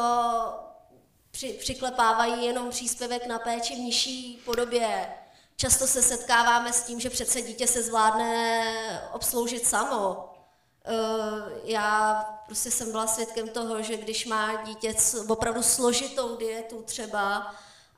při, 1.31 1.49
přiklepávají 1.49 2.45
jenom 2.45 2.69
příspěvek 2.69 3.27
na 3.27 3.39
péči 3.39 3.75
v 3.75 3.79
nižší 3.79 4.41
podobě 4.45 5.07
Často 5.61 5.87
se 5.87 6.01
setkáváme 6.01 6.73
s 6.73 6.83
tím, 6.83 6.99
že 6.99 7.09
přece 7.09 7.41
dítě 7.41 7.67
se 7.67 7.83
zvládne 7.83 9.09
obsloužit 9.13 9.67
samo. 9.67 10.29
Eh, 10.85 10.91
já 11.63 12.13
prostě 12.45 12.71
jsem 12.71 12.91
byla 12.91 13.07
svědkem 13.07 13.49
toho, 13.49 13.81
že 13.81 13.97
když 13.97 14.25
má 14.25 14.63
dítě 14.63 14.95
opravdu 15.27 15.63
složitou 15.63 16.35
dietu 16.35 16.81
třeba 16.81 17.55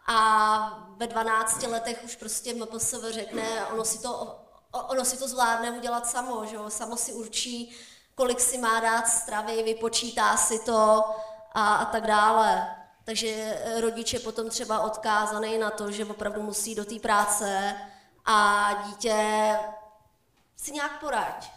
a 0.08 0.88
ve 0.98 1.08
12 1.08 1.64
letech 1.64 2.02
už 2.04 2.16
prostě 2.16 2.54
MPSV 2.54 3.04
řekne, 3.10 3.66
ono 3.66 3.86
si 3.86 4.00
to, 4.02 4.40
ono 4.72 5.06
si 5.06 5.18
to 5.18 5.28
zvládne 5.28 5.72
udělat 5.72 6.08
samo, 6.08 6.46
že 6.46 6.56
jo? 6.56 6.70
samo 6.70 6.98
si 6.98 7.14
určí, 7.14 7.76
kolik 8.16 8.40
si 8.40 8.58
má 8.58 8.80
dát 8.80 9.08
stravy, 9.08 9.64
vypočítá 9.64 10.38
si 10.38 10.60
to 10.60 11.04
a, 11.54 11.76
a 11.76 11.86
tak 11.86 12.08
dále. 12.08 12.76
Takže 13.06 13.58
rodič 13.82 14.14
je 14.14 14.20
potom 14.20 14.50
třeba 14.50 14.80
odkázaný 14.80 15.58
na 15.58 15.70
to, 15.70 15.92
že 15.92 16.06
opravdu 16.06 16.42
musí 16.42 16.76
do 16.76 16.86
té 16.86 17.00
práce 17.00 17.76
a 18.26 18.70
dítě 18.88 19.16
si 20.56 20.72
nějak 20.72 21.00
poraď. 21.00 21.52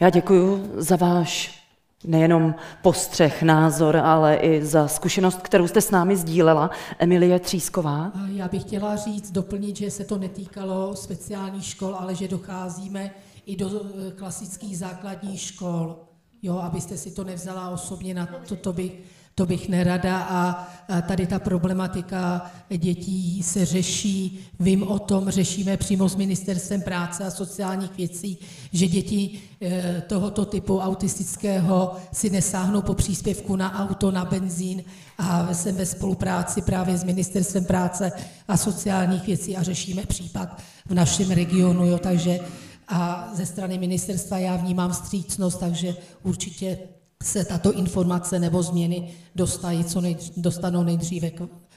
Já 0.00 0.10
děkuji 0.10 0.72
za 0.76 0.96
váš 0.96 1.62
nejenom 2.04 2.54
postřeh, 2.82 3.42
názor, 3.42 3.96
ale 3.96 4.36
i 4.36 4.64
za 4.64 4.88
zkušenost, 4.88 5.42
kterou 5.42 5.68
jste 5.68 5.80
s 5.80 5.90
námi 5.90 6.16
sdílela. 6.16 6.70
Emilie 6.98 7.38
Třísková. 7.38 8.12
Já 8.26 8.48
bych 8.48 8.62
chtěla 8.62 8.96
říct, 8.96 9.30
doplnit, 9.30 9.76
že 9.76 9.90
se 9.90 10.04
to 10.04 10.18
netýkalo 10.18 10.96
speciálních 10.96 11.64
škol, 11.64 11.96
ale 11.98 12.14
že 12.14 12.28
docházíme 12.28 13.10
i 13.46 13.56
do 13.56 13.70
eh, 13.70 14.10
klasických 14.10 14.78
základních 14.78 15.40
škol. 15.40 15.96
Jo, 16.42 16.58
abyste 16.58 16.96
si 16.96 17.10
to 17.10 17.24
nevzala 17.24 17.70
osobně, 17.70 18.14
na 18.14 18.28
to, 18.48 18.56
to 18.56 18.72
bych 18.72 18.92
to 19.38 19.46
bych 19.46 19.68
nerada 19.68 20.18
a 20.18 20.68
tady 21.02 21.26
ta 21.26 21.38
problematika 21.38 22.50
dětí 22.76 23.42
se 23.42 23.64
řeší, 23.64 24.46
vím 24.60 24.82
o 24.82 24.98
tom, 24.98 25.30
řešíme 25.30 25.76
přímo 25.76 26.08
s 26.08 26.16
Ministerstvem 26.16 26.82
práce 26.82 27.24
a 27.24 27.30
sociálních 27.30 27.96
věcí, 27.96 28.38
že 28.72 28.86
děti 28.86 29.40
e, 29.62 30.02
tohoto 30.06 30.44
typu 30.44 30.78
autistického 30.78 31.96
si 32.12 32.30
nesáhnou 32.30 32.82
po 32.82 32.94
příspěvku 32.94 33.56
na 33.56 33.88
auto, 33.88 34.10
na 34.10 34.24
benzín 34.24 34.82
a 35.18 35.54
jsem 35.54 35.76
ve 35.76 35.86
spolupráci 35.86 36.62
právě 36.62 36.98
s 36.98 37.04
Ministerstvem 37.04 37.64
práce 37.64 38.12
a 38.48 38.56
sociálních 38.56 39.26
věcí 39.26 39.56
a 39.56 39.62
řešíme 39.62 40.06
případ 40.06 40.62
v 40.86 40.94
našem 40.94 41.30
regionu, 41.30 41.86
jo, 41.86 41.98
takže 41.98 42.40
a 42.88 43.30
ze 43.34 43.46
strany 43.46 43.78
ministerstva 43.78 44.38
já 44.38 44.56
vnímám 44.56 44.90
vstřícnost, 44.92 45.60
takže 45.60 45.96
určitě 46.22 46.78
se 47.22 47.44
tato 47.44 47.72
informace 47.72 48.38
nebo 48.38 48.62
změny 48.62 49.14
dostají 49.34 49.84
co 49.84 50.00
nejdříve, 50.00 50.42
dostanou 50.42 50.82
nejdříve, 50.82 51.30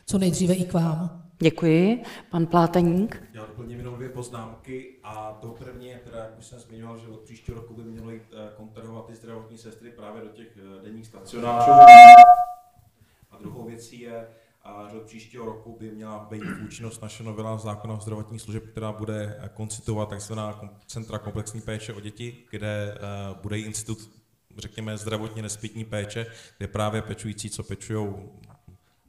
co 0.05 0.17
nejdříve 0.17 0.53
i 0.53 0.65
k 0.65 0.73
vám. 0.73 1.21
Děkuji. 1.39 2.03
Pan 2.29 2.45
Pláteník. 2.45 3.23
Já 3.33 3.45
doplním 3.45 3.77
jenom 3.77 3.95
dvě 3.95 4.09
poznámky 4.09 4.95
a 5.03 5.37
to 5.41 5.47
první 5.47 5.87
je, 5.87 5.99
teda, 6.03 6.17
jak 6.17 6.39
už 6.39 6.45
jsem 6.45 6.59
zmiňoval, 6.59 6.97
že 6.97 7.07
od 7.07 7.19
příštího 7.19 7.57
roku 7.57 7.73
by 7.73 7.81
jít 8.13 8.21
eh, 8.33 8.49
kontrahovat 8.57 9.05
ty 9.05 9.15
zdravotní 9.15 9.57
sestry 9.57 9.91
právě 9.91 10.21
do 10.21 10.27
těch 10.27 10.57
eh, 10.57 10.83
denních 10.83 11.07
stacionářů. 11.07 11.71
A 13.31 13.37
druhou 13.39 13.65
věcí 13.65 13.99
je, 13.99 14.27
a 14.63 14.87
že 14.91 14.97
od 14.97 15.03
příštího 15.03 15.45
roku 15.45 15.77
by 15.79 15.91
měla 15.91 16.27
být 16.29 16.43
účinnost 16.65 17.01
naše 17.01 17.23
novela 17.23 17.57
zákona 17.57 17.93
o 17.93 18.01
zdravotních 18.01 18.41
služeb, 18.41 18.63
která 18.71 18.91
bude 18.91 19.39
eh, 19.39 19.49
koncitovat 19.53 20.13
tzv. 20.17 20.33
centra 20.87 21.17
komplexní 21.17 21.61
péče 21.61 21.93
o 21.93 21.99
děti, 21.99 22.45
kde 22.51 22.97
bude 23.41 23.59
institut 23.59 24.20
řekněme, 24.57 24.97
zdravotně 24.97 25.41
nespětní 25.41 25.85
péče, 25.85 26.25
kde 26.57 26.67
právě 26.67 27.01
pečující, 27.01 27.49
co 27.49 27.63
pečují 27.63 28.07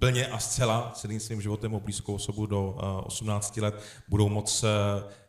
plně 0.03 0.27
a 0.27 0.39
zcela 0.39 0.93
celým 0.95 1.21
svým 1.21 1.41
životem 1.41 1.75
o 1.75 1.81
blízkou 1.81 2.15
osobu 2.15 2.47
do 2.47 2.77
18 3.05 3.57
let, 3.57 3.83
budou 4.09 4.29
moc 4.29 4.65
eh, 4.65 4.69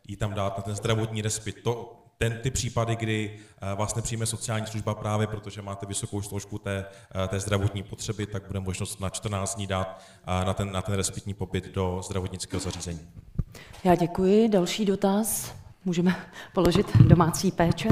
jí 0.08 0.16
tam 0.16 0.34
dát 0.34 0.58
na 0.58 0.62
ten 0.62 0.74
zdravotní 0.74 1.22
respit. 1.22 1.62
To, 1.62 2.00
ten, 2.18 2.38
ty 2.42 2.50
případy, 2.50 2.96
kdy 2.96 3.38
eh, 3.38 3.74
vás 3.74 3.94
nepřijme 3.94 4.26
sociální 4.26 4.66
služba 4.66 4.94
právě 4.94 5.26
protože 5.26 5.62
máte 5.62 5.86
vysokou 5.86 6.22
složku 6.22 6.58
té, 6.58 6.84
eh, 7.24 7.28
té 7.28 7.40
zdravotní 7.40 7.82
potřeby, 7.82 8.26
tak 8.26 8.46
bude 8.46 8.60
možnost 8.60 9.00
na 9.00 9.10
14 9.10 9.54
dní 9.54 9.66
dát 9.66 10.02
na 10.26 10.54
ten, 10.54 10.72
na 10.72 10.82
ten 10.82 10.94
respitní 10.94 11.34
pobyt 11.34 11.74
do 11.74 12.00
zdravotnického 12.04 12.60
zařízení. 12.60 13.00
Já 13.84 13.94
děkuji. 13.94 14.48
Další 14.48 14.84
dotaz. 14.84 15.54
Můžeme 15.84 16.16
položit 16.52 16.96
domácí 16.96 17.52
péče? 17.52 17.88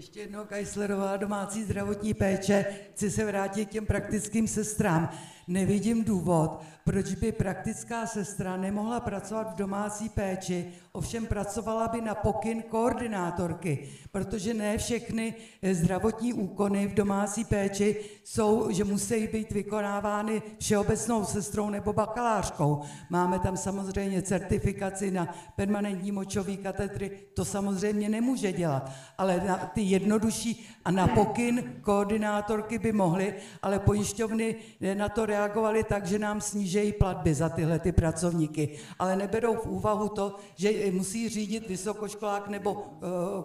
Ještě 0.00 0.20
jednou 0.20 0.44
Kajslerová 0.44 1.16
domácí 1.16 1.64
zdravotní 1.64 2.14
péče. 2.14 2.66
Chci 2.92 3.10
se 3.10 3.24
vrátit 3.24 3.66
k 3.66 3.70
těm 3.70 3.86
praktickým 3.86 4.48
sestrám. 4.48 5.10
Nevidím 5.48 6.04
důvod, 6.04 6.62
proč 6.84 7.14
by 7.14 7.32
praktická 7.32 8.06
sestra 8.06 8.56
nemohla 8.56 9.00
pracovat 9.00 9.52
v 9.52 9.56
domácí 9.56 10.08
péči, 10.08 10.72
ovšem 10.92 11.26
pracovala 11.26 11.88
by 11.88 12.00
na 12.00 12.14
pokyn 12.14 12.62
koordinátorky, 12.62 13.88
protože 14.10 14.54
ne 14.54 14.78
všechny 14.78 15.34
eh, 15.62 15.74
zdravotní 15.74 16.32
úkony 16.32 16.86
v 16.86 16.94
domácí 16.94 17.44
péči 17.44 17.96
jsou, 18.24 18.70
že 18.70 18.84
musí 18.84 19.26
být 19.26 19.50
vykonávány 19.52 20.42
všeobecnou 20.58 21.24
sestrou 21.24 21.70
nebo 21.70 21.92
bakalářkou. 21.92 22.82
Máme 23.10 23.38
tam 23.38 23.56
samozřejmě 23.56 24.22
certifikaci 24.22 25.10
na 25.10 25.34
permanentní 25.56 26.12
močový 26.12 26.56
katetry, 26.56 27.10
to 27.34 27.44
samozřejmě 27.44 28.08
nemůže 28.08 28.52
dělat, 28.52 28.90
ale 29.18 29.42
na 29.46 29.56
ty 29.56 29.80
jednodušší 29.80 30.66
a 30.84 30.90
na 30.90 31.06
pokyn 31.06 31.74
koordinátorky 31.80 32.78
by 32.78 32.92
mohly, 32.92 33.34
ale 33.62 33.78
pojišťovny 33.78 34.56
eh, 34.80 34.94
na 34.94 35.08
to 35.08 35.26
reagovaly 35.26 35.84
tak, 35.84 36.06
že 36.06 36.18
nám 36.18 36.40
snížejí 36.40 36.92
platby 36.92 37.34
za 37.34 37.48
tyhle 37.48 37.78
ty 37.78 37.92
pracovníky, 37.92 38.78
ale 38.98 39.16
neberou 39.16 39.54
v 39.54 39.66
úvahu 39.66 40.08
to, 40.08 40.36
že 40.56 40.79
musí 40.90 41.28
řídit 41.28 41.68
vysokoškolák 41.68 42.48
nebo 42.48 42.72
uh, 42.72 42.80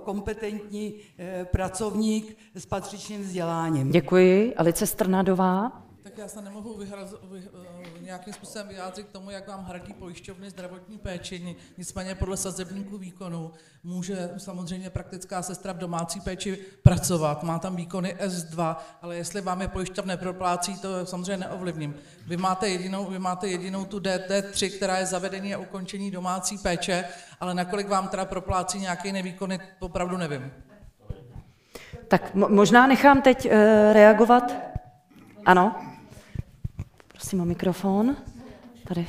kompetentní 0.03 0.93
uh, 0.93 1.45
pracovník 1.45 2.37
s 2.55 2.65
patřičným 2.65 3.21
vzděláním. 3.21 3.91
Děkuji. 3.91 4.55
Alice 4.55 4.87
Strnadová. 4.87 5.84
Tak 6.05 6.17
já 6.17 6.27
se 6.27 6.41
nemohu 6.41 6.77
vyhraz, 6.77 7.11
vy, 7.11 7.39
uh, 7.39 8.01
nějakým 8.01 8.33
způsobem 8.33 8.67
vyjádřit 8.67 9.07
k 9.07 9.11
tomu, 9.11 9.29
jak 9.29 9.47
vám 9.47 9.65
hradí 9.65 9.93
pojišťovny 9.93 10.49
zdravotní 10.49 10.97
péči. 10.97 11.55
Nicméně 11.77 12.15
podle 12.15 12.37
sazebníku 12.37 12.97
výkonu 12.97 13.51
může 13.83 14.29
samozřejmě 14.37 14.89
praktická 14.89 15.41
sestra 15.41 15.73
v 15.73 15.77
domácí 15.77 16.21
péči 16.21 16.57
pracovat. 16.83 17.43
Má 17.43 17.59
tam 17.59 17.75
výkony 17.75 18.15
S2, 18.19 18.75
ale 19.01 19.15
jestli 19.15 19.41
vám 19.41 19.61
je 19.61 19.67
pojišťovna 19.67 20.13
neproplácí, 20.13 20.79
to 20.79 21.05
samozřejmě 21.05 21.37
neovlivním. 21.37 21.95
Vy 22.27 22.37
máte 22.37 22.69
jedinou, 22.69 23.05
vy 23.05 23.19
máte 23.19 23.47
jedinou 23.47 23.85
tu 23.85 23.99
DT3, 23.99 24.77
která 24.77 24.97
je 24.97 25.05
zavedení 25.05 25.55
a 25.55 25.57
ukončení 25.57 26.11
domácí 26.11 26.57
péče, 26.57 27.05
ale 27.39 27.53
nakolik 27.53 27.87
vám 27.87 28.07
teda 28.07 28.25
proplácí 28.25 28.79
nějaké 28.79 29.11
nevýkony, 29.11 29.59
opravdu 29.79 30.17
nevím. 30.17 30.51
Tak 32.07 32.35
možná 32.35 32.87
nechám 32.87 33.21
teď 33.21 33.45
uh, 33.45 33.51
reagovat. 33.93 34.55
Ano. 35.45 35.94
Prosím 37.25 37.41
o 37.41 37.45
mikrofon. 37.45 38.17
Tady. 38.87 39.07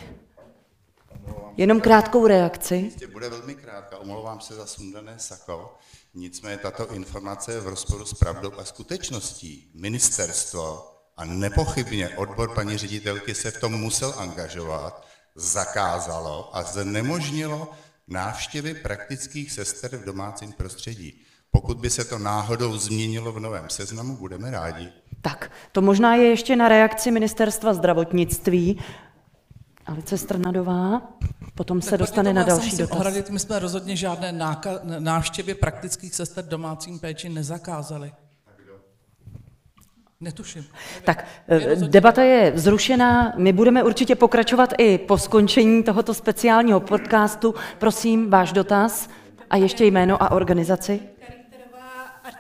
Jenom 1.57 1.81
krátkou 1.81 2.27
reakci. 2.27 2.93
Bude 3.13 3.29
velmi 3.29 3.55
krátká, 3.55 3.99
omlouvám 3.99 4.41
se 4.41 4.55
za 4.55 4.67
sundané 4.67 5.19
sako. 5.19 5.75
Nicméně 6.15 6.59
tato 6.59 6.95
informace 6.95 7.53
je 7.53 7.61
v 7.61 7.69
rozporu 7.69 8.05
s 8.05 8.15
pravdou 8.15 8.53
a 8.59 8.65
skutečností. 8.65 9.71
Ministerstvo 9.75 10.85
a 11.17 11.25
nepochybně 11.25 12.09
odbor 12.09 12.55
paní 12.55 12.79
ředitelky 12.79 13.35
se 13.35 13.51
v 13.51 13.61
tom 13.61 13.73
musel 13.73 14.15
angažovat, 14.17 15.07
zakázalo 15.35 16.57
a 16.57 16.63
znemožnilo 16.63 17.71
návštěvy 18.09 18.75
praktických 18.75 19.53
sester 19.53 19.97
v 19.97 20.05
domácím 20.05 20.53
prostředí. 20.53 21.21
Pokud 21.51 21.79
by 21.79 21.91
se 21.91 22.05
to 22.05 22.19
náhodou 22.19 22.77
změnilo 22.77 23.33
v 23.33 23.41
novém 23.41 23.71
seznamu, 23.71 24.17
budeme 24.17 24.51
rádi. 24.51 24.93
Tak, 25.27 25.51
to 25.73 25.83
možná 25.83 26.15
je 26.15 26.25
ještě 26.25 26.57
na 26.57 26.69
reakci 26.69 27.11
ministerstva 27.11 27.75
zdravotnictví. 27.75 28.81
Alice 29.87 30.19
Strnadová, 30.19 31.03
potom 31.55 31.83
se 31.83 31.99
dostane 31.99 32.33
na 32.33 32.43
další 32.43 32.77
dotaz. 32.77 32.99
Ohradit, 32.99 33.31
my 33.31 33.39
jsme 33.39 33.59
rozhodně 33.59 33.97
žádné 33.97 34.33
náka- 34.33 34.81
návštěvy 34.99 35.55
praktických 35.55 36.15
sester 36.15 36.45
domácím 36.45 36.99
péči 36.99 37.29
nezakázali. 37.29 38.13
Netuším. 40.21 40.65
Tak 41.05 41.25
eh, 41.49 41.77
debata 41.77 42.23
je 42.23 42.53
zrušená. 42.55 43.35
My 43.37 43.53
budeme 43.53 43.83
určitě 43.83 44.15
pokračovat 44.15 44.73
i 44.79 44.99
po 44.99 45.19
skončení 45.19 45.83
tohoto 45.83 46.15
speciálního 46.15 46.81
podcastu. 46.81 47.55
Prosím, 47.79 48.31
váš 48.31 48.53
dotaz 48.53 49.09
a 49.51 49.57
ještě 49.57 49.85
jméno 49.85 50.23
a 50.23 50.31
organizaci 50.31 51.01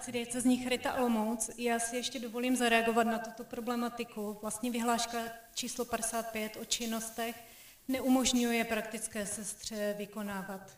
arcidiecezní 0.06 0.64
Charita 0.64 0.94
Olomouc. 0.94 1.50
Já 1.58 1.78
si 1.78 1.96
ještě 1.96 2.18
dovolím 2.18 2.56
zareagovat 2.56 3.06
na 3.06 3.18
tuto 3.18 3.44
problematiku. 3.44 4.38
Vlastně 4.42 4.70
vyhláška 4.70 5.18
číslo 5.54 5.84
55 5.84 6.56
o 6.60 6.64
činnostech 6.64 7.44
neumožňuje 7.88 8.64
praktické 8.64 9.26
sestře 9.26 9.94
vykonávat 9.98 10.76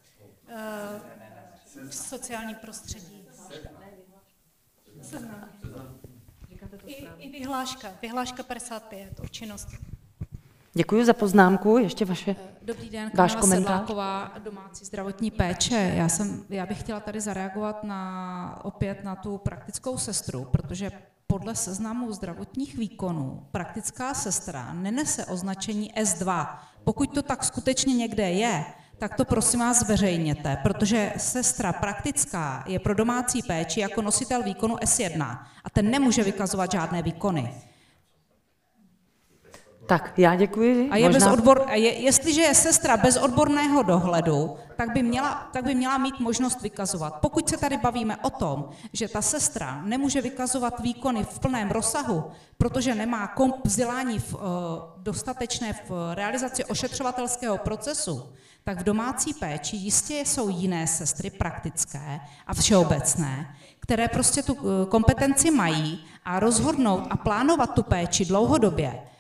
uh, 0.49 1.91
sociální 1.91 2.55
prostředí. 2.55 3.29
I, 6.87 7.09
I 7.19 7.31
vyhláška, 7.31 7.99
vyhláška 8.03 8.43
55 8.43 9.21
o 9.21 9.29
činnostech. 9.29 9.79
Děkuji 10.75 11.05
za 11.05 11.13
poznámku. 11.13 11.79
Ještě 11.79 12.05
vaše, 12.05 12.37
Dobrý 12.63 12.91
den, 12.91 13.11
váš 13.15 13.35
komentář. 13.35 13.73
Sedláková, 13.73 14.33
domácí 14.39 14.85
zdravotní 14.85 15.31
péče. 15.31 15.93
Já, 15.95 16.09
jsem, 16.09 16.45
já 16.49 16.67
bych 16.67 16.81
chtěla 16.81 17.01
tady 17.01 17.21
zareagovat 17.21 17.85
na, 17.85 18.61
opět 18.65 19.05
na 19.05 19.17
tu 19.17 19.39
praktickou 19.39 19.99
sestru, 19.99 20.45
protože 20.45 20.91
podle 21.27 21.55
seznamu 21.55 22.13
zdravotních 22.13 22.79
výkonů 22.79 23.47
praktická 23.51 24.15
sestra 24.15 24.73
nenese 24.73 25.25
označení 25.25 25.93
S2. 25.93 26.49
Pokud 26.85 27.15
to 27.15 27.23
tak 27.23 27.45
skutečně 27.45 27.95
někde 27.95 28.31
je, 28.31 28.65
tak 28.99 29.15
to 29.15 29.25
prosím 29.25 29.61
vás 29.61 29.79
zveřejněte, 29.79 30.59
protože 30.63 31.13
sestra 31.17 31.73
praktická 31.73 32.65
je 32.67 32.79
pro 32.79 32.95
domácí 32.95 33.43
péči 33.43 33.81
jako 33.81 34.03
nositel 34.03 34.43
výkonu 34.43 34.77
S1 34.77 35.39
a 35.65 35.71
ten 35.71 35.91
nemůže 35.91 36.25
vykazovat 36.25 36.73
žádné 36.73 37.03
výkony. 37.03 37.55
Tak, 39.89 40.13
já 40.17 40.35
děkuji. 40.35 40.89
A 40.91 40.97
je 40.97 41.09
Možná... 41.09 41.27
bez 41.27 41.39
odbor, 41.39 41.65
a 41.67 41.75
je, 41.75 41.93
jestliže 41.93 42.41
je 42.41 42.55
sestra 42.55 42.97
bez 42.97 43.17
odborného 43.17 43.83
dohledu, 43.83 44.57
tak 44.77 44.93
by, 44.93 45.03
měla, 45.03 45.49
tak 45.53 45.65
by 45.65 45.75
měla 45.75 45.99
mít 45.99 46.21
možnost 46.21 46.63
vykazovat. 46.63 47.15
Pokud 47.21 47.49
se 47.49 47.57
tady 47.57 47.77
bavíme 47.77 48.17
o 48.17 48.31
tom, 48.31 48.69
že 48.93 49.09
ta 49.09 49.23
sestra 49.23 49.83
nemůže 49.85 50.21
vykazovat 50.21 50.81
výkony 50.81 51.25
v 51.25 51.39
plném 51.39 51.71
rozsahu, 51.71 52.25
protože 52.59 52.95
nemá 52.95 53.27
komp 53.27 53.57
vzdělání 53.65 54.19
v, 54.19 54.35
uh, 54.35 54.41
dostatečné 54.97 55.73
v 55.73 56.15
realizaci 56.15 56.65
ošetřovatelského 56.65 57.59
procesu, 57.59 58.23
tak 58.65 58.81
v 58.81 58.85
domácí 58.85 59.35
péči 59.35 59.77
jistě 59.77 60.15
jsou 60.15 60.49
jiné 60.49 60.87
sestry 60.87 61.31
praktické 61.31 62.21
a 62.47 62.55
všeobecné, 62.55 63.57
které 63.81 64.09
prostě 64.09 64.43
tu 64.43 64.55
uh, 64.55 64.61
kompetenci 64.89 65.51
mají 65.51 66.05
a 66.25 66.41
rozhodnout 66.41 67.07
a 67.11 67.17
plánovat 67.17 67.75
tu 67.75 67.83
péči 67.83 68.25
dlouhodobě 68.25 68.95
Eh, 68.95 69.11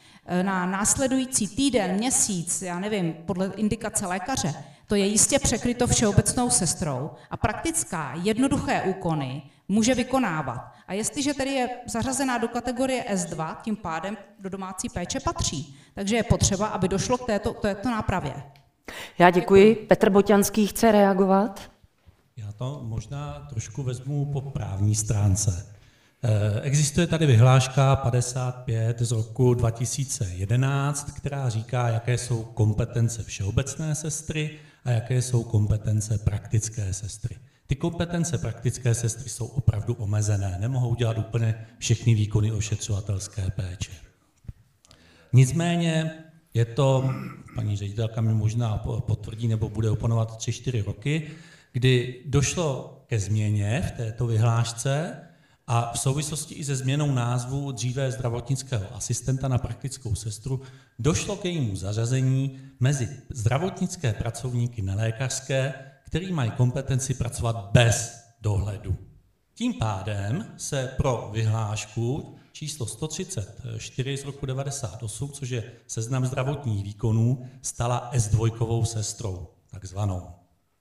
na 0.42 0.66
následující 0.66 1.48
týden, 1.48 1.94
měsíc, 1.94 2.62
já 2.62 2.78
nevím, 2.78 3.14
podle 3.26 3.52
indikace 3.56 4.06
lékaře, 4.06 4.54
to 4.86 4.94
je 4.94 5.06
jistě 5.06 5.38
překryto 5.38 5.86
všeobecnou 5.86 6.50
sestrou 6.50 7.10
a 7.30 7.36
praktická, 7.36 8.12
jednoduché 8.22 8.82
úkony 8.82 9.42
může 9.68 9.94
vykonávat. 9.94 10.72
A 10.86 10.92
jestliže 10.92 11.34
tedy 11.34 11.50
je 11.50 11.68
zařazená 11.86 12.38
do 12.38 12.48
kategorie 12.48 13.04
S2, 13.12 13.56
tím 13.62 13.76
pádem 13.76 14.16
do 14.40 14.50
domácí 14.50 14.88
péče 14.88 15.20
patří. 15.20 15.76
Takže 15.94 16.16
je 16.16 16.22
potřeba, 16.22 16.66
aby 16.66 16.88
došlo 16.88 17.18
k 17.18 17.26
této, 17.26 17.54
k 17.54 17.60
této 17.60 17.90
nápravě. 17.90 18.34
Já 19.18 19.30
děkuji. 19.30 19.74
Petr 19.74 20.10
Boťanský 20.10 20.66
chce 20.66 20.92
reagovat. 20.92 21.70
Já 22.36 22.52
to 22.52 22.80
možná 22.82 23.46
trošku 23.48 23.82
vezmu 23.82 24.32
po 24.32 24.40
právní 24.40 24.94
stránce. 24.94 25.77
Eh, 26.22 26.60
existuje 26.60 27.06
tady 27.06 27.26
vyhláška 27.26 27.96
55 27.96 28.98
z 29.00 29.12
roku 29.12 29.54
2011, 29.54 31.12
která 31.16 31.48
říká, 31.48 31.88
jaké 31.88 32.18
jsou 32.18 32.44
kompetence 32.44 33.22
všeobecné 33.22 33.94
sestry 33.94 34.50
a 34.84 34.90
jaké 34.90 35.22
jsou 35.22 35.44
kompetence 35.44 36.18
praktické 36.18 36.94
sestry. 36.94 37.36
Ty 37.66 37.76
kompetence 37.76 38.38
praktické 38.38 38.94
sestry 38.94 39.28
jsou 39.28 39.46
opravdu 39.46 39.94
omezené, 39.94 40.56
nemohou 40.60 40.94
dělat 40.94 41.18
úplně 41.18 41.66
všechny 41.78 42.14
výkony 42.14 42.52
ošetřovatelské 42.52 43.50
péče. 43.50 43.92
Nicméně 45.32 46.10
je 46.54 46.64
to, 46.64 47.14
paní 47.54 47.76
ředitelka 47.76 48.20
mi 48.20 48.34
možná 48.34 48.78
potvrdí 49.06 49.48
nebo 49.48 49.68
bude 49.68 49.90
oponovat 49.90 50.38
3-4 50.38 50.84
roky, 50.84 51.30
kdy 51.72 52.22
došlo 52.26 52.98
ke 53.06 53.18
změně 53.20 53.82
v 53.88 53.90
této 53.96 54.26
vyhlášce, 54.26 55.16
a 55.70 55.92
v 55.92 55.98
souvislosti 55.98 56.54
i 56.54 56.64
se 56.64 56.76
změnou 56.76 57.12
názvu 57.12 57.72
dříve 57.72 58.12
zdravotnického 58.12 58.94
asistenta 58.94 59.48
na 59.48 59.58
praktickou 59.58 60.14
sestru 60.14 60.60
došlo 60.98 61.36
k 61.36 61.44
jejímu 61.44 61.76
zařazení 61.76 62.58
mezi 62.80 63.08
zdravotnické 63.30 64.12
pracovníky 64.12 64.82
nelékařské, 64.82 65.74
který 66.06 66.32
mají 66.32 66.50
kompetenci 66.50 67.14
pracovat 67.14 67.70
bez 67.72 68.24
dohledu. 68.40 68.96
Tím 69.54 69.74
pádem 69.74 70.46
se 70.56 70.94
pro 70.96 71.30
vyhlášku 71.32 72.34
číslo 72.52 72.86
134 72.86 74.16
z 74.16 74.24
roku 74.24 74.46
98, 74.46 75.32
což 75.32 75.50
je 75.50 75.72
seznam 75.86 76.26
zdravotních 76.26 76.84
výkonů, 76.84 77.46
stala 77.62 78.10
S2 78.14 78.84
sestrou, 78.84 79.48
takzvanou. 79.70 80.22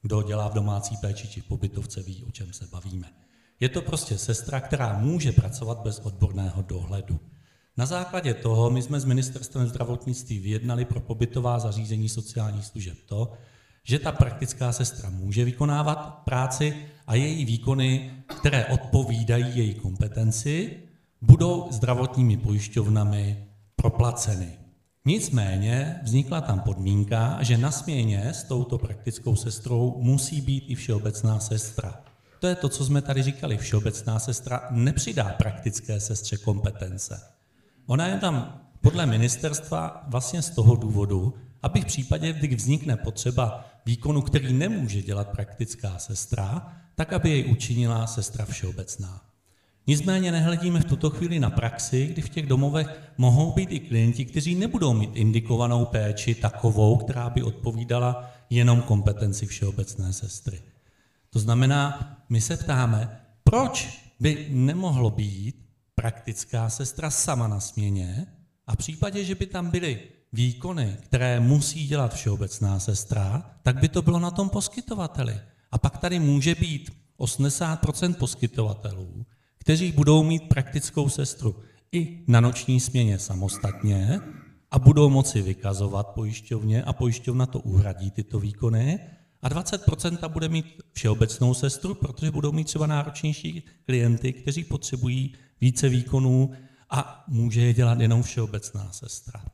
Kdo 0.02 0.24
dělá 0.24 0.48
v 0.48 0.54
domácí 0.54 0.98
péči 0.98 1.28
či 1.28 1.42
v 1.42 1.48
pobytovce, 1.48 2.04
ví, 2.04 2.24
o 2.24 2.32
čem 2.32 2.54
se 2.54 2.68
bavíme. 2.72 3.27
Je 3.60 3.70
to 3.70 3.82
prostě 3.82 4.18
sestra, 4.18 4.60
která 4.60 5.00
může 5.00 5.32
pracovat 5.32 5.80
bez 5.84 6.00
odborného 6.00 6.62
dohledu. 6.62 7.20
Na 7.78 7.86
základě 7.86 8.34
toho 8.34 8.70
my 8.70 8.82
jsme 8.82 9.00
s 9.00 9.06
ministerstvem 9.06 9.68
zdravotnictví 9.68 10.40
vyjednali 10.40 10.86
pro 10.86 11.00
pobytová 11.00 11.60
zařízení 11.60 12.10
sociálních 12.10 12.66
služeb 12.66 12.98
to, 13.06 13.32
že 13.84 14.00
ta 14.00 14.12
praktická 14.12 14.72
sestra 14.72 15.10
může 15.10 15.46
vykonávat 15.46 16.22
práci 16.26 16.76
a 17.08 17.16
její 17.16 17.46
výkony, 17.46 18.12
které 18.40 18.66
odpovídají 18.66 19.58
její 19.58 19.74
kompetenci, 19.74 20.78
budou 21.22 21.68
zdravotními 21.72 22.38
pojišťovnami 22.38 23.48
proplaceny. 23.76 24.48
Nicméně 25.06 26.00
vznikla 26.04 26.42
tam 26.42 26.60
podmínka, 26.60 27.38
že 27.42 27.58
na 27.58 27.72
směně 27.72 28.34
s 28.34 28.44
touto 28.44 28.78
praktickou 28.78 29.36
sestrou 29.36 29.96
musí 29.98 30.42
být 30.42 30.64
i 30.68 30.76
všeobecná 30.76 31.40
sestra. 31.40 32.07
To 32.40 32.48
je 32.48 32.56
to, 32.56 32.70
co 32.70 32.86
jsme 32.86 33.02
tady 33.02 33.24
říkali. 33.24 33.58
Všeobecná 33.58 34.20
sestra 34.20 34.68
nepřidá 34.72 35.24
praktické 35.24 36.00
sestře 36.00 36.38
kompetence. 36.38 37.22
Ona 37.86 38.08
je 38.08 38.18
tam 38.18 38.62
podle 38.82 39.06
ministerstva 39.06 40.06
vlastně 40.08 40.42
z 40.42 40.50
toho 40.50 40.76
důvodu, 40.76 41.34
aby 41.64 41.82
v 41.82 41.86
případě, 41.86 42.34
kdy 42.34 42.56
vznikne 42.56 42.98
potřeba 42.98 43.66
výkonu, 43.86 44.22
který 44.22 44.54
nemůže 44.54 45.02
dělat 45.02 45.30
praktická 45.30 45.98
sestra, 45.98 46.74
tak 46.96 47.14
aby 47.14 47.30
jej 47.30 47.52
učinila 47.52 48.08
sestra 48.08 48.46
všeobecná. 48.46 49.22
Nicméně 49.88 50.32
nehledíme 50.32 50.80
v 50.80 50.86
tuto 50.86 51.10
chvíli 51.10 51.40
na 51.40 51.50
praxi, 51.50 52.08
kdy 52.08 52.22
v 52.22 52.30
těch 52.30 52.46
domovech 52.46 53.02
mohou 53.18 53.52
být 53.52 53.72
i 53.72 53.80
klienti, 53.80 54.26
kteří 54.26 54.56
nebudou 54.56 54.94
mít 54.94 55.10
indikovanou 55.14 55.86
péči 55.86 56.36
takovou, 56.36 56.98
která 56.98 57.30
by 57.30 57.44
odpovídala 57.44 58.32
jenom 58.50 58.82
kompetenci 58.82 59.46
všeobecné 59.46 60.14
sestry. 60.14 60.62
To 61.30 61.40
znamená, 61.40 62.14
my 62.30 62.42
se 62.42 62.58
ptáme, 62.58 63.22
proč 63.44 64.04
by 64.20 64.48
nemohlo 64.50 65.10
být 65.10 65.56
praktická 65.96 66.70
sestra 66.70 67.10
sama 67.10 67.48
na 67.48 67.60
směně 67.60 68.28
a 68.68 68.74
v 68.74 68.78
případě, 68.78 69.24
že 69.24 69.36
by 69.36 69.46
tam 69.46 69.70
byly 69.70 70.00
výkony, 70.34 70.98
které 71.04 71.40
musí 71.40 71.88
dělat 71.88 72.14
všeobecná 72.14 72.80
sestra, 72.80 73.52
tak 73.64 73.80
by 73.80 73.90
to 73.90 74.02
bylo 74.02 74.20
na 74.20 74.32
tom 74.32 74.50
poskytovateli. 74.50 75.40
A 75.72 75.78
pak 75.78 75.98
tady 75.98 76.20
může 76.20 76.56
být 76.56 76.92
80% 77.20 78.14
poskytovatelů, 78.14 79.26
kteří 79.58 79.92
budou 79.92 80.24
mít 80.24 80.50
praktickou 80.50 81.10
sestru 81.10 81.56
i 81.92 82.24
na 82.28 82.40
noční 82.40 82.80
směně 82.80 83.20
samostatně 83.20 84.20
a 84.72 84.80
budou 84.80 85.10
moci 85.10 85.42
vykazovat 85.42 86.08
pojišťovně 86.08 86.84
a 86.84 86.94
pojišťovna 86.94 87.46
to 87.46 87.60
uhradí 87.60 88.12
tyto 88.12 88.40
výkony 88.40 89.00
a 89.42 89.50
20% 89.50 90.30
bude 90.30 90.50
mít 90.50 90.66
všeobecnou 90.92 91.54
sestru, 91.54 91.96
protože 91.96 92.32
budou 92.32 92.52
mít 92.52 92.68
třeba 92.68 92.88
náročnější 92.88 93.64
klienty, 93.86 94.34
kteří 94.34 94.64
potřebují 94.64 95.36
více 95.62 95.90
výkonů 95.90 96.52
a 96.90 97.24
může 97.28 97.62
je 97.62 97.74
dělat 97.74 98.00
jenom 98.00 98.24
všeobecná 98.24 98.92
sestra. 98.92 99.46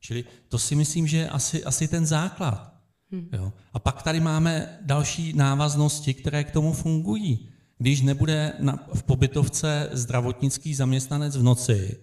Čili 0.00 0.24
to 0.48 0.58
si 0.58 0.74
myslím, 0.74 1.06
že 1.06 1.16
je 1.16 1.28
asi, 1.28 1.64
asi 1.64 1.88
ten 1.88 2.06
základ. 2.06 2.74
Hmm. 3.12 3.28
Jo. 3.32 3.52
A 3.72 3.78
pak 3.78 4.02
tady 4.02 4.20
máme 4.20 4.78
další 4.82 5.32
návaznosti, 5.32 6.14
které 6.14 6.44
k 6.44 6.50
tomu 6.50 6.72
fungují. 6.72 7.48
Když 7.78 8.00
nebude 8.00 8.52
na, 8.58 8.86
v 8.94 9.02
pobytovce 9.02 9.90
zdravotnický 9.92 10.74
zaměstnanec 10.74 11.36
v 11.36 11.42
noci, 11.42 11.96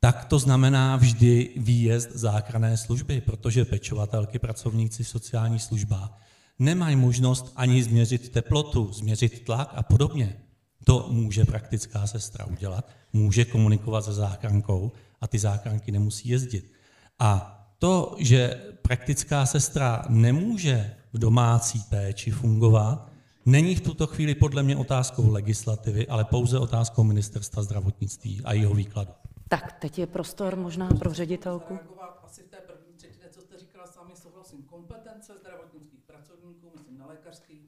tak 0.00 0.24
to 0.24 0.38
znamená 0.38 0.96
vždy 0.96 1.50
výjezd 1.56 2.10
záchranné 2.12 2.76
služby, 2.76 3.20
protože 3.20 3.64
pečovatelky, 3.64 4.38
pracovníci 4.38 5.04
v 5.04 5.08
sociálních 5.08 5.62
službách 5.62 6.25
nemají 6.58 6.96
možnost 6.96 7.52
ani 7.56 7.82
změřit 7.82 8.28
teplotu, 8.28 8.92
změřit 8.92 9.44
tlak 9.44 9.70
a 9.74 9.82
podobně. 9.82 10.40
To 10.84 11.08
může 11.10 11.44
praktická 11.44 12.06
sestra 12.06 12.44
udělat, 12.44 12.88
může 13.12 13.44
komunikovat 13.44 14.04
se 14.04 14.12
záchrankou 14.12 14.92
a 15.20 15.26
ty 15.26 15.38
záchranky 15.38 15.92
nemusí 15.92 16.28
jezdit. 16.28 16.72
A 17.18 17.52
to, 17.78 18.16
že 18.18 18.62
praktická 18.82 19.46
sestra 19.46 20.04
nemůže 20.08 20.94
v 21.12 21.18
domácí 21.18 21.82
péči 21.90 22.30
fungovat, 22.30 23.10
není 23.46 23.74
v 23.74 23.80
tuto 23.80 24.06
chvíli 24.06 24.34
podle 24.34 24.62
mě 24.62 24.76
otázkou 24.76 25.32
legislativy, 25.32 26.06
ale 26.06 26.24
pouze 26.24 26.58
otázkou 26.58 27.02
ministerstva 27.02 27.62
zdravotnictví 27.62 28.40
a 28.44 28.52
jeho 28.52 28.74
výkladu. 28.74 29.10
Tak, 29.48 29.72
teď 29.80 29.98
je 29.98 30.06
prostor 30.06 30.56
možná 30.56 30.88
pro 30.88 31.14
ředitelku. 31.14 31.78
Asi 32.24 32.42
v 32.42 32.48
té 32.48 32.56
první 32.56 32.92
třetině, 32.96 33.28
co 33.30 33.40
jste 33.40 33.58
říkala, 33.58 33.86
s 33.86 33.96
vámi 33.96 34.12
souhlasím. 34.16 34.62
Kompetence 34.62 35.32
zdravotnických 35.40 36.00
pracovníků, 36.06 36.72
myslím 36.74 36.98
na 36.98 37.06
lékařských, 37.06 37.62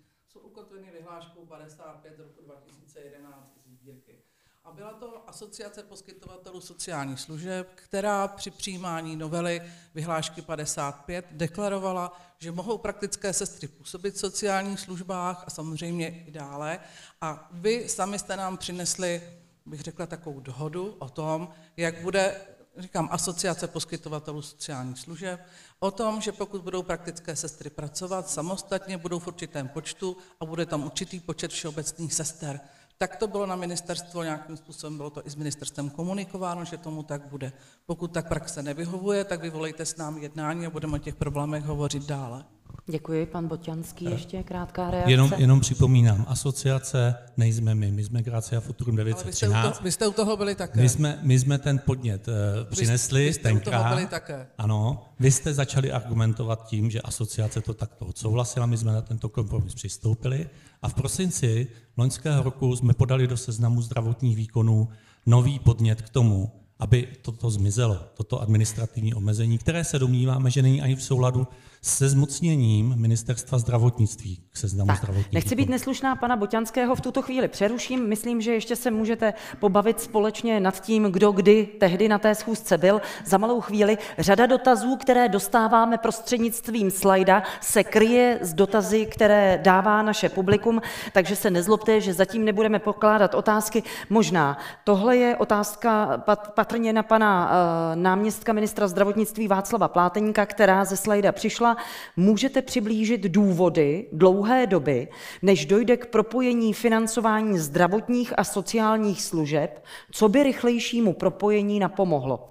ukotveny 0.69 0.93
vyhláškou 0.93 1.47
55 1.47 2.17
z 2.17 2.21
roku 2.21 2.43
2011 2.43 3.59
z 3.67 3.73
sbírky. 3.73 4.19
A 4.65 4.73
byla 4.73 4.93
to 4.93 5.29
asociace 5.31 5.83
poskytovatelů 5.83 6.61
sociálních 6.61 7.21
služeb, 7.21 7.69
která 7.75 8.29
při 8.29 8.51
přijímání 8.51 9.17
novely 9.17 9.63
vyhlášky 9.95 10.43
55 10.43 11.25
deklarovala, 11.31 12.21
že 12.39 12.53
mohou 12.53 12.79
praktické 12.79 13.33
sestry 13.33 13.69
působit 13.69 14.15
v 14.15 14.19
sociálních 14.19 14.81
službách 14.81 15.45
a 15.47 15.51
samozřejmě 15.51 16.25
i 16.27 16.31
dále. 16.31 16.81
A 17.21 17.49
vy 17.53 17.89
sami 17.89 18.19
jste 18.19 18.37
nám 18.37 18.57
přinesli, 18.57 19.23
bych 19.67 19.81
řekla, 19.81 20.07
takovou 20.07 20.41
dohodu 20.41 20.97
o 20.99 21.09
tom, 21.09 21.49
jak 21.77 22.03
bude 22.03 22.41
říkám, 22.79 23.09
asociace 23.13 23.69
poskytovatelů 23.69 24.43
sociálních 24.43 24.99
služeb, 24.99 25.41
o 25.79 25.91
tom, 25.91 26.21
že 26.21 26.33
pokud 26.33 26.63
budou 26.63 26.83
praktické 26.83 27.37
sestry 27.37 27.71
pracovat 27.71 28.31
samostatně, 28.31 28.99
budou 28.99 29.19
v 29.19 29.27
určitém 29.27 29.69
počtu 29.69 30.17
a 30.41 30.45
bude 30.45 30.67
tam 30.67 30.85
určitý 30.85 31.21
počet 31.21 31.51
všeobecných 31.51 32.15
sester. 32.15 32.61
Tak 32.99 33.17
to 33.17 33.27
bylo 33.27 33.47
na 33.47 33.57
ministerstvo 33.57 34.23
nějakým 34.23 34.57
způsobem, 34.57 34.97
bylo 34.97 35.11
to 35.11 35.27
i 35.27 35.31
s 35.31 35.35
ministerstvem 35.35 35.91
komunikováno, 35.91 36.65
že 36.65 36.77
tomu 36.77 37.03
tak 37.03 37.27
bude. 37.27 37.53
Pokud 37.87 38.13
tak 38.13 38.29
praxe 38.29 38.63
nevyhovuje, 38.63 39.25
tak 39.25 39.41
vyvolejte 39.41 39.87
s 39.87 39.97
námi 39.97 40.21
jednání 40.21 40.67
a 40.67 40.71
budeme 40.71 40.95
o 40.95 40.99
těch 40.99 41.15
problémech 41.15 41.65
hovořit 41.65 42.03
dále. 42.03 42.45
Děkuji, 42.91 43.27
pan 43.27 43.49
Boťanský, 43.49 44.05
ještě 44.05 44.43
krátká 44.43 44.91
reakce. 44.91 45.11
Jenom, 45.11 45.33
jenom 45.37 45.61
připomínám, 45.61 46.25
asociace 46.29 47.15
nejsme 47.37 47.75
my, 47.75 47.93
my 47.93 48.05
jsme 48.05 48.23
Grácia 48.23 48.61
Futurum 48.61 48.97
Ale 48.97 49.05
vy 49.05 49.13
jste, 49.13 49.21
u 49.21 49.25
913. 49.25 49.63
toho, 49.63 49.85
vy 49.85 49.93
jste 49.93 50.07
u 50.07 50.13
toho 50.13 50.37
byli 50.37 50.55
také. 50.55 50.81
My 50.81 50.89
jsme, 50.89 51.19
my 51.23 51.39
jsme 51.39 51.59
ten 51.59 51.79
podnět 51.79 52.29
uh, 52.29 52.35
přinesli 52.71 53.25
vy 53.25 53.33
jste 53.33 53.53
u 53.53 53.53
toho 53.53 53.61
tenkrát. 53.61 53.95
byli 53.95 54.07
také. 54.07 54.47
Ano, 54.59 55.05
vy 55.21 55.31
jste 55.31 55.55
začali 55.55 55.93
argumentovat 55.93 56.67
tím, 56.67 56.91
že 56.91 57.01
asociace 57.01 57.61
to 57.61 57.75
takto 57.75 58.07
odsouhlasila, 58.07 58.67
my 58.67 58.77
jsme 58.77 58.93
na 58.93 59.03
tento 59.03 59.29
kompromis 59.29 59.75
přistoupili 59.75 60.49
a 60.83 60.89
v 60.89 60.95
prosinci 60.95 61.67
loňského 61.97 62.43
roku 62.43 62.77
jsme 62.77 62.95
podali 62.95 63.27
do 63.27 63.37
seznamu 63.37 63.83
zdravotních 63.83 64.37
výkonů 64.37 64.89
nový 65.27 65.59
podnět 65.59 66.03
k 66.03 66.09
tomu, 66.09 66.53
aby 66.79 67.09
toto 67.23 67.51
zmizelo, 67.51 68.01
toto 68.15 68.43
administrativní 68.43 69.15
omezení, 69.15 69.59
které 69.59 69.85
se 69.85 69.99
domníváme, 69.99 70.51
že 70.51 70.63
není 70.63 70.83
ani 70.83 70.97
v 70.97 71.03
souladu 71.03 71.47
se 71.83 72.09
zmocněním 72.09 72.95
ministerstva 72.97 73.59
zdravotnictví 73.59 74.43
k 74.53 74.57
seznamu 74.57 74.87
Tak, 74.87 74.99
zdravotních 74.99 75.33
nechci 75.33 75.55
být 75.55 75.69
neslušná, 75.69 76.17
pana 76.17 76.37
Boťanského 76.37 76.95
v 76.95 77.01
tuto 77.01 77.23
chvíli 77.23 77.49
přeruším. 77.49 78.09
Myslím, 78.09 78.41
že 78.41 78.53
ještě 78.53 78.77
se 78.77 78.91
můžete 78.91 79.35
pobavit 79.61 80.01
společně 80.01 80.61
nad 80.61 80.81
tím, 80.81 81.03
kdo 81.03 81.33
kdy 81.33 81.67
tehdy 81.81 82.09
na 82.09 82.19
té 82.19 82.35
schůzce 82.35 82.79
byl. 82.79 83.01
Za 83.25 83.39
malou 83.39 83.61
chvíli 83.61 83.99
řada 84.19 84.47
dotazů, 84.47 84.97
které 84.97 85.29
dostáváme 85.29 85.99
prostřednictvím 85.99 86.91
slajda, 86.91 87.43
se 87.61 87.85
kryje 87.85 88.39
z 88.43 88.55
dotazy, 88.55 89.07
které 89.07 89.61
dává 89.63 90.03
naše 90.03 90.29
publikum, 90.29 90.83
takže 91.13 91.37
se 91.37 91.51
nezlobte, 91.51 92.01
že 92.01 92.15
zatím 92.15 92.45
nebudeme 92.45 92.79
pokládat 92.79 93.35
otázky. 93.35 93.83
Možná 94.11 94.59
tohle 94.85 95.17
je 95.17 95.37
otázka 95.37 96.23
pat- 96.27 96.51
patrně 96.55 96.93
na 96.93 97.03
pana 97.03 97.51
eh, 97.51 97.97
náměstka 97.97 98.53
ministra 98.53 98.89
zdravotnictví 98.89 99.49
Václava 99.49 99.89
Pláteníka, 99.89 100.47
která 100.47 100.85
ze 100.85 100.97
slajda 100.97 101.33
přišla. 101.33 101.68
Můžete 102.17 102.63
přiblížit 102.63 103.21
důvody 103.21 104.07
dlouhé 104.13 104.67
doby, 104.67 105.09
než 105.43 105.67
dojde 105.67 105.97
k 105.97 106.07
propojení 106.07 106.73
financování 106.73 107.59
zdravotních 107.59 108.39
a 108.39 108.45
sociálních 108.45 109.23
služeb, 109.23 109.85
co 110.11 110.29
by 110.29 110.43
rychlejšímu 110.43 111.13
propojení 111.13 111.81
napomohlo? 111.81 112.49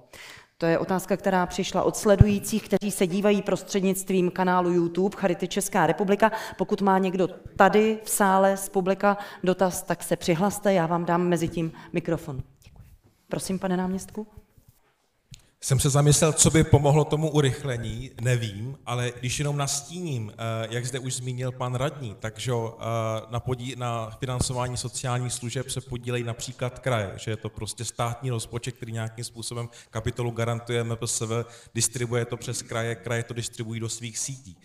To 0.58 0.66
je 0.66 0.78
otázka, 0.78 1.16
která 1.16 1.46
přišla 1.46 1.82
od 1.82 1.96
sledujících, 1.96 2.62
kteří 2.68 2.90
se 2.90 3.06
dívají 3.06 3.42
prostřednictvím 3.42 4.30
kanálu 4.30 4.70
YouTube 4.70 5.16
Charity 5.16 5.48
Česká 5.48 5.86
republika. 5.86 6.32
Pokud 6.56 6.82
má 6.82 6.98
někdo 6.98 7.28
tady 7.56 7.98
v 8.04 8.10
sále 8.10 8.56
z 8.56 8.68
publika 8.68 9.18
dotaz, 9.44 9.82
tak 9.82 10.02
se 10.02 10.16
přihlaste, 10.16 10.72
já 10.72 10.86
vám 10.86 11.04
dám 11.04 11.28
mezi 11.28 11.48
tím 11.48 11.72
mikrofon. 11.92 12.42
Děkuji. 12.64 12.82
Prosím, 13.28 13.58
pane 13.58 13.76
náměstku. 13.76 14.26
Jsem 15.60 15.80
se 15.80 15.90
zamyslel, 15.90 16.32
co 16.32 16.50
by 16.50 16.64
pomohlo 16.64 17.04
tomu 17.04 17.30
urychlení, 17.30 18.10
nevím, 18.20 18.78
ale 18.86 19.12
když 19.20 19.38
jenom 19.38 19.56
nastíním, 19.56 20.32
eh, 20.32 20.66
jak 20.70 20.86
zde 20.86 20.98
už 20.98 21.14
zmínil 21.14 21.52
pan 21.52 21.74
radní, 21.74 22.16
takže 22.18 22.52
eh, 22.52 22.84
na, 23.30 23.40
podí, 23.40 23.76
na 23.76 24.10
financování 24.10 24.76
sociálních 24.76 25.32
služeb 25.32 25.70
se 25.70 25.80
podílejí 25.80 26.24
například 26.24 26.78
kraje, 26.78 27.12
že 27.16 27.30
je 27.30 27.36
to 27.36 27.48
prostě 27.48 27.84
státní 27.84 28.30
rozpočet, 28.30 28.76
který 28.76 28.92
nějakým 28.92 29.24
způsobem 29.24 29.68
kapitolu 29.90 30.30
garantuje 30.30 30.84
MPSV, 30.84 31.30
distribuje 31.74 32.24
to 32.24 32.36
přes 32.36 32.62
kraje, 32.62 32.94
kraje 32.94 33.22
to 33.22 33.34
distribuují 33.34 33.80
do 33.80 33.88
svých 33.88 34.18
sítí. 34.18 34.56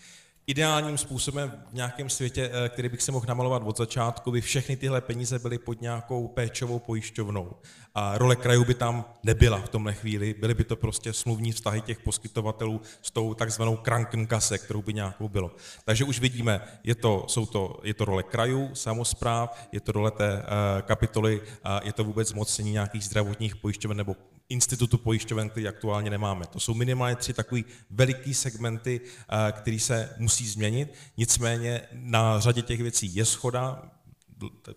Ideálním 0.48 0.98
způsobem 0.98 1.54
v 1.70 1.74
nějakém 1.74 2.10
světě, 2.10 2.52
eh, 2.54 2.70
který 2.70 2.90
bych 2.90 3.02
si 3.02 3.12
mohl 3.12 3.26
namalovat 3.28 3.62
od 3.66 3.78
začátku, 3.78 4.32
by 4.32 4.42
všechny 4.42 4.78
tyhle 4.78 5.02
peníze 5.02 5.40
byly 5.40 5.58
pod 5.58 5.82
nějakou 5.82 6.28
péčovou 6.28 6.80
pojišťovnou. 6.80 7.56
A 7.96 8.18
role 8.18 8.36
krajů 8.36 8.66
by 8.66 8.74
tam 8.74 9.06
nebyla 9.24 9.58
v 9.58 9.70
tomhle 9.70 9.94
chvíli, 9.94 10.34
byly 10.34 10.54
by 10.54 10.64
to 10.64 10.76
prostě 10.76 11.14
smluvní 11.14 11.52
vztahy 11.52 11.82
těch 11.82 12.00
poskytovatelů 12.00 12.82
s 13.02 13.12
tou 13.12 13.34
takzvanou 13.34 13.76
krankenkase, 13.78 14.58
kterou 14.58 14.82
by 14.82 14.94
nějakou 14.94 15.30
bylo. 15.30 15.52
Takže 15.86 16.04
už 16.04 16.20
vidíme, 16.20 16.62
je 16.84 16.96
to, 16.96 17.26
jsou 17.28 17.46
to, 17.46 17.80
je 17.84 17.94
to 17.94 18.06
role 18.06 18.24
krajů, 18.24 18.70
samozpráv, 18.74 19.68
je 19.72 19.80
to 19.80 19.92
role 19.92 20.12
té 20.12 20.34
uh, 20.34 20.82
kapitoly, 20.82 21.42
je 21.84 21.94
to 21.94 22.04
vůbec 22.04 22.28
zmocnění 22.28 22.72
nějakých 22.72 23.04
zdravotních 23.04 23.56
pojišťoven 23.56 23.98
nebo 23.98 24.16
institutu 24.54 24.98
pojišťoven, 24.98 25.50
který 25.50 25.68
aktuálně 25.68 26.10
nemáme. 26.10 26.46
To 26.46 26.60
jsou 26.60 26.74
minimálně 26.74 27.16
tři 27.16 27.34
takové 27.34 27.62
veliký 27.90 28.34
segmenty, 28.34 29.02
uh, 29.02 29.52
který 29.52 29.80
se 29.80 30.16
musí 30.18 30.48
změnit. 30.48 30.94
Nicméně 31.18 31.82
na 31.92 32.40
řadě 32.40 32.62
těch 32.62 32.82
věcí 32.82 33.16
je 33.16 33.26
schoda, 33.26 33.92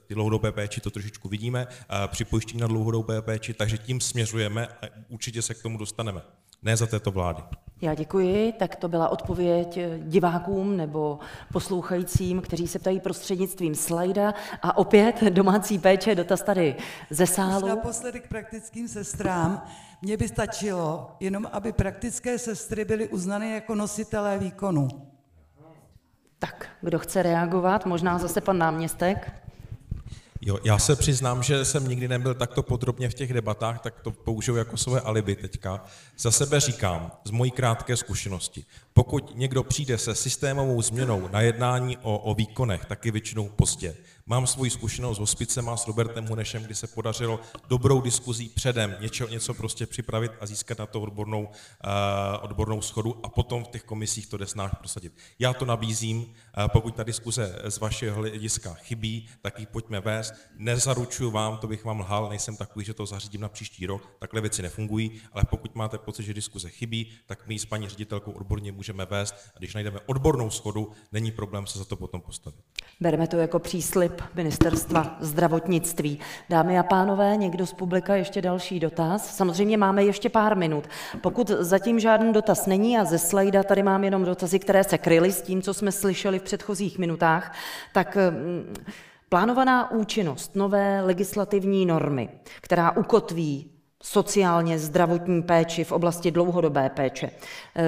ty 0.07 0.15
dlouhodobé 0.15 0.53
péči 0.53 0.81
to 0.81 0.91
trošičku 0.91 1.29
vidíme, 1.29 1.67
a 1.89 2.09
při 2.09 2.25
pojištění 2.25 2.61
na 2.61 2.67
dlouhodobé 2.67 3.23
péči, 3.23 3.55
takže 3.55 3.79
tím 3.79 4.01
směřujeme 4.01 4.67
a 4.67 4.87
určitě 5.09 5.43
se 5.43 5.55
k 5.55 5.63
tomu 5.63 5.79
dostaneme. 5.79 6.23
Ne 6.67 6.77
za 6.77 6.87
této 6.87 7.11
vlády. 7.11 7.43
Já 7.83 7.95
děkuji, 7.95 8.53
tak 8.53 8.77
to 8.77 8.89
byla 8.89 9.09
odpověď 9.09 9.79
divákům 9.99 10.77
nebo 10.77 11.19
poslouchajícím, 11.53 12.41
kteří 12.41 12.69
se 12.69 12.79
ptají 12.79 13.01
prostřednictvím 13.01 13.75
slajda. 13.75 14.35
A 14.63 14.77
opět 14.77 15.23
domácí 15.23 15.79
péče, 15.79 16.15
dotaz 16.15 16.43
tady 16.43 16.77
ze 17.11 17.27
sálu. 17.27 17.69
Naposledy 17.69 18.21
k 18.21 18.29
praktickým 18.29 18.89
sestrám. 18.89 19.63
Mně 20.03 20.17
by 20.17 20.29
stačilo 20.29 21.11
jenom, 21.21 21.49
aby 21.53 21.73
praktické 21.73 22.39
sestry 22.39 22.85
byly 22.85 23.09
uznané 23.09 23.51
jako 23.51 23.75
nositelé 23.75 24.39
výkonu. 24.39 24.89
Tak, 26.39 26.69
kdo 26.81 26.99
chce 26.99 27.23
reagovat? 27.23 27.87
Možná 27.87 28.19
zase 28.19 28.41
pan 28.41 28.59
náměstek. 28.59 29.46
Jo, 30.47 30.59
já 30.65 30.79
se 30.79 30.97
přiznám, 30.97 31.43
že 31.43 31.65
jsem 31.65 31.89
nikdy 31.89 32.09
nebyl 32.09 32.35
takto 32.35 32.63
podrobně 32.63 33.09
v 33.09 33.15
těch 33.15 33.33
debatách, 33.33 33.81
tak 33.81 34.01
to 34.01 34.11
použiju 34.11 34.57
jako 34.57 34.77
své 34.77 35.01
alibi 35.01 35.37
teďka. 35.37 35.85
Za 36.19 36.31
sebe 36.31 36.61
říkám, 36.61 37.13
z 37.25 37.31
mojí 37.31 37.51
krátké 37.51 37.97
zkušenosti, 37.97 38.65
pokud 38.95 39.33
někdo 39.35 39.63
přijde 39.63 39.99
se 39.99 40.15
systémovou 40.15 40.83
změnou 40.83 41.29
na 41.33 41.41
jednání 41.41 41.97
o, 42.03 42.19
o 42.19 42.35
výkonech, 42.35 42.85
tak 42.85 43.07
je 43.07 43.13
většinou 43.13 43.49
pozdě. 43.49 43.97
Mám 44.29 44.47
svoji 44.47 44.71
zkušenost 44.71 45.17
s 45.17 45.21
hospicem 45.21 45.69
a 45.69 45.77
s 45.77 45.87
Robertem 45.87 46.27
Hunešem, 46.27 46.63
kdy 46.63 46.75
se 46.75 46.87
podařilo 46.87 47.41
dobrou 47.69 48.01
diskuzí 48.01 48.49
předem 48.49 48.97
něco, 49.01 49.29
něco 49.29 49.55
prostě 49.55 49.87
připravit 49.87 50.33
a 50.41 50.47
získat 50.47 50.79
na 50.79 50.87
to 50.87 51.01
odbornou, 51.01 51.43
uh, 51.43 51.51
odbornou 52.41 52.81
schodu 52.81 53.21
a 53.23 53.29
potom 53.29 53.65
v 53.65 53.69
těch 53.69 53.83
komisích 53.83 54.27
to 54.27 54.39
náš 54.57 54.71
prosadit. 54.79 55.13
Já 55.39 55.53
to 55.55 55.65
nabízím, 55.65 56.19
uh, 56.19 56.29
pokud 56.73 56.95
ta 56.95 57.03
diskuze 57.03 57.59
z 57.69 57.79
vašeho 57.79 58.17
hlediska 58.17 58.75
chybí, 58.75 59.29
tak 59.43 59.61
ji 59.61 59.67
pojďme 59.67 60.01
vést. 60.01 60.35
Nezaručuju 60.57 61.31
vám, 61.31 61.59
to 61.59 61.67
bych 61.67 61.85
vám 61.85 62.01
lhal, 62.01 62.29
nejsem 62.29 62.57
takový, 62.57 62.85
že 62.85 62.95
to 62.95 63.07
zařídím 63.07 63.41
na 63.41 63.49
příští 63.49 63.87
rok, 63.87 64.17
takhle 64.19 64.41
věci 64.41 64.63
nefungují, 64.63 65.21
ale 65.33 65.45
pokud 65.51 65.75
máte 65.75 65.99
pocit, 65.99 66.23
že 66.23 66.35
diskuze 66.35 66.71
chybí, 66.71 67.13
tak 67.27 67.47
my 67.47 67.59
s 67.59 67.65
paní 67.65 67.89
ředitelkou 67.89 68.31
odborně 68.31 68.73
můžeme 68.73 69.05
vést 69.07 69.35
a 69.55 69.59
když 69.59 69.75
najdeme 69.75 70.01
odbornou 70.07 70.51
schodu, 70.51 70.93
není 71.13 71.31
problém 71.31 71.67
se 71.67 71.79
za 71.79 71.85
to 71.85 71.97
potom 71.97 72.21
postavit. 72.21 72.61
Bereme 73.01 73.27
to 73.27 73.37
jako 73.37 73.59
příslip 73.59 74.16
ministerstva 74.35 75.17
zdravotnictví. 75.21 76.19
Dámy 76.51 76.79
a 76.79 76.83
pánové, 76.83 77.37
někdo 77.37 77.67
z 77.67 77.73
publika 77.73 78.17
ještě 78.17 78.43
další 78.43 78.81
dotaz? 78.81 79.37
Samozřejmě 79.37 79.77
máme 79.77 80.05
ještě 80.05 80.29
pár 80.29 80.57
minut. 80.57 80.85
Pokud 81.21 81.49
zatím 81.49 82.01
žádný 82.01 82.33
dotaz 82.33 82.67
není 82.67 82.99
a 82.99 83.05
ze 83.05 83.19
slajda 83.19 83.63
tady 83.63 83.83
mám 83.83 84.05
jenom 84.05 84.25
dotazy, 84.25 84.59
které 84.59 84.85
se 84.85 84.99
kryly 84.99 85.33
s 85.33 85.43
tím, 85.43 85.63
co 85.63 85.75
jsme 85.75 85.93
slyšeli 85.93 86.39
v 86.39 86.43
předchozích 86.43 86.99
minutách, 86.99 87.55
tak 87.93 88.17
mm, 88.17 88.75
plánovaná 89.29 89.91
účinnost 89.91 90.57
nové 90.57 91.01
legislativní 91.01 91.87
normy, 91.87 92.29
která 92.61 92.97
ukotví 92.97 93.71
sociálně 94.03 94.79
zdravotní 94.79 95.43
péči 95.43 95.85
v 95.85 95.93
oblasti 95.93 96.31
dlouhodobé 96.31 96.91
péče 96.91 97.31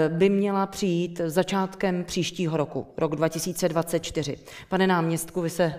by 0.08 0.30
měla 0.30 0.66
přijít 0.66 1.20
začátkem 1.26 2.04
příštího 2.04 2.56
roku, 2.56 2.86
rok 2.96 3.16
2024. 3.16 4.38
Pane 4.68 4.86
náměstku, 4.86 5.40
vy 5.40 5.50
se 5.50 5.74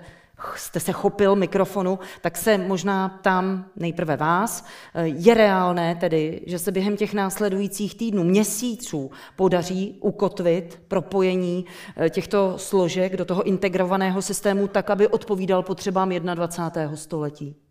jste 0.55 0.79
se 0.79 0.91
chopil 0.91 1.35
mikrofonu, 1.35 1.99
tak 2.21 2.37
se 2.37 2.57
možná 2.57 3.19
tam 3.21 3.65
nejprve 3.75 4.17
vás. 4.17 4.65
Je 5.03 5.33
reálné 5.33 5.95
tedy, 5.95 6.41
že 6.45 6.59
se 6.59 6.71
během 6.71 6.97
těch 6.97 7.13
následujících 7.13 7.97
týdnů, 7.97 8.23
měsíců 8.23 9.11
podaří 9.35 9.97
ukotvit 10.01 10.81
propojení 10.87 11.65
těchto 12.09 12.53
složek 12.57 13.17
do 13.17 13.25
toho 13.25 13.43
integrovaného 13.43 14.21
systému 14.21 14.67
tak, 14.67 14.89
aby 14.89 15.07
odpovídal 15.07 15.63
potřebám 15.63 16.09
21. 16.09 16.95
století? 16.95 17.68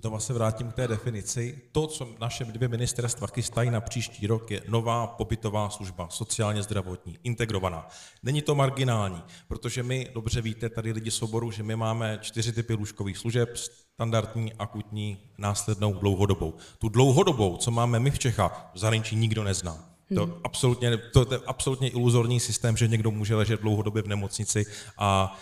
Znova 0.00 0.20
se 0.20 0.32
vrátím 0.32 0.70
k 0.70 0.74
té 0.74 0.88
definici. 0.88 1.58
To, 1.72 1.86
co 1.86 2.08
naše 2.20 2.44
dvě 2.44 2.68
ministerstva 2.68 3.26
chystají 3.26 3.70
na 3.70 3.80
příští 3.80 4.26
rok, 4.26 4.50
je 4.50 4.62
nová 4.68 5.06
pobytová 5.06 5.70
služba, 5.70 6.08
sociálně 6.10 6.62
zdravotní, 6.62 7.18
integrovaná. 7.24 7.88
Není 8.22 8.42
to 8.42 8.54
marginální, 8.54 9.22
protože 9.48 9.82
my, 9.82 10.10
dobře 10.14 10.40
víte, 10.40 10.68
tady 10.68 10.92
lidi 10.92 11.10
z 11.10 11.22
oboru, 11.22 11.50
že 11.50 11.62
my 11.62 11.76
máme 11.76 12.18
čtyři 12.22 12.52
typy 12.52 12.74
lůžkových 12.74 13.18
služeb, 13.18 13.56
standardní, 13.56 14.52
akutní, 14.52 15.18
následnou, 15.38 15.92
dlouhodobou. 15.92 16.54
Tu 16.78 16.88
dlouhodobou, 16.88 17.56
co 17.56 17.70
máme 17.70 18.00
my 18.00 18.10
v 18.10 18.18
Čechách, 18.18 18.70
v 18.74 18.78
zahraničí 18.78 19.16
nikdo 19.16 19.44
nezná. 19.44 19.88
To, 20.14 20.24
Hmm. 20.24 20.34
absolutně, 20.44 20.96
to 20.96 21.26
je 21.34 21.40
absolutně 21.46 21.88
iluzorní 21.88 22.40
systém, 22.40 22.76
že 22.76 22.88
někdo 22.88 23.10
může 23.10 23.34
ležet 23.34 23.60
dlouhodobě 23.60 24.02
v 24.02 24.06
nemocnici 24.06 24.66
a 24.98 25.38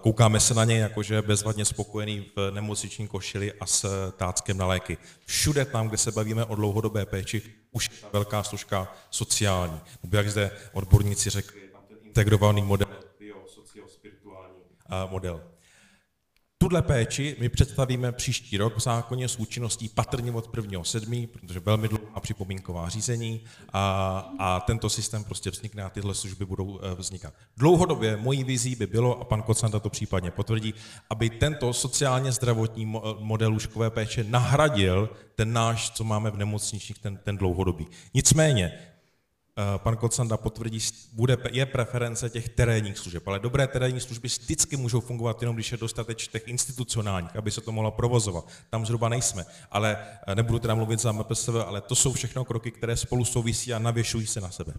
Koukáme 0.00 0.40
se 0.40 0.54
na 0.54 0.64
něj 0.64 0.78
jako, 0.78 1.02
že 1.02 1.14
je 1.14 1.22
bezvadně 1.22 1.64
spokojený 1.64 2.30
v 2.36 2.50
nemocniční 2.50 3.08
košili 3.08 3.52
a 3.52 3.66
s 3.66 4.10
táckem 4.16 4.56
na 4.56 4.66
léky. 4.66 4.98
Všude 5.26 5.64
tam, 5.64 5.88
kde 5.88 5.98
se 5.98 6.12
bavíme 6.12 6.44
o 6.44 6.54
dlouhodobé 6.54 7.06
péči, 7.06 7.42
už 7.70 7.90
je 7.90 8.08
velká 8.12 8.42
složka 8.42 8.94
sociální. 9.10 9.80
Nebo 10.02 10.16
jak 10.16 10.30
zde 10.30 10.50
odborníci 10.72 11.30
řekli, 11.30 11.60
integrovaný 12.02 12.62
model, 12.62 12.88
model. 15.08 15.51
Tuhle 16.62 16.82
péči 16.82 17.36
my 17.38 17.48
představíme 17.48 18.12
příští 18.12 18.56
rok 18.56 18.76
v 18.76 18.80
zákoně 18.80 19.28
s 19.28 19.36
účinností 19.36 19.88
patrně 19.88 20.32
od 20.32 20.56
1.7., 20.56 21.26
protože 21.26 21.60
velmi 21.60 21.88
dlouhá 21.88 22.20
připomínková 22.20 22.88
řízení 22.88 23.40
a, 23.72 24.18
a 24.38 24.60
tento 24.60 24.90
systém 24.90 25.24
prostě 25.24 25.50
vznikne 25.50 25.82
a 25.82 25.90
tyhle 25.90 26.14
služby 26.14 26.44
budou 26.44 26.80
eh, 26.82 26.94
vznikat. 26.94 27.34
Dlouhodobě 27.56 28.16
mojí 28.16 28.44
vizí 28.44 28.76
by 28.76 28.86
bylo, 28.86 29.20
a 29.20 29.24
pan 29.24 29.42
Kocanda 29.42 29.80
to 29.80 29.90
případně 29.90 30.30
potvrdí, 30.30 30.74
aby 31.10 31.30
tento 31.30 31.72
sociálně 31.72 32.32
zdravotní 32.32 32.86
model 33.18 33.50
lůžkové 33.50 33.90
péče 33.90 34.24
nahradil 34.24 35.10
ten 35.34 35.52
náš, 35.52 35.90
co 35.90 36.04
máme 36.04 36.30
v 36.30 36.36
nemocničních, 36.36 36.98
ten, 36.98 37.16
ten 37.16 37.36
dlouhodobý. 37.36 37.86
Nicméně, 38.14 38.78
pan 39.76 39.96
Kocanda 39.96 40.36
potvrdí, 40.36 40.78
bude, 41.12 41.36
je 41.50 41.66
preference 41.66 42.30
těch 42.30 42.48
terénních 42.48 42.98
služeb, 42.98 43.28
ale 43.28 43.38
dobré 43.40 43.66
terénní 43.66 44.00
služby 44.00 44.28
vždycky 44.28 44.76
můžou 44.76 45.00
fungovat 45.00 45.42
jenom, 45.42 45.56
když 45.56 45.72
je 45.72 45.78
dostateč 45.78 46.28
těch 46.28 46.48
institucionálních, 46.48 47.36
aby 47.36 47.50
se 47.50 47.60
to 47.60 47.72
mohlo 47.72 47.90
provozovat. 47.90 48.48
Tam 48.70 48.86
zhruba 48.86 49.08
nejsme, 49.08 49.44
ale 49.70 49.98
eh, 50.26 50.34
nebudu 50.34 50.58
teda 50.58 50.74
mluvit 50.74 51.00
za 51.00 51.12
MPSV, 51.12 51.54
ale 51.66 51.80
to 51.80 51.94
jsou 51.94 52.12
všechno 52.12 52.44
kroky, 52.44 52.70
které 52.70 52.96
spolu 52.96 53.24
souvisí 53.24 53.74
a 53.74 53.78
navěšují 53.78 54.26
se 54.26 54.40
na 54.40 54.50
sebe. 54.50 54.72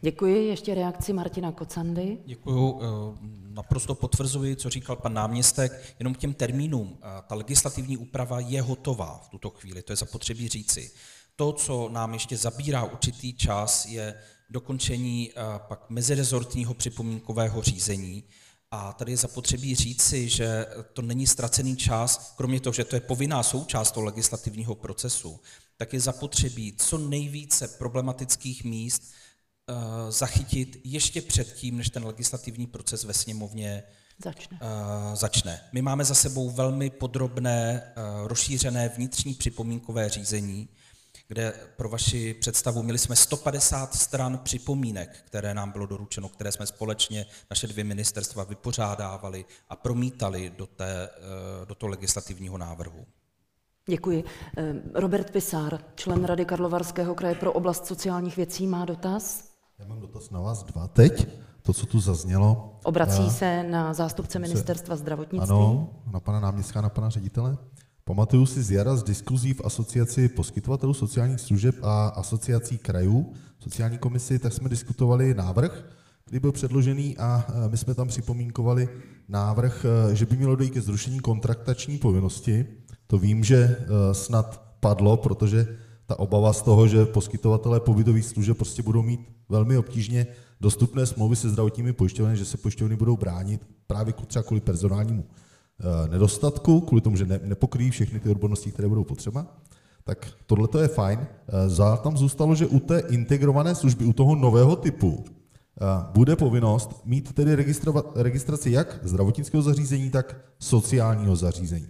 Děkuji. 0.00 0.48
Ještě 0.48 0.74
reakci 0.74 1.12
Martina 1.12 1.52
Kocandy. 1.52 2.18
Děkuji. 2.26 2.80
Eh, 2.82 3.42
naprosto 3.52 3.94
potvrzuji, 3.94 4.56
co 4.56 4.70
říkal 4.70 4.96
pan 4.96 5.14
náměstek. 5.14 5.94
Jenom 5.98 6.14
k 6.14 6.18
těm 6.18 6.34
termínům. 6.34 6.98
Ta 7.26 7.34
legislativní 7.34 7.96
úprava 7.96 8.40
je 8.40 8.62
hotová 8.62 9.20
v 9.24 9.28
tuto 9.28 9.50
chvíli, 9.50 9.82
to 9.82 9.92
je 9.92 9.96
zapotřebí 9.96 10.48
říci. 10.48 10.90
To, 11.42 11.52
co 11.52 11.88
nám 11.88 12.12
ještě 12.14 12.36
zabírá 12.36 12.84
určitý 12.84 13.32
čas, 13.32 13.86
je 13.86 14.14
dokončení 14.50 15.30
eh, 15.30 15.34
pak 15.68 15.90
mezirezortního 15.90 16.74
připomínkového 16.74 17.62
řízení. 17.62 18.24
A 18.70 18.92
tady 18.92 19.12
je 19.12 19.16
zapotřebí 19.16 19.74
říci, 19.74 20.28
že 20.28 20.66
to 20.92 21.02
není 21.02 21.26
ztracený 21.26 21.76
čas, 21.76 22.34
kromě 22.36 22.60
toho, 22.60 22.74
že 22.74 22.84
to 22.84 22.96
je 22.96 23.00
povinná 23.00 23.42
součást 23.42 23.92
toho 23.92 24.04
legislativního 24.04 24.74
procesu, 24.74 25.40
tak 25.76 25.92
je 25.92 26.00
zapotřebí 26.00 26.74
co 26.76 26.98
nejvíce 26.98 27.68
problematických 27.68 28.64
míst 28.64 29.02
uh, 29.02 29.76
zachytit 30.10 30.80
ještě 30.84 31.22
předtím, 31.22 31.76
než 31.76 31.88
ten 31.88 32.04
legislativní 32.04 32.66
proces 32.66 33.04
ve 33.04 33.14
sněmovně 33.14 33.82
začne. 34.24 34.60
Uh, 34.62 35.14
začne. 35.14 35.60
My 35.72 35.82
máme 35.82 36.04
za 36.04 36.14
sebou 36.14 36.50
velmi 36.50 36.90
podrobné, 36.90 37.92
rozšířené 38.24 38.88
vnitřní 38.88 39.34
připomínkové 39.34 40.08
řízení, 40.08 40.68
kde 41.28 41.52
pro 41.76 41.88
vaši 41.88 42.34
představu 42.34 42.82
měli 42.82 42.98
jsme 42.98 43.16
150 43.16 43.94
stran 43.94 44.38
připomínek, 44.38 45.22
které 45.26 45.54
nám 45.54 45.70
bylo 45.72 45.86
doručeno, 45.86 46.28
které 46.28 46.52
jsme 46.52 46.66
společně 46.66 47.26
naše 47.50 47.66
dvě 47.66 47.84
ministerstva 47.84 48.44
vypořádávali 48.44 49.44
a 49.68 49.76
promítali 49.76 50.52
do, 50.58 50.66
té, 50.66 51.08
eh, 51.08 51.66
do 51.66 51.74
toho 51.74 51.90
legislativního 51.90 52.58
návrhu. 52.58 53.06
Děkuji. 53.88 54.24
Eh, 54.58 54.74
Robert 54.94 55.30
Pisár, 55.30 55.78
člen 55.94 56.24
Rady 56.24 56.44
Karlovarského 56.44 57.14
kraje 57.14 57.34
pro 57.34 57.52
oblast 57.52 57.86
sociálních 57.86 58.36
věcí, 58.36 58.66
má 58.66 58.84
dotaz? 58.84 59.44
Já 59.78 59.86
mám 59.86 60.00
dotaz 60.00 60.30
na 60.30 60.40
vás 60.40 60.62
dva 60.62 60.88
teď. 60.88 61.28
To, 61.62 61.72
co 61.72 61.86
tu 61.86 62.00
zaznělo. 62.00 62.78
Obrací 62.84 63.30
se 63.30 63.62
na 63.62 63.94
zástupce 63.94 64.38
ministerstva 64.38 64.96
zdravotnictví? 64.96 65.50
Ano, 65.50 65.90
na 66.12 66.20
pana 66.20 66.40
náměstka, 66.40 66.80
na 66.80 66.88
pana 66.88 67.10
ředitele. 67.10 67.56
Pamatuju 68.04 68.46
si 68.46 68.62
z 68.62 68.70
jara 68.70 68.96
z 68.96 69.02
diskuzí 69.02 69.54
v 69.54 69.64
asociaci 69.64 70.28
poskytovatelů 70.28 70.94
sociálních 70.94 71.40
služeb 71.40 71.74
a 71.82 72.06
asociací 72.08 72.78
krajů, 72.78 73.32
sociální 73.58 73.98
komisi, 73.98 74.38
tak 74.38 74.52
jsme 74.52 74.68
diskutovali 74.68 75.34
návrh, 75.34 75.84
který 76.24 76.40
byl 76.40 76.52
předložený 76.52 77.18
a 77.18 77.46
e, 77.48 77.68
my 77.68 77.76
jsme 77.76 77.94
tam 77.94 78.08
připomínkovali 78.08 78.88
návrh, 79.28 79.84
e, 79.84 80.16
že 80.16 80.26
by 80.26 80.36
mělo 80.36 80.56
dojít 80.56 80.70
ke 80.70 80.80
zrušení 80.80 81.20
kontraktační 81.20 81.98
povinnosti. 81.98 82.66
To 83.06 83.18
vím, 83.18 83.44
že 83.44 83.56
e, 83.56 84.14
snad 84.14 84.62
padlo, 84.80 85.16
protože 85.16 85.78
ta 86.06 86.18
obava 86.18 86.52
z 86.52 86.62
toho, 86.62 86.88
že 86.88 87.06
poskytovatelé 87.06 87.80
pobytových 87.80 88.24
služeb 88.24 88.56
prostě 88.56 88.82
budou 88.82 89.02
mít 89.02 89.20
velmi 89.48 89.76
obtížně 89.76 90.26
dostupné 90.60 91.06
smlouvy 91.06 91.36
se 91.36 91.50
zdravotními 91.50 91.92
pojišťovnami, 91.92 92.36
že 92.36 92.44
se 92.44 92.56
pojišťovny 92.56 92.96
budou 92.96 93.16
bránit 93.16 93.66
právě 93.86 94.14
třeba 94.26 94.42
kvůli 94.42 94.60
personálnímu 94.60 95.24
nedostatku, 96.10 96.80
kvůli 96.80 97.00
tomu, 97.00 97.16
že 97.16 97.26
ne, 97.26 97.40
nepokryjí 97.44 97.90
všechny 97.90 98.20
ty 98.20 98.28
odbornosti, 98.30 98.72
které 98.72 98.88
budou 98.88 99.04
potřeba, 99.04 99.46
tak 100.04 100.26
tohle 100.46 100.68
je 100.82 100.88
fajn. 100.88 101.20
Eh, 101.20 101.68
za 101.68 101.96
tam 101.96 102.16
zůstalo, 102.16 102.54
že 102.54 102.66
u 102.66 102.80
té 102.80 102.98
integrované 102.98 103.74
služby, 103.74 104.04
u 104.04 104.12
toho 104.12 104.34
nového 104.34 104.76
typu, 104.76 105.24
eh, 105.24 105.84
bude 106.12 106.36
povinnost 106.36 106.90
mít 107.04 107.32
tedy 107.32 107.56
registraci 108.14 108.70
jak 108.70 109.00
zdravotnického 109.02 109.62
zařízení, 109.62 110.10
tak 110.10 110.36
sociálního 110.58 111.36
zařízení. 111.36 111.86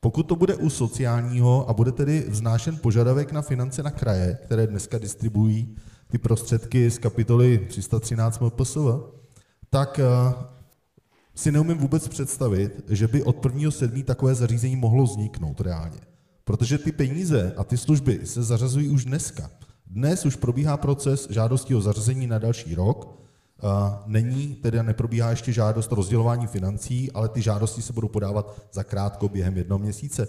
Pokud 0.00 0.22
to 0.22 0.36
bude 0.36 0.54
u 0.54 0.70
sociálního 0.70 1.70
a 1.70 1.72
bude 1.72 1.92
tedy 1.92 2.24
vznášen 2.28 2.76
požadavek 2.76 3.32
na 3.32 3.42
finance 3.42 3.82
na 3.82 3.90
kraje, 3.90 4.38
které 4.44 4.66
dneska 4.66 4.98
distribuují 4.98 5.76
ty 6.10 6.18
prostředky 6.18 6.90
z 6.90 6.98
kapitoly 6.98 7.58
313 7.68 8.40
MPSV, 8.40 8.78
tak 9.70 10.00
si 11.38 11.52
neumím 11.52 11.78
vůbec 11.78 12.08
představit, 12.08 12.84
že 12.88 13.08
by 13.08 13.22
od 13.22 13.36
1.7. 13.36 14.04
takové 14.04 14.34
zařízení 14.34 14.76
mohlo 14.76 15.04
vzniknout 15.04 15.60
reálně. 15.60 16.00
Protože 16.44 16.78
ty 16.78 16.92
peníze 16.92 17.52
a 17.56 17.64
ty 17.64 17.76
služby 17.76 18.20
se 18.24 18.42
zařazují 18.42 18.88
už 18.88 19.04
dneska. 19.04 19.50
Dnes 19.86 20.26
už 20.26 20.36
probíhá 20.36 20.76
proces 20.76 21.26
žádosti 21.30 21.74
o 21.74 21.80
zařazení 21.80 22.26
na 22.26 22.38
další 22.38 22.74
rok. 22.74 23.22
Není, 24.06 24.54
tedy 24.54 24.82
neprobíhá 24.82 25.30
ještě 25.30 25.52
žádost 25.52 25.92
rozdělování 25.92 26.46
financí, 26.46 27.12
ale 27.12 27.28
ty 27.28 27.42
žádosti 27.42 27.82
se 27.82 27.92
budou 27.92 28.08
podávat 28.08 28.56
za 28.72 28.84
krátko 28.84 29.28
během 29.28 29.56
jednoho 29.56 29.78
měsíce. 29.78 30.28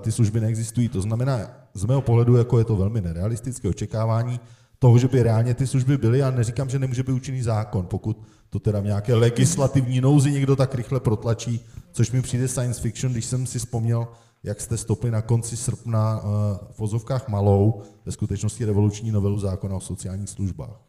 Ty 0.00 0.12
služby 0.12 0.40
neexistují, 0.40 0.88
to 0.88 1.00
znamená, 1.00 1.40
z 1.74 1.84
mého 1.84 2.00
pohledu, 2.00 2.36
jako 2.36 2.58
je 2.58 2.64
to 2.64 2.76
velmi 2.76 3.00
nerealistické 3.00 3.68
očekávání 3.68 4.40
toho, 4.84 4.98
že 4.98 5.08
by 5.08 5.22
reálně 5.22 5.54
ty 5.54 5.66
služby 5.66 5.98
byly. 5.98 6.18
Já 6.18 6.30
neříkám, 6.30 6.68
že 6.68 6.78
nemůže 6.78 7.02
být 7.02 7.12
účinný 7.12 7.42
zákon, 7.42 7.86
pokud 7.86 8.16
to 8.50 8.58
teda 8.58 8.80
v 8.80 8.84
nějaké 8.84 9.14
legislativní 9.14 10.00
nouzi 10.00 10.32
někdo 10.32 10.56
tak 10.56 10.74
rychle 10.74 11.00
protlačí, 11.00 11.60
což 11.92 12.10
mi 12.10 12.22
přijde 12.22 12.48
science 12.48 12.80
fiction, 12.80 13.12
když 13.12 13.24
jsem 13.24 13.46
si 13.46 13.58
vzpomněl, 13.58 14.08
jak 14.42 14.60
jste 14.60 14.76
stopli 14.76 15.10
na 15.10 15.22
konci 15.22 15.56
srpna 15.56 16.20
uh, 16.20 16.30
v 16.72 16.78
vozovkách 16.78 17.28
malou, 17.28 17.82
ve 18.06 18.12
skutečnosti 18.12 18.64
revoluční 18.64 19.10
novelu 19.10 19.38
zákona 19.38 19.76
o 19.76 19.80
sociálních 19.80 20.28
službách. 20.28 20.80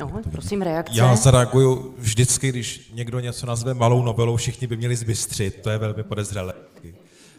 No, 0.00 0.20
prosím, 0.30 0.62
reakce. 0.62 0.98
Já 0.98 1.16
zareaguju 1.16 1.94
vždycky, 1.98 2.48
když 2.48 2.92
někdo 2.94 3.20
něco 3.20 3.46
nazve 3.46 3.74
malou 3.74 4.02
novelou, 4.02 4.36
všichni 4.36 4.66
by 4.66 4.76
měli 4.76 4.96
zbystřit, 4.96 5.60
to 5.62 5.70
je 5.70 5.78
velmi 5.78 6.02
podezřelé. 6.02 6.54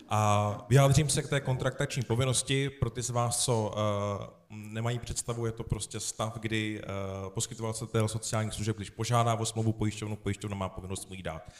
A 0.09 0.57
vyjádřím 0.69 1.09
se 1.09 1.23
k 1.23 1.29
té 1.29 1.41
kontraktační 1.41 2.03
povinnosti 2.03 2.69
pro 2.69 2.89
ty 2.89 3.01
z 3.01 3.09
vás, 3.09 3.45
co 3.45 3.73
uh, 3.75 4.25
nemají 4.49 4.99
představu, 4.99 5.45
je 5.45 5.51
to 5.51 5.63
prostě 5.63 5.99
stav, 5.99 6.39
kdy 6.39 6.81
uh, 6.81 7.29
poskytovatel 7.29 8.07
sociálních 8.07 8.53
služeb, 8.53 8.75
když 8.75 8.89
požádá 8.89 9.35
o 9.35 9.45
smlouvu 9.45 9.73
pojišťovnu, 9.73 10.15
pojišťovna 10.15 10.55
má 10.55 10.69
povinnost 10.69 11.09
mu 11.09 11.15
ji 11.15 11.23
dát. 11.23 11.51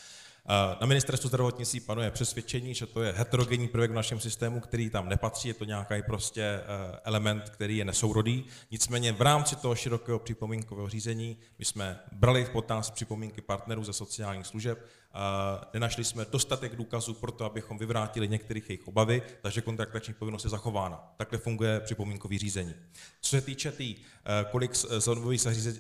Eh, 0.50 0.76
na 0.82 0.88
ministerstvu 0.88 1.30
zdravotnictví 1.30 1.80
panuje 1.80 2.12
přesvědčení, 2.12 2.74
že 2.74 2.86
to 2.86 3.02
je 3.04 3.14
heterogenní 3.18 3.68
prvek 3.68 3.92
v 3.92 3.94
našem 3.94 4.20
systému, 4.20 4.60
který 4.60 4.90
tam 4.90 5.10
nepatří, 5.10 5.48
je 5.48 5.54
to 5.54 5.66
nějaký 5.66 6.02
prostě 6.06 6.42
eh, 6.42 7.00
element, 7.04 7.50
který 7.50 7.78
je 7.78 7.86
nesourodý. 7.86 8.46
Nicméně 8.72 9.12
v 9.12 9.22
rámci 9.22 9.56
toho 9.56 9.76
širokého 9.76 10.20
připomínkového 10.20 10.90
řízení 10.90 11.38
my 11.60 11.66
jsme 11.66 12.00
brali 12.12 12.46
v 12.46 12.50
potaz 12.50 12.92
připomínky 12.92 13.42
partnerů 13.42 13.84
ze 13.84 13.94
sociálních 13.94 14.48
služeb, 14.48 14.86
nenašli 15.74 16.04
jsme 16.04 16.26
dostatek 16.32 16.76
důkazů 16.76 17.14
pro 17.14 17.32
to, 17.32 17.46
abychom 17.46 17.78
vyvrátili 17.78 18.28
některých 18.28 18.70
jejich 18.70 18.88
obavy, 18.88 19.22
takže 19.42 19.62
kontraktační 19.62 20.14
povinnost 20.14 20.44
je 20.44 20.50
zachována. 20.50 21.14
Takhle 21.18 21.40
funguje 21.40 21.80
připomínkový 21.80 22.38
řízení. 22.38 22.74
Co 23.22 23.30
se 23.30 23.42
týče 23.42 23.72
tý, 23.72 23.96
eh, 23.96 24.46
kolik 24.52 24.76
z 24.76 24.86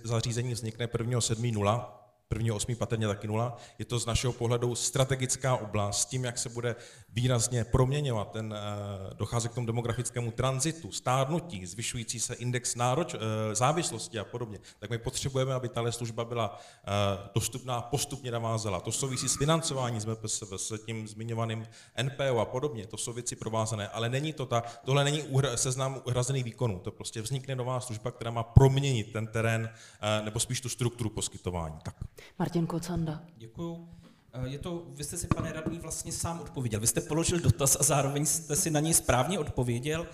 zařízení 0.03 0.53
vznikne 0.53 0.87
1.7.0, 0.87 2.02
prvního 2.33 2.55
osmý 2.55 2.75
patrně 2.75 3.07
taky 3.07 3.27
nula. 3.27 3.57
Je 3.79 3.85
to 3.85 3.99
z 3.99 4.05
našeho 4.05 4.33
pohledu 4.33 4.75
strategická 4.75 5.55
oblast 5.55 6.01
s 6.01 6.05
tím, 6.05 6.23
jak 6.23 6.37
se 6.37 6.49
bude 6.49 6.75
výrazně 7.13 7.63
proměňovat 7.63 8.31
ten, 8.31 8.55
eh, 8.57 9.13
dochází 9.13 9.49
k 9.49 9.53
tomu 9.53 9.67
demografickému 9.67 10.31
tranzitu, 10.31 10.91
stárnutí, 10.91 11.65
zvyšující 11.65 12.19
se 12.19 12.33
index 12.33 12.75
nároč, 12.75 13.13
eh, 13.13 13.19
závislosti 13.55 14.19
a 14.19 14.23
podobně, 14.23 14.59
tak 14.79 14.89
my 14.89 14.97
potřebujeme, 14.97 15.53
aby 15.53 15.69
tahle 15.69 15.91
služba 15.91 16.25
byla 16.25 16.59
eh, 16.59 17.29
dostupná, 17.35 17.81
postupně 17.81 18.31
navázela. 18.31 18.79
To 18.79 18.91
souvisí 18.91 19.29
s 19.29 19.37
financováním 19.37 20.01
z 20.01 20.05
MPSV, 20.05 20.57
s 20.57 20.85
tím 20.85 21.07
zmiňovaným 21.07 21.67
NPO 22.03 22.39
a 22.39 22.45
podobně, 22.45 22.87
to 22.87 22.97
jsou 22.97 23.13
věci 23.13 23.35
provázané, 23.35 23.87
ale 23.87 24.09
není 24.09 24.33
to 24.33 24.45
ta, 24.45 24.63
tohle 24.85 25.03
není 25.03 25.23
seznam 25.55 26.01
uhrazených 26.05 26.43
výkonů, 26.43 26.79
to 26.79 26.91
prostě 26.91 27.21
vznikne 27.21 27.55
nová 27.55 27.79
služba, 27.79 28.11
která 28.11 28.31
má 28.31 28.43
proměnit 28.43 29.13
ten 29.13 29.27
terén, 29.27 29.69
nebo 30.23 30.39
spíš 30.39 30.61
tu 30.61 30.69
strukturu 30.69 31.09
poskytování. 31.09 31.75
Tak. 31.83 31.95
Martin 32.39 32.67
Kocanda. 32.67 33.21
Děkuju. 33.37 34.02
Eh, 34.33 34.47
je 34.49 34.59
to, 34.59 34.85
vy 34.87 35.03
jste 35.03 35.17
si, 35.17 35.27
pane 35.27 35.53
radní, 35.53 35.79
vlastně 35.79 36.11
sám 36.11 36.39
odpověděl. 36.39 36.79
Vy 36.79 36.87
jste 36.87 37.01
položil 37.01 37.39
dotaz 37.39 37.77
a 37.79 37.83
zároveň 37.83 38.25
jste 38.25 38.55
si 38.55 38.71
na 38.71 38.79
něj 38.79 38.93
správně 38.93 39.39
odpověděl, 39.39 40.07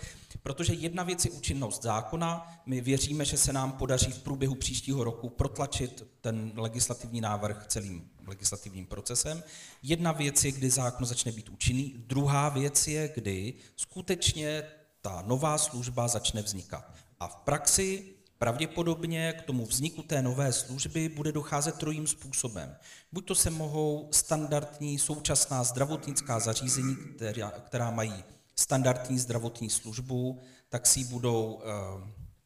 protože 0.43 0.73
jedna 0.73 1.03
věc 1.03 1.25
je 1.25 1.31
účinnost 1.31 1.83
zákona. 1.83 2.61
My 2.65 2.81
věříme, 2.81 3.25
že 3.25 3.37
se 3.37 3.53
nám 3.53 3.71
podaří 3.71 4.11
v 4.11 4.23
průběhu 4.23 4.55
příštího 4.55 5.03
roku 5.03 5.29
protlačit 5.29 6.07
ten 6.21 6.51
legislativní 6.55 7.21
návrh 7.21 7.67
celým 7.67 8.09
legislativním 8.27 8.85
procesem. 8.85 9.43
Jedna 9.83 10.11
věc 10.11 10.43
je, 10.43 10.51
kdy 10.51 10.69
zákon 10.69 11.05
začne 11.05 11.31
být 11.31 11.49
účinný, 11.49 11.95
druhá 12.07 12.49
věc 12.49 12.87
je, 12.87 13.11
kdy 13.15 13.53
skutečně 13.75 14.63
ta 15.01 15.23
nová 15.27 15.57
služba 15.57 16.07
začne 16.07 16.41
vznikat. 16.41 16.93
A 17.19 17.27
v 17.27 17.35
praxi 17.35 18.18
Pravděpodobně 18.39 19.33
k 19.33 19.41
tomu 19.41 19.65
vzniku 19.65 20.03
té 20.03 20.21
nové 20.21 20.53
služby 20.53 21.09
bude 21.09 21.31
docházet 21.31 21.75
trojím 21.75 22.07
způsobem. 22.07 22.75
Buď 23.11 23.25
to 23.25 23.35
se 23.35 23.49
mohou 23.49 24.09
standardní 24.11 24.99
současná 24.99 25.63
zdravotnická 25.63 26.39
zařízení, 26.39 26.95
která, 27.15 27.51
která 27.51 27.91
mají 27.91 28.23
standardní 28.55 29.19
zdravotní 29.19 29.69
službu, 29.69 30.39
tak 30.69 30.87
si 30.87 30.99
ji 30.99 31.05
budou 31.05 31.61
e, 31.61 31.65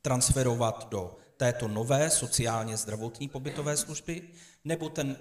transferovat 0.01 0.87
do 0.89 1.15
této 1.37 1.67
nové 1.67 2.09
sociálně 2.09 2.77
zdravotní 2.77 3.29
pobytové 3.29 3.77
služby, 3.77 4.21
nebo 4.65 4.89
ten 4.89 5.11
e, 5.11 5.15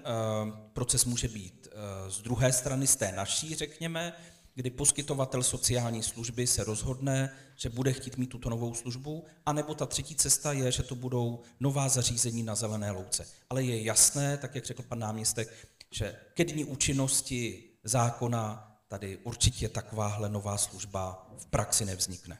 proces 0.73 1.05
může 1.05 1.27
být 1.27 1.67
e, 1.71 2.11
z 2.11 2.21
druhé 2.21 2.53
strany, 2.53 2.87
z 2.87 2.95
té 2.95 3.11
naší, 3.11 3.55
řekněme, 3.55 4.13
kdy 4.55 4.69
poskytovatel 4.69 5.43
sociální 5.43 6.03
služby 6.03 6.47
se 6.47 6.63
rozhodne, 6.63 7.29
že 7.55 7.69
bude 7.69 7.93
chtít 7.93 8.17
mít 8.17 8.27
tuto 8.27 8.49
novou 8.49 8.73
službu, 8.73 9.25
anebo 9.45 9.75
ta 9.75 9.85
třetí 9.85 10.15
cesta 10.15 10.53
je, 10.53 10.71
že 10.71 10.83
to 10.83 10.95
budou 10.95 11.41
nová 11.59 11.89
zařízení 11.89 12.43
na 12.43 12.55
zelené 12.55 12.91
louce. 12.91 13.25
Ale 13.49 13.63
je 13.63 13.83
jasné, 13.83 14.37
tak 14.37 14.55
jak 14.55 14.65
řekl 14.65 14.83
pan 14.83 14.99
náměstek, 14.99 15.67
že 15.91 16.15
ke 16.33 16.45
dní 16.45 16.65
účinnosti 16.65 17.63
zákona 17.83 18.71
tady 18.87 19.17
určitě 19.17 19.69
takováhle 19.69 20.29
nová 20.29 20.57
služba 20.57 21.27
v 21.37 21.45
praxi 21.45 21.85
nevznikne. 21.85 22.37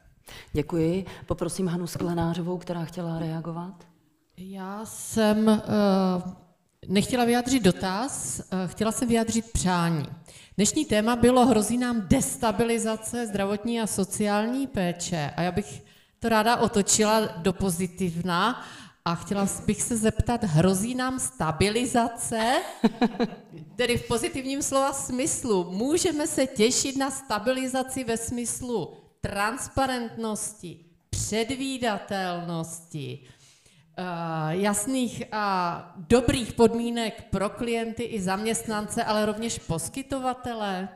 Děkuji. 0.53 1.05
Poprosím 1.25 1.67
Hanu 1.67 1.87
Sklenářovou, 1.87 2.57
která 2.57 2.85
chtěla 2.85 3.19
reagovat. 3.19 3.87
Já 4.37 4.85
jsem 4.85 5.47
uh, 5.47 6.33
nechtěla 6.87 7.25
vyjádřit 7.25 7.63
dotaz, 7.63 8.39
uh, 8.39 8.43
chtěla 8.71 8.91
jsem 8.91 9.07
vyjádřit 9.07 9.51
přání. 9.51 10.05
Dnešní 10.57 10.85
téma 10.85 11.15
bylo 11.15 11.45
hrozí 11.45 11.77
nám 11.77 12.07
destabilizace 12.07 13.27
zdravotní 13.27 13.81
a 13.81 13.87
sociální 13.87 14.67
péče 14.67 15.33
a 15.35 15.41
já 15.41 15.51
bych 15.51 15.83
to 16.19 16.29
ráda 16.29 16.57
otočila 16.57 17.19
do 17.19 17.53
pozitivna 17.53 18.65
a 19.05 19.15
chtěla 19.15 19.47
bych 19.65 19.81
se 19.81 19.97
zeptat, 19.97 20.43
hrozí 20.43 20.95
nám 20.95 21.19
stabilizace, 21.19 22.61
tedy 23.75 23.97
v 23.97 24.07
pozitivním 24.07 24.61
slova 24.61 24.93
smyslu. 24.93 25.71
Můžeme 25.71 26.27
se 26.27 26.47
těšit 26.47 26.97
na 26.97 27.11
stabilizaci 27.11 28.03
ve 28.03 28.17
smyslu 28.17 28.93
transparentnosti, 29.21 30.85
předvídatelnosti, 31.09 33.19
Eh, 33.19 33.42
jasných 34.49 35.23
a 35.31 35.45
dobrých 35.97 36.53
podmínek 36.53 37.23
pro 37.29 37.49
klienty 37.49 38.03
i 38.03 38.21
zaměstnance, 38.21 39.03
ale 39.03 39.25
rovněž 39.25 39.59
poskytovatele. 39.59 40.89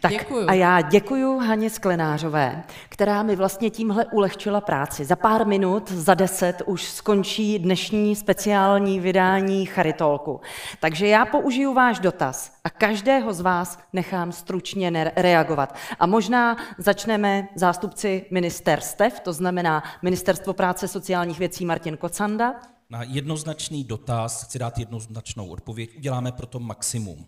Tak 0.00 0.12
děkuju. 0.12 0.48
a 0.48 0.52
já 0.52 0.80
děkuju 0.80 1.38
Haně 1.38 1.70
Sklenářové, 1.70 2.64
která 2.88 3.22
mi 3.22 3.36
vlastně 3.36 3.70
tímhle 3.70 4.06
ulehčila 4.06 4.60
práci. 4.60 5.04
Za 5.04 5.16
pár 5.16 5.46
minut, 5.46 5.90
za 5.90 6.14
deset, 6.14 6.62
už 6.66 6.84
skončí 6.84 7.58
dnešní 7.58 8.16
speciální 8.16 9.00
vydání 9.00 9.66
Charitolku. 9.66 10.40
Takže 10.80 11.06
já 11.06 11.26
použiju 11.26 11.74
váš 11.74 11.98
dotaz 11.98 12.52
a 12.64 12.70
každého 12.70 13.32
z 13.32 13.40
vás 13.40 13.78
nechám 13.92 14.32
stručně 14.32 15.12
reagovat. 15.16 15.74
A 16.00 16.06
možná 16.06 16.56
začneme 16.78 17.48
zástupci 17.54 18.24
ministerstev, 18.30 19.20
to 19.20 19.32
znamená 19.32 19.82
Ministerstvo 20.02 20.52
práce 20.52 20.88
sociálních 20.88 21.38
věcí 21.38 21.64
Martin 21.64 21.96
Kocanda. 21.96 22.54
Na 22.90 23.02
jednoznačný 23.02 23.84
dotaz 23.84 24.44
chci 24.44 24.58
dát 24.58 24.78
jednoznačnou 24.78 25.48
odpověď. 25.48 25.96
Uděláme 25.96 26.32
proto 26.32 26.60
maximum. 26.60 27.26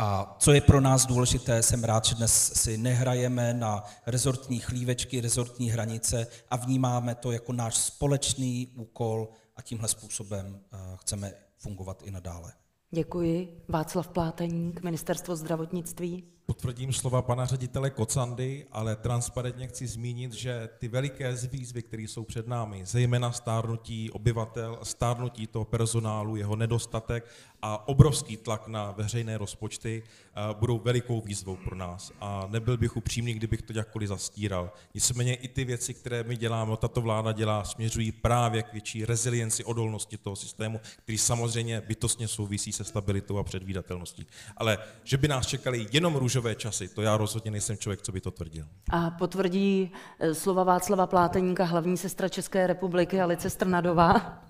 A 0.00 0.36
co 0.38 0.52
je 0.52 0.60
pro 0.60 0.80
nás 0.80 1.06
důležité, 1.06 1.62
jsem 1.62 1.84
rád, 1.84 2.04
že 2.04 2.14
dnes 2.14 2.52
si 2.54 2.76
nehrajeme 2.78 3.54
na 3.54 3.84
rezortní 4.06 4.60
chlívečky, 4.60 5.20
rezortní 5.20 5.70
hranice 5.70 6.26
a 6.50 6.56
vnímáme 6.56 7.14
to 7.14 7.32
jako 7.32 7.52
náš 7.52 7.76
společný 7.76 8.72
úkol 8.76 9.28
a 9.56 9.62
tímhle 9.62 9.88
způsobem 9.88 10.60
eh, 10.72 10.76
chceme 10.96 11.32
fungovat 11.58 12.02
i 12.02 12.10
nadále. 12.10 12.52
Děkuji. 12.90 13.64
Václav 13.68 14.08
Pláteník, 14.08 14.82
Ministerstvo 14.82 15.36
zdravotnictví. 15.36 16.24
Potvrdím 16.50 16.92
slova 16.92 17.22
pana 17.22 17.46
ředitele 17.46 17.90
Kocandy, 17.90 18.66
ale 18.72 18.96
transparentně 18.96 19.66
chci 19.66 19.86
zmínit, 19.86 20.32
že 20.32 20.68
ty 20.78 20.88
veliké 20.88 21.36
výzvy, 21.52 21.82
které 21.82 22.02
jsou 22.02 22.24
před 22.24 22.48
námi, 22.48 22.86
zejména 22.86 23.32
stárnutí 23.32 24.10
obyvatel, 24.10 24.78
stárnutí 24.82 25.46
toho 25.46 25.64
personálu, 25.64 26.36
jeho 26.36 26.56
nedostatek 26.56 27.26
a 27.62 27.88
obrovský 27.88 28.36
tlak 28.36 28.68
na 28.68 28.90
veřejné 28.90 29.38
rozpočty 29.38 30.02
eh, 30.02 30.54
budou 30.54 30.78
velikou 30.78 31.20
výzvou 31.20 31.56
pro 31.56 31.76
nás. 31.76 32.12
A 32.20 32.46
nebyl 32.50 32.76
bych 32.76 32.96
upřímný, 32.96 33.34
kdybych 33.34 33.62
to 33.62 33.72
jakkoliv 33.76 34.08
zastíral. 34.08 34.72
Nicméně 34.94 35.34
i 35.34 35.48
ty 35.48 35.64
věci, 35.64 35.94
které 35.94 36.24
my 36.24 36.36
děláme, 36.36 36.76
tato 36.76 37.00
vláda 37.00 37.32
dělá, 37.32 37.64
směřují 37.64 38.12
právě 38.12 38.62
k 38.62 38.72
větší 38.72 39.04
rezilienci, 39.04 39.64
odolnosti 39.64 40.16
toho 40.16 40.36
systému, 40.36 40.80
který 41.02 41.18
samozřejmě 41.18 41.80
bytostně 41.80 42.28
souvisí 42.28 42.72
se 42.72 42.84
stabilitou 42.84 43.38
a 43.38 43.44
předvídatelností. 43.44 44.26
Ale 44.56 44.78
že 45.04 45.16
by 45.16 45.28
nás 45.28 45.46
čekali 45.46 45.86
jenom 45.92 46.16
růžové 46.16 46.37
časy, 46.56 46.88
to 46.88 47.02
já 47.02 47.16
rozhodně 47.16 47.50
nejsem 47.50 47.76
člověk, 47.76 48.02
co 48.02 48.12
by 48.12 48.20
to 48.20 48.30
tvrdil. 48.30 48.66
A 48.90 49.10
potvrdí 49.10 49.92
eh, 50.18 50.34
slova 50.34 50.64
Václava 50.64 51.06
Pláteníka, 51.06 51.64
hlavní 51.64 51.96
sestra 51.96 52.28
České 52.28 52.66
republiky 52.66 53.20
Alice 53.20 53.50
Strnadová. 53.50 54.42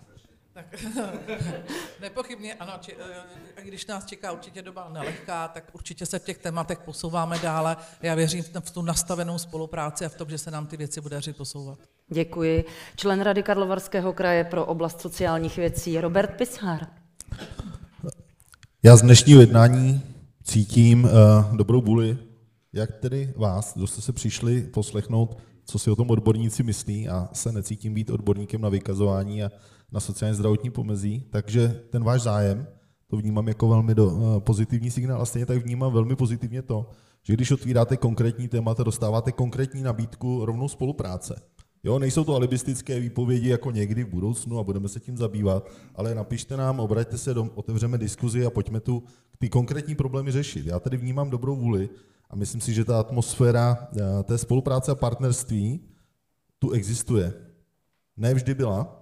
Tak, 0.54 0.66
nepochybně 2.00 2.54
ano, 2.54 2.72
či, 2.80 2.96
eh, 3.56 3.62
když 3.64 3.86
nás 3.86 4.06
čeká 4.06 4.32
určitě 4.32 4.62
doba 4.62 4.88
nelehká, 4.88 5.48
tak 5.48 5.64
určitě 5.72 6.06
se 6.06 6.18
v 6.18 6.24
těch 6.24 6.38
tématech 6.38 6.78
posouváme 6.78 7.38
dále. 7.38 7.76
Já 8.02 8.14
věřím 8.14 8.42
v 8.60 8.70
tu 8.70 8.82
nastavenou 8.82 9.38
spolupráci 9.38 10.04
a 10.04 10.08
v 10.08 10.14
tom, 10.14 10.30
že 10.30 10.38
se 10.38 10.50
nám 10.50 10.66
ty 10.66 10.76
věci 10.76 11.00
bude 11.00 11.16
dařit 11.16 11.36
posouvat. 11.36 11.78
Děkuji. 12.08 12.64
Člen 12.96 13.20
Rady 13.20 13.42
Karlovarského 13.42 14.12
kraje 14.12 14.44
pro 14.44 14.66
oblast 14.66 15.00
sociálních 15.00 15.56
věcí 15.56 16.00
Robert 16.00 16.36
Pishar. 16.36 16.86
Já 18.82 18.96
z 18.96 19.02
dnešního 19.02 19.40
jednání 19.40 20.02
cítím 20.48 21.04
uh, 21.04 21.56
dobrou 21.56 21.80
vůli, 21.80 22.18
jak 22.72 22.92
tedy 22.92 23.32
vás, 23.36 23.76
kdo 23.76 23.86
jste 23.86 24.00
se 24.02 24.12
přišli 24.12 24.62
poslechnout, 24.62 25.38
co 25.64 25.78
si 25.78 25.90
o 25.90 25.96
tom 25.96 26.10
odborníci 26.10 26.62
myslí 26.62 27.08
a 27.08 27.28
se 27.32 27.52
necítím 27.52 27.94
být 27.94 28.10
odborníkem 28.10 28.60
na 28.60 28.68
vykazování 28.68 29.42
a 29.42 29.50
na 29.92 30.00
sociálně 30.00 30.34
zdravotní 30.34 30.70
pomezí, 30.70 31.24
takže 31.30 31.80
ten 31.90 32.04
váš 32.04 32.22
zájem, 32.22 32.66
to 33.06 33.16
vnímám 33.16 33.48
jako 33.48 33.68
velmi 33.68 33.94
do, 33.94 34.06
uh, 34.06 34.40
pozitivní 34.40 34.90
signál 34.90 35.22
a 35.22 35.24
stejně 35.24 35.46
tak 35.46 35.58
vnímám 35.58 35.92
velmi 35.92 36.16
pozitivně 36.16 36.62
to, 36.62 36.90
že 37.22 37.32
když 37.32 37.50
otvíráte 37.50 37.96
konkrétní 37.96 38.48
témata, 38.48 38.82
dostáváte 38.82 39.32
konkrétní 39.32 39.82
nabídku 39.82 40.44
rovnou 40.44 40.68
spolupráce. 40.68 41.42
Jo, 41.84 41.98
nejsou 41.98 42.24
to 42.24 42.34
alibistické 42.34 43.00
výpovědi 43.00 43.48
jako 43.48 43.70
někdy 43.70 44.04
v 44.04 44.08
budoucnu 44.08 44.58
a 44.58 44.64
budeme 44.64 44.88
se 44.88 45.00
tím 45.00 45.16
zabývat, 45.16 45.70
ale 45.94 46.14
napište 46.14 46.56
nám, 46.56 46.80
obraťte 46.80 47.18
se, 47.18 47.34
dom, 47.34 47.50
otevřeme 47.54 47.98
diskuzi 47.98 48.46
a 48.46 48.50
pojďme 48.50 48.80
tu 48.80 49.02
ty 49.38 49.48
konkrétní 49.48 49.94
problémy 49.94 50.32
řešit. 50.32 50.66
Já 50.66 50.80
tady 50.80 50.96
vnímám 50.96 51.30
dobrou 51.30 51.56
vůli 51.56 51.88
a 52.30 52.36
myslím 52.36 52.60
si, 52.60 52.74
že 52.74 52.84
ta 52.84 53.00
atmosféra 53.00 53.88
eh, 53.92 54.22
té 54.22 54.38
spolupráce 54.38 54.92
a 54.92 54.94
partnerství 54.94 55.80
tu 56.58 56.70
existuje. 56.70 57.32
Ne 58.16 58.34
vždy 58.34 58.54
byla. 58.54 58.98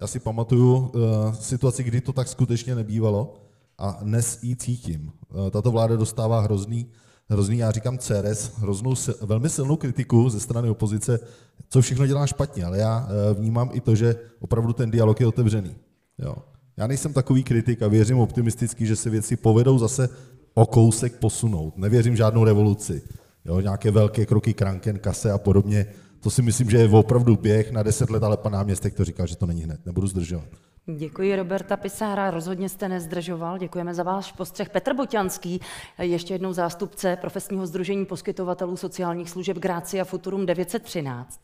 Já 0.00 0.06
si 0.06 0.20
pamatuju 0.20 0.76
uh, 0.76 0.90
situaci, 1.34 1.82
kdy 1.82 2.00
to 2.00 2.12
tak 2.12 2.28
skutečně 2.28 2.74
nebývalo 2.74 3.34
a 3.78 3.98
dnes 4.02 4.42
ji 4.42 4.56
cítím. 4.56 5.12
Uh, 5.28 5.50
tato 5.50 5.70
vláda 5.70 5.96
dostává 5.96 6.40
hrozný 6.40 6.90
hrozný, 7.32 7.58
já 7.58 7.70
říkám 7.70 7.98
CRS, 7.98 8.50
hroznou, 8.56 8.94
velmi 9.22 9.48
silnou 9.48 9.76
kritiku 9.76 10.30
ze 10.30 10.40
strany 10.40 10.70
opozice, 10.70 11.20
co 11.68 11.80
všechno 11.80 12.06
dělá 12.06 12.26
špatně, 12.26 12.64
ale 12.64 12.78
já 12.78 13.08
eh, 13.08 13.34
vnímám 13.34 13.70
i 13.72 13.80
to, 13.80 13.94
že 13.94 14.16
opravdu 14.40 14.72
ten 14.72 14.90
dialog 14.90 15.20
je 15.20 15.26
otevřený. 15.26 15.74
Jo. 16.18 16.34
Já 16.76 16.86
nejsem 16.86 17.12
takový 17.12 17.44
kritik 17.44 17.82
a 17.82 17.88
věřím 17.88 18.18
optimisticky, 18.18 18.86
že 18.86 18.96
se 18.96 19.10
věci 19.10 19.36
povedou 19.36 19.78
zase 19.78 20.08
o 20.54 20.66
kousek 20.66 21.16
posunout. 21.16 21.78
Nevěřím 21.78 22.16
žádnou 22.16 22.44
revoluci. 22.44 23.02
Jo, 23.44 23.60
nějaké 23.60 23.90
velké 23.90 24.26
kroky 24.26 24.54
kranken, 24.54 24.98
kase 24.98 25.32
a 25.32 25.38
podobně. 25.38 25.86
To 26.20 26.30
si 26.30 26.42
myslím, 26.42 26.70
že 26.70 26.78
je 26.78 26.88
opravdu 26.88 27.36
běh 27.36 27.72
na 27.72 27.82
deset 27.82 28.10
let, 28.10 28.22
ale 28.22 28.36
pan 28.36 28.52
náměstek 28.52 28.94
to 28.94 29.04
říkal, 29.04 29.26
že 29.26 29.36
to 29.36 29.46
není 29.46 29.62
hned. 29.62 29.86
Nebudu 29.86 30.06
zdržovat. 30.06 30.44
Děkuji 30.86 31.36
Roberta 31.36 31.76
Pisára, 31.76 32.30
rozhodně 32.30 32.68
jste 32.68 32.88
nezdržoval. 32.88 33.58
Děkujeme 33.58 33.94
za 33.94 34.02
váš 34.02 34.32
postřeh. 34.32 34.70
Petr 34.70 34.94
Boťanský, 34.94 35.60
ještě 35.98 36.34
jednou 36.34 36.52
zástupce 36.52 37.16
profesního 37.16 37.66
združení 37.66 38.06
poskytovatelů 38.06 38.76
sociálních 38.76 39.30
služeb 39.30 39.56
Grácia 39.56 40.04
Futurum 40.04 40.46
913. 40.46 41.40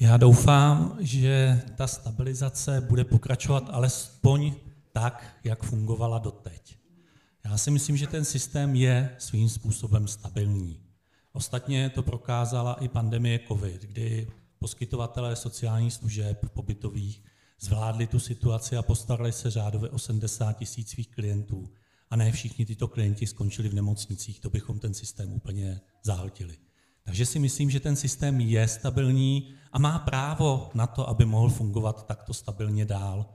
Já 0.00 0.16
doufám, 0.16 0.96
že 1.00 1.62
ta 1.76 1.86
stabilizace 1.86 2.80
bude 2.80 3.04
pokračovat 3.04 3.64
alespoň 3.70 4.54
tak, 4.92 5.26
jak 5.44 5.62
fungovala 5.62 6.18
doteď. 6.18 6.76
Já 7.44 7.56
si 7.56 7.70
myslím, 7.70 7.96
že 7.96 8.06
ten 8.06 8.24
systém 8.24 8.74
je 8.74 9.16
svým 9.18 9.48
způsobem 9.48 10.08
stabilní. 10.08 10.80
Ostatně 11.32 11.90
to 11.90 12.02
prokázala 12.02 12.74
i 12.74 12.88
pandemie 12.88 13.40
COVID, 13.48 13.82
kdy 13.82 14.28
poskytovatelé 14.58 15.36
sociálních 15.36 15.92
služeb 15.92 16.40
pobytových 16.54 17.22
zvládli 17.60 18.06
tu 18.06 18.18
situaci 18.18 18.76
a 18.76 18.82
postarali 18.82 19.32
se 19.32 19.50
řádově 19.50 19.90
o 19.90 19.98
70 19.98 20.52
tisíc 20.52 20.90
svých 20.90 21.08
klientů. 21.08 21.70
A 22.10 22.16
ne 22.16 22.32
všichni 22.32 22.66
tyto 22.66 22.88
klienti 22.88 23.26
skončili 23.26 23.68
v 23.68 23.74
nemocnicích, 23.74 24.40
to 24.40 24.50
bychom 24.50 24.78
ten 24.78 24.94
systém 24.94 25.32
úplně 25.32 25.80
zahltili. 26.02 26.56
Takže 27.04 27.26
si 27.26 27.38
myslím, 27.38 27.70
že 27.70 27.80
ten 27.80 27.96
systém 27.96 28.40
je 28.40 28.68
stabilní 28.68 29.54
a 29.72 29.78
má 29.78 29.98
právo 29.98 30.70
na 30.74 30.86
to, 30.86 31.08
aby 31.08 31.24
mohl 31.24 31.48
fungovat 31.48 32.06
takto 32.06 32.34
stabilně 32.34 32.84
dál. 32.84 33.26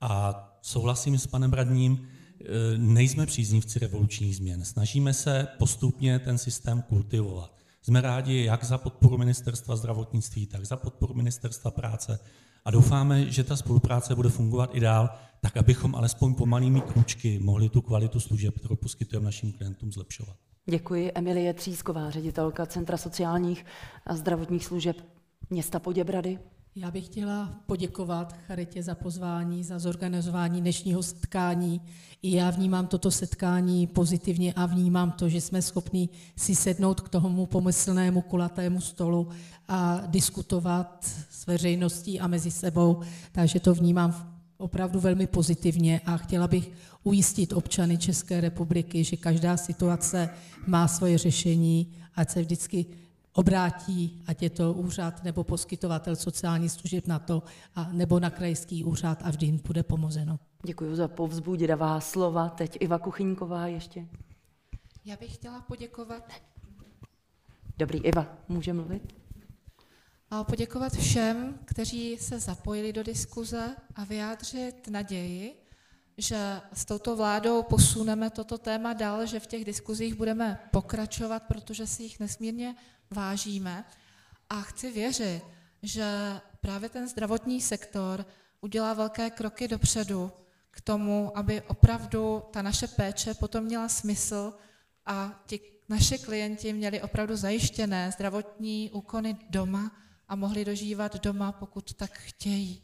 A 0.00 0.42
souhlasím 0.62 1.18
s 1.18 1.26
panem 1.26 1.52
radním, 1.52 1.92
e, 1.94 2.78
nejsme 2.78 3.26
příznivci 3.26 3.78
revolučních 3.78 4.36
změn. 4.36 4.64
Snažíme 4.64 5.14
se 5.14 5.48
postupně 5.58 6.18
ten 6.18 6.38
systém 6.38 6.82
kultivovat. 6.82 7.56
Jsme 7.82 8.00
rádi 8.00 8.44
jak 8.44 8.64
za 8.64 8.78
podporu 8.78 9.18
ministerstva 9.18 9.76
zdravotnictví, 9.76 10.46
tak 10.46 10.64
za 10.64 10.76
podporu 10.76 11.14
ministerstva 11.14 11.70
práce 11.70 12.18
a 12.66 12.70
doufáme, 12.70 13.30
že 13.30 13.44
ta 13.44 13.56
spolupráce 13.56 14.14
bude 14.14 14.28
fungovat 14.28 14.70
i 14.74 14.80
dál, 14.80 15.10
tak 15.40 15.56
abychom 15.56 15.94
alespoň 15.94 16.34
pomalými 16.34 16.80
kručky 16.80 17.38
mohli 17.42 17.68
tu 17.68 17.80
kvalitu 17.80 18.20
služeb, 18.20 18.58
kterou 18.58 18.76
poskytujeme 18.76 19.24
našim 19.24 19.52
klientům, 19.52 19.92
zlepšovat. 19.92 20.36
Děkuji. 20.70 21.12
Emilie 21.14 21.54
Třísková, 21.54 22.10
ředitelka 22.10 22.66
Centra 22.66 22.96
sociálních 22.96 23.66
a 24.06 24.16
zdravotních 24.16 24.64
služeb 24.64 24.96
města 25.50 25.78
Poděbrady. 25.78 26.38
Já 26.78 26.90
bych 26.90 27.04
chtěla 27.06 27.60
poděkovat 27.66 28.36
Charitě 28.46 28.82
za 28.82 28.94
pozvání, 28.94 29.64
za 29.64 29.78
zorganizování 29.78 30.60
dnešního 30.60 31.02
setkání. 31.02 31.80
I 32.22 32.36
já 32.36 32.50
vnímám 32.50 32.86
toto 32.86 33.10
setkání 33.10 33.86
pozitivně 33.86 34.52
a 34.52 34.66
vnímám 34.66 35.10
to, 35.10 35.28
že 35.28 35.40
jsme 35.40 35.62
schopni 35.62 36.08
si 36.36 36.54
sednout 36.54 37.00
k 37.00 37.08
tomu 37.08 37.46
pomyslnému 37.46 38.20
kulatému 38.20 38.80
stolu 38.80 39.28
a 39.68 40.02
diskutovat 40.06 41.04
s 41.30 41.46
veřejností 41.46 42.20
a 42.20 42.26
mezi 42.26 42.50
sebou. 42.50 43.00
Takže 43.32 43.60
to 43.60 43.74
vnímám 43.74 44.38
opravdu 44.58 45.00
velmi 45.00 45.26
pozitivně 45.26 46.00
a 46.06 46.16
chtěla 46.16 46.48
bych 46.48 46.70
ujistit 47.02 47.52
občany 47.52 47.98
České 47.98 48.40
republiky, 48.40 49.04
že 49.04 49.16
každá 49.16 49.56
situace 49.56 50.30
má 50.66 50.88
svoje 50.88 51.18
řešení, 51.18 51.92
ať 52.14 52.30
se 52.30 52.40
vždycky 52.40 52.86
obrátí, 53.36 54.22
ať 54.26 54.42
je 54.42 54.50
to 54.50 54.72
úřad 54.72 55.24
nebo 55.24 55.44
poskytovatel 55.44 56.16
sociální 56.16 56.68
služeb 56.68 57.06
na 57.06 57.18
to, 57.18 57.42
a, 57.74 57.92
nebo 57.92 58.20
na 58.20 58.30
krajský 58.30 58.84
úřad 58.84 59.18
a 59.24 59.30
vždy 59.30 59.46
jim 59.46 59.60
bude 59.66 59.82
pomozeno. 59.82 60.38
Děkuji 60.64 60.96
za 60.96 61.08
povzbudivá 61.08 62.00
slova. 62.00 62.48
Teď 62.48 62.76
Iva 62.80 62.98
Kuchyňková 62.98 63.66
ještě. 63.66 64.06
Já 65.04 65.16
bych 65.16 65.34
chtěla 65.34 65.60
poděkovat. 65.60 66.32
Dobrý, 67.78 67.98
Iva, 67.98 68.26
může 68.48 68.72
mluvit? 68.72 69.16
A 70.30 70.44
poděkovat 70.44 70.92
všem, 70.92 71.58
kteří 71.64 72.16
se 72.16 72.40
zapojili 72.40 72.92
do 72.92 73.02
diskuze 73.02 73.76
a 73.94 74.04
vyjádřit 74.04 74.88
naději, 74.88 75.62
že 76.18 76.60
s 76.72 76.84
touto 76.84 77.16
vládou 77.16 77.62
posuneme 77.62 78.30
toto 78.30 78.58
téma 78.58 78.92
dál, 78.92 79.26
že 79.26 79.40
v 79.40 79.46
těch 79.46 79.64
diskuzích 79.64 80.14
budeme 80.14 80.60
pokračovat, 80.70 81.42
protože 81.42 81.86
si 81.86 82.02
jich 82.02 82.20
nesmírně 82.20 82.76
vážíme. 83.10 83.84
A 84.50 84.62
chci 84.62 84.90
věřit, 84.90 85.42
že 85.82 86.40
právě 86.60 86.88
ten 86.88 87.08
zdravotní 87.08 87.60
sektor 87.60 88.26
udělá 88.60 88.94
velké 88.94 89.30
kroky 89.30 89.68
dopředu 89.68 90.32
k 90.70 90.80
tomu, 90.80 91.38
aby 91.38 91.62
opravdu 91.62 92.42
ta 92.50 92.62
naše 92.62 92.86
péče 92.86 93.34
potom 93.34 93.64
měla 93.64 93.88
smysl 93.88 94.52
a 95.06 95.42
ti 95.46 95.60
naše 95.88 96.18
klienti 96.18 96.72
měli 96.72 97.02
opravdu 97.02 97.36
zajištěné 97.36 98.12
zdravotní 98.12 98.90
úkony 98.90 99.36
doma 99.50 99.92
a 100.28 100.36
mohli 100.36 100.64
dožívat 100.64 101.16
doma, 101.16 101.52
pokud 101.52 101.94
tak 101.94 102.18
chtějí. 102.18 102.82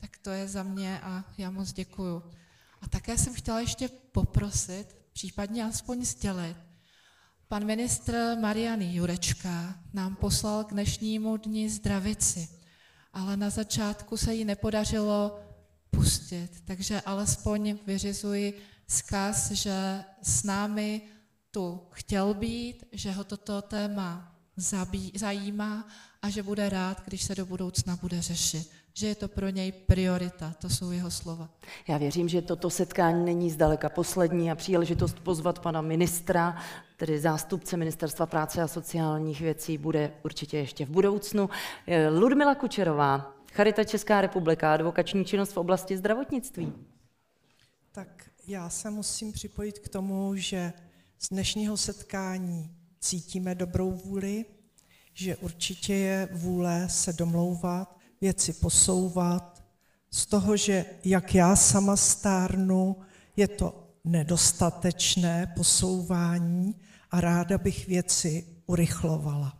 Tak 0.00 0.18
to 0.18 0.30
je 0.30 0.48
za 0.48 0.62
mě 0.62 1.00
a 1.00 1.24
já 1.38 1.50
moc 1.50 1.72
děkuju. 1.72 2.22
A 2.80 2.88
také 2.88 3.18
jsem 3.18 3.34
chtěla 3.34 3.60
ještě 3.60 3.88
poprosit, 3.88 4.96
případně 5.12 5.64
aspoň 5.64 6.04
sdělit, 6.04 6.56
pan 7.48 7.64
ministr 7.64 8.36
Marian 8.40 8.82
Jurečka 8.82 9.74
nám 9.94 10.16
poslal 10.16 10.64
k 10.64 10.70
dnešnímu 10.70 11.36
dni 11.36 11.70
zdravici, 11.70 12.48
ale 13.12 13.36
na 13.36 13.50
začátku 13.50 14.16
se 14.16 14.34
jí 14.34 14.44
nepodařilo 14.44 15.38
pustit, 15.90 16.50
takže 16.64 17.00
alespoň 17.00 17.78
vyřizuji 17.86 18.58
zkaz, 18.88 19.50
že 19.50 20.04
s 20.22 20.44
námi 20.44 21.02
tu 21.50 21.80
chtěl 21.90 22.34
být, 22.34 22.84
že 22.92 23.12
ho 23.12 23.24
toto 23.24 23.62
téma 23.62 24.34
zabí, 24.56 25.12
zajímá 25.14 25.88
a 26.22 26.30
že 26.30 26.42
bude 26.42 26.68
rád, 26.68 27.02
když 27.04 27.22
se 27.22 27.34
do 27.34 27.46
budoucna 27.46 27.98
bude 28.02 28.22
řešit 28.22 28.70
že 28.98 29.06
je 29.06 29.14
to 29.14 29.28
pro 29.28 29.48
něj 29.48 29.72
priorita. 29.72 30.54
To 30.58 30.68
jsou 30.68 30.90
jeho 30.90 31.10
slova. 31.10 31.48
Já 31.88 31.98
věřím, 31.98 32.28
že 32.28 32.42
toto 32.42 32.70
setkání 32.70 33.24
není 33.24 33.50
zdaleka 33.50 33.88
poslední 33.88 34.50
a 34.50 34.54
příležitost 34.54 35.20
pozvat 35.20 35.58
pana 35.58 35.80
ministra, 35.80 36.56
tedy 36.96 37.20
zástupce 37.20 37.76
Ministerstva 37.76 38.26
práce 38.26 38.62
a 38.62 38.68
sociálních 38.68 39.40
věcí, 39.40 39.78
bude 39.78 40.12
určitě 40.24 40.58
ještě 40.58 40.86
v 40.86 40.90
budoucnu. 40.90 41.50
Ludmila 42.18 42.54
Kučerová, 42.54 43.34
Charita 43.52 43.84
Česká 43.84 44.20
republika, 44.20 44.74
advokační 44.74 45.24
činnost 45.24 45.52
v 45.52 45.56
oblasti 45.56 45.96
zdravotnictví. 45.96 46.72
Tak 47.92 48.30
já 48.46 48.68
se 48.68 48.90
musím 48.90 49.32
připojit 49.32 49.78
k 49.78 49.88
tomu, 49.88 50.36
že 50.36 50.72
z 51.18 51.28
dnešního 51.28 51.76
setkání 51.76 52.70
cítíme 53.00 53.54
dobrou 53.54 53.92
vůli, 53.92 54.44
že 55.14 55.36
určitě 55.36 55.94
je 55.94 56.28
vůle 56.32 56.88
se 56.88 57.12
domlouvat, 57.12 57.96
věci 58.20 58.52
posouvat, 58.52 59.64
z 60.10 60.26
toho, 60.26 60.56
že 60.56 60.84
jak 61.04 61.34
já 61.34 61.56
sama 61.56 61.96
stárnu, 61.96 62.96
je 63.36 63.48
to 63.48 63.85
nedostatečné 64.06 65.52
posouvání 65.56 66.74
a 67.10 67.20
ráda 67.20 67.58
bych 67.58 67.86
věci 67.86 68.46
urychlovala. 68.66 69.58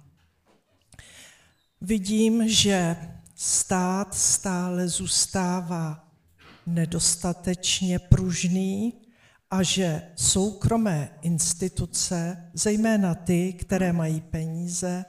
Vidím, 1.80 2.48
že 2.48 2.96
stát 3.34 4.14
stále 4.14 4.88
zůstává 4.88 6.08
nedostatečně 6.66 7.98
pružný 7.98 8.92
a 9.50 9.62
že 9.62 10.02
soukromé 10.16 11.10
instituce, 11.22 12.50
zejména 12.54 13.14
ty, 13.14 13.52
které 13.52 13.92
mají 13.92 14.20
peníze, 14.20 15.04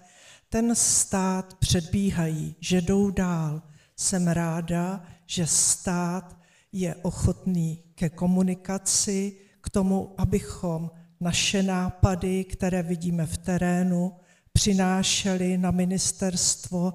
ten 0.49 0.75
stát 0.75 1.53
předbíhají, 1.53 2.55
že 2.59 2.81
jdou 2.81 3.09
dál. 3.11 3.61
Jsem 3.95 4.27
ráda, 4.27 5.03
že 5.25 5.47
stát 5.47 6.36
je 6.79 6.95
ochotný 6.95 7.83
ke 7.95 8.09
komunikaci, 8.09 9.35
k 9.61 9.69
tomu, 9.69 10.13
abychom 10.17 10.91
naše 11.19 11.63
nápady, 11.63 12.43
které 12.43 12.83
vidíme 12.83 13.25
v 13.25 13.37
terénu, 13.37 14.13
přinášeli 14.53 15.57
na 15.57 15.71
ministerstvo 15.71 16.93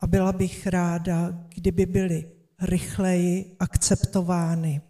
a 0.00 0.06
byla 0.06 0.32
bych 0.32 0.66
ráda, 0.66 1.44
kdyby 1.54 1.86
byly 1.86 2.32
rychleji 2.62 3.56
akceptovány. 3.60 4.80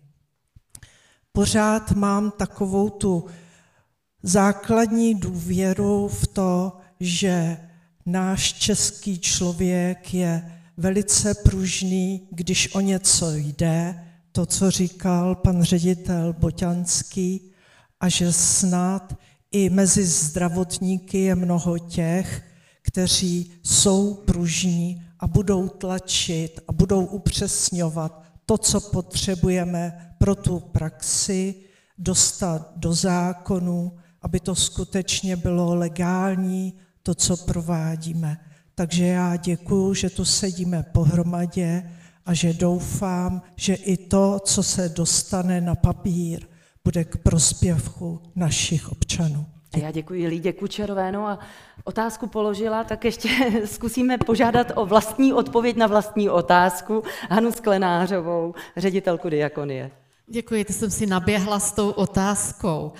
Pořád 1.32 1.92
mám 1.92 2.30
takovou 2.30 2.90
tu 2.90 3.26
základní 4.22 5.14
důvěru 5.14 6.08
v 6.08 6.26
to, 6.26 6.76
že 7.00 7.56
náš 8.06 8.52
český 8.52 9.18
člověk 9.18 10.14
je 10.14 10.60
velice 10.76 11.34
pružný, 11.34 12.28
když 12.30 12.74
o 12.74 12.80
něco 12.80 13.32
jde, 13.32 14.04
to, 14.32 14.46
co 14.46 14.70
říkal 14.70 15.34
pan 15.34 15.62
ředitel 15.62 16.32
Boťanský, 16.32 17.50
a 18.00 18.08
že 18.08 18.32
snad 18.32 19.16
i 19.52 19.70
mezi 19.70 20.06
zdravotníky 20.06 21.18
je 21.18 21.34
mnoho 21.34 21.78
těch, 21.78 22.42
kteří 22.82 23.52
jsou 23.62 24.14
pružní 24.14 25.02
a 25.20 25.26
budou 25.26 25.68
tlačit 25.68 26.60
a 26.68 26.72
budou 26.72 27.04
upřesňovat 27.04 28.22
to, 28.46 28.58
co 28.58 28.80
potřebujeme 28.80 30.14
pro 30.18 30.34
tu 30.34 30.60
praxi, 30.60 31.54
dostat 31.98 32.72
do 32.76 32.92
zákonu, 32.94 33.92
aby 34.22 34.40
to 34.40 34.54
skutečně 34.54 35.36
bylo 35.36 35.74
legální, 35.74 36.74
to, 37.02 37.14
co 37.14 37.36
provádíme. 37.36 38.40
Takže 38.74 39.06
já 39.06 39.36
děkuju, 39.36 39.94
že 39.94 40.10
tu 40.10 40.24
sedíme 40.24 40.82
pohromadě 40.82 41.90
a 42.26 42.34
že 42.34 42.52
doufám, 42.52 43.42
že 43.56 43.74
i 43.74 43.96
to, 43.96 44.40
co 44.44 44.62
se 44.62 44.88
dostane 44.88 45.60
na 45.60 45.74
papír, 45.74 46.46
bude 46.84 47.04
k 47.04 47.16
prospěvku 47.16 48.22
našich 48.36 48.92
občanů. 48.92 49.46
A 49.72 49.78
já 49.78 49.90
děkuji 49.90 50.26
Lídě 50.26 50.52
Kučerové. 50.52 51.12
No 51.12 51.26
a 51.26 51.38
otázku 51.84 52.26
položila, 52.26 52.84
tak 52.84 53.04
ještě 53.04 53.28
zkusíme 53.64 54.18
požádat 54.18 54.72
o 54.74 54.86
vlastní 54.86 55.32
odpověď 55.32 55.76
na 55.76 55.86
vlastní 55.86 56.30
otázku 56.30 57.02
Hanu 57.30 57.52
Sklenářovou, 57.52 58.54
ředitelku 58.76 59.28
Diakonie. 59.28 59.90
Děkuji, 60.26 60.64
to 60.64 60.72
jsem 60.72 60.90
si 60.90 61.06
naběhla 61.06 61.60
s 61.60 61.72
tou 61.72 61.90
otázkou. 61.90 62.92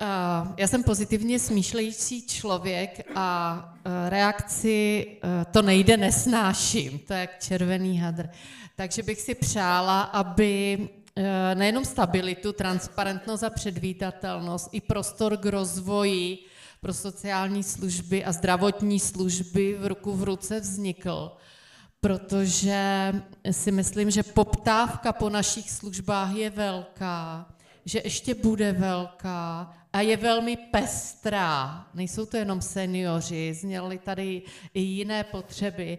Uh, 0.00 0.52
já 0.56 0.68
jsem 0.68 0.82
pozitivně 0.82 1.38
smýšlející 1.38 2.26
člověk 2.26 3.00
a 3.14 3.58
uh, 3.86 3.92
reakci 4.08 5.06
uh, 5.06 5.52
to 5.52 5.62
nejde, 5.62 5.96
nesnáším, 5.96 6.98
to 6.98 7.12
je 7.12 7.20
jak 7.20 7.40
červený 7.40 7.98
hadr. 7.98 8.28
Takže 8.76 9.02
bych 9.02 9.20
si 9.20 9.34
přála, 9.34 10.02
aby 10.02 10.78
nejenom 11.54 11.84
stabilitu, 11.84 12.52
transparentnost 12.52 13.42
a 13.42 13.50
předvídatelnost, 13.50 14.68
i 14.72 14.80
prostor 14.80 15.36
k 15.36 15.46
rozvoji 15.46 16.38
pro 16.80 16.94
sociální 16.94 17.62
služby 17.62 18.24
a 18.24 18.32
zdravotní 18.32 19.00
služby 19.00 19.76
v 19.78 19.86
ruku 19.86 20.12
v 20.12 20.22
ruce 20.22 20.60
vznikl 20.60 21.32
protože 22.04 23.12
si 23.50 23.72
myslím, 23.72 24.10
že 24.10 24.22
poptávka 24.22 25.12
po 25.12 25.30
našich 25.30 25.70
službách 25.70 26.34
je 26.36 26.50
velká, 26.50 27.48
že 27.84 28.00
ještě 28.04 28.34
bude 28.34 28.72
velká 28.72 29.72
a 29.92 30.00
je 30.00 30.16
velmi 30.16 30.56
pestrá. 30.56 31.86
Nejsou 31.94 32.26
to 32.26 32.36
jenom 32.36 32.60
seniori, 32.60 33.54
zněly 33.54 33.98
tady 33.98 34.42
i 34.74 34.80
jiné 34.80 35.24
potřeby 35.24 35.98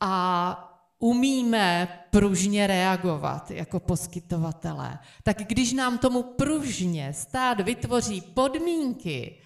a 0.00 0.71
umíme 1.02 1.88
pružně 2.10 2.66
reagovat 2.66 3.50
jako 3.50 3.80
poskytovatelé. 3.80 4.98
Tak 5.22 5.36
když 5.38 5.72
nám 5.72 5.98
tomu 5.98 6.22
pružně 6.22 7.12
stát 7.12 7.60
vytvoří 7.60 8.20
podmínky, 8.20 9.38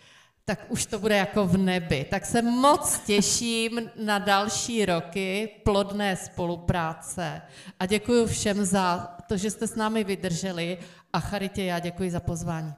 tak 0.44 0.66
už 0.68 0.86
to 0.86 0.98
bude 0.98 1.16
jako 1.16 1.46
v 1.46 1.56
nebi. 1.56 2.06
Tak 2.10 2.26
se 2.26 2.42
moc 2.42 2.98
těším 2.98 3.90
na 4.04 4.18
další 4.18 4.86
roky 4.86 5.48
plodné 5.64 6.16
spolupráce 6.16 7.42
a 7.80 7.86
děkuji 7.86 8.26
všem 8.26 8.64
za 8.64 9.16
to, 9.28 9.36
že 9.36 9.50
jste 9.50 9.66
s 9.66 9.74
námi 9.74 10.04
vydrželi 10.04 10.78
a 11.12 11.20
Charitě 11.20 11.64
já 11.64 11.78
děkuji 11.78 12.10
za 12.10 12.20
pozvání. 12.20 12.74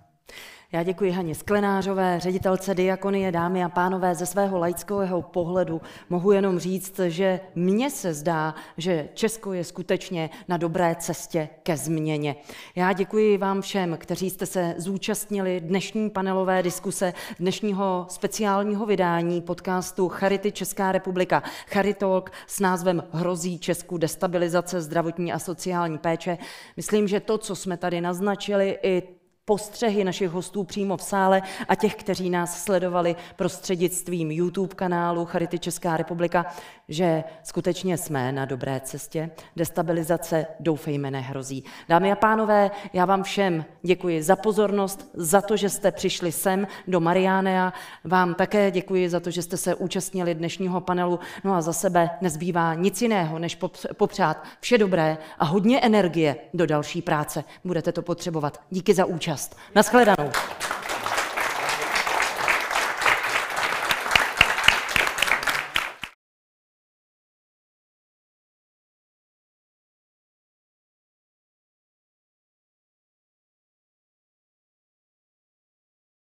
Já 0.73 0.83
děkuji 0.83 1.11
Haně 1.11 1.35
Sklenářové, 1.35 2.21
ředitelce 2.21 2.75
Diakonie, 2.75 3.33
dámy 3.33 3.65
a 3.65 3.69
pánové, 3.69 4.15
ze 4.15 4.27
svého 4.27 4.59
laického 4.59 5.23
pohledu 5.23 5.81
mohu 6.09 6.33
jenom 6.33 6.59
říct, 6.59 7.01
že 7.07 7.41
mně 7.55 7.91
se 7.91 8.15
zdá, 8.15 8.55
že 8.77 9.09
Česko 9.15 9.53
je 9.53 9.65
skutečně 9.65 10.31
na 10.49 10.57
dobré 10.57 10.97
cestě 10.99 11.49
ke 11.63 11.77
změně. 11.77 12.37
Já 12.77 12.93
děkuji 12.93 13.39
vám 13.39 13.63
všem, 13.63 13.97
kteří 14.01 14.31
jste 14.31 14.47
se 14.47 14.75
zúčastnili 14.79 15.61
dnešní 15.61 16.11
panelové 16.11 16.63
diskuse, 16.63 17.15
dnešního 17.39 18.07
speciálního 18.09 18.87
vydání 18.87 19.41
podcastu 19.41 20.09
Charity 20.09 20.53
Česká 20.53 20.93
republika 20.93 21.43
Charitalk 21.67 22.31
s 22.47 22.61
názvem 22.61 23.03
Hrozí 23.13 23.59
Česku 23.59 23.99
destabilizace 23.99 24.81
zdravotní 24.81 25.33
a 25.33 25.39
sociální 25.39 25.99
péče. 25.99 26.39
Myslím, 26.77 27.09
že 27.09 27.21
to, 27.21 27.39
co 27.39 27.57
jsme 27.57 27.77
tady 27.77 28.01
naznačili, 28.01 28.79
i 28.83 29.18
postřehy 29.49 30.05
našich 30.05 30.31
hostů 30.31 30.65
přímo 30.65 30.97
v 30.97 31.03
sále 31.03 31.43
a 31.69 31.75
těch, 31.75 31.95
kteří 31.95 32.31
nás 32.31 32.65
sledovali 32.65 33.17
prostřednictvím 33.37 34.31
YouTube 34.31 34.75
kanálu 34.75 35.25
Charity 35.25 35.59
Česká 35.59 35.97
republika, 35.97 36.47
že 36.89 37.25
skutečně 37.43 37.99
jsme 37.99 38.33
na 38.33 38.45
dobré 38.45 38.81
cestě. 38.81 39.31
Destabilizace 39.57 40.47
doufejme 40.61 41.11
nehrozí. 41.11 41.65
Dámy 41.89 42.13
a 42.13 42.17
pánové, 42.17 42.71
já 42.93 43.05
vám 43.05 43.23
všem 43.23 43.65
děkuji 43.83 44.23
za 44.23 44.37
pozornost, 44.37 45.11
za 45.15 45.41
to, 45.41 45.57
že 45.57 45.71
jste 45.71 45.93
přišli 45.93 46.33
sem 46.33 46.67
do 46.89 47.01
Mariánea. 47.01 47.73
Vám 48.05 48.35
také 48.35 48.71
děkuji 48.71 49.09
za 49.09 49.21
to, 49.21 49.31
že 49.31 49.43
jste 49.43 49.57
se 49.57 49.75
účastnili 49.75 50.35
dnešního 50.35 50.81
panelu. 50.81 51.21
No 51.45 51.55
a 51.55 51.61
za 51.61 51.73
sebe 51.73 52.11
nezbývá 52.21 52.75
nic 52.75 53.03
jiného, 53.03 53.39
než 53.39 53.59
popřát 53.97 54.45
vše 54.61 54.79
dobré 54.79 55.19
a 55.39 55.45
hodně 55.45 55.81
energie 55.81 56.37
do 56.55 56.67
další 56.67 57.03
práce. 57.03 57.45
Budete 57.65 57.93
to 57.93 58.03
potřebovat. 58.03 58.61
Díky 58.71 58.95
za 58.95 59.05
účast 59.05 59.38
účast. 59.39 59.57
Naschledanou. 59.75 60.31